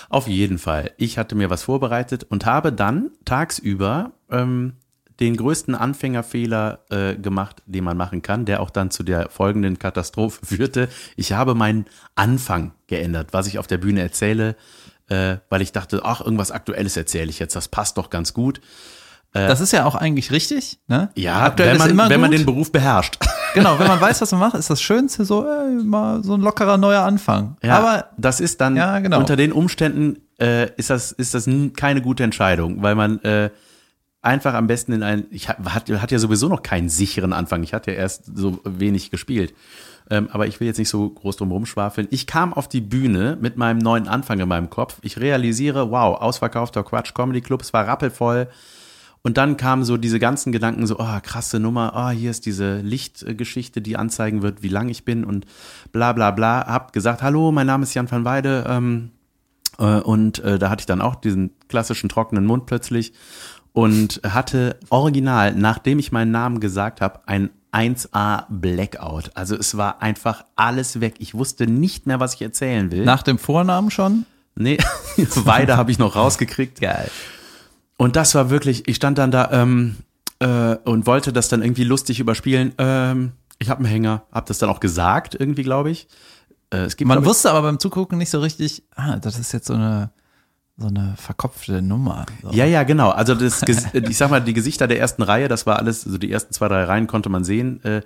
Auf 0.09 0.29
jeden 0.29 0.59
Fall. 0.59 0.93
Ich 0.99 1.19
hatte 1.19 1.35
mir 1.35 1.51
was 1.51 1.63
vorbereitet 1.63 2.25
und 2.29 2.45
habe 2.45 2.73
dann 2.73 3.11
tagsüber 3.25 4.13
ähm, 4.31 4.75
den 5.21 5.37
größten 5.37 5.75
Anfängerfehler 5.75 6.81
äh, 6.91 7.15
gemacht, 7.15 7.63
den 7.67 7.85
man 7.85 7.97
machen 7.97 8.23
kann, 8.23 8.45
der 8.45 8.61
auch 8.61 8.71
dann 8.71 8.91
zu 8.91 9.03
der 9.03 9.31
folgenden 9.31 9.79
Katastrophe 9.79 10.45
führte. 10.47 10.89
Ich 11.17 11.33
habe 11.33 11.55
meinen 11.55 11.87
Anfang 12.15 12.73
geändert, 12.87 13.29
was 13.33 13.47
ich 13.47 13.59
auf 13.59 13.67
der 13.67 13.79
Bühne 13.79 14.03
erzähle, 14.03 14.57
äh, 15.09 15.37
weil 15.49 15.63
ich 15.63 15.73
dachte, 15.73 16.03
ach, 16.05 16.21
irgendwas 16.21 16.51
Aktuelles 16.51 16.97
erzähle 16.97 17.31
ich 17.31 17.39
jetzt, 17.39 17.57
das 17.57 17.69
passt 17.69 17.99
doch 17.99 18.11
ganz 18.11 18.35
gut. 18.35 18.61
Das 19.33 19.61
ist 19.61 19.73
ja 19.73 19.85
auch 19.87 19.95
eigentlich 19.95 20.31
richtig. 20.31 20.79
Ne? 20.89 21.11
Ja, 21.15 21.41
Aktuell 21.43 21.73
wenn 21.73 21.79
man, 21.79 21.91
immer 21.91 22.09
wenn 22.11 22.21
man 22.21 22.31
den 22.31 22.45
Beruf 22.45 22.71
beherrscht. 22.73 23.19
Genau, 23.55 23.79
wenn 23.79 23.87
man 23.87 24.01
weiß, 24.01 24.23
was 24.23 24.33
man 24.33 24.41
macht, 24.41 24.55
ist 24.55 24.71
das 24.71 24.81
Schönste 24.81 25.27
so, 25.27 25.45
ey, 25.47 25.85
mal 25.85 26.25
so 26.25 26.33
ein 26.33 26.41
lockerer 26.41 26.79
neuer 26.79 27.03
Anfang. 27.03 27.59
Ja, 27.63 27.77
Aber 27.79 28.07
das 28.17 28.41
ist 28.41 28.63
dann 28.63 28.77
Ja, 28.77 28.99
genau. 29.01 29.19
unter 29.19 29.37
den 29.37 29.53
Umständen 29.53 30.23
äh, 30.41 30.71
ist 30.77 30.89
das 30.89 31.13
ist 31.13 31.35
das 31.35 31.47
keine 31.77 32.01
gute 32.01 32.25
Entscheidung, 32.25 32.83
weil 32.83 32.95
man 32.95 33.19
äh, 33.25 33.51
einfach 34.23 34.55
am 34.55 34.69
besten 34.69 34.93
in 34.93 35.03
ein 35.03 35.27
ich 35.31 35.51
hat, 35.51 35.59
hat 35.67 35.91
hat 35.91 36.11
ja 36.11 36.19
sowieso 36.19 36.49
noch 36.49 36.63
keinen 36.63 36.89
sicheren 36.89 37.35
Anfang. 37.35 37.63
Ich 37.63 37.75
hatte 37.75 37.91
ja 37.91 37.99
erst 37.99 38.25
so 38.35 38.59
wenig 38.65 39.11
gespielt. 39.11 39.53
Ähm, 40.11 40.29
aber 40.33 40.47
ich 40.47 40.59
will 40.59 40.67
jetzt 40.67 40.79
nicht 40.79 40.89
so 40.89 41.09
groß 41.11 41.37
drum 41.37 41.53
rumschwafeln. 41.53 42.09
Ich 42.11 42.27
kam 42.27 42.53
auf 42.55 42.69
die 42.69 42.81
Bühne 42.81 43.37
mit 43.41 43.57
meinem 43.57 43.79
neuen 43.79 44.09
Anfang 44.09 44.41
in 44.41 44.49
meinem 44.49 44.71
Kopf. 44.71 44.97
Ich 45.03 45.21
realisiere, 45.21 45.91
wow, 45.91 46.21
ausverkaufter 46.21 46.83
Quatsch 46.83 47.13
Comedy 47.15 47.41
Club, 47.41 47.61
es 47.63 47.73
war 47.73 47.87
rappelvoll. 47.87 48.49
Und 49.25 49.37
dann 49.37 49.57
kamen 49.57 49.85
so 49.85 49.97
diese 49.97 50.19
ganzen 50.19 50.51
Gedanken 50.51 50.87
so, 50.87 50.99
oh, 50.99 51.21
krasse 51.23 51.61
Nummer, 51.61 51.93
oh, 51.95 52.11
hier 52.11 52.31
ist 52.31 52.45
diese 52.45 52.79
Lichtgeschichte, 52.79 53.81
die 53.81 53.97
anzeigen 53.97 54.43
wird, 54.43 54.63
wie 54.63 54.69
lang 54.69 54.89
ich 54.89 55.05
bin 55.05 55.25
und 55.25 55.47
bla 55.93 56.13
bla 56.13 56.33
bla. 56.33 56.67
Hab 56.67 56.93
gesagt, 56.93 57.23
hallo, 57.23 57.53
mein 57.53 57.69
Name 57.69 57.85
ist 57.85 57.95
Jan 57.95 58.11
van 58.11 58.25
Weide. 58.25 58.65
Ähm, 58.69 59.13
äh, 59.79 60.01
und 60.01 60.41
äh, 60.41 60.59
da 60.59 60.71
hatte 60.71 60.83
ich 60.83 60.87
dann 60.87 61.01
auch 61.01 61.15
diesen 61.15 61.53
klassischen 61.69 62.09
trockenen 62.09 62.47
Mund 62.47 62.67
plötzlich 62.67 63.13
und 63.73 64.21
hatte 64.25 64.77
original, 64.91 65.55
nachdem 65.55 66.01
ich 66.01 66.11
meinen 66.11 66.33
Namen 66.33 66.59
gesagt 66.59 67.01
habe, 67.01 67.21
ein 67.27 67.51
1A 67.73 68.45
Blackout. 68.51 69.31
Also 69.35 69.57
es 69.57 69.77
war 69.77 70.03
einfach 70.03 70.45
alles 70.57 71.01
weg. 71.01 71.15
Ich 71.21 71.35
wusste 71.35 71.67
nicht 71.67 72.07
mehr, 72.07 72.21
was 72.21 72.35
ich 72.35 72.43
erzählen 72.43 72.91
will. 72.91 73.05
nach 73.05 73.23
dem 73.23 73.39
Vornamen 73.39 73.91
schon? 73.91 74.27
nee, 74.55 74.77
Weide 75.17 75.77
habe 75.77 75.91
ich 75.91 75.99
noch 75.99 76.15
rausgekriegt. 76.17 76.81
Geil. 76.81 77.11
Und 78.03 78.17
das 78.17 78.35
war 78.35 78.51
wirklich, 78.51 78.89
ich 78.89 78.97
stand 78.97 79.17
dann 79.19 79.31
da 79.31 79.51
ähm, 79.53 79.95
äh, 80.41 80.75
und 80.85 81.07
wollte 81.07 81.33
das 81.33 81.49
dann 81.49 81.63
irgendwie 81.63 81.85
lustig 81.85 82.19
überspielen. 82.19 82.73
Ähm, 82.77 83.31
ich 83.61 83.71
habe 83.71 83.79
einen 83.79 83.87
Hänger, 83.87 84.25
habe 84.33 84.45
das 84.49 84.59
dann 84.59 84.71
auch 84.71 84.81
gesagt, 84.81 85.37
irgendwie, 85.39 85.63
glaube 85.63 85.93
ich. 85.93 86.09
Äh, 86.71 86.79
es 86.79 86.97
gibt, 86.97 87.07
Man 87.07 87.25
wusste 87.25 87.53
aber 87.53 87.63
beim 87.63 87.79
Zugucken 87.79 88.19
nicht 88.19 88.31
so 88.31 88.41
richtig, 88.41 88.83
ah, 88.97 89.19
das 89.19 89.39
ist 89.39 89.53
jetzt 89.53 89.69
so 89.69 89.75
eine, 89.75 90.11
so 90.77 90.89
eine 90.89 91.15
verkopfte 91.17 91.81
Nummer. 91.81 92.27
So. 92.43 92.51
Ja, 92.51 92.65
ja, 92.65 92.83
genau. 92.83 93.11
Also 93.11 93.37
das, 93.37 93.63
ich 93.93 94.17
sag 94.17 94.31
mal, 94.31 94.41
die 94.41 94.53
Gesichter 94.53 94.89
der 94.89 94.99
ersten 94.99 95.23
Reihe, 95.23 95.47
das 95.47 95.67
war 95.67 95.79
alles, 95.79 96.05
also 96.05 96.19
die 96.19 96.33
ersten 96.33 96.53
zwei, 96.53 96.67
drei 96.67 96.83
Reihen 96.83 97.07
konnte 97.07 97.29
man 97.29 97.45
sehen. 97.45 97.85
Äh, 97.85 98.03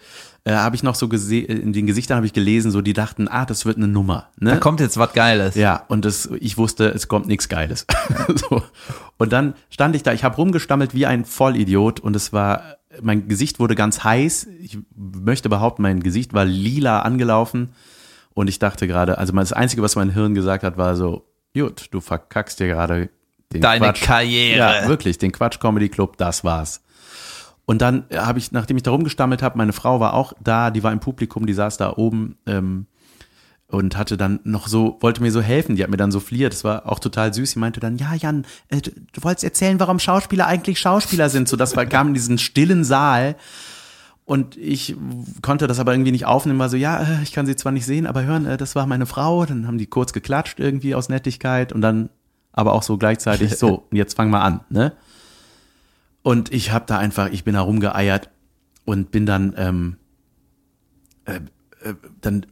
äh, 0.46 0.52
habe 0.52 0.76
ich 0.76 0.84
noch 0.84 0.94
so 0.94 1.08
gesehen, 1.08 1.46
in 1.46 1.72
den 1.72 1.86
Gesichtern 1.86 2.18
habe 2.18 2.26
ich 2.26 2.32
gelesen, 2.32 2.70
so 2.70 2.80
die 2.80 2.92
dachten, 2.92 3.26
ah, 3.26 3.44
das 3.44 3.66
wird 3.66 3.78
eine 3.78 3.88
Nummer. 3.88 4.28
Ne? 4.38 4.50
Da 4.50 4.56
kommt 4.58 4.78
jetzt 4.78 4.96
was 4.96 5.12
Geiles. 5.12 5.56
Ja, 5.56 5.84
und 5.88 6.04
das, 6.04 6.30
ich 6.38 6.56
wusste, 6.56 6.88
es 6.88 7.08
kommt 7.08 7.26
nichts 7.26 7.48
Geiles. 7.48 7.84
so. 8.48 8.62
Und 9.18 9.32
dann 9.32 9.54
stand 9.70 9.96
ich 9.96 10.04
da, 10.04 10.12
ich 10.12 10.22
habe 10.22 10.36
rumgestammelt 10.36 10.94
wie 10.94 11.04
ein 11.04 11.24
Vollidiot 11.24 11.98
und 11.98 12.14
es 12.14 12.32
war, 12.32 12.76
mein 13.02 13.26
Gesicht 13.26 13.58
wurde 13.58 13.74
ganz 13.74 14.04
heiß. 14.04 14.46
Ich 14.62 14.78
möchte 14.94 15.48
behaupten, 15.48 15.82
mein 15.82 16.00
Gesicht 16.00 16.32
war 16.32 16.44
lila 16.44 17.00
angelaufen. 17.00 17.70
Und 18.32 18.46
ich 18.46 18.60
dachte 18.60 18.86
gerade, 18.86 19.18
also 19.18 19.32
das 19.32 19.52
Einzige, 19.52 19.82
was 19.82 19.96
mein 19.96 20.10
Hirn 20.10 20.34
gesagt 20.34 20.62
hat, 20.62 20.76
war 20.76 20.94
so, 20.94 21.26
gut, 21.54 21.88
du 21.90 22.00
verkackst 22.00 22.60
dir 22.60 22.68
gerade 22.68 23.08
den 23.52 23.62
Deine 23.62 23.86
Quatsch. 23.86 24.02
Karriere. 24.02 24.58
Ja, 24.58 24.88
wirklich, 24.88 25.18
den 25.18 25.32
Quatsch 25.32 25.58
Comedy 25.58 25.88
Club, 25.88 26.16
das 26.18 26.44
war's. 26.44 26.82
Und 27.66 27.82
dann 27.82 28.04
habe 28.14 28.38
ich, 28.38 28.52
nachdem 28.52 28.76
ich 28.76 28.84
da 28.84 28.92
rumgestammelt 28.92 29.42
habe, 29.42 29.58
meine 29.58 29.72
Frau 29.72 29.98
war 29.98 30.14
auch 30.14 30.32
da, 30.42 30.70
die 30.70 30.84
war 30.84 30.92
im 30.92 31.00
Publikum, 31.00 31.46
die 31.46 31.52
saß 31.52 31.76
da 31.76 31.94
oben 31.96 32.36
ähm, 32.46 32.86
und 33.66 33.96
hatte 33.96 34.16
dann 34.16 34.38
noch 34.44 34.68
so, 34.68 34.98
wollte 35.00 35.20
mir 35.20 35.32
so 35.32 35.40
helfen, 35.42 35.74
die 35.74 35.82
hat 35.82 35.90
mir 35.90 35.96
dann 35.96 36.12
so 36.12 36.20
fliert, 36.20 36.52
das 36.52 36.62
war 36.62 36.86
auch 36.86 37.00
total 37.00 37.34
süß, 37.34 37.50
sie 37.50 37.58
meinte 37.58 37.80
dann, 37.80 37.96
ja 37.96 38.14
Jan, 38.14 38.46
äh, 38.68 38.80
du, 38.80 38.92
du 39.12 39.24
wolltest 39.24 39.42
erzählen, 39.42 39.80
warum 39.80 39.98
Schauspieler 39.98 40.46
eigentlich 40.46 40.78
Schauspieler 40.78 41.28
sind, 41.28 41.48
so 41.48 41.56
das 41.56 41.74
kam 41.74 42.08
in 42.08 42.14
diesen 42.14 42.38
stillen 42.38 42.84
Saal. 42.84 43.34
Und 44.24 44.56
ich 44.56 44.96
konnte 45.40 45.68
das 45.68 45.78
aber 45.78 45.92
irgendwie 45.92 46.10
nicht 46.10 46.26
aufnehmen, 46.26 46.58
war 46.58 46.68
so, 46.68 46.76
ja, 46.76 47.00
äh, 47.00 47.22
ich 47.22 47.32
kann 47.32 47.46
sie 47.46 47.56
zwar 47.56 47.72
nicht 47.72 47.86
sehen, 47.86 48.06
aber 48.06 48.24
hören, 48.24 48.46
äh, 48.46 48.56
das 48.56 48.76
war 48.76 48.86
meine 48.86 49.06
Frau, 49.06 49.44
dann 49.44 49.66
haben 49.66 49.78
die 49.78 49.86
kurz 49.86 50.12
geklatscht 50.12 50.60
irgendwie 50.60 50.94
aus 50.94 51.08
Nettigkeit 51.08 51.72
und 51.72 51.80
dann 51.80 52.10
aber 52.52 52.72
auch 52.72 52.82
so 52.84 52.96
gleichzeitig, 52.96 53.56
so, 53.56 53.86
jetzt 53.92 54.14
fang 54.16 54.30
mal 54.30 54.40
an, 54.40 54.60
ne? 54.70 54.92
Und 56.26 56.52
ich 56.52 56.72
habe 56.72 56.86
da 56.88 56.98
einfach, 56.98 57.30
ich 57.30 57.44
bin 57.44 57.54
da 57.54 57.60
rumgeeiert 57.60 58.30
und 58.84 59.12
bin 59.12 59.26
dann, 59.26 59.54
ähm, 59.56 59.96
äh, 61.24 61.36
äh, 61.88 61.94
dann 62.20 62.46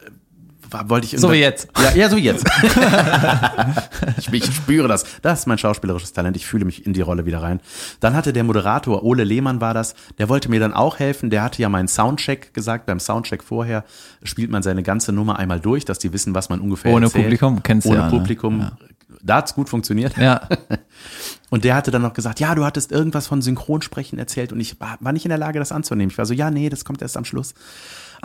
äh, 0.00 0.90
wollte 0.90 1.06
ich 1.06 1.18
So 1.18 1.32
wie 1.32 1.36
jetzt. 1.36 1.68
Ja, 1.82 1.94
ja, 1.94 2.10
so 2.10 2.18
wie 2.18 2.20
jetzt. 2.20 2.44
ich, 4.18 4.30
ich 4.30 4.54
spüre 4.54 4.88
das. 4.88 5.06
Das 5.22 5.38
ist 5.38 5.46
mein 5.46 5.56
schauspielerisches 5.56 6.12
Talent. 6.12 6.36
Ich 6.36 6.44
fühle 6.44 6.66
mich 6.66 6.84
in 6.84 6.92
die 6.92 7.00
Rolle 7.00 7.24
wieder 7.24 7.42
rein. 7.42 7.62
Dann 8.00 8.12
hatte 8.12 8.34
der 8.34 8.44
Moderator, 8.44 9.02
Ole 9.02 9.24
Lehmann 9.24 9.62
war 9.62 9.72
das, 9.72 9.94
der 10.18 10.28
wollte 10.28 10.50
mir 10.50 10.60
dann 10.60 10.74
auch 10.74 10.98
helfen. 10.98 11.30
Der 11.30 11.44
hatte 11.44 11.62
ja 11.62 11.70
meinen 11.70 11.88
Soundcheck 11.88 12.52
gesagt. 12.52 12.84
Beim 12.84 13.00
Soundcheck 13.00 13.42
vorher 13.42 13.84
spielt 14.22 14.50
man 14.50 14.62
seine 14.62 14.82
ganze 14.82 15.14
Nummer 15.14 15.38
einmal 15.38 15.60
durch, 15.60 15.86
dass 15.86 15.98
die 15.98 16.12
wissen, 16.12 16.34
was 16.34 16.50
man 16.50 16.60
ungefähr 16.60 16.92
Ohne 16.92 17.06
erzählt. 17.06 17.24
Publikum, 17.24 17.62
kennst 17.62 17.86
du 17.86 17.92
Ohne 17.92 18.00
ja, 18.00 18.04
ne? 18.04 18.10
Publikum. 18.10 18.60
Ja. 18.60 18.76
Da 19.24 19.36
hat's 19.36 19.54
gut 19.54 19.68
funktioniert. 19.70 20.16
Ja. 20.18 20.48
Und 21.50 21.64
der 21.64 21.74
hatte 21.74 21.90
dann 21.90 22.02
noch 22.02 22.12
gesagt, 22.12 22.40
ja, 22.40 22.54
du 22.54 22.64
hattest 22.64 22.92
irgendwas 22.92 23.26
von 23.26 23.40
Synchronsprechen 23.40 24.18
erzählt 24.18 24.52
und 24.52 24.58
ich 24.58 24.80
war 24.80 24.96
war 25.00 25.12
nicht 25.12 25.24
in 25.24 25.28
der 25.28 25.38
Lage, 25.38 25.60
das 25.60 25.70
anzunehmen. 25.70 26.10
Ich 26.10 26.18
war 26.18 26.26
so, 26.26 26.34
ja, 26.34 26.50
nee, 26.50 26.68
das 26.68 26.84
kommt 26.84 27.00
erst 27.00 27.16
am 27.16 27.24
Schluss. 27.24 27.54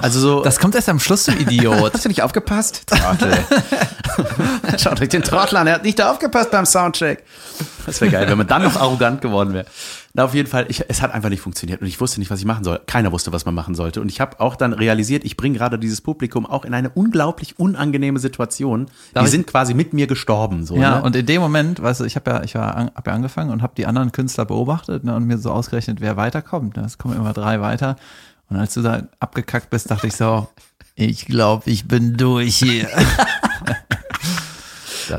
Also 0.01 0.19
so. 0.19 0.43
Das 0.43 0.59
kommt 0.59 0.75
erst 0.75 0.89
am 0.89 0.99
Schluss, 0.99 1.25
du 1.25 1.31
Idiot. 1.33 1.93
Hast 1.93 2.05
du 2.05 2.09
nicht 2.09 2.21
aufgepasst? 2.21 2.83
Trottel. 2.87 3.31
Schaut 4.77 5.01
euch 5.01 5.09
den 5.09 5.23
Trottel 5.23 5.57
an, 5.57 5.67
er 5.67 5.75
hat 5.75 5.83
nicht 5.83 6.01
aufgepasst 6.01 6.51
beim 6.51 6.65
Soundcheck. 6.65 7.23
Das 7.85 7.99
wäre 8.01 8.11
geil, 8.11 8.27
wenn 8.29 8.37
man 8.37 8.47
dann 8.47 8.63
noch 8.63 8.75
arrogant 8.79 9.21
geworden 9.21 9.53
wäre. 9.53 9.65
Na, 10.13 10.25
auf 10.25 10.33
jeden 10.33 10.49
Fall, 10.49 10.65
ich, 10.69 10.83
es 10.87 11.01
hat 11.01 11.13
einfach 11.13 11.29
nicht 11.29 11.41
funktioniert 11.41 11.81
und 11.81 11.87
ich 11.87 12.01
wusste 12.01 12.19
nicht, 12.19 12.31
was 12.31 12.39
ich 12.39 12.45
machen 12.45 12.63
soll. 12.63 12.79
Keiner 12.87 13.11
wusste, 13.11 13.31
was 13.31 13.45
man 13.45 13.53
machen 13.53 13.75
sollte. 13.75 14.01
Und 14.01 14.09
ich 14.09 14.19
habe 14.19 14.39
auch 14.39 14.55
dann 14.55 14.73
realisiert, 14.73 15.23
ich 15.23 15.37
bringe 15.37 15.57
gerade 15.57 15.77
dieses 15.77 16.01
Publikum 16.01 16.45
auch 16.47 16.65
in 16.65 16.73
eine 16.73 16.89
unglaublich 16.89 17.59
unangenehme 17.59 18.19
Situation. 18.19 18.87
Darf 19.13 19.23
Die 19.25 19.29
sind 19.29 19.45
quasi 19.47 19.73
mit 19.75 19.93
mir 19.93 20.07
gestorben. 20.07 20.65
So, 20.65 20.75
Ja, 20.75 20.97
ne? 20.97 21.03
und 21.03 21.15
in 21.15 21.25
dem 21.27 21.41
Moment, 21.41 21.81
weißt 21.81 21.99
du, 22.01 22.05
ich 22.05 22.15
habe 22.15 22.31
ja, 22.31 22.43
ich 22.43 22.55
war, 22.55 22.75
an- 22.75 22.91
hab 22.95 23.05
ja 23.05 23.13
angefangen 23.13 23.51
und 23.51 23.61
habe 23.61 23.73
die 23.77 23.85
anderen 23.85 24.11
Künstler 24.11 24.45
beobachtet 24.45 25.03
ne, 25.03 25.15
und 25.15 25.25
mir 25.25 25.37
so 25.37 25.51
ausgerechnet, 25.51 26.01
wer 26.01 26.17
weiterkommt. 26.17 26.75
Ne? 26.77 26.83
Es 26.85 26.97
kommen 26.97 27.15
immer 27.15 27.33
drei 27.33 27.61
weiter. 27.61 27.95
Und 28.49 28.57
als 28.57 28.73
du 28.73 28.81
da 28.81 29.03
abgekackt 29.19 29.69
bist, 29.69 29.91
dachte 29.91 30.07
ich 30.07 30.15
so, 30.15 30.47
ich 30.95 31.25
glaube, 31.25 31.69
ich 31.69 31.87
bin 31.87 32.17
durch 32.17 32.57
hier. 32.57 32.89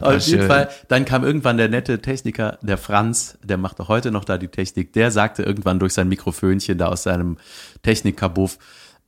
Auf 0.02 0.20
jeden 0.20 0.46
Fall, 0.46 0.68
dann 0.86 1.04
kam 1.04 1.24
irgendwann 1.24 1.56
der 1.56 1.68
nette 1.68 2.00
Techniker, 2.00 2.58
der 2.62 2.78
Franz, 2.78 3.38
der 3.42 3.56
macht 3.56 3.80
auch 3.80 3.88
heute 3.88 4.12
noch 4.12 4.24
da 4.24 4.38
die 4.38 4.46
Technik, 4.46 4.92
der 4.92 5.10
sagte 5.10 5.42
irgendwann 5.42 5.80
durch 5.80 5.94
sein 5.94 6.08
Mikrofönchen 6.08 6.78
da 6.78 6.86
aus 6.86 7.02
seinem 7.02 7.38
Technikkabuff, 7.82 8.58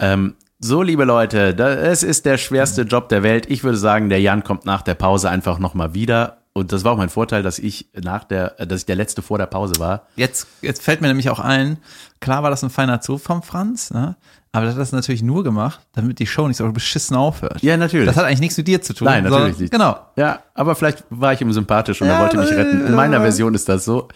ähm, 0.00 0.34
so, 0.64 0.82
liebe 0.82 1.04
Leute, 1.04 1.56
es 1.58 2.04
ist 2.04 2.24
der 2.24 2.38
schwerste 2.38 2.82
Job 2.82 3.08
der 3.08 3.24
Welt. 3.24 3.50
Ich 3.50 3.64
würde 3.64 3.76
sagen, 3.76 4.08
der 4.08 4.20
Jan 4.20 4.44
kommt 4.44 4.64
nach 4.64 4.82
der 4.82 4.94
Pause 4.94 5.28
einfach 5.28 5.58
nochmal 5.58 5.92
wieder. 5.92 6.41
Und 6.54 6.72
das 6.72 6.84
war 6.84 6.92
auch 6.92 6.98
mein 6.98 7.08
Vorteil, 7.08 7.42
dass 7.42 7.58
ich 7.58 7.88
nach 7.94 8.24
der, 8.24 8.50
dass 8.66 8.80
ich 8.80 8.86
der 8.86 8.96
letzte 8.96 9.22
vor 9.22 9.38
der 9.38 9.46
Pause 9.46 9.74
war. 9.78 10.06
Jetzt, 10.16 10.46
jetzt 10.60 10.82
fällt 10.82 11.00
mir 11.00 11.08
nämlich 11.08 11.30
auch 11.30 11.40
ein, 11.40 11.78
klar 12.20 12.42
war 12.42 12.50
das 12.50 12.62
ein 12.62 12.68
feiner 12.70 13.00
Zug 13.00 13.20
vom 13.20 13.42
Franz, 13.42 13.90
ne? 13.90 14.16
Aber 14.54 14.66
das 14.66 14.74
hat 14.74 14.82
das 14.82 14.92
natürlich 14.92 15.22
nur 15.22 15.44
gemacht, 15.44 15.80
damit 15.94 16.18
die 16.18 16.26
Show 16.26 16.46
nicht 16.46 16.58
so 16.58 16.70
beschissen 16.70 17.16
aufhört. 17.16 17.62
Ja, 17.62 17.78
natürlich. 17.78 18.04
Das 18.04 18.16
hat 18.16 18.26
eigentlich 18.26 18.40
nichts 18.40 18.58
mit 18.58 18.68
dir 18.68 18.82
zu 18.82 18.92
tun. 18.92 19.06
Nein, 19.06 19.24
natürlich 19.24 19.58
nicht. 19.58 19.72
Genau. 19.72 19.98
Ja, 20.16 20.42
aber 20.52 20.74
vielleicht 20.74 21.04
war 21.08 21.32
ich 21.32 21.40
ihm 21.40 21.50
sympathisch 21.54 22.02
und 22.02 22.08
ja, 22.08 22.16
er 22.16 22.20
wollte 22.20 22.36
mich 22.36 22.50
retten. 22.50 22.86
In 22.86 22.94
meiner 22.94 23.22
Version 23.22 23.54
ist 23.54 23.70
das 23.70 23.86
so. 23.86 24.08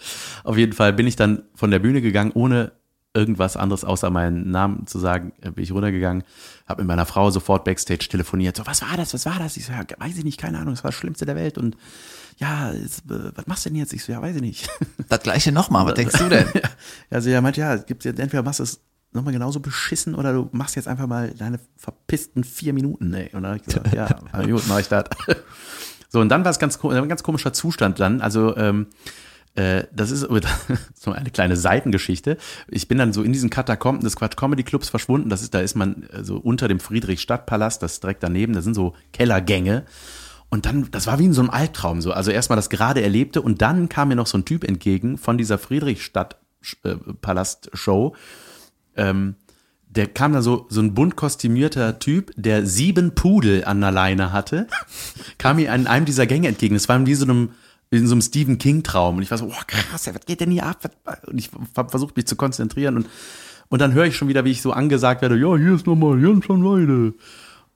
Auf 0.43 0.55
jeden 0.55 0.73
Fall 0.73 0.93
bin 0.93 1.07
ich 1.07 1.15
dann 1.15 1.41
von 1.55 1.71
der 1.71 1.79
Bühne 1.79 2.01
gegangen, 2.01 2.31
ohne 2.35 2.71
irgendwas 3.15 3.57
anderes 3.57 3.83
außer 3.83 4.11
meinen 4.11 4.51
Namen 4.51 4.85
zu 4.85 4.99
sagen, 4.99 5.33
äh, 5.41 5.49
bin 5.49 5.63
ich 5.63 5.71
runtergegangen, 5.71 6.23
habe 6.67 6.83
mit 6.83 6.87
meiner 6.87 7.07
Frau 7.07 7.31
sofort 7.31 7.63
Backstage 7.63 8.07
telefoniert. 8.07 8.57
So, 8.57 8.67
was 8.67 8.83
war 8.83 8.95
das? 8.95 9.15
Was 9.15 9.25
war 9.25 9.39
das? 9.39 9.57
Ich 9.57 9.65
so, 9.65 9.73
ja, 9.73 9.81
weiß 9.97 10.19
ich 10.19 10.23
nicht, 10.23 10.39
keine 10.39 10.59
Ahnung, 10.59 10.75
das 10.75 10.83
war 10.83 10.91
das 10.91 10.99
Schlimmste 10.99 11.25
der 11.25 11.35
Welt 11.35 11.57
und 11.57 11.75
ja, 12.37 12.71
jetzt, 12.71 13.09
äh, 13.09 13.35
was 13.35 13.47
machst 13.47 13.65
du 13.65 13.69
denn 13.69 13.79
jetzt? 13.79 13.93
Ich 13.93 14.03
so, 14.03 14.11
ja, 14.11 14.21
weiß 14.21 14.35
ich 14.35 14.41
nicht. 14.41 14.69
Das 15.09 15.21
gleiche 15.21 15.53
nochmal, 15.53 15.85
was 15.85 15.93
denkst 15.93 16.17
du 16.17 16.27
denn? 16.27 16.45
also 17.09 17.29
er 17.29 17.41
meint, 17.41 17.55
ja, 17.55 17.77
gibt's 17.77 18.03
jetzt 18.03 18.19
entweder 18.19 18.43
machst 18.43 18.59
du 18.59 18.63
es 18.63 18.81
nochmal 19.13 19.31
genauso 19.31 19.61
beschissen 19.61 20.15
oder 20.15 20.33
du 20.33 20.49
machst 20.51 20.75
jetzt 20.75 20.87
einfach 20.87 21.07
mal 21.07 21.31
deine 21.31 21.59
verpissten 21.77 22.43
vier 22.43 22.73
Minuten, 22.73 23.13
ey. 23.13 23.29
Und 23.33 23.43
dann 23.43 23.53
habe 23.53 23.57
ich 23.57 23.63
gesagt, 23.63 23.93
ja, 23.93 24.07
gut, 24.45 24.63
mach 24.67 24.79
ich 24.79 24.89
das. 24.89 25.05
So, 26.09 26.19
und 26.19 26.29
dann 26.29 26.43
war 26.43 26.51
es 26.51 26.59
ganz, 26.59 26.83
ein 26.83 27.09
ganz 27.09 27.23
komischer 27.23 27.53
Zustand 27.53 27.99
dann. 28.01 28.19
Also, 28.19 28.55
ähm, 28.57 28.87
äh, 29.55 29.85
das 29.91 30.11
ist 30.11 30.27
so 30.93 31.11
eine 31.11 31.31
kleine 31.31 31.57
Seitengeschichte. 31.57 32.37
Ich 32.67 32.87
bin 32.87 32.97
dann 32.97 33.11
so 33.11 33.23
in 33.23 33.33
diesen 33.33 33.49
Katakomben 33.49 34.03
des 34.03 34.15
Quatsch 34.15 34.35
Comedy 34.35 34.63
Clubs 34.63 34.89
verschwunden. 34.89 35.29
Das 35.29 35.41
ist, 35.41 35.53
da 35.53 35.61
ist 35.61 35.75
man 35.75 36.03
äh, 36.03 36.23
so 36.23 36.37
unter 36.37 36.67
dem 36.67 36.79
Friedrichstadtpalast, 36.79 37.81
das 37.81 37.93
ist 37.93 38.03
direkt 38.03 38.23
daneben. 38.23 38.53
Da 38.53 38.61
sind 38.61 38.75
so 38.75 38.93
Kellergänge. 39.13 39.85
Und 40.49 40.65
dann, 40.65 40.89
das 40.91 41.07
war 41.07 41.19
wie 41.19 41.25
in 41.25 41.33
so 41.33 41.41
einem 41.41 41.49
Albtraum 41.49 41.99
so. 42.01 42.13
Also 42.13 42.31
erstmal 42.31 42.55
das 42.55 42.69
gerade 42.69 43.01
Erlebte 43.01 43.41
und 43.41 43.61
dann 43.61 43.89
kam 43.89 44.07
mir 44.07 44.15
noch 44.15 44.27
so 44.27 44.37
ein 44.37 44.45
Typ 44.45 44.63
entgegen 44.63 45.17
von 45.17 45.37
dieser 45.37 45.57
Friedrichstadt-Palast-Show. 45.57 48.15
Ähm, 48.95 49.35
der 49.89 50.07
kam 50.07 50.31
da 50.33 50.41
so, 50.41 50.65
so 50.69 50.81
ein 50.81 50.93
bunt 50.93 51.15
kostümierter 51.15 51.97
Typ, 51.99 52.33
der 52.35 52.65
sieben 52.65 53.15
Pudel 53.15 53.63
an 53.65 53.79
der 53.81 53.91
Leine 53.91 54.31
hatte, 54.31 54.67
kam 55.37 55.57
mir 55.57 55.73
an 55.73 55.87
einem 55.87 56.05
dieser 56.05 56.27
Gänge 56.27 56.47
entgegen. 56.47 56.75
Das 56.75 56.87
war 56.87 57.05
wie 57.05 57.15
so 57.15 57.25
einem, 57.25 57.49
in 57.89 58.07
so 58.07 58.13
einem 58.13 58.21
Stephen 58.21 58.57
King-Traum. 58.57 59.17
Und 59.17 59.23
ich 59.23 59.31
war 59.31 59.37
so, 59.37 59.47
oh 59.47 59.63
krass, 59.67 60.09
was 60.13 60.25
geht 60.25 60.39
denn 60.39 60.51
hier 60.51 60.65
ab? 60.65 60.89
Und 61.25 61.39
ich 61.39 61.49
habe 61.75 62.07
mich 62.15 62.27
zu 62.27 62.37
konzentrieren. 62.37 62.95
Und, 62.95 63.07
und 63.69 63.81
dann 63.81 63.91
höre 63.93 64.05
ich 64.05 64.15
schon 64.15 64.29
wieder, 64.29 64.45
wie 64.45 64.51
ich 64.51 64.61
so 64.61 64.71
angesagt 64.71 65.21
werde, 65.21 65.37
ja, 65.37 65.57
hier 65.57 65.73
ist 65.73 65.87
nochmal 65.87 66.21
Jens 66.21 66.45
von 66.45 66.63
Weide. 66.63 67.13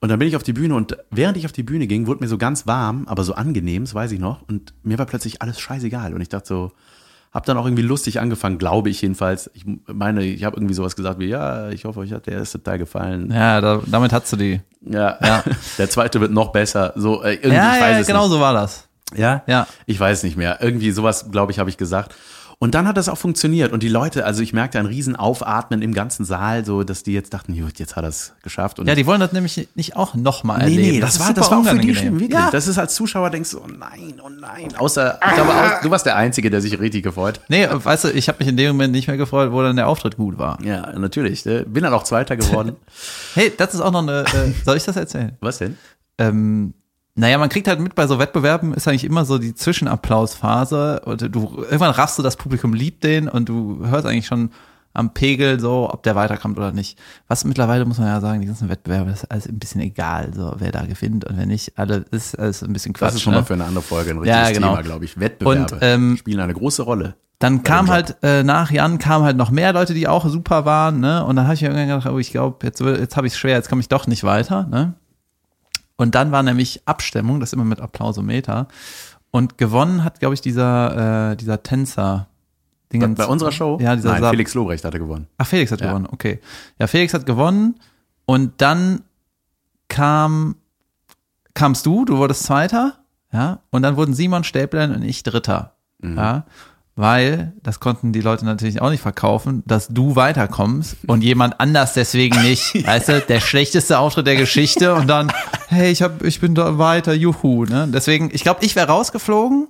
Und 0.02 0.08
dann 0.08 0.18
bin 0.18 0.26
ich 0.26 0.34
auf 0.34 0.42
die 0.42 0.52
Bühne 0.52 0.74
und 0.74 0.96
während 1.12 1.36
ich 1.36 1.46
auf 1.46 1.52
die 1.52 1.62
Bühne 1.62 1.86
ging, 1.86 2.08
wurde 2.08 2.24
mir 2.24 2.28
so 2.28 2.36
ganz 2.36 2.66
warm, 2.66 3.06
aber 3.06 3.22
so 3.22 3.34
angenehm, 3.34 3.84
das 3.84 3.94
weiß 3.94 4.10
ich 4.10 4.18
noch. 4.18 4.42
Und 4.48 4.74
mir 4.82 4.98
war 4.98 5.06
plötzlich 5.06 5.40
alles 5.40 5.60
scheißegal. 5.60 6.12
Und 6.12 6.20
ich 6.20 6.28
dachte 6.28 6.48
so, 6.48 6.72
hab 7.30 7.46
dann 7.46 7.56
auch 7.56 7.64
irgendwie 7.64 7.84
lustig 7.84 8.18
angefangen, 8.18 8.58
glaube 8.58 8.90
ich 8.90 9.00
jedenfalls. 9.00 9.48
Ich 9.54 9.64
meine, 9.86 10.24
ich 10.24 10.42
habe 10.42 10.56
irgendwie 10.56 10.74
sowas 10.74 10.96
gesagt 10.96 11.20
wie, 11.20 11.26
ja, 11.26 11.70
ich 11.70 11.84
hoffe, 11.84 12.00
euch 12.00 12.12
hat 12.12 12.26
der 12.26 12.34
erste 12.34 12.60
Teil 12.60 12.78
gefallen. 12.78 13.30
Ja, 13.30 13.60
da, 13.60 13.80
damit 13.86 14.12
hast 14.12 14.32
du 14.32 14.36
die. 14.36 14.60
Ja, 14.80 15.18
ja. 15.22 15.44
der 15.78 15.88
zweite 15.88 16.20
wird 16.20 16.32
noch 16.32 16.50
besser. 16.50 16.92
So, 16.96 17.22
äh, 17.22 17.34
irgendwie, 17.34 17.54
ja, 17.54 17.74
ich 17.76 17.80
weiß 17.80 17.92
ja, 17.92 18.00
es 18.00 18.06
genau 18.08 18.24
nicht. 18.24 18.32
so 18.32 18.40
war 18.40 18.54
das. 18.54 18.88
Ja? 19.14 19.44
Ja. 19.46 19.68
Ich 19.86 20.00
weiß 20.00 20.24
nicht 20.24 20.36
mehr. 20.36 20.58
Irgendwie 20.60 20.90
sowas, 20.90 21.30
glaube 21.30 21.52
ich, 21.52 21.60
habe 21.60 21.70
ich 21.70 21.76
gesagt. 21.76 22.12
Und 22.62 22.76
dann 22.76 22.86
hat 22.86 22.96
das 22.96 23.08
auch 23.08 23.18
funktioniert. 23.18 23.72
Und 23.72 23.82
die 23.82 23.88
Leute, 23.88 24.24
also 24.24 24.40
ich 24.40 24.52
merkte 24.52 24.78
ein 24.78 24.86
riesen 24.86 25.16
Aufatmen 25.16 25.82
im 25.82 25.92
ganzen 25.94 26.24
Saal, 26.24 26.64
so 26.64 26.84
dass 26.84 27.02
die 27.02 27.12
jetzt 27.12 27.34
dachten, 27.34 27.58
gut, 27.58 27.80
jetzt 27.80 27.96
hat 27.96 28.04
er 28.04 28.08
es 28.10 28.34
geschafft. 28.44 28.78
Und 28.78 28.86
Ja, 28.86 28.94
die 28.94 29.04
wollen 29.04 29.18
das 29.18 29.32
nämlich 29.32 29.68
nicht 29.74 29.96
auch 29.96 30.14
nochmal 30.14 30.58
nee, 30.58 30.64
erleben. 30.76 30.82
nee, 30.92 31.00
das, 31.00 31.18
war, 31.18 31.30
ist 31.30 31.38
das 31.38 31.50
war 31.50 31.58
auch 31.58 31.64
für 31.66 31.78
die 31.78 31.92
schlimm, 31.92 32.20
wirklich. 32.20 32.30
Ja. 32.38 32.52
Das 32.52 32.68
ist 32.68 32.78
als 32.78 32.94
Zuschauer 32.94 33.30
denkst 33.30 33.50
du, 33.50 33.58
oh 33.58 33.66
nein, 33.66 34.14
oh 34.24 34.28
nein. 34.28 34.76
Außer, 34.76 35.18
ich 35.26 35.34
glaube, 35.34 35.50
au- 35.52 35.82
du 35.82 35.90
warst 35.90 36.06
der 36.06 36.14
Einzige, 36.14 36.50
der 36.50 36.60
sich 36.60 36.78
richtig 36.78 37.02
gefreut. 37.02 37.40
Nee, 37.48 37.66
weißt 37.72 38.04
du, 38.04 38.08
ich 38.10 38.28
habe 38.28 38.38
mich 38.38 38.46
in 38.46 38.56
dem 38.56 38.68
Moment 38.76 38.92
nicht 38.92 39.08
mehr 39.08 39.16
gefreut, 39.16 39.50
wo 39.50 39.60
dann 39.60 39.74
der 39.74 39.88
Auftritt 39.88 40.16
gut 40.16 40.38
war. 40.38 40.56
Ja, 40.64 40.96
natürlich. 40.96 41.44
äh, 41.46 41.64
Bin 41.66 41.82
dann 41.82 41.92
auch 41.92 42.04
Zweiter 42.04 42.36
geworden. 42.36 42.76
Hey, 43.34 43.50
das 43.56 43.74
ist 43.74 43.80
auch 43.80 43.90
noch 43.90 44.02
eine, 44.02 44.20
äh, 44.20 44.52
soll 44.64 44.76
ich 44.76 44.84
das 44.84 44.94
erzählen? 44.94 45.32
Was 45.40 45.58
denn? 45.58 45.76
ähm, 46.18 46.74
naja, 47.14 47.36
man 47.38 47.48
kriegt 47.48 47.68
halt 47.68 47.80
mit 47.80 47.94
bei 47.94 48.06
so 48.06 48.18
Wettbewerben, 48.18 48.72
ist 48.72 48.88
eigentlich 48.88 49.04
immer 49.04 49.24
so 49.24 49.38
die 49.38 49.54
Zwischenapplausphase 49.54 51.00
und 51.04 51.22
du, 51.34 51.58
irgendwann 51.62 51.90
raffst 51.90 52.18
du, 52.18 52.22
das 52.22 52.36
Publikum 52.36 52.72
liebt 52.72 53.04
den 53.04 53.28
und 53.28 53.48
du 53.48 53.86
hörst 53.86 54.06
eigentlich 54.06 54.26
schon 54.26 54.50
am 54.94 55.14
Pegel 55.14 55.58
so, 55.60 55.90
ob 55.90 56.02
der 56.02 56.14
weiterkommt 56.14 56.58
oder 56.58 56.72
nicht. 56.72 56.98
Was 57.28 57.44
mittlerweile 57.44 57.84
muss 57.84 57.98
man 57.98 58.08
ja 58.08 58.20
sagen, 58.20 58.40
die 58.40 58.46
ganzen 58.46 58.68
Wettbewerbe 58.68 59.10
ist 59.10 59.24
alles 59.30 59.46
ein 59.46 59.58
bisschen 59.58 59.80
egal, 59.80 60.32
so 60.34 60.54
wer 60.58 60.70
da 60.70 60.84
gewinnt 60.84 61.24
und 61.24 61.36
wer 61.36 61.46
nicht. 61.46 61.78
Alle 61.78 62.04
ist 62.10 62.38
alles 62.38 62.62
ein 62.62 62.72
bisschen 62.72 62.92
Quatsch. 62.92 63.08
Das 63.08 63.14
ist 63.16 63.22
schon 63.22 63.32
ne? 63.32 63.40
mal 63.40 63.44
für 63.44 63.54
eine 63.54 63.64
andere 63.64 63.82
Folge 63.82 64.10
ein 64.10 64.18
richtiges 64.18 64.48
Ja, 64.48 64.52
genau. 64.52 64.70
Thema, 64.70 64.82
glaube 64.82 65.04
ich. 65.04 65.18
Wettbewerbe 65.18 65.74
Und, 65.74 65.82
ähm, 65.82 66.16
spielen 66.18 66.40
eine 66.40 66.54
große 66.54 66.82
Rolle. 66.82 67.14
Dann 67.38 67.64
kam 67.64 67.90
halt 67.90 68.16
äh, 68.22 68.44
nach 68.44 68.70
Jan 68.70 68.98
kamen 68.98 69.24
halt 69.24 69.36
noch 69.36 69.50
mehr 69.50 69.72
Leute, 69.72 69.94
die 69.94 70.06
auch 70.06 70.28
super 70.28 70.64
waren, 70.64 71.00
ne? 71.00 71.24
Und 71.24 71.34
dann 71.34 71.46
habe 71.46 71.54
ich 71.54 71.62
mir 71.62 71.68
irgendwann 71.68 71.88
gedacht, 71.88 72.14
oh, 72.14 72.18
ich 72.18 72.30
glaube, 72.30 72.64
jetzt, 72.64 72.80
jetzt 72.80 73.16
habe 73.16 73.26
ich 73.26 73.32
es 73.32 73.38
schwer, 73.38 73.56
jetzt 73.56 73.68
komme 73.68 73.80
ich 73.80 73.88
doch 73.88 74.06
nicht 74.06 74.22
weiter, 74.22 74.68
ne? 74.70 74.94
Und 75.96 76.14
dann 76.14 76.32
war 76.32 76.42
nämlich 76.42 76.82
Abstimmung, 76.86 77.40
das 77.40 77.52
immer 77.52 77.64
mit 77.64 77.80
Applausometer. 77.80 78.68
Und 79.30 79.56
gewonnen 79.58 80.04
hat, 80.04 80.20
glaube 80.20 80.34
ich, 80.34 80.40
dieser, 80.40 81.32
äh, 81.32 81.36
dieser 81.36 81.62
Tänzer. 81.62 82.26
Bei, 82.90 82.98
Dingens- 82.98 83.16
bei 83.18 83.26
unserer 83.26 83.52
Show? 83.52 83.78
Ja, 83.80 83.96
dieser 83.96 84.18
Nein, 84.20 84.30
Felix 84.30 84.52
Lobrecht 84.54 84.84
hatte 84.84 84.98
gewonnen. 84.98 85.26
Ach, 85.38 85.46
Felix 85.46 85.72
hat 85.72 85.80
Ja. 85.80 85.88
gewonnen, 85.88 86.06
okay. 86.10 86.40
Ja, 86.78 86.86
Felix 86.86 87.14
hat 87.14 87.24
gewonnen 87.24 87.76
und 88.26 88.60
dann 88.60 89.02
kam, 89.88 90.56
kamst 91.54 91.86
du, 91.86 92.04
du 92.04 92.18
wurdest 92.18 92.42
Zweiter, 92.44 92.98
ja, 93.32 93.60
und 93.70 93.82
dann 93.82 93.96
wurden 93.96 94.12
Simon 94.14 94.44
Stäblein 94.44 94.94
und 94.94 95.02
ich 95.02 95.22
Dritter, 95.22 95.74
Mhm. 96.00 96.16
ja, 96.18 96.44
weil, 96.94 97.52
das 97.62 97.80
konnten 97.80 98.12
die 98.12 98.20
Leute 98.20 98.44
natürlich 98.44 98.82
auch 98.82 98.90
nicht 98.90 99.00
verkaufen, 99.00 99.62
dass 99.66 99.88
du 99.88 100.14
weiterkommst 100.16 100.96
und 101.06 101.22
jemand 101.22 101.58
anders 101.60 101.94
deswegen 101.94 102.40
nicht, 102.42 102.74
weißt 102.86 103.08
du, 103.08 103.20
der 103.20 103.40
schlechteste 103.40 103.98
Auftritt 103.98 104.26
der 104.26 104.36
Geschichte 104.36 104.94
und 104.94 105.06
dann, 105.06 105.32
hey, 105.68 105.90
ich 105.90 106.02
hab, 106.02 106.22
ich 106.22 106.40
bin 106.40 106.54
da 106.54 106.78
weiter, 106.78 107.14
juhu, 107.14 107.64
ne, 107.64 107.88
deswegen, 107.92 108.30
ich 108.32 108.42
glaube, 108.42 108.64
ich 108.64 108.76
wäre 108.76 108.88
rausgeflogen, 108.88 109.68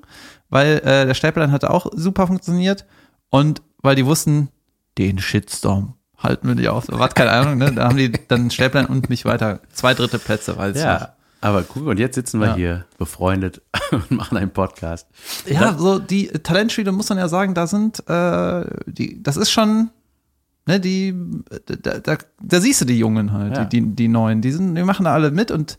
weil 0.51 0.79
äh, 0.85 1.07
der 1.07 1.14
Stäblein 1.14 1.53
hatte 1.53 1.70
auch 1.70 1.87
super 1.95 2.27
funktioniert 2.27 2.85
und 3.31 3.62
weil 3.83 3.95
die 3.95 4.07
wussten, 4.07 4.49
den 4.99 5.18
Shitstorm 5.18 5.95
halten 6.18 6.47
wir 6.49 6.55
nicht 6.55 6.68
aus. 6.68 6.85
Was, 6.89 7.14
keine 7.14 7.31
Ahnung, 7.31 7.59
ne? 7.59 7.73
Da 7.73 7.85
haben 7.85 7.97
die 7.97 8.12
dann 8.29 8.51
Stäblein 8.51 8.87
und 8.87 9.09
mich 9.11 9.25
weiter. 9.25 9.61
Zwei 9.73 9.95
dritte 9.95 10.18
Plätze, 10.18 10.57
weil 10.57 10.73
es 10.73 10.81
Ja. 10.81 11.14
Aber 11.43 11.62
guck, 11.62 11.86
und 11.86 11.99
jetzt 11.99 12.14
sitzen 12.14 12.40
wir 12.40 12.49
Ja. 12.49 12.55
hier 12.57 12.84
befreundet 12.99 13.61
und 13.90 14.11
machen 14.12 14.38
einen 14.38 14.51
Podcast. 14.53 15.07
Ja, 15.47 15.76
so 15.76 15.99
die 15.99 16.28
Talentspiele 16.28 16.90
muss 16.93 17.09
man 17.11 17.18
ja 17.18 17.28
sagen, 17.28 17.53
da 17.55 17.66
sind, 17.66 18.09
äh, 18.09 18.64
die, 18.86 19.22
das 19.22 19.36
ist 19.36 19.51
schon, 19.51 19.90
ne, 20.66 20.80
die, 20.80 21.14
da, 21.66 21.99
da, 21.99 22.16
da 22.40 22.61
siehst 22.61 22.80
du 22.80 22.84
die 22.86 22.99
Jungen 22.99 23.32
halt, 23.32 23.57
Ja. 23.57 23.64
die, 23.64 23.80
die, 23.82 23.95
die 23.97 24.09
Neuen, 24.09 24.40
die 24.40 24.53
sind, 24.53 24.74
die 24.74 24.82
machen 24.84 25.05
da 25.05 25.12
alle 25.12 25.30
mit 25.32 25.51
und 25.51 25.78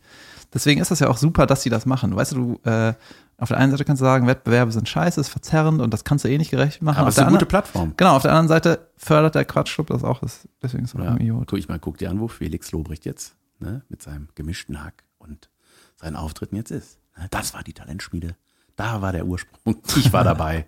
deswegen 0.54 0.82
ist 0.82 0.92
das 0.92 1.00
ja 1.00 1.08
auch 1.08 1.18
super, 1.18 1.46
dass 1.48 1.64
sie 1.64 1.70
das 1.70 1.86
machen. 1.86 2.16
Weißt 2.16 2.34
du, 2.34 2.60
du, 2.64 2.70
äh, 2.70 2.94
auf 3.40 3.48
der 3.50 3.58
einen 3.58 3.72
Seite 3.72 3.84
kannst 3.84 4.02
du 4.02 4.06
sagen, 4.06 4.28
Wettbewerbe 4.28 4.72
sind 4.72 4.88
scheiße, 4.88 5.20
ist 5.20 5.30
verzerrend 5.30 5.82
und 5.82 5.92
das 5.94 6.04
kannst 6.04 6.24
du 6.26 6.30
eh 6.30 6.38
nicht 6.38 6.52
gerecht 6.52 6.82
machen. 6.82 7.00
Aber 7.00 7.10
es 7.10 7.16
ist 7.18 7.22
eine 7.24 7.32
gute 7.32 7.46
Plattform. 7.48 7.94
Genau, 7.98 8.16
auf 8.16 8.22
der 8.22 8.32
anderen 8.32 8.48
Seite 8.48 8.88
fördert 8.96 9.36
der 9.36 9.44
Quatschclub 9.46 9.88
das 9.88 10.04
auch, 10.04 10.20
das, 10.20 10.48
deswegen 10.62 10.84
ist 10.84 10.94
es 10.94 11.02
Ja. 11.04 11.16
gut. 11.16 11.48
Guck 11.48 11.58
ich 11.60 11.68
mal, 11.68 11.80
guck 11.80 11.98
dir 11.98 12.10
an, 12.10 12.20
wo 12.20 12.28
Felix 12.28 12.72
Lobrecht 12.72 13.06
jetzt 13.06 13.36
ne, 13.60 13.82
mit 13.90 14.02
seinem 14.02 14.28
gemischten 14.36 14.84
Hack 14.84 15.04
seinen 16.04 16.16
Auftritten 16.16 16.56
jetzt 16.56 16.72
ist. 16.72 17.00
Ne, 17.18 17.28
Das 17.32 17.54
war 17.54 17.64
die 17.64 17.74
Talentschmiede. 17.74 18.36
Da 18.76 19.02
war 19.02 19.12
der 19.12 19.26
Ursprung. 19.26 19.78
Ich 19.96 20.14
war 20.14 20.24
dabei. 20.24 20.66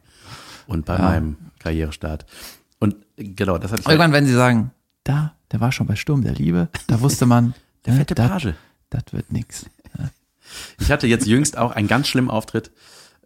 Und 0.68 0.86
bei 0.86 0.98
meinem 0.98 1.38
Karrierestart. 1.60 2.26
Und 2.80 2.96
genau, 3.18 3.58
das 3.58 3.72
hatte 3.72 3.82
ich. 3.82 3.88
Irgendwann, 3.88 4.14
wenn 4.14 4.26
sie 4.26 4.34
sagen, 4.34 4.72
da, 5.04 5.36
der 5.52 5.62
war 5.62 5.72
schon 5.72 5.86
bei 5.88 5.96
Sturm 5.96 6.24
der 6.24 6.34
Liebe, 6.34 6.70
da 6.88 7.02
wusste 7.02 7.26
man, 7.26 7.54
der 7.86 7.94
ne, 7.94 8.00
fette 8.00 8.16
Page. 8.16 8.54
das 8.90 9.04
wird 9.12 9.32
nix. 9.32 9.66
Ich 10.80 10.92
hatte 10.92 11.08
jetzt 11.08 11.26
jüngst 11.26 11.58
auch 11.58 11.72
einen 11.72 11.88
ganz 11.88 12.08
schlimmen 12.08 12.30
Auftritt, 12.30 12.72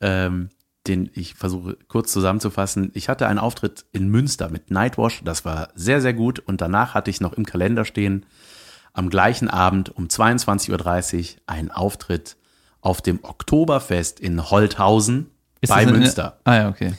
ähm, 0.01 0.49
den 0.87 1.09
ich 1.13 1.33
versuche 1.35 1.77
kurz 1.87 2.11
zusammenzufassen. 2.13 2.91
Ich 2.93 3.09
hatte 3.09 3.27
einen 3.27 3.39
Auftritt 3.39 3.85
in 3.91 4.07
Münster 4.09 4.49
mit 4.49 4.71
Nightwash, 4.71 5.21
das 5.25 5.43
war 5.43 5.69
sehr, 5.75 6.01
sehr 6.01 6.13
gut. 6.13 6.39
Und 6.39 6.61
danach 6.61 6.93
hatte 6.93 7.09
ich 7.09 7.19
noch 7.19 7.33
im 7.33 7.45
Kalender 7.45 7.83
stehen, 7.85 8.25
am 8.93 9.09
gleichen 9.09 9.49
Abend 9.49 9.95
um 9.95 10.05
22.30 10.07 10.71
Uhr 10.71 11.41
einen 11.47 11.71
Auftritt 11.71 12.37
auf 12.81 13.01
dem 13.01 13.19
Oktoberfest 13.23 14.19
in 14.19 14.49
Holthausen 14.49 15.31
Ist 15.61 15.69
bei 15.69 15.85
Münster. 15.85 16.39
Ah 16.43 16.55
ja, 16.55 16.69
okay. 16.69 16.93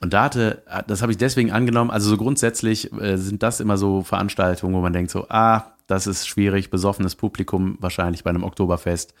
Und 0.00 0.12
da 0.12 0.24
hatte, 0.24 0.62
das 0.86 1.00
habe 1.02 1.12
ich 1.12 1.18
deswegen 1.18 1.50
angenommen, 1.50 1.90
also 1.90 2.10
so 2.10 2.16
grundsätzlich 2.16 2.92
äh, 2.92 3.16
sind 3.16 3.42
das 3.42 3.60
immer 3.60 3.78
so 3.78 4.02
Veranstaltungen, 4.02 4.74
wo 4.74 4.80
man 4.80 4.92
denkt 4.92 5.10
so, 5.10 5.26
ah, 5.30 5.72
das 5.86 6.06
ist 6.06 6.28
schwierig, 6.28 6.70
besoffenes 6.70 7.14
Publikum 7.14 7.76
wahrscheinlich 7.80 8.24
bei 8.24 8.30
einem 8.30 8.44
Oktoberfest. 8.44 9.14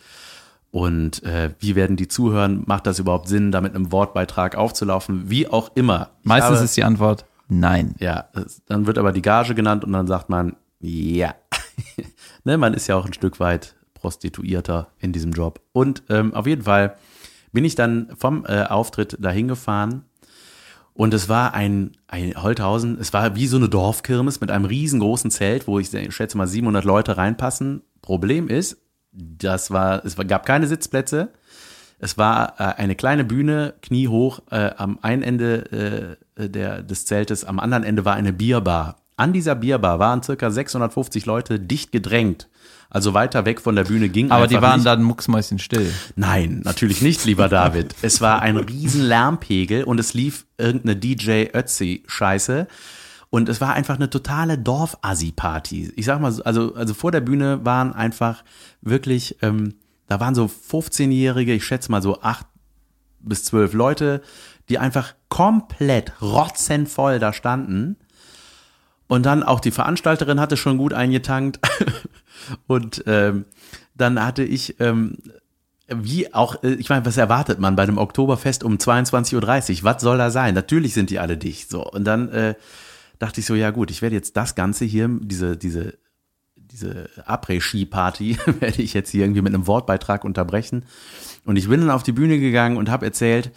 Und 0.70 1.22
äh, 1.22 1.54
wie 1.60 1.76
werden 1.76 1.96
die 1.96 2.08
zuhören? 2.08 2.64
Macht 2.66 2.86
das 2.86 2.98
überhaupt 2.98 3.28
Sinn, 3.28 3.52
da 3.52 3.60
mit 3.60 3.74
einem 3.74 3.92
Wortbeitrag 3.92 4.56
aufzulaufen? 4.56 5.30
Wie 5.30 5.48
auch 5.48 5.70
immer. 5.74 6.10
Ich 6.22 6.28
Meistens 6.28 6.56
habe, 6.56 6.64
ist 6.64 6.76
die 6.76 6.84
Antwort 6.84 7.26
nein. 7.48 7.94
ja, 7.98 8.24
dann 8.66 8.86
wird 8.86 8.98
aber 8.98 9.12
die 9.12 9.22
Gage 9.22 9.54
genannt 9.54 9.84
und 9.84 9.92
dann 9.92 10.06
sagt 10.06 10.28
man, 10.28 10.56
ja. 10.80 11.34
ne, 12.44 12.58
man 12.58 12.74
ist 12.74 12.86
ja 12.86 12.96
auch 12.96 13.06
ein 13.06 13.12
Stück 13.12 13.40
weit 13.40 13.74
Prostituierter 13.94 14.88
in 14.98 15.12
diesem 15.12 15.32
Job. 15.32 15.60
Und 15.72 16.02
ähm, 16.08 16.34
auf 16.34 16.46
jeden 16.46 16.62
Fall 16.62 16.96
bin 17.52 17.64
ich 17.64 17.74
dann 17.74 18.10
vom 18.16 18.44
äh, 18.46 18.64
Auftritt 18.64 19.16
dahin 19.20 19.48
gefahren 19.48 20.04
und 20.94 21.12
es 21.12 21.28
war 21.28 21.54
ein, 21.54 21.90
ein 22.06 22.34
Holthausen, 22.40 22.98
es 23.00 23.12
war 23.12 23.34
wie 23.34 23.48
so 23.48 23.56
eine 23.56 23.68
Dorfkirmes 23.68 24.40
mit 24.40 24.52
einem 24.52 24.64
riesengroßen 24.64 25.30
Zelt, 25.32 25.66
wo 25.66 25.80
ich 25.80 25.90
schätze 26.10 26.38
mal 26.38 26.46
700 26.46 26.84
Leute 26.84 27.16
reinpassen. 27.16 27.82
Problem 28.00 28.48
ist, 28.48 28.78
das 29.10 29.72
war, 29.72 30.04
es 30.04 30.16
gab 30.16 30.46
keine 30.46 30.68
Sitzplätze. 30.68 31.30
Es 31.98 32.16
war 32.16 32.60
äh, 32.60 32.80
eine 32.80 32.94
kleine 32.94 33.24
Bühne, 33.24 33.74
kniehoch, 33.82 34.40
äh, 34.50 34.70
am 34.76 35.00
einen 35.02 35.22
Ende 35.22 36.18
äh, 36.36 36.48
der, 36.48 36.82
des 36.82 37.06
Zeltes, 37.06 37.44
am 37.44 37.58
anderen 37.58 37.82
Ende 37.82 38.04
war 38.04 38.14
eine 38.14 38.32
Bierbar. 38.32 38.96
An 39.16 39.32
dieser 39.32 39.54
Bierbar 39.54 39.98
waren 39.98 40.22
circa 40.22 40.50
650 40.50 41.24
Leute 41.26 41.60
dicht 41.60 41.92
gedrängt. 41.92 42.48
Also 42.90 43.14
weiter 43.14 43.44
weg 43.44 43.60
von 43.60 43.76
der 43.76 43.84
Bühne 43.84 44.08
ging 44.08 44.30
Aber 44.30 44.46
die 44.46 44.60
waren 44.60 44.76
nicht. 44.76 44.86
dann 44.86 45.02
mucksmäuschen 45.02 45.58
still. 45.58 45.92
Nein, 46.16 46.60
natürlich 46.64 47.02
nicht, 47.02 47.24
lieber 47.24 47.48
David. 47.48 47.94
Es 48.02 48.20
war 48.20 48.42
ein 48.42 48.56
riesen 48.56 49.02
Lärmpegel 49.02 49.84
und 49.84 49.98
es 49.98 50.14
lief 50.14 50.46
irgendeine 50.58 50.96
DJ 50.96 51.46
Ötzi-Scheiße. 51.52 52.66
Und 53.30 53.48
es 53.48 53.60
war 53.60 53.74
einfach 53.74 53.96
eine 53.96 54.10
totale 54.10 54.58
Dorf-Assi-Party. 54.58 55.92
Ich 55.96 56.06
sag 56.06 56.20
mal, 56.20 56.30
so, 56.30 56.44
also, 56.44 56.74
also 56.74 56.94
vor 56.94 57.10
der 57.10 57.20
Bühne 57.20 57.64
waren 57.64 57.92
einfach 57.92 58.44
wirklich, 58.80 59.38
ähm, 59.42 59.74
da 60.06 60.20
waren 60.20 60.36
so 60.36 60.44
15-Jährige, 60.44 61.52
ich 61.54 61.64
schätze 61.64 61.90
mal 61.90 62.02
so 62.02 62.20
acht 62.20 62.46
bis 63.18 63.42
zwölf 63.42 63.72
Leute, 63.72 64.22
die 64.68 64.78
einfach 64.78 65.14
komplett 65.28 66.12
rotzenvoll 66.22 67.18
da 67.18 67.32
standen. 67.32 67.96
Und 69.06 69.26
dann 69.26 69.42
auch 69.42 69.60
die 69.60 69.70
Veranstalterin 69.70 70.40
hatte 70.40 70.56
schon 70.56 70.78
gut 70.78 70.92
eingetankt. 70.92 71.60
Und 72.66 73.04
ähm, 73.06 73.44
dann 73.94 74.22
hatte 74.22 74.42
ich, 74.42 74.80
ähm, 74.80 75.18
wie 75.88 76.32
auch, 76.32 76.62
äh, 76.62 76.74
ich 76.74 76.88
meine, 76.88 77.04
was 77.04 77.16
erwartet 77.16 77.58
man 77.58 77.76
bei 77.76 77.82
einem 77.82 77.98
Oktoberfest 77.98 78.64
um 78.64 78.76
22.30 78.76 79.78
Uhr? 79.78 79.84
Was 79.84 80.02
soll 80.02 80.18
da 80.18 80.30
sein? 80.30 80.54
Natürlich 80.54 80.94
sind 80.94 81.10
die 81.10 81.18
alle 81.18 81.36
dicht. 81.36 81.70
So. 81.70 81.84
Und 81.84 82.04
dann 82.04 82.28
äh, 82.30 82.54
dachte 83.18 83.40
ich 83.40 83.46
so, 83.46 83.54
ja 83.54 83.70
gut, 83.70 83.90
ich 83.90 84.02
werde 84.02 84.16
jetzt 84.16 84.36
das 84.36 84.54
Ganze 84.54 84.84
hier, 84.84 85.08
diese, 85.20 85.56
diese, 85.56 85.94
diese 86.56 87.08
Après-Ski-Party, 87.26 88.38
werde 88.60 88.82
ich 88.82 88.94
jetzt 88.94 89.10
hier 89.10 89.24
irgendwie 89.24 89.42
mit 89.42 89.54
einem 89.54 89.66
Wortbeitrag 89.66 90.24
unterbrechen. 90.24 90.84
Und 91.44 91.56
ich 91.56 91.68
bin 91.68 91.80
dann 91.80 91.90
auf 91.90 92.02
die 92.02 92.12
Bühne 92.12 92.38
gegangen 92.38 92.78
und 92.78 92.90
habe 92.90 93.04
erzählt, 93.04 93.52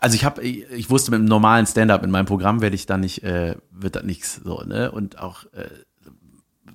also 0.00 0.14
ich 0.14 0.24
habe, 0.24 0.42
ich, 0.42 0.90
wusste 0.90 1.10
mit 1.10 1.18
einem 1.18 1.28
normalen 1.28 1.66
Stand-up 1.66 2.02
in 2.02 2.10
meinem 2.10 2.26
Programm 2.26 2.60
werde 2.60 2.74
ich 2.74 2.86
dann 2.86 3.00
nicht, 3.00 3.22
äh, 3.22 3.56
wird 3.70 3.96
das 3.96 4.04
nichts 4.04 4.40
so, 4.42 4.62
ne? 4.62 4.90
Und 4.90 5.18
auch 5.18 5.44
äh, 5.52 5.68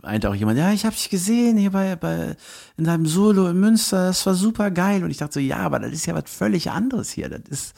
meinte 0.02 0.30
auch 0.30 0.36
jemand, 0.36 0.58
ja, 0.58 0.72
ich 0.72 0.86
habe 0.86 0.96
dich 0.96 1.10
gesehen 1.10 1.58
hier 1.58 1.72
bei, 1.72 1.96
bei 1.96 2.36
in 2.78 2.86
deinem 2.86 3.06
Solo 3.06 3.48
in 3.48 3.60
Münster, 3.60 4.08
das 4.08 4.26
war 4.26 4.36
super 4.36 4.72
geil. 4.72 5.04
Und 5.04 5.12
ich 5.12 5.18
dachte 5.18 5.34
so, 5.34 5.40
ja, 5.40 5.58
aber 5.58 5.80
das 5.80 5.92
ist 5.92 6.06
ja 6.06 6.16
was 6.16 6.24
völlig 6.28 6.72
anderes 6.72 7.12
hier. 7.12 7.30
Das 7.30 7.42
ist 7.50 7.76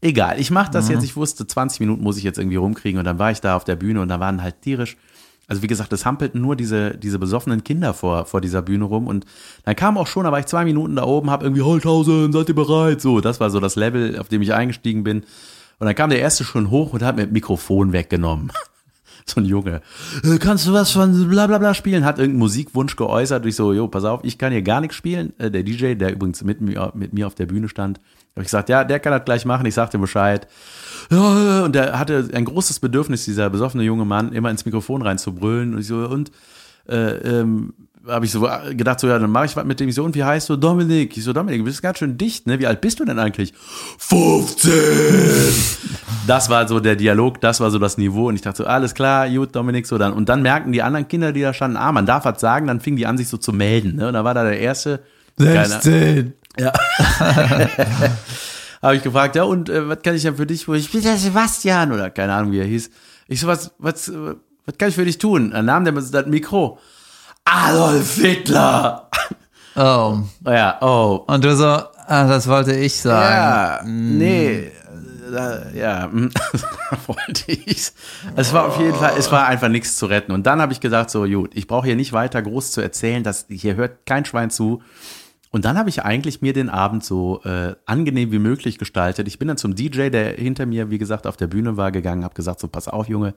egal. 0.00 0.38
Ich 0.38 0.50
mache 0.50 0.70
das 0.70 0.88
jetzt. 0.88 1.02
Ich 1.02 1.16
wusste, 1.16 1.46
20 1.46 1.80
Minuten 1.80 2.02
muss 2.02 2.16
ich 2.16 2.24
jetzt 2.24 2.38
irgendwie 2.38 2.56
rumkriegen. 2.56 2.98
Und 2.98 3.04
dann 3.04 3.18
war 3.18 3.30
ich 3.30 3.40
da 3.40 3.56
auf 3.56 3.64
der 3.64 3.76
Bühne 3.76 4.00
und 4.00 4.08
da 4.08 4.20
waren 4.20 4.42
halt 4.42 4.62
tierisch. 4.62 4.96
Also 5.46 5.62
wie 5.62 5.66
gesagt, 5.66 5.92
es 5.92 6.06
hampelten 6.06 6.40
nur 6.40 6.56
diese, 6.56 6.96
diese 6.96 7.18
besoffenen 7.18 7.64
Kinder 7.64 7.92
vor, 7.92 8.24
vor 8.24 8.40
dieser 8.40 8.62
Bühne 8.62 8.84
rum. 8.84 9.06
Und 9.06 9.26
dann 9.64 9.76
kam 9.76 9.98
auch 9.98 10.06
schon, 10.06 10.24
da 10.24 10.32
war 10.32 10.38
ich 10.38 10.46
zwei 10.46 10.64
Minuten 10.64 10.96
da 10.96 11.04
oben, 11.04 11.30
hab 11.30 11.42
irgendwie, 11.42 11.62
Holthausen, 11.62 12.32
seid 12.32 12.48
ihr 12.48 12.54
bereit? 12.54 13.00
So, 13.00 13.20
das 13.20 13.40
war 13.40 13.50
so 13.50 13.60
das 13.60 13.76
Level, 13.76 14.18
auf 14.18 14.28
dem 14.28 14.42
ich 14.42 14.54
eingestiegen 14.54 15.04
bin. 15.04 15.24
Und 15.78 15.86
dann 15.86 15.94
kam 15.94 16.10
der 16.10 16.20
erste 16.20 16.44
schon 16.44 16.70
hoch 16.70 16.92
und 16.92 17.02
hat 17.02 17.16
mir 17.16 17.24
das 17.24 17.32
Mikrofon 17.32 17.92
weggenommen. 17.92 18.52
so 19.28 19.40
ein 19.40 19.44
Junge. 19.46 19.80
"Äh, 20.22 20.38
Kannst 20.38 20.66
du 20.66 20.72
was 20.72 20.90
von 20.90 21.28
bla 21.28 21.46
bla 21.46 21.58
bla 21.58 21.74
spielen? 21.74 22.04
Hat 22.04 22.18
irgendeinen 22.18 22.40
Musikwunsch 22.40 22.96
geäußert. 22.96 23.46
Ich 23.46 23.56
so, 23.56 23.72
jo, 23.72 23.88
pass 23.88 24.04
auf, 24.04 24.20
ich 24.22 24.38
kann 24.38 24.52
hier 24.52 24.62
gar 24.62 24.80
nichts 24.80 24.96
spielen. 24.96 25.32
Äh, 25.38 25.50
Der 25.50 25.62
DJ, 25.62 25.94
der 25.94 26.12
übrigens 26.12 26.42
mit 26.44 26.60
mir, 26.60 26.92
mit 26.94 27.12
mir 27.12 27.26
auf 27.26 27.34
der 27.34 27.46
Bühne 27.46 27.68
stand, 27.68 27.98
habe 27.98 28.42
ich 28.42 28.46
gesagt, 28.46 28.68
ja, 28.68 28.84
der 28.84 29.00
kann 29.00 29.12
das 29.12 29.24
gleich 29.24 29.44
machen. 29.44 29.64
Ich 29.66 29.74
sagte 29.74 29.98
Bescheid. 29.98 30.46
Ja, 31.10 31.64
und 31.64 31.74
der 31.74 31.98
hatte 31.98 32.28
ein 32.32 32.44
großes 32.44 32.80
Bedürfnis, 32.80 33.24
dieser 33.24 33.48
besoffene 33.50 33.84
junge 33.84 34.04
Mann, 34.04 34.32
immer 34.32 34.50
ins 34.50 34.64
Mikrofon 34.64 35.02
reinzubrüllen. 35.02 35.74
Und 35.74 35.80
ich 35.80 35.86
so, 35.86 35.96
und 36.08 36.30
äh, 36.88 37.40
ähm, 37.40 37.72
habe 38.06 38.24
ich 38.26 38.32
so 38.32 38.46
gedacht, 38.70 39.00
so, 39.00 39.08
ja, 39.08 39.18
dann 39.18 39.30
mache 39.30 39.46
ich 39.46 39.56
was 39.56 39.64
mit 39.64 39.80
dem. 39.80 39.88
Ich 39.88 39.94
so, 39.94 40.04
und 40.04 40.14
wie 40.14 40.24
heißt 40.24 40.48
du? 40.48 40.56
Dominik. 40.56 41.16
Ich 41.16 41.24
so, 41.24 41.32
Dominik, 41.32 41.60
du 41.60 41.64
bist 41.64 41.82
ganz 41.82 41.98
schön 41.98 42.18
dicht, 42.18 42.46
ne? 42.46 42.58
Wie 42.58 42.66
alt 42.66 42.80
bist 42.80 43.00
du 43.00 43.04
denn 43.04 43.18
eigentlich? 43.18 43.52
15! 43.98 44.72
Das 46.26 46.48
war 46.48 46.66
so 46.68 46.80
der 46.80 46.96
Dialog, 46.96 47.40
das 47.40 47.60
war 47.60 47.70
so 47.70 47.78
das 47.78 47.98
Niveau. 47.98 48.28
Und 48.28 48.34
ich 48.36 48.40
dachte 48.42 48.58
so, 48.58 48.66
alles 48.66 48.94
klar, 48.94 49.28
gut, 49.28 49.54
Dominik, 49.54 49.86
so 49.86 49.98
dann. 49.98 50.12
Und 50.12 50.28
dann 50.28 50.42
merken 50.42 50.72
die 50.72 50.82
anderen 50.82 51.08
Kinder, 51.08 51.32
die 51.32 51.42
da 51.42 51.52
standen, 51.54 51.76
ah, 51.76 51.92
man 51.92 52.06
darf 52.06 52.24
was 52.24 52.40
sagen, 52.40 52.66
dann 52.66 52.80
fingen 52.80 52.96
die 52.96 53.06
an, 53.06 53.18
sich 53.18 53.28
so 53.28 53.36
zu 53.36 53.52
melden. 53.52 53.96
Ne? 53.96 54.08
Und 54.08 54.14
da 54.14 54.24
war 54.24 54.34
da 54.34 54.44
der 54.44 54.58
erste. 54.58 55.00
Keiner- 55.46 55.80
ja. 56.58 56.72
Habe 58.82 58.96
ich 58.96 59.02
gefragt, 59.02 59.34
ja, 59.36 59.44
und 59.44 59.68
äh, 59.70 59.88
was 59.88 60.02
kann 60.02 60.14
ich 60.14 60.22
denn 60.22 60.36
für 60.36 60.46
dich? 60.46 60.68
Ich 60.68 60.92
bin 60.92 61.02
der 61.02 61.16
Sebastian 61.16 61.90
oder 61.92 62.10
keine 62.10 62.34
Ahnung, 62.34 62.52
wie 62.52 62.58
er 62.58 62.66
hieß. 62.66 62.90
Ich 63.28 63.40
so, 63.40 63.46
was, 63.46 63.72
was, 63.78 64.08
äh, 64.08 64.34
was 64.66 64.78
kann 64.78 64.90
ich 64.90 64.94
für 64.94 65.04
dich 65.06 65.18
tun? 65.18 65.50
Dann 65.52 65.64
nahm 65.64 65.84
der 65.84 65.94
das 65.94 66.26
Mikro. 66.26 66.78
Adolf 67.56 68.16
Hitler! 68.16 69.08
Oh. 69.76 70.18
Ja, 70.44 70.76
oh. 70.80 71.24
Und 71.28 71.44
du 71.44 71.54
so, 71.54 71.64
ah, 71.66 72.26
das 72.26 72.48
wollte 72.48 72.74
ich 72.74 73.00
sagen. 73.00 73.32
Ja, 73.32 73.80
nee. 73.84 74.72
äh, 75.32 75.78
Ja, 75.78 76.08
mm, 76.12 76.30
wollte 77.06 77.52
ich. 77.52 77.92
Es 78.34 78.52
war 78.52 78.66
auf 78.66 78.78
jeden 78.80 78.94
Fall, 78.94 79.12
es 79.16 79.30
war 79.30 79.46
einfach 79.46 79.68
nichts 79.68 79.96
zu 79.96 80.06
retten. 80.06 80.32
Und 80.32 80.46
dann 80.46 80.60
habe 80.60 80.72
ich 80.72 80.80
gesagt, 80.80 81.10
so, 81.10 81.24
gut, 81.26 81.52
ich 81.54 81.68
brauche 81.68 81.86
hier 81.86 81.94
nicht 81.94 82.12
weiter 82.12 82.42
groß 82.42 82.72
zu 82.72 82.80
erzählen, 82.80 83.22
dass 83.22 83.46
hier 83.48 83.76
hört 83.76 84.04
kein 84.04 84.24
Schwein 84.24 84.50
zu. 84.50 84.82
Und 85.52 85.64
dann 85.64 85.78
habe 85.78 85.88
ich 85.88 86.02
eigentlich 86.02 86.42
mir 86.42 86.54
den 86.54 86.70
Abend 86.70 87.04
so 87.04 87.40
äh, 87.44 87.76
angenehm 87.86 88.32
wie 88.32 88.40
möglich 88.40 88.78
gestaltet. 88.78 89.28
Ich 89.28 89.38
bin 89.38 89.46
dann 89.46 89.58
zum 89.58 89.76
DJ, 89.76 90.08
der 90.08 90.32
hinter 90.32 90.66
mir, 90.66 90.90
wie 90.90 90.98
gesagt, 90.98 91.24
auf 91.28 91.36
der 91.36 91.46
Bühne 91.46 91.76
war, 91.76 91.92
gegangen, 91.92 92.24
habe 92.24 92.34
gesagt, 92.34 92.58
so, 92.58 92.66
pass 92.66 92.88
auf, 92.88 93.08
Junge, 93.08 93.34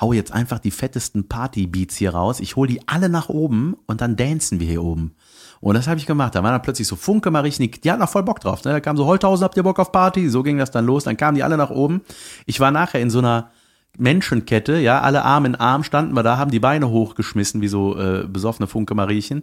hau 0.00 0.12
jetzt 0.12 0.32
einfach 0.32 0.58
die 0.58 0.70
fettesten 0.70 1.28
Party-Beats 1.28 1.96
hier 1.96 2.14
raus. 2.14 2.40
Ich 2.40 2.56
hole 2.56 2.68
die 2.68 2.80
alle 2.86 3.08
nach 3.08 3.28
oben 3.28 3.76
und 3.86 4.00
dann 4.00 4.16
dancen 4.16 4.60
wir 4.60 4.66
hier 4.66 4.82
oben. 4.82 5.14
Und 5.60 5.74
das 5.74 5.86
habe 5.86 6.00
ich 6.00 6.06
gemacht. 6.06 6.34
Da 6.34 6.42
war 6.42 6.52
dann 6.52 6.62
plötzlich 6.62 6.88
so 6.88 6.96
Funke 6.96 7.30
Marichnik, 7.30 7.82
die 7.82 7.90
hatten 7.90 8.02
auch 8.02 8.08
voll 8.08 8.22
Bock 8.22 8.40
drauf. 8.40 8.64
Ne? 8.64 8.72
Da 8.72 8.80
kam 8.80 8.96
so, 8.96 9.04
Holthausen, 9.04 9.44
habt 9.44 9.56
ihr 9.56 9.62
Bock 9.62 9.78
auf 9.78 9.92
Party? 9.92 10.30
So 10.30 10.42
ging 10.42 10.56
das 10.56 10.70
dann 10.70 10.86
los. 10.86 11.04
Dann 11.04 11.18
kamen 11.18 11.34
die 11.34 11.42
alle 11.42 11.58
nach 11.58 11.70
oben. 11.70 12.00
Ich 12.46 12.60
war 12.60 12.70
nachher 12.70 13.00
in 13.00 13.10
so 13.10 13.18
einer 13.18 13.50
Menschenkette, 13.98 14.78
ja, 14.78 15.00
alle 15.00 15.24
Arm 15.24 15.44
in 15.44 15.56
Arm 15.56 15.82
standen 15.82 16.14
wir 16.14 16.22
da, 16.22 16.38
haben 16.38 16.50
die 16.50 16.60
Beine 16.60 16.88
hochgeschmissen, 16.88 17.60
wie 17.60 17.68
so 17.68 17.98
äh, 17.98 18.26
besoffene 18.26 18.66
Funke 18.66 18.94
Mariechen. 18.94 19.42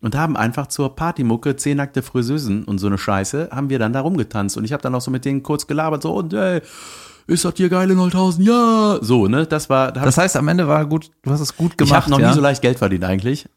Und 0.00 0.16
haben 0.16 0.36
einfach 0.36 0.66
zur 0.66 0.94
Partymucke 0.94 1.56
zehn 1.56 1.78
nackte 1.78 2.02
Friseusen 2.02 2.64
und 2.64 2.76
so 2.76 2.88
eine 2.88 2.98
Scheiße, 2.98 3.48
haben 3.50 3.70
wir 3.70 3.78
dann 3.78 3.94
da 3.94 4.00
rumgetanzt. 4.00 4.58
Und 4.58 4.64
ich 4.64 4.72
habe 4.74 4.82
dann 4.82 4.94
auch 4.94 5.00
so 5.00 5.10
mit 5.10 5.24
denen 5.24 5.42
kurz 5.42 5.66
gelabert, 5.66 6.02
so, 6.02 6.12
und 6.12 6.34
ey, 6.34 6.60
ist 7.26 7.44
das 7.44 7.54
hier 7.56 7.68
geil 7.68 7.90
in 7.90 7.98
Holthausen? 7.98 8.44
Ja! 8.44 8.98
So, 9.00 9.26
ne, 9.28 9.46
das 9.46 9.70
war, 9.70 9.92
da 9.92 10.04
Das 10.04 10.18
heißt, 10.18 10.36
am 10.36 10.48
Ende 10.48 10.68
war 10.68 10.84
gut, 10.86 11.10
du 11.22 11.30
hast 11.30 11.40
es 11.40 11.56
gut 11.56 11.72
ich 11.72 11.76
gemacht. 11.78 12.02
habe 12.02 12.10
noch 12.10 12.20
ja? 12.20 12.28
nie 12.28 12.34
so 12.34 12.40
leicht 12.40 12.62
Geld 12.62 12.78
verdient 12.78 13.04
eigentlich. 13.04 13.48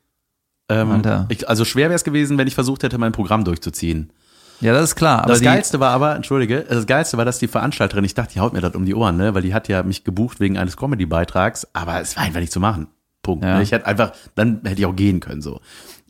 Ähm, 0.69 1.01
ich, 1.29 1.47
also 1.47 1.63
schwer 1.65 1.89
wäre 1.89 1.95
es 1.95 2.03
gewesen, 2.03 2.37
wenn 2.37 2.47
ich 2.47 2.55
versucht 2.55 2.83
hätte, 2.83 2.97
mein 2.97 3.13
Programm 3.13 3.45
durchzuziehen. 3.45 4.11
Ja, 4.59 4.73
das 4.73 4.83
ist 4.85 4.95
klar. 4.95 5.19
Aber 5.19 5.33
Das 5.33 5.41
Geilste 5.41 5.79
war 5.79 5.91
aber, 5.91 6.15
entschuldige, 6.15 6.65
das 6.67 6.85
Geilste 6.87 7.17
war, 7.17 7.25
dass 7.25 7.39
die 7.39 7.47
Veranstalterin, 7.47 8.03
ich 8.03 8.15
dachte, 8.15 8.33
die 8.33 8.39
haut 8.39 8.53
mir 8.53 8.61
das 8.61 8.75
um 8.75 8.85
die 8.85 8.95
Ohren, 8.95 9.15
ne? 9.17 9.33
weil 9.33 9.43
die 9.43 9.53
hat 9.53 9.67
ja 9.67 9.83
mich 9.83 10.03
gebucht 10.03 10.39
wegen 10.39 10.57
eines 10.57 10.77
Comedy-Beitrags, 10.77 11.67
aber 11.73 12.01
es 12.01 12.17
war 12.17 12.23
einfach 12.23 12.39
nicht 12.39 12.51
zu 12.51 12.59
machen. 12.59 12.87
Punkt. 13.21 13.45
Ja. 13.45 13.57
Ne? 13.57 13.63
Ich 13.63 13.71
hätte 13.71 13.85
einfach, 13.85 14.13
dann 14.35 14.61
hätte 14.63 14.79
ich 14.79 14.85
auch 14.85 14.95
gehen 14.95 15.19
können 15.19 15.41
so. 15.41 15.61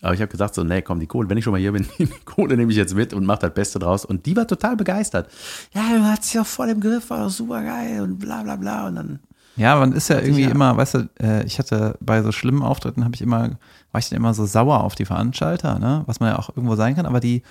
Aber 0.02 0.14
ich 0.14 0.22
habe 0.22 0.30
gesagt 0.32 0.54
so, 0.56 0.64
nee, 0.64 0.82
komm, 0.82 1.00
die 1.00 1.08
Kohle, 1.08 1.30
wenn 1.30 1.38
ich 1.38 1.44
schon 1.44 1.52
mal 1.52 1.60
hier 1.60 1.72
bin, 1.72 1.86
die 2.00 2.08
Kohle 2.26 2.56
nehme 2.58 2.72
ich 2.72 2.78
jetzt 2.78 2.96
mit 2.96 3.14
und 3.14 3.26
mach 3.26 3.38
das 3.40 3.54
Beste 3.54 3.80
draus. 3.80 4.06
Und 4.06 4.26
die 4.26 4.36
war 4.36 4.48
total 4.48 4.76
begeistert. 4.78 5.30
Ja, 5.74 5.82
du 5.96 6.04
hast 6.04 6.34
ja 6.34 6.44
voll 6.44 6.70
im 6.70 6.80
Griff, 6.80 7.10
war 7.10 7.24
doch 7.24 7.30
super 7.30 7.64
geil 7.64 8.02
und 8.02 8.20
bla 8.20 8.44
bla 8.44 8.56
bla. 8.56 8.88
Und 8.88 8.96
dann, 8.96 9.20
Ja, 9.56 9.76
man 9.76 9.92
ist 9.94 10.10
ja 10.10 10.20
irgendwie 10.20 10.44
ja. 10.44 10.50
immer, 10.52 10.78
weißt 10.78 10.94
du, 10.96 11.10
äh, 11.20 11.44
ich 11.46 11.58
hatte 11.60 11.98
bei 12.00 12.22
so 12.22 12.32
schlimmen 12.32 12.62
Auftritten 12.62 13.04
habe 13.04 13.16
ich 13.16 13.22
immer, 13.22 13.58
war 13.92 14.00
ich 14.00 14.10
dann 14.10 14.18
immer 14.18 14.34
so 14.36 14.46
sauer 14.46 14.84
auf 14.84 14.94
die 14.96 15.06
Veranstalter, 15.06 15.80
ne? 15.80 16.04
Was 16.06 16.20
man 16.20 16.30
ja 16.30 16.38
auch 16.40 16.50
irgendwo 16.50 16.76
sein 16.76 16.96
kann, 16.96 17.06
aber 17.08 17.20
die, 17.20 17.42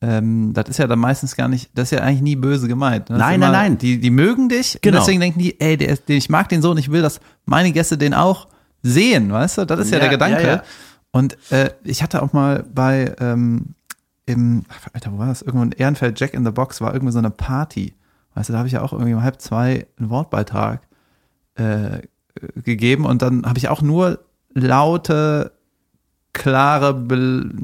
ähm, 0.00 0.52
das 0.52 0.68
ist 0.68 0.78
ja 0.78 0.86
dann 0.86 0.98
meistens 0.98 1.34
gar 1.36 1.48
nicht, 1.48 1.70
das 1.74 1.84
ist 1.90 1.98
ja 1.98 2.04
eigentlich 2.04 2.20
nie 2.20 2.36
böse 2.36 2.68
gemeint. 2.68 3.08
Ne? 3.10 3.16
Nein, 3.18 3.36
immer, 3.36 3.50
nein, 3.50 3.70
nein. 3.72 3.78
Die, 3.78 3.98
die 3.98 4.10
mögen 4.10 4.48
dich 4.48 4.78
Genau. 4.82 4.98
und 4.98 5.00
deswegen 5.02 5.20
denken 5.20 5.38
die, 5.40 5.58
ey, 5.60 5.76
der, 5.76 5.96
ich 6.06 6.28
mag 6.28 6.48
den 6.50 6.60
so 6.62 6.70
und 6.70 6.78
ich 6.78 6.90
will, 6.90 7.02
dass 7.02 7.18
meine 7.46 7.72
Gäste 7.72 7.96
den 7.98 8.14
auch 8.14 8.46
sehen, 8.82 9.32
weißt 9.32 9.58
du? 9.58 9.64
Das 9.64 9.80
ist 9.80 9.90
ja, 9.90 9.96
Ja, 9.96 10.00
der 10.02 10.10
Gedanke. 10.10 10.42
ja, 10.42 10.48
ja. 10.56 10.62
Und 11.10 11.36
äh, 11.50 11.70
ich 11.84 12.02
hatte 12.02 12.22
auch 12.22 12.32
mal 12.32 12.64
bei, 12.74 13.14
ähm, 13.18 13.74
im, 14.26 14.64
Alter, 14.92 15.12
wo 15.12 15.18
war 15.18 15.26
das? 15.26 15.42
Irgendwo 15.42 15.64
in 15.64 15.72
Ehrenfeld, 15.72 16.20
Jack 16.20 16.34
in 16.34 16.44
the 16.44 16.50
Box, 16.50 16.80
war 16.80 16.92
irgendwie 16.92 17.12
so 17.12 17.18
eine 17.18 17.30
Party. 17.30 17.94
Weißt 18.34 18.48
du, 18.48 18.52
da 18.52 18.58
habe 18.58 18.68
ich 18.68 18.74
ja 18.74 18.82
auch 18.82 18.92
irgendwie 18.92 19.14
um 19.14 19.22
halb 19.22 19.40
zwei 19.40 19.86
einen 19.98 20.10
Wortbeitrag 20.10 20.82
äh, 21.54 22.02
gegeben 22.56 23.04
und 23.04 23.22
dann 23.22 23.46
habe 23.46 23.58
ich 23.58 23.68
auch 23.68 23.82
nur 23.82 24.20
laute, 24.54 25.52
klare, 26.32 27.04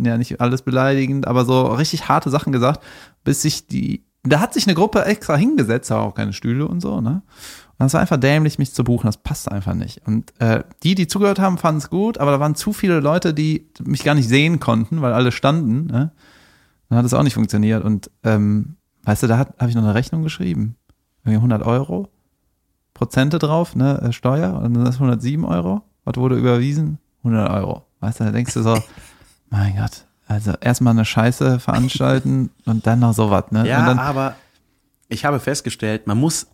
ja 0.02 0.16
nicht 0.18 0.40
alles 0.40 0.62
beleidigend, 0.62 1.28
aber 1.28 1.44
so 1.44 1.66
richtig 1.66 2.08
harte 2.08 2.30
Sachen 2.30 2.52
gesagt, 2.52 2.82
bis 3.22 3.42
sich 3.42 3.66
die, 3.66 4.02
da 4.22 4.40
hat 4.40 4.54
sich 4.54 4.66
eine 4.66 4.74
Gruppe 4.74 5.04
extra 5.04 5.36
hingesetzt, 5.36 5.92
auch 5.92 6.14
keine 6.14 6.32
Stühle 6.32 6.66
und 6.66 6.80
so, 6.80 7.00
ne? 7.00 7.22
Und 7.76 7.86
das 7.86 7.94
war 7.94 8.00
einfach 8.00 8.18
dämlich, 8.18 8.58
mich 8.58 8.72
zu 8.72 8.84
buchen, 8.84 9.06
das 9.06 9.16
passt 9.16 9.50
einfach 9.50 9.74
nicht. 9.74 10.06
Und 10.06 10.32
äh, 10.40 10.62
die, 10.82 10.94
die 10.94 11.08
zugehört 11.08 11.40
haben, 11.40 11.58
fanden 11.58 11.78
es 11.78 11.90
gut, 11.90 12.18
aber 12.18 12.30
da 12.30 12.40
waren 12.40 12.54
zu 12.54 12.72
viele 12.72 13.00
Leute, 13.00 13.34
die 13.34 13.68
mich 13.82 14.04
gar 14.04 14.14
nicht 14.14 14.28
sehen 14.28 14.60
konnten, 14.60 15.02
weil 15.02 15.12
alle 15.12 15.32
standen, 15.32 15.86
ne? 15.86 16.12
Dann 16.88 16.98
hat 16.98 17.06
es 17.06 17.14
auch 17.14 17.22
nicht 17.22 17.34
funktioniert 17.34 17.82
und 17.82 18.10
ähm, 18.22 18.76
weißt 19.04 19.22
du, 19.22 19.26
da 19.26 19.38
habe 19.38 19.68
ich 19.68 19.74
noch 19.74 19.82
eine 19.82 19.94
Rechnung 19.94 20.22
geschrieben, 20.22 20.76
irgendwie 21.24 21.36
100 21.36 21.62
Euro, 21.64 22.08
Prozente 22.92 23.38
drauf, 23.38 23.74
ne, 23.74 24.00
äh, 24.02 24.12
Steuer, 24.12 24.54
und 24.54 24.74
dann 24.74 24.82
ist 24.82 24.88
das 24.90 24.94
107 24.96 25.44
Euro. 25.44 25.82
Was 26.04 26.16
wurde 26.16 26.36
überwiesen? 26.36 26.98
100 27.24 27.50
Euro. 27.50 27.86
Weißt 28.00 28.20
du, 28.20 28.24
da 28.24 28.30
denkst 28.30 28.54
du 28.54 28.62
so, 28.62 28.80
mein 29.50 29.76
Gott, 29.76 30.04
also 30.28 30.52
erstmal 30.60 30.92
eine 30.92 31.04
Scheiße 31.04 31.58
veranstalten 31.58 32.50
und 32.66 32.86
dann 32.86 33.00
noch 33.00 33.14
sowas, 33.14 33.44
ne? 33.50 33.66
Ja, 33.66 33.86
dann, 33.86 33.98
aber 33.98 34.36
ich 35.08 35.24
habe 35.24 35.40
festgestellt, 35.40 36.06
man 36.06 36.18
muss, 36.18 36.46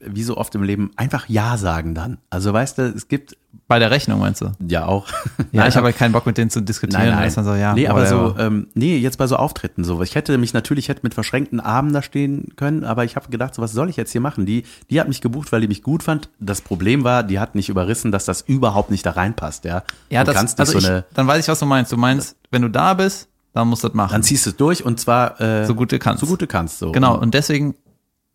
wie 0.00 0.22
so 0.22 0.36
oft 0.36 0.54
im 0.54 0.62
Leben, 0.62 0.90
einfach 0.96 1.28
Ja 1.28 1.56
sagen 1.56 1.94
dann. 1.94 2.18
Also 2.30 2.52
weißt 2.52 2.78
du, 2.78 2.82
es 2.82 3.08
gibt 3.08 3.36
bei 3.66 3.78
der 3.78 3.90
Rechnung 3.90 4.20
meinst 4.20 4.40
du? 4.40 4.52
ja 4.66 4.86
auch. 4.86 5.08
Ja, 5.52 5.66
ich 5.66 5.76
habe 5.76 5.86
halt 5.86 5.96
keinen 5.96 6.12
Bock 6.12 6.26
mit 6.26 6.38
denen 6.38 6.50
zu 6.50 6.60
diskutieren. 6.60 7.06
Nein, 7.06 7.14
nein. 7.14 7.32
dann 7.34 7.44
so, 7.44 7.54
ja, 7.54 7.74
nee, 7.74 7.88
aber 7.88 8.06
so, 8.06 8.34
ähm, 8.38 8.68
nee, 8.74 8.96
jetzt 8.96 9.18
bei 9.18 9.26
so 9.26 9.36
Auftritten 9.36 9.84
so. 9.84 10.02
Ich 10.02 10.14
hätte 10.14 10.38
mich 10.38 10.54
natürlich 10.54 10.88
hätte 10.88 11.00
mit 11.02 11.14
verschränkten 11.14 11.60
Armen 11.60 11.92
da 11.92 12.02
stehen 12.02 12.52
können, 12.56 12.84
aber 12.84 13.04
ich 13.04 13.16
habe 13.16 13.28
gedacht, 13.30 13.54
so 13.54 13.62
was 13.62 13.72
soll 13.72 13.88
ich 13.88 13.96
jetzt 13.96 14.12
hier 14.12 14.20
machen? 14.20 14.46
Die, 14.46 14.64
die 14.90 15.00
hat 15.00 15.08
mich 15.08 15.20
gebucht, 15.20 15.52
weil 15.52 15.60
die 15.60 15.68
mich 15.68 15.82
gut 15.82 16.02
fand. 16.02 16.30
Das 16.38 16.60
Problem 16.60 17.04
war, 17.04 17.22
die 17.22 17.38
hat 17.38 17.54
nicht 17.54 17.68
überrissen, 17.68 18.12
dass 18.12 18.24
das 18.24 18.42
überhaupt 18.42 18.90
nicht 18.90 19.04
da 19.04 19.12
reinpasst, 19.12 19.64
ja. 19.64 19.82
ja, 20.08 20.20
du 20.22 20.26
das, 20.26 20.36
kannst 20.36 20.60
also 20.60 20.72
so 20.72 20.78
ich, 20.78 20.86
eine, 20.86 21.04
dann 21.14 21.26
weiß 21.26 21.42
ich, 21.44 21.48
was 21.48 21.58
du 21.58 21.66
meinst. 21.66 21.92
Du 21.92 21.96
meinst, 21.96 22.36
wenn 22.50 22.62
du 22.62 22.68
da 22.68 22.94
bist, 22.94 23.28
dann 23.52 23.68
musst 23.68 23.82
du 23.82 23.88
das 23.88 23.94
machen. 23.94 24.12
dann 24.12 24.22
ziehst 24.22 24.46
du 24.46 24.50
es 24.50 24.56
durch 24.56 24.84
und 24.84 25.00
zwar 25.00 25.40
äh, 25.40 25.66
so 25.66 25.74
gut 25.74 25.90
du 25.92 25.98
kannst. 25.98 26.20
so 26.20 26.26
gut 26.26 26.40
du 26.40 26.46
kannst. 26.46 26.78
So. 26.78 26.92
Genau, 26.92 27.18
und 27.18 27.34
deswegen 27.34 27.74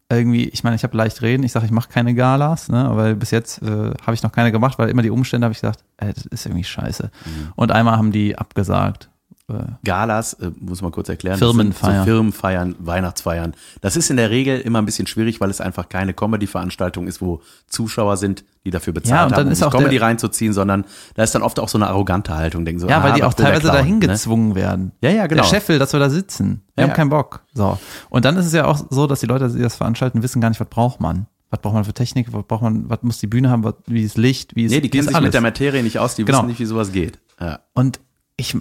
irgendwie, 0.10 0.47
ich 0.49 0.64
meine, 0.64 0.76
ich 0.76 0.84
habe 0.84 0.95
leicht 0.95 1.22
reden, 1.22 1.43
ich 1.43 1.51
sage, 1.51 1.66
ich 1.66 1.72
mache 1.72 1.89
keine 1.89 2.14
Galas, 2.14 2.70
ne, 2.70 2.86
aber 2.86 3.16
bis 3.16 3.32
jetzt 3.32 3.62
äh, 3.64 3.91
habe 4.01 4.14
ich 4.14 4.22
noch 4.22 4.32
keine 4.32 4.51
gemacht, 4.51 4.78
weil 4.78 4.89
immer 4.89 5.01
die 5.01 5.10
Umstände 5.10 5.45
habe 5.45 5.53
ich 5.53 5.62
gesagt, 5.62 5.84
ey, 5.97 6.14
das 6.14 6.26
ist 6.26 6.45
irgendwie 6.45 6.64
scheiße. 6.64 7.10
Mhm. 7.26 7.53
Und 7.56 7.72
einmal 7.72 7.97
haben 7.97 8.12
die 8.12 8.38
abgesagt. 8.38 9.10
Äh, 9.48 9.54
Galas, 9.84 10.34
äh, 10.34 10.50
muss 10.60 10.82
man 10.82 10.91
kurz 10.91 11.08
erklären. 11.08 11.38
Firmenfeiern. 11.38 12.00
So 12.00 12.04
Firmenfeiern, 12.06 12.76
Weihnachtsfeiern. 12.80 13.54
Das 13.82 13.96
ist 13.96 14.10
in 14.10 14.18
der 14.18 14.32
Regel 14.32 14.60
immer 14.60 14.80
ein 14.82 14.86
bisschen 14.86 15.06
schwierig, 15.06 15.39
weil 15.39 15.52
es 15.52 15.62
einfach 15.62 15.88
keine 15.88 16.16
Comedy-Veranstaltung 16.16 17.06
ist, 17.08 17.22
wo 17.22 17.41
Zuschauer 17.68 18.18
sind, 18.18 18.43
die 18.66 18.72
dafür 18.72 18.93
bezahlt 18.93 19.16
Ja, 19.16 19.24
und 19.26 19.32
dann 19.34 19.39
haben, 19.41 19.46
um 19.48 19.52
ist 19.52 19.62
auch 19.64 19.72
Comedy 19.72 19.98
reinzuziehen, 19.98 20.52
sondern 20.52 20.86
da 21.14 21.22
ist 21.22 21.36
dann 21.36 21.43
oft 21.43 21.60
auch 21.60 21.70
so 21.70 21.78
eine 21.78 21.88
arrogante 21.88 22.36
Haltung, 22.36 22.66
denken 22.66 22.80
so, 22.82 22.88
ja, 22.89 23.04
weil 23.04 23.12
ah, 23.12 23.16
die 23.16 23.24
auch 23.24 23.36
teilweise 23.36 23.62
Clown, 23.62 23.76
dahin 23.76 24.00
ne? 24.00 24.08
gezwungen 24.08 24.56
werden. 24.56 24.93
Ja, 25.02 25.12
ja, 25.12 25.28
genau. 25.28 25.43
Der 25.43 25.50
Chef 25.50 25.68
will, 25.70 25.78
dass 25.78 25.93
wir 25.93 26.00
da 26.00 26.10
sitzen. 26.10 26.62
Wir 26.76 26.84
Ja, 26.84 26.89
haben 26.89 26.96
keinen 26.96 27.10
Bock. 27.12 27.41
So. 27.54 27.78
Und 28.10 28.26
dann 28.26 28.36
ist 28.38 28.48
es 28.48 28.54
ja 28.54 28.66
auch 28.66 28.84
so, 28.89 29.06
dass 29.06 29.20
die 29.20 29.28
Leute, 29.28 29.48
die 29.50 29.62
das 29.62 29.76
veranstalten, 29.76 30.24
wissen 30.24 30.41
gar 30.41 30.50
nicht, 30.50 30.60
was 30.60 30.70
braucht 30.70 31.00
man. 31.00 31.28
Was 31.52 31.62
braucht 31.62 31.76
man 31.76 31.86
für 31.86 31.93
Technik, 31.93 32.34
was 32.34 32.43
braucht 32.48 32.64
man, 32.64 32.89
was 32.89 33.04
muss 33.04 33.20
die 33.20 33.28
Bühne 33.28 33.52
haben, 33.52 33.64
was, 33.64 33.76
wie 33.86 34.02
ist 34.02 34.18
Licht, 34.18 34.56
wie 34.56 34.66
ist 34.66 34.72
Nee, 34.72 34.82
die 34.82 34.89
kennen 34.89 35.04
sich 35.06 35.16
alles. 35.16 35.28
mit 35.28 35.34
der 35.36 35.41
Materie 35.41 35.84
nicht 35.84 36.00
aus, 36.00 36.16
die 36.16 36.26
Genau. 36.26 36.39
wissen 36.39 36.48
nicht, 36.48 36.60
wie 36.60 36.66
sowas 36.66 36.91
geht. 36.91 37.20
Ja. 37.39 37.60
Und 37.74 38.00
ich, 38.38 38.58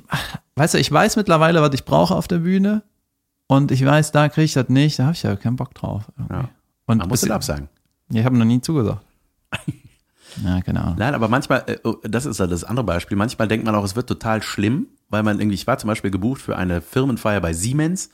weißt 0.57 0.75
du, 0.75 0.79
ich 0.79 0.91
weiß 0.91 1.17
mittlerweile, 1.17 1.63
was 1.63 1.75
ich 1.75 1.85
brauche 1.85 2.15
auf 2.15 2.29
der 2.29 2.39
Bühne. 2.39 2.83
Und 3.47 3.71
ich 3.71 3.85
weiß, 3.85 4.13
da 4.13 4.29
kriege 4.29 4.47
ich 4.47 4.55
das 4.55 4.69
nicht, 4.69 4.99
da 4.99 5.05
habe 5.05 5.15
ich 5.15 5.23
ja 5.23 5.37
keinen 5.37 5.57
Bock 5.57 5.75
drauf. 5.75 6.05
irgendwie. 6.17 6.35
Ja. 6.35 6.49
Und 6.87 6.99
Man 6.99 7.09
muss 7.09 7.23
es 7.23 7.31
absagen. 7.31 7.69
Ja, 8.11 8.21
ich 8.21 8.27
habe 8.27 8.37
noch 8.37 8.45
nie 8.45 8.61
zugesagt. 8.61 9.05
ja, 10.45 10.61
keine 10.63 10.83
Ahnung. 10.83 10.97
Nein, 10.99 11.15
aber 11.15 11.29
manchmal, 11.29 11.65
äh, 11.67 11.79
oh, 11.85 11.97
das 12.03 12.27
ist 12.27 12.41
ja 12.41 12.47
das 12.47 12.65
andere 12.65 12.85
Beispiel, 12.85 13.17
manchmal 13.17 13.49
denkt 13.49 13.67
man 13.67 13.75
auch, 13.75 13.85
es 13.85 13.97
wird 13.97 14.09
total 14.09 14.43
schlimm, 14.43 14.87
weil 15.09 15.23
man 15.23 15.39
irgendwie, 15.39 15.55
ich 15.55 15.67
war 15.67 15.79
zum 15.79 15.89
Beispiel 15.89 16.11
gebucht 16.11 16.41
für 16.41 16.57
eine 16.57 16.81
Firmenfeier 16.81 17.41
bei 17.41 17.53
Siemens 17.53 18.11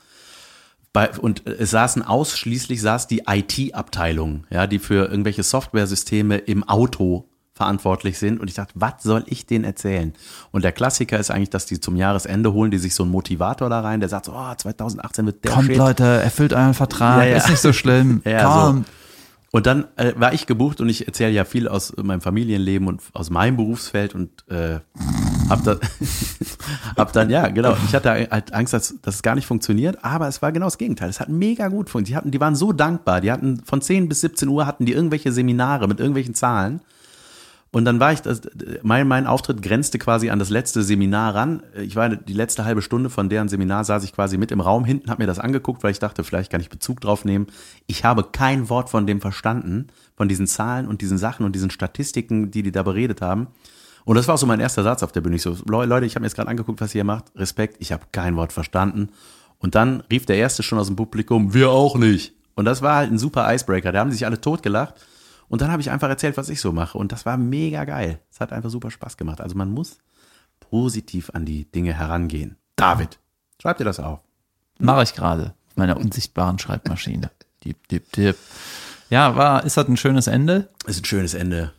bei, 0.93 1.09
und 1.17 1.47
es 1.47 1.71
saßen 1.71 2.03
ausschließlich, 2.03 2.81
saß 2.81 3.07
die 3.07 3.23
IT-Abteilung, 3.27 4.45
ja, 4.49 4.67
die 4.67 4.79
für 4.79 5.09
irgendwelche 5.09 5.43
Softwaresysteme 5.43 6.37
im 6.37 6.67
Auto 6.67 7.29
verantwortlich 7.53 8.17
sind 8.17 8.39
und 8.39 8.47
ich 8.49 8.55
dachte, 8.55 8.73
was 8.75 9.03
soll 9.03 9.23
ich 9.27 9.45
denen 9.45 9.65
erzählen? 9.65 10.13
Und 10.51 10.63
der 10.63 10.71
Klassiker 10.71 11.19
ist 11.19 11.31
eigentlich, 11.31 11.49
dass 11.49 11.65
die 11.65 11.79
zum 11.79 11.95
Jahresende 11.95 12.53
holen, 12.53 12.71
die 12.71 12.77
sich 12.77 12.95
so 12.95 13.03
einen 13.03 13.11
Motivator 13.11 13.69
da 13.69 13.81
rein, 13.81 13.99
der 13.99 14.09
sagt 14.09 14.25
so, 14.25 14.33
oh, 14.33 14.55
2018 14.55 15.25
wird 15.25 15.43
der 15.43 15.51
Kommt, 15.51 15.67
Shit. 15.67 15.77
Leute, 15.77 16.03
erfüllt 16.03 16.53
euren 16.53 16.73
Vertrag, 16.73 17.19
Ja, 17.19 17.25
ja. 17.25 17.37
ist 17.37 17.49
nicht 17.49 17.61
so 17.61 17.73
schlimm. 17.73 18.21
Ja, 18.31 18.65
Kommt. 18.65 18.87
Und 19.53 19.65
dann 19.65 19.85
äh, 19.97 20.13
war 20.15 20.33
ich 20.33 20.47
gebucht 20.47 20.79
und 20.79 20.87
ich 20.87 21.07
erzähle 21.07 21.31
ja 21.31 21.43
viel 21.43 21.67
aus 21.67 21.93
meinem 22.01 22.21
Familienleben 22.21 22.87
und 22.87 23.01
aus 23.11 23.29
meinem 23.29 23.57
Berufsfeld 23.57 24.15
und 24.15 24.29
äh, 24.49 24.79
hab 25.49 25.61
dann, 25.65 25.77
hab 26.97 27.11
dann, 27.11 27.29
ja, 27.29 27.49
genau, 27.49 27.75
ich 27.85 27.93
hatte 27.93 28.11
halt 28.11 28.53
Angst, 28.53 28.71
dass, 28.73 28.95
dass 29.01 29.15
es 29.15 29.21
gar 29.21 29.35
nicht 29.35 29.45
funktioniert, 29.45 30.05
aber 30.05 30.29
es 30.29 30.41
war 30.41 30.53
genau 30.53 30.67
das 30.67 30.77
Gegenteil. 30.77 31.09
Es 31.09 31.19
hat 31.19 31.27
mega 31.27 31.67
gut 31.67 31.89
funktioniert. 31.89 32.07
Die, 32.07 32.15
hatten, 32.15 32.31
die 32.31 32.39
waren 32.39 32.55
so 32.55 32.71
dankbar. 32.71 33.19
Die 33.19 33.29
hatten 33.29 33.61
von 33.65 33.81
10 33.81 34.07
bis 34.07 34.21
17 34.21 34.47
Uhr 34.47 34.65
hatten 34.65 34.85
die 34.85 34.93
irgendwelche 34.93 35.33
Seminare 35.33 35.89
mit 35.89 35.99
irgendwelchen 35.99 36.33
Zahlen. 36.33 36.79
Und 37.73 37.85
dann 37.85 38.01
war 38.01 38.11
ich, 38.11 38.21
das, 38.21 38.41
mein, 38.83 39.07
mein 39.07 39.25
Auftritt 39.25 39.61
grenzte 39.61 39.97
quasi 39.97 40.29
an 40.29 40.39
das 40.39 40.49
letzte 40.49 40.83
Seminar 40.83 41.35
ran. 41.35 41.63
Ich 41.81 41.95
war 41.95 42.09
die 42.09 42.33
letzte 42.33 42.65
halbe 42.65 42.81
Stunde 42.81 43.09
von 43.09 43.29
deren 43.29 43.47
Seminar, 43.47 43.85
saß 43.85 44.03
ich 44.03 44.11
quasi 44.11 44.37
mit 44.37 44.51
im 44.51 44.59
Raum 44.59 44.83
hinten, 44.83 45.09
habe 45.09 45.23
mir 45.23 45.27
das 45.27 45.39
angeguckt, 45.39 45.81
weil 45.81 45.91
ich 45.91 45.99
dachte, 45.99 46.25
vielleicht 46.25 46.51
kann 46.51 46.59
ich 46.59 46.69
Bezug 46.69 46.99
drauf 46.99 47.23
nehmen. 47.23 47.47
Ich 47.87 48.03
habe 48.03 48.25
kein 48.29 48.69
Wort 48.69 48.89
von 48.89 49.07
dem 49.07 49.21
verstanden, 49.21 49.87
von 50.17 50.27
diesen 50.27 50.47
Zahlen 50.47 50.85
und 50.85 51.01
diesen 51.01 51.17
Sachen 51.17 51.45
und 51.45 51.55
diesen 51.55 51.69
Statistiken, 51.71 52.51
die 52.51 52.61
die 52.61 52.73
da 52.73 52.83
beredet 52.83 53.21
haben. 53.21 53.47
Und 54.03 54.15
das 54.17 54.27
war 54.27 54.35
auch 54.35 54.39
so 54.39 54.45
mein 54.47 54.59
erster 54.59 54.83
Satz 54.83 55.01
auf 55.01 55.13
der 55.13 55.21
Bühne. 55.21 55.37
Ich 55.37 55.43
so, 55.43 55.55
"Leu- 55.65 55.85
Leute, 55.85 56.05
ich 56.05 56.15
habe 56.15 56.21
mir 56.23 56.27
jetzt 56.27 56.35
gerade 56.35 56.49
angeguckt, 56.49 56.81
was 56.81 56.93
ihr 56.93 57.05
macht. 57.05 57.25
Respekt, 57.37 57.77
ich 57.79 57.93
habe 57.93 58.03
kein 58.11 58.35
Wort 58.35 58.51
verstanden. 58.51 59.09
Und 59.59 59.75
dann 59.75 60.01
rief 60.11 60.25
der 60.25 60.35
Erste 60.37 60.61
schon 60.63 60.79
aus 60.79 60.87
dem 60.87 60.97
Publikum, 60.97 61.53
wir 61.53 61.69
auch 61.69 61.95
nicht. 61.97 62.33
Und 62.55 62.65
das 62.65 62.81
war 62.81 62.95
halt 62.97 63.11
ein 63.11 63.17
super 63.19 63.53
Icebreaker. 63.53 63.93
Da 63.93 63.99
haben 63.99 64.09
die 64.09 64.15
sich 64.15 64.25
alle 64.25 64.41
totgelacht. 64.41 64.95
Und 65.51 65.61
dann 65.61 65.69
habe 65.69 65.81
ich 65.81 65.91
einfach 65.91 66.07
erzählt, 66.07 66.37
was 66.37 66.47
ich 66.47 66.61
so 66.61 66.71
mache. 66.71 66.97
Und 66.97 67.11
das 67.11 67.25
war 67.25 67.35
mega 67.35 67.83
geil. 67.83 68.19
Es 68.31 68.39
hat 68.39 68.53
einfach 68.53 68.69
super 68.69 68.89
Spaß 68.89 69.17
gemacht. 69.17 69.41
Also 69.41 69.55
man 69.57 69.69
muss 69.69 69.97
positiv 70.61 71.29
an 71.33 71.43
die 71.45 71.69
Dinge 71.69 71.93
herangehen. 71.93 72.55
David, 72.77 73.19
schreib 73.61 73.77
dir 73.77 73.83
das 73.83 73.99
auf. 73.99 74.21
Mache 74.79 75.03
ich 75.03 75.13
gerade. 75.13 75.53
Meiner 75.75 75.97
unsichtbaren 75.97 76.57
Schreibmaschine. 76.57 77.31
Dip, 77.65 77.85
dip, 77.89 78.11
dip. 78.13 78.37
Ja, 79.09 79.35
war, 79.35 79.65
ist 79.65 79.75
das 79.75 79.89
ein 79.89 79.97
schönes 79.97 80.27
Ende? 80.27 80.69
Ist 80.85 81.01
ein 81.01 81.05
schönes 81.05 81.33
Ende. 81.33 81.73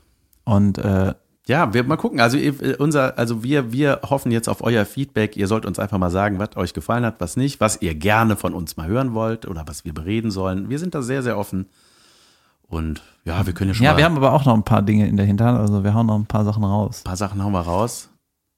Und 0.44 0.76
äh, 0.76 1.14
Ja, 1.46 1.72
wir 1.72 1.82
mal 1.84 1.96
gucken. 1.96 2.20
Also 2.20 2.36
unser, 2.78 3.16
also 3.16 3.42
wir, 3.42 3.72
wir 3.72 4.00
hoffen 4.02 4.32
jetzt 4.32 4.48
auf 4.48 4.62
euer 4.62 4.84
Feedback. 4.84 5.34
Ihr 5.36 5.46
sollt 5.46 5.64
uns 5.64 5.78
einfach 5.78 5.96
mal 5.96 6.10
sagen, 6.10 6.38
was 6.38 6.56
euch 6.56 6.74
gefallen 6.74 7.06
hat, 7.06 7.20
was 7.20 7.38
nicht, 7.38 7.58
was 7.58 7.80
ihr 7.80 7.94
gerne 7.94 8.36
von 8.36 8.52
uns 8.52 8.76
mal 8.76 8.86
hören 8.86 9.14
wollt 9.14 9.46
oder 9.46 9.66
was 9.66 9.86
wir 9.86 9.94
bereden 9.94 10.30
sollen. 10.30 10.68
Wir 10.68 10.78
sind 10.78 10.94
da 10.94 11.00
sehr, 11.00 11.22
sehr 11.22 11.38
offen. 11.38 11.70
Und 12.72 13.02
ja, 13.24 13.44
wir 13.44 13.52
können 13.52 13.68
ja 13.68 13.74
schon 13.74 13.84
ja, 13.84 13.98
wir 13.98 14.04
haben 14.04 14.16
aber 14.16 14.32
auch 14.32 14.46
noch 14.46 14.54
ein 14.54 14.62
paar 14.62 14.80
Dinge 14.80 15.06
in 15.06 15.18
der 15.18 15.26
Hinterhand, 15.26 15.58
also 15.58 15.84
wir 15.84 15.92
hauen 15.92 16.06
noch 16.06 16.18
ein 16.18 16.24
paar 16.24 16.46
Sachen 16.46 16.64
raus. 16.64 17.02
ein 17.02 17.04
paar 17.04 17.18
Sachen 17.18 17.44
hauen 17.44 17.52
wir 17.52 17.60
raus. 17.60 18.08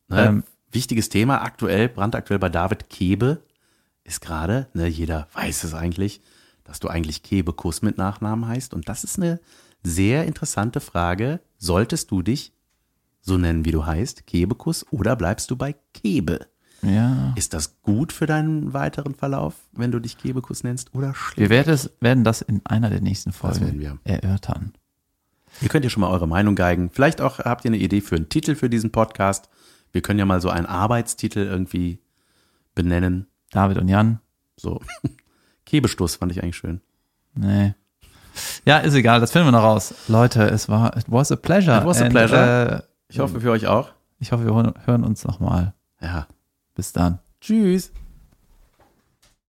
Ne? 0.07 0.25
Ähm, 0.25 0.45
Wichtiges 0.71 1.09
Thema 1.09 1.43
aktuell, 1.43 1.89
brandaktuell 1.89 2.39
bei 2.39 2.49
David 2.49 2.89
Kebe 2.89 3.43
ist 4.05 4.21
gerade, 4.21 4.69
ne, 4.73 4.87
jeder 4.87 5.27
weiß 5.35 5.65
es 5.65 5.75
eigentlich, 5.75 6.21
dass 6.63 6.79
du 6.79 6.87
eigentlich 6.87 7.25
Kebekuss 7.25 7.83
mit 7.83 7.99
Nachnamen 7.99 8.47
heißt. 8.47 8.73
Und 8.73 8.89
das 8.89 9.03
ist 9.03 9.19
eine 9.19 9.41
sehr 9.83 10.27
interessante 10.27 10.79
Frage. 10.79 11.41
Solltest 11.59 12.13
du 12.13 12.23
dich 12.23 12.53
so 13.21 13.37
nennen, 13.37 13.65
wie 13.65 13.73
du 13.73 13.85
heißt, 13.85 14.29
Kebekuss, 14.29 14.87
oder 14.93 15.17
bleibst 15.17 15.51
du 15.51 15.57
bei 15.57 15.75
Kebe? 15.93 16.47
Ja. 16.85 17.33
Ist 17.37 17.55
das 17.55 17.81
gut 17.83 18.13
für 18.13 18.27
deinen 18.27 18.73
weiteren 18.73 19.15
Verlauf, 19.15 19.55
wenn 19.73 19.91
du 19.93 19.99
dich 20.01 20.19
Kebekuss 20.19 20.65
nennst, 20.65 20.95
oder 20.95 21.15
schlecht? 21.15 21.39
Wir 21.39 21.51
werden, 21.51 21.73
es, 21.73 21.91
werden 22.01 22.25
das 22.25 22.43
in 22.43 22.61
einer 22.65 22.91
der 22.91 23.01
nächsten 23.01 23.33
Folgen 23.33 23.99
erörtern. 24.05 24.73
Ihr 25.61 25.69
könnt 25.69 25.85
ja 25.85 25.91
schon 25.91 26.01
mal 26.01 26.11
eure 26.11 26.27
Meinung 26.27 26.55
geigen. 26.57 26.91
Vielleicht 26.91 27.21
auch 27.21 27.39
habt 27.39 27.65
ihr 27.65 27.71
eine 27.71 27.77
Idee 27.79 28.01
für 28.01 28.17
einen 28.17 28.29
Titel 28.29 28.55
für 28.57 28.69
diesen 28.69 28.91
Podcast. 28.91 29.49
Wir 29.93 30.03
können 30.03 30.19
ja 30.19 30.25
mal 30.27 30.41
so 30.41 30.51
einen 30.51 30.67
Arbeitstitel 30.67 31.41
irgendwie 31.41 32.01
benennen. 32.75 33.27
David 33.53 33.79
und 33.79 33.89
Jan. 33.89 34.19
So. 34.57 34.81
Kebestoß 35.67 36.17
fand 36.17 36.33
ich 36.33 36.43
eigentlich 36.43 36.57
schön. 36.57 36.81
Nee. 37.35 37.75
Ja, 38.65 38.79
ist 38.79 38.95
egal, 38.95 39.21
das 39.21 39.31
finden 39.31 39.47
wir 39.47 39.53
noch 39.53 39.63
raus. 39.63 39.95
Leute, 40.09 40.43
es 40.43 40.69
war, 40.69 40.97
it 40.97 41.05
was 41.07 41.31
a 41.31 41.37
pleasure. 41.37 41.79
It 41.79 41.87
was 41.87 42.01
a 42.01 42.07
And, 42.07 42.13
pleasure. 42.13 42.83
Äh, 42.83 42.83
Ich 43.09 43.21
hoffe 43.21 43.41
für 43.41 43.53
euch 43.53 43.69
auch. 43.69 43.91
ich 44.19 44.33
hoffe, 44.33 44.45
wir 44.45 44.75
hören 44.87 45.05
uns 45.05 45.25
nochmal. 45.25 45.73
Ja. 46.01 46.27
Bis 46.75 46.93
dann. 46.93 47.21
Tschüss. 47.41 47.93